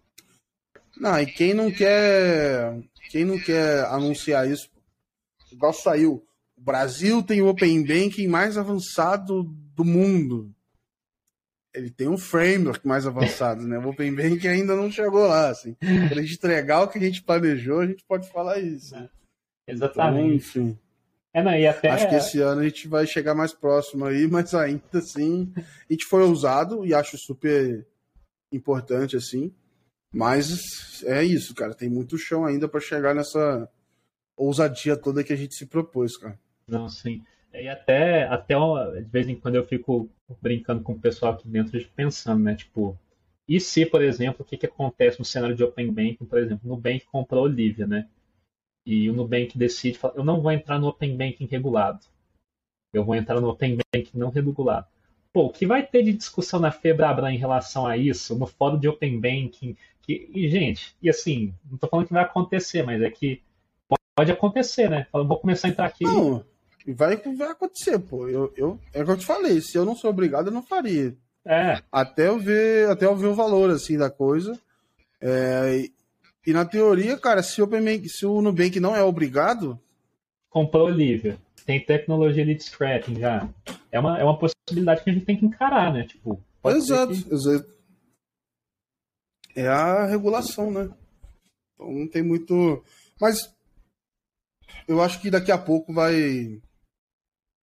Não, 0.99 1.21
e 1.21 1.27
quem 1.27 1.53
não 1.53 1.71
quer. 1.71 2.79
Quem 3.11 3.25
não 3.25 3.39
quer 3.39 3.85
anunciar 3.85 4.51
isso, 4.51 4.69
igual 5.53 5.73
saiu. 5.73 6.25
O 6.57 6.61
Brasil 6.61 7.23
tem 7.23 7.43
o 7.43 7.49
Open 7.49 7.85
Banking 7.85 8.27
mais 8.27 8.57
avançado 8.57 9.45
do 9.45 9.85
mundo. 9.85 10.51
Ele 11.75 11.91
tem 11.91 12.09
um 12.09 12.17
framework 12.17 12.87
mais 12.89 13.07
avançado, 13.07 13.63
né? 13.63 13.79
O 13.79 13.91
Open 13.91 14.13
Banking 14.15 14.49
ainda 14.49 14.75
não 14.75 14.91
chegou 14.91 15.27
lá. 15.27 15.51
Assim. 15.51 15.75
Para 15.75 16.19
a 16.19 16.23
gente 16.23 16.35
entregar 16.35 16.83
o 16.83 16.89
que 16.89 16.99
a 16.99 17.03
gente 17.03 17.23
planejou, 17.23 17.81
a 17.81 17.87
gente 17.87 18.03
pode 18.09 18.29
falar 18.31 18.59
isso. 18.59 18.97
É, 18.97 19.09
exatamente. 19.67 20.25
Então, 20.25 20.35
enfim. 20.35 20.79
É, 21.33 21.43
não, 21.43 21.53
e 21.53 21.67
até... 21.67 21.91
Acho 21.91 22.09
que 22.09 22.15
esse 22.15 22.41
ano 22.41 22.63
a 22.63 22.65
gente 22.65 22.89
vai 22.89 23.07
chegar 23.07 23.35
mais 23.35 23.53
próximo 23.53 24.07
aí, 24.07 24.27
mas 24.31 24.55
ainda 24.55 24.83
assim, 24.95 25.53
a 25.57 25.93
gente 25.93 26.07
foi 26.07 26.23
ousado 26.23 26.85
e 26.87 26.95
acho 26.95 27.19
super 27.19 27.87
importante 28.51 29.17
assim. 29.17 29.53
Mas 30.13 31.03
é 31.05 31.23
isso, 31.23 31.55
cara. 31.55 31.75
Tem 31.75 31.91
muito 31.91 32.17
chão 32.17 32.47
ainda 32.47 32.67
para 32.67 32.81
chegar 32.81 33.15
nessa 33.15 33.69
ousadia 34.37 34.97
toda 34.97 35.23
que 35.23 35.33
a 35.33 35.37
gente 35.37 35.55
se 35.55 35.67
propôs, 35.67 36.17
cara. 36.17 36.39
Não, 36.67 36.89
sim. 36.89 37.23
E 37.53 37.69
até, 37.69 38.25
até 38.25 38.55
de 38.55 39.11
vez 39.11 39.29
em 39.29 39.35
quando 39.35 39.57
eu 39.57 39.67
fico 39.67 40.09
brincando 40.41 40.83
com 40.83 40.93
o 40.93 40.99
pessoal 40.99 41.35
aqui 41.35 41.49
dentro, 41.49 41.79
pensando, 41.95 42.43
né? 42.43 42.55
Tipo, 42.55 42.99
e 43.49 43.61
se, 43.61 43.87
por 43.87 44.03
exemplo, 44.03 44.43
o 44.43 44.45
que, 44.45 44.57
que 44.57 44.67
acontece 44.67 45.19
no 45.19 45.25
cenário 45.25 45.57
de 45.57 45.63
Open 45.63 45.91
Banking, 45.93 46.25
por 46.25 46.39
exemplo, 46.39 46.69
Nubank 46.69 47.05
comprou 47.07 47.43
a 47.43 47.45
Olivia, 47.45 47.87
né? 47.87 48.09
E 48.87 49.11
o 49.11 49.13
Nubank 49.13 49.59
decide, 49.59 49.99
fala, 49.99 50.15
eu 50.17 50.25
não 50.25 50.41
vou 50.41 50.53
entrar 50.53 50.79
no 50.79 50.87
Open 50.87 51.17
Banking 51.17 51.47
regulado. 51.47 52.01
Eu 52.93 53.05
vou 53.05 53.17
entrar 53.17 53.41
no 53.41 53.49
Open 53.49 53.77
Banking 53.77 54.17
não 54.17 54.31
regulado. 54.31 54.87
Pô, 55.33 55.47
o 55.47 55.53
que 55.53 55.67
vai 55.67 55.85
ter 55.85 56.05
de 56.05 56.13
discussão 56.13 56.61
na 56.61 56.71
Febrabra 56.71 57.33
em 57.33 57.37
relação 57.37 57.87
a 57.87 57.97
isso, 57.97 58.39
no 58.39 58.47
fórum 58.47 58.79
de 58.79 58.89
Open 58.89 59.21
Banking, 59.21 59.77
que, 60.01 60.31
e, 60.33 60.49
gente, 60.49 60.97
e 61.03 61.11
assim, 61.11 61.53
não 61.67 61.75
estou 61.75 61.91
falando 61.91 62.07
que 62.07 62.13
vai 62.13 62.23
acontecer, 62.23 62.85
mas 62.85 63.03
é 63.03 63.11
que 63.11 63.43
pode 64.17 64.31
acontecer, 64.31 64.89
né? 64.89 65.07
Eu 65.13 65.27
vou 65.27 65.39
começar 65.39 65.67
a 65.67 65.71
entrar 65.73 65.87
aqui. 65.87 66.05
Não, 66.05 66.45
vai, 66.87 67.17
vai 67.17 67.51
acontecer, 67.51 67.99
pô. 67.99 68.29
Eu, 68.29 68.53
eu, 68.57 68.81
é 68.95 69.03
o 69.03 69.05
que 69.05 69.11
eu 69.11 69.19
te 69.19 69.27
falei, 69.27 69.61
se 69.61 69.77
eu 69.77 69.85
não 69.85 69.97
sou 69.97 70.11
obrigado, 70.11 70.47
eu 70.47 70.53
não 70.53 70.63
faria. 70.63 71.15
É. 71.45 71.83
Até 71.91 72.29
eu 72.29 72.39
ver, 72.39 72.89
até 72.89 73.05
eu 73.05 73.17
ver 73.17 73.27
o 73.27 73.35
valor 73.35 73.71
assim 73.71 73.99
da 73.99 74.09
coisa. 74.09 74.59
É, 75.21 75.89
e, 76.47 76.53
na 76.53 76.65
teoria, 76.65 77.19
cara, 77.19 77.43
se 77.43 77.61
o, 77.61 77.67
Nubank, 77.67 78.09
se 78.09 78.25
o 78.25 78.41
Nubank 78.41 78.79
não 78.79 78.95
é 78.95 79.03
obrigado. 79.03 79.79
Comprou 80.49 80.87
Olivia. 80.87 81.39
Tem 81.65 81.85
tecnologia 81.85 82.45
de 82.45 82.59
scrapping 82.63 83.19
já. 83.19 83.49
É 83.91 83.99
uma, 83.99 84.19
é 84.19 84.25
uma 84.25 84.39
possibilidade 84.39 85.03
que 85.03 85.11
a 85.11 85.13
gente 85.13 85.27
tem 85.27 85.37
que 85.37 85.45
encarar, 85.45 85.93
né? 85.93 86.05
Tipo, 86.05 86.41
exato, 86.65 87.13
que... 87.13 87.35
exato 87.35 87.77
é 89.57 89.67
a 89.67 90.05
regulação, 90.05 90.71
né? 90.71 90.91
Então 91.75 91.91
não 91.91 92.07
tem 92.07 92.23
muito. 92.23 92.85
Mas 93.19 93.51
eu 94.87 95.03
acho 95.03 95.21
que 95.21 95.31
daqui 95.31 95.51
a 95.51 95.59
pouco 95.59 95.93
vai. 95.93 96.61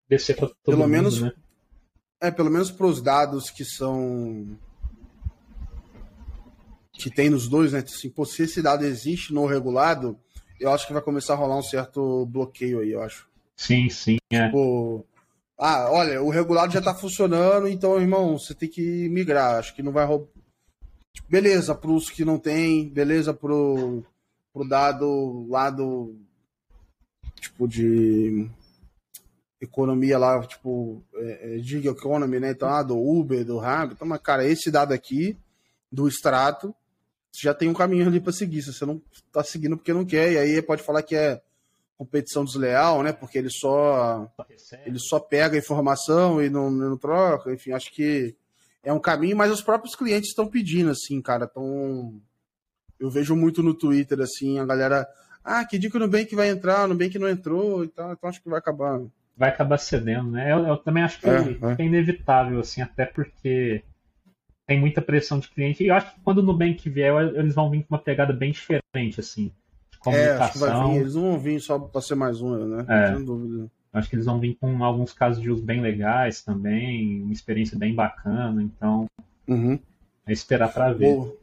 Descer 0.07 0.37
pra 0.37 0.49
todo 0.49 0.57
pelo 0.65 0.79
mundo, 0.79 0.91
menos 0.91 1.23
né? 1.23 1.33
É, 2.21 2.31
pelo 2.31 2.51
menos 2.51 2.71
para 2.71 2.87
os 2.87 3.03
dados 3.03 3.51
que 3.51 3.65
são. 3.65 4.59
Que 6.99 7.11
tem 7.11 7.31
nos 7.31 7.49
dois, 7.49 7.73
né? 7.73 7.79
Assim, 7.79 8.11
pô, 8.11 8.25
se 8.25 8.43
esse 8.43 8.61
dado 8.61 8.85
existe 8.85 9.33
no 9.33 9.47
regulado, 9.47 10.19
eu 10.61 10.73
acho 10.73 10.87
que 10.87 10.93
vai 10.93 11.01
começar 11.01 11.35
a 11.35 11.37
rolar 11.37 11.57
um 11.57 11.63
certo 11.63 12.27
bloqueio 12.27 12.81
aí, 12.81 12.91
eu 12.91 13.03
acho. 13.03 13.29
Sim, 13.57 13.89
sim. 13.89 14.19
É. 14.31 14.47
Tipo, 14.47 15.07
ah, 15.57 15.91
olha, 15.91 16.23
o 16.23 16.29
regulado 16.29 16.73
já 16.73 16.81
está 16.81 16.95
funcionando, 16.95 17.69
então, 17.69 18.01
irmão, 18.01 18.39
você 18.39 18.55
tem 18.55 18.69
que 18.69 19.09
migrar. 19.09 19.59
Acho 19.59 19.75
que 19.75 19.83
não 19.83 19.93
vai 19.93 20.07
Tipo, 21.13 21.29
beleza 21.31 21.75
para 21.75 21.91
os 21.91 22.11
que 22.11 22.25
não 22.25 22.39
tem, 22.39 22.89
beleza 22.89 23.33
pro, 23.33 24.05
pro 24.53 24.69
dado 24.69 25.47
lado 25.49 26.17
tipo 27.41 27.69
de 27.69 28.49
economia 29.61 30.19
lá, 30.19 30.45
tipo, 30.47 31.03
é, 31.15 31.57
é, 31.57 31.59
gig 31.59 31.89
economy, 31.89 32.41
né? 32.41 32.51
Então, 32.51 32.69
ah, 32.69 32.83
do 32.83 32.97
Uber, 32.97 33.45
do 33.45 33.59
Rab. 33.59 33.93
Então, 33.93 34.07
mas, 34.07 34.21
cara, 34.21 34.47
esse 34.47 34.71
dado 34.71 34.93
aqui, 34.93 35.37
do 35.91 36.07
extrato, 36.07 36.75
já 37.33 37.55
tem 37.55 37.69
um 37.69 37.75
caminho 37.75 38.07
ali 38.07 38.21
para 38.21 38.33
seguir. 38.33 38.63
Se 38.63 38.73
você 38.73 38.85
não 38.85 39.01
tá 39.33 39.43
seguindo 39.43 39.77
porque 39.77 39.93
não 39.93 40.05
quer, 40.05 40.33
e 40.33 40.39
aí 40.39 40.63
pode 40.63 40.83
falar 40.83 41.03
que 41.03 41.15
é 41.15 41.41
competição 41.97 42.45
desleal, 42.45 43.03
né? 43.03 43.13
Porque 43.13 43.39
ele 43.39 43.51
só 43.51 44.31
ele 44.87 44.99
só 44.99 45.19
pega 45.19 45.57
a 45.57 45.59
informação 45.59 46.43
e 46.43 46.49
não, 46.49 46.71
não 46.71 46.97
troca. 46.97 47.53
Enfim, 47.53 47.73
acho 47.73 47.93
que 47.93 48.37
é 48.83 48.93
um 48.93 49.01
caminho, 49.01 49.37
mas 49.37 49.51
os 49.51 49.61
próprios 49.61 49.97
clientes 49.97 50.31
estão 50.31 50.47
pedindo, 50.47 50.91
assim, 50.91 51.21
cara. 51.21 51.47
Tão... 51.47 52.21
Eu 52.99 53.11
vejo 53.11 53.35
muito 53.37 53.63
no 53.63 53.75
Twitter, 53.75 54.21
assim, 54.21 54.59
a 54.59 54.65
galera. 54.65 55.07
Ah, 55.45 55.65
que 55.65 55.79
dia 55.79 55.91
que 55.91 55.97
o 55.97 56.01
Nubank 56.01 56.35
vai 56.35 56.51
entrar, 56.51 56.85
o 56.85 56.89
Nubank 56.89 57.19
não 57.19 57.29
entrou 57.29 57.85
e 57.85 57.89
tal, 57.89 58.13
então 58.13 58.29
acho 58.29 58.43
que 58.43 58.49
vai 58.49 58.59
acabar. 58.59 59.01
Vai 59.37 59.49
acabar 59.49 59.79
cedendo, 59.79 60.31
né? 60.31 60.53
Eu, 60.53 60.67
eu 60.67 60.77
também 60.77 61.03
acho 61.03 61.21
que 61.21 61.29
é, 61.29 61.37
é. 61.37 61.83
é, 61.83 61.85
inevitável, 61.85 62.61
assim, 62.61 62.83
até 62.83 63.07
porque 63.07 63.83
tem 64.69 64.79
muita 64.79 65.01
pressão 65.01 65.39
de 65.39 65.49
cliente. 65.49 65.83
E 65.83 65.87
eu 65.87 65.95
acho 65.95 66.15
que 66.15 66.21
quando 66.21 66.39
o 66.39 66.43
Nubank 66.43 66.91
vier, 66.91 67.11
eles 67.35 67.55
vão 67.55 67.71
vir 67.71 67.85
com 67.85 67.95
uma 67.95 68.01
pegada 68.01 68.35
bem 68.35 68.53
diferente, 68.53 69.19
assim. 69.19 69.51
De 69.91 69.99
comunicação. 69.99 70.37
É, 70.37 70.45
acho 70.45 70.53
que 70.53 70.59
vai 70.59 70.91
vir. 70.91 71.01
Eles 71.01 71.15
não 71.15 71.23
vão 71.23 71.39
vir 71.39 71.61
só 71.61 71.79
para 71.79 72.01
ser 72.03 72.15
mais 72.15 72.43
um, 72.43 72.67
né? 72.67 72.85
É. 72.87 73.15
Sem 73.15 73.25
dúvida. 73.25 73.71
Acho 73.91 74.11
que 74.11 74.17
eles 74.17 74.27
vão 74.27 74.39
vir 74.39 74.55
com 74.61 74.85
alguns 74.85 75.15
casos 75.15 75.43
de 75.43 75.51
uso 75.51 75.63
bem 75.63 75.81
legais 75.81 76.43
também, 76.43 77.23
uma 77.23 77.33
experiência 77.33 77.79
bem 77.79 77.95
bacana, 77.95 78.63
então 78.63 79.07
uhum. 79.49 79.79
é 80.27 80.33
esperar 80.33 80.71
para 80.71 80.93
ver. 80.93 81.15
Boa. 81.15 81.37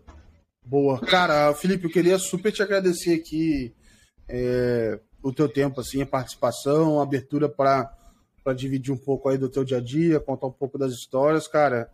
Boa. 0.64 0.99
Cara, 1.02 1.52
Felipe, 1.56 1.85
eu 1.85 1.91
queria 1.91 2.19
super 2.19 2.52
te 2.52 2.61
agradecer 2.61 3.15
aqui 3.15 3.73
é, 4.30 4.99
o 5.23 5.34
teu 5.34 5.49
tempo, 5.49 5.81
assim, 5.81 6.03
a 6.03 6.06
participação, 6.06 6.99
a 6.99 7.03
abertura 7.03 7.49
para 7.49 7.91
dividir 8.56 8.93
um 8.93 8.97
pouco 8.97 9.30
aí 9.30 9.38
do 9.39 9.49
teu 9.49 9.64
dia 9.64 9.77
a 9.77 9.81
dia, 9.81 10.19
contar 10.19 10.45
um 10.45 10.52
pouco 10.52 10.77
das 10.77 10.91
histórias, 10.91 11.47
cara. 11.47 11.89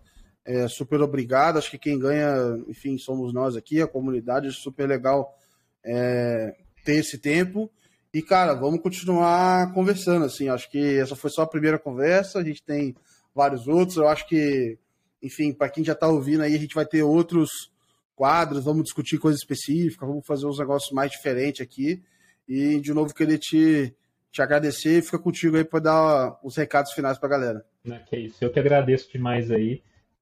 É, 0.46 0.68
super 0.68 1.02
obrigado. 1.02 1.58
Acho 1.58 1.72
que 1.72 1.78
quem 1.78 2.00
ganha, 2.00 2.58
enfim, 2.68 2.98
somos 2.98 3.34
nós 3.34 3.56
aqui, 3.56 3.82
a 3.82 3.88
comunidade. 3.88 4.52
Super 4.52 4.88
legal 4.88 5.38
é, 5.84 6.56
ter 6.84 6.96
esse 6.96 7.18
tempo. 7.18 7.72
E, 8.14 8.22
cara, 8.22 8.54
vamos 8.54 8.82
continuar 8.82 9.74
conversando, 9.74 10.26
assim. 10.26 10.50
Acho 10.50 10.70
que 10.70 10.98
essa 10.98 11.16
foi 11.16 11.30
só 11.30 11.44
a 11.44 11.48
primeira 11.48 11.80
conversa, 11.80 12.40
a 12.40 12.44
gente 12.44 12.62
tem 12.62 12.96
vários 13.34 13.68
outros. 13.68 13.98
Eu 13.98 14.08
acho 14.08 14.28
que, 14.28 14.78
enfim, 15.24 15.54
para 15.54 15.70
quem 15.70 15.84
já 15.84 15.94
está 15.94 16.08
ouvindo 16.08 16.44
aí, 16.44 16.54
a 16.54 16.60
gente 16.60 16.76
vai 16.76 16.86
ter 16.86 17.04
outros 17.04 17.72
quadros, 18.14 18.66
vamos 18.66 18.84
discutir 18.84 19.18
coisas 19.18 19.40
específicas, 19.42 20.08
vamos 20.08 20.26
fazer 20.26 20.46
uns 20.46 20.60
negócios 20.60 20.92
mais 20.92 21.12
diferentes 21.12 21.62
aqui. 21.62 22.04
E, 22.48 22.82
de 22.82 22.94
novo, 22.94 23.14
queria 23.14 23.38
te, 23.38 23.96
te 24.30 24.42
agradecer 24.42 25.00
e 25.00 25.02
fica 25.02 25.18
contigo 25.18 25.56
aí 25.56 25.64
para 25.64 25.80
dar 25.80 26.40
os 26.44 26.58
recados 26.58 26.92
finais 26.92 27.18
para 27.18 27.28
a 27.28 27.32
galera. 27.32 27.66
Que 28.08 28.18
isso, 28.18 28.44
eu 28.44 28.52
que 28.52 28.60
agradeço 28.60 29.10
demais 29.12 29.50
aí. 29.50 29.82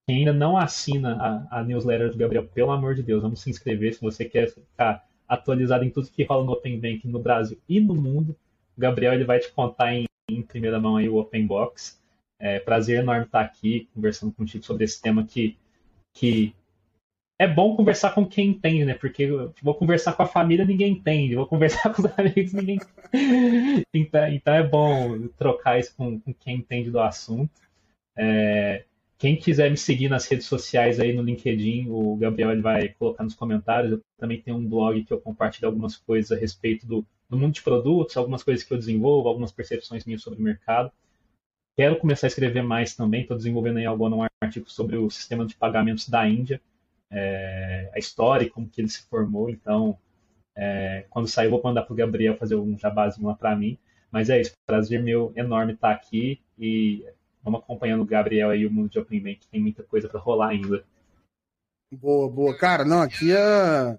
Quem 0.10 0.18
ainda 0.18 0.34
não 0.34 0.58
assina 0.58 1.46
a, 1.52 1.60
a 1.60 1.64
newsletter 1.64 2.10
do 2.10 2.18
Gabriel, 2.18 2.48
pelo 2.48 2.72
amor 2.72 2.96
de 2.96 3.04
Deus, 3.04 3.22
vamos 3.22 3.42
se 3.42 3.50
inscrever 3.52 3.94
se 3.94 4.02
você 4.02 4.26
quer 4.26 4.50
ficar 4.50 5.08
atualizado 5.28 5.86
em 5.86 5.92
tudo 5.92 6.10
que 6.10 6.24
rola 6.24 6.44
no 6.44 6.54
Open 6.54 6.80
Bank 6.80 7.08
no 7.08 7.20
Brasil 7.20 7.60
e 7.70 7.80
no 7.80 7.94
mundo. 7.94 8.36
O 8.76 8.82
Gabriel 8.82 9.14
ele 9.14 9.24
vai 9.24 9.38
te 9.38 9.52
contar 9.52 9.94
em, 9.94 10.06
em 10.28 10.42
primeira 10.42 10.80
mão 10.80 10.98
aí 10.98 11.08
o 11.08 11.18
Open 11.18 11.46
Box. 11.46 12.02
É 12.40 12.60
prazer 12.60 13.02
enorme 13.02 13.26
estar 13.26 13.42
aqui 13.42 13.88
conversando 13.94 14.34
contigo 14.34 14.66
sobre 14.66 14.84
esse 14.84 15.00
tema 15.00 15.24
que, 15.24 15.56
que 16.12 16.56
é 17.38 17.48
bom 17.48 17.76
conversar 17.76 18.16
com 18.16 18.26
quem 18.26 18.48
entende, 18.48 18.86
né? 18.86 18.96
Porque 18.96 19.28
vou 19.62 19.76
conversar 19.76 20.14
com 20.14 20.24
a 20.24 20.28
família, 20.28 20.66
ninguém 20.66 20.94
entende. 20.94 21.36
Vou 21.36 21.46
conversar 21.46 21.94
com 21.94 22.02
os 22.02 22.18
amigos, 22.18 22.52
ninguém 22.52 22.80
então, 23.94 24.28
então 24.28 24.54
é 24.56 24.64
bom 24.64 25.28
trocar 25.38 25.80
isso 25.80 25.96
com, 25.96 26.20
com 26.20 26.34
quem 26.34 26.56
entende 26.56 26.90
do 26.90 27.00
assunto. 27.00 27.62
É, 28.18 28.86
quem 29.20 29.38
quiser 29.38 29.70
me 29.70 29.78
seguir 29.78 30.10
nas 30.10 30.26
redes 30.28 30.48
sociais 30.48 31.00
aí 31.00 31.14
no 31.14 31.22
LinkedIn, 31.22 31.88
o 31.90 32.16
Gabriel 32.16 32.52
ele 32.52 32.62
vai 32.62 32.90
colocar 32.90 33.24
nos 33.24 33.36
comentários. 33.36 33.92
Eu 33.92 34.02
também 34.18 34.42
tenho 34.42 34.58
um 34.58 34.68
blog 34.68 35.04
que 35.04 35.14
eu 35.14 35.22
compartilho 35.22 35.68
algumas 35.68 35.96
coisas 35.98 36.32
a 36.32 36.40
respeito 36.40 36.88
do, 36.88 37.06
do 37.30 37.38
mundo 37.38 37.54
de 37.54 37.62
produtos, 37.62 38.18
algumas 38.18 38.42
coisas 38.42 38.64
que 38.64 38.74
eu 38.74 38.78
desenvolvo, 38.78 39.28
algumas 39.28 39.52
percepções 39.52 40.06
minhas 40.06 40.24
sobre 40.24 40.40
o 40.40 40.44
mercado. 40.44 40.92
Quero 41.78 42.00
começar 42.00 42.28
a 42.28 42.30
escrever 42.30 42.64
mais 42.64 42.96
também. 42.96 43.22
Estou 43.22 43.38
desenvolvendo 43.38 43.78
aí 43.78 43.86
agora 43.86 44.16
um 44.16 44.26
artigo 44.42 44.70
sobre 44.72 44.98
o 44.98 45.10
sistema 45.10 45.46
de 45.46 45.56
pagamentos 45.56 46.10
da 46.10 46.28
Índia 46.28 46.60
é, 47.12 47.90
a 47.94 48.00
história 48.00 48.50
como 48.50 48.70
que 48.70 48.82
ele 48.82 48.90
se 48.90 49.08
formou. 49.08 49.50
Então, 49.50 49.98
é, 50.56 51.06
quando 51.10 51.28
sair, 51.28 51.50
vou 51.50 51.62
mandar 51.64 51.84
para 51.84 51.94
o 51.94 51.96
Gabriel 51.96 52.38
fazer 52.38 52.56
um 52.56 52.78
jabazinho 52.78 53.28
lá 53.28 53.36
para 53.36 53.56
mim. 53.56 53.78
Mas 54.12 54.30
é 54.30 54.42
isso, 54.42 54.54
prazer 54.66 55.02
meu 55.02 55.32
enorme 55.36 55.74
estar 55.74 55.92
aqui 55.92 56.42
e 56.58 57.06
vamos 57.50 57.62
acompanhando 57.62 58.02
o 58.02 58.06
Gabriel 58.06 58.52
aí, 58.52 58.66
o 58.66 58.72
mundo 58.72 58.90
de 58.90 59.00
Open 59.00 59.20
Bank, 59.20 59.40
tem 59.52 59.60
muita 59.60 59.84
coisa 59.84 60.08
para 60.08 60.20
rolar 60.20 60.50
ainda. 60.50 60.84
Boa, 61.92 62.30
boa. 62.30 62.56
Cara, 62.56 62.86
não, 62.86 63.02
aqui 63.02 63.36
a 63.36 63.98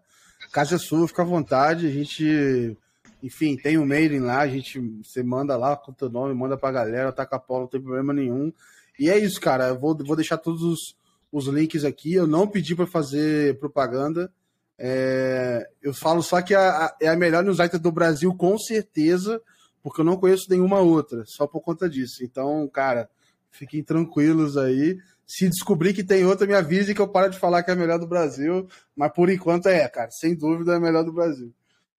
casa 0.53 0.77
é 0.77 0.79
sua, 0.79 1.09
fica 1.09 1.23
à 1.23 1.25
vontade. 1.25 1.87
A 1.87 1.91
gente, 1.91 2.77
enfim, 3.21 3.57
tem 3.57 3.77
um 3.77 3.85
mailing 3.85 4.21
lá, 4.21 4.39
a 4.39 4.49
gente, 4.49 4.79
você 5.03 5.23
manda 5.23 5.57
lá 5.57 5.77
com 5.77 5.91
o 5.91 5.95
teu 5.95 6.09
nome, 6.09 6.33
manda 6.33 6.57
pra 6.57 6.71
galera, 6.71 7.13
taca 7.13 7.37
a 7.37 7.41
pau, 7.41 7.61
não 7.61 7.67
tem 7.67 7.81
problema 7.81 8.13
nenhum. 8.13 8.53
E 8.99 9.11
é 9.11 9.19
isso, 9.19 9.41
cara. 9.41 9.69
Eu 9.69 9.79
vou, 9.79 9.97
vou 9.97 10.15
deixar 10.15 10.39
todos 10.39 10.63
os, 10.63 10.97
os 11.33 11.47
links 11.49 11.85
aqui. 11.85 12.15
Eu 12.15 12.29
não 12.29 12.47
pedi 12.47 12.77
para 12.77 12.87
fazer 12.87 13.59
propaganda. 13.59 14.33
É, 14.79 15.69
eu 15.83 15.93
falo 15.93 16.23
só 16.23 16.41
que 16.41 16.55
a, 16.55 16.87
a, 16.87 16.97
é 17.03 17.09
a 17.09 17.17
melhor 17.17 17.43
newsletter 17.43 17.81
do 17.81 17.91
Brasil, 17.91 18.33
com 18.35 18.57
certeza, 18.57 19.43
porque 19.83 20.01
eu 20.01 20.05
não 20.05 20.17
conheço 20.17 20.49
nenhuma 20.49 20.79
outra, 20.79 21.25
só 21.27 21.47
por 21.47 21.61
conta 21.61 21.89
disso. 21.89 22.25
Então, 22.25 22.67
cara, 22.69 23.11
fiquem 23.51 23.83
tranquilos 23.83 24.57
aí. 24.57 24.99
Se 25.27 25.49
descobrir 25.49 25.93
que 25.93 26.03
tem 26.03 26.25
outra, 26.25 26.47
me 26.47 26.55
avise 26.55 26.95
que 26.95 27.01
eu 27.01 27.09
paro 27.09 27.31
de 27.31 27.39
falar 27.39 27.63
que 27.63 27.71
é 27.71 27.75
a 27.75 27.77
melhor 27.77 27.99
do 27.99 28.07
Brasil. 28.07 28.67
Mas 28.97 29.13
por 29.13 29.31
enquanto 29.31 29.67
é, 29.67 29.89
cara, 29.89 30.11
sem 30.11 30.35
dúvida 30.37 30.73
é 30.73 30.77
a 30.77 30.81
melhor 30.81 31.05
do 31.05 31.13
Brasil. 31.13 31.53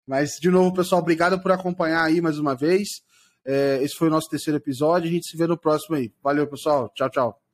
Mas, 0.05 0.31
de 0.39 0.49
novo, 0.49 0.73
pessoal, 0.73 1.01
obrigado 1.01 1.41
por 1.41 1.51
acompanhar 1.51 2.03
aí 2.03 2.19
mais 2.19 2.37
uma 2.37 2.55
vez. 2.55 2.87
É, 3.45 3.79
esse 3.81 3.95
foi 3.95 4.07
o 4.07 4.11
nosso 4.11 4.29
terceiro 4.29 4.57
episódio. 4.57 5.09
A 5.09 5.11
gente 5.11 5.29
se 5.29 5.37
vê 5.37 5.47
no 5.47 5.57
próximo 5.57 5.95
aí. 5.95 6.11
Valeu, 6.21 6.47
pessoal. 6.47 6.91
Tchau, 6.95 7.09
tchau. 7.09 7.50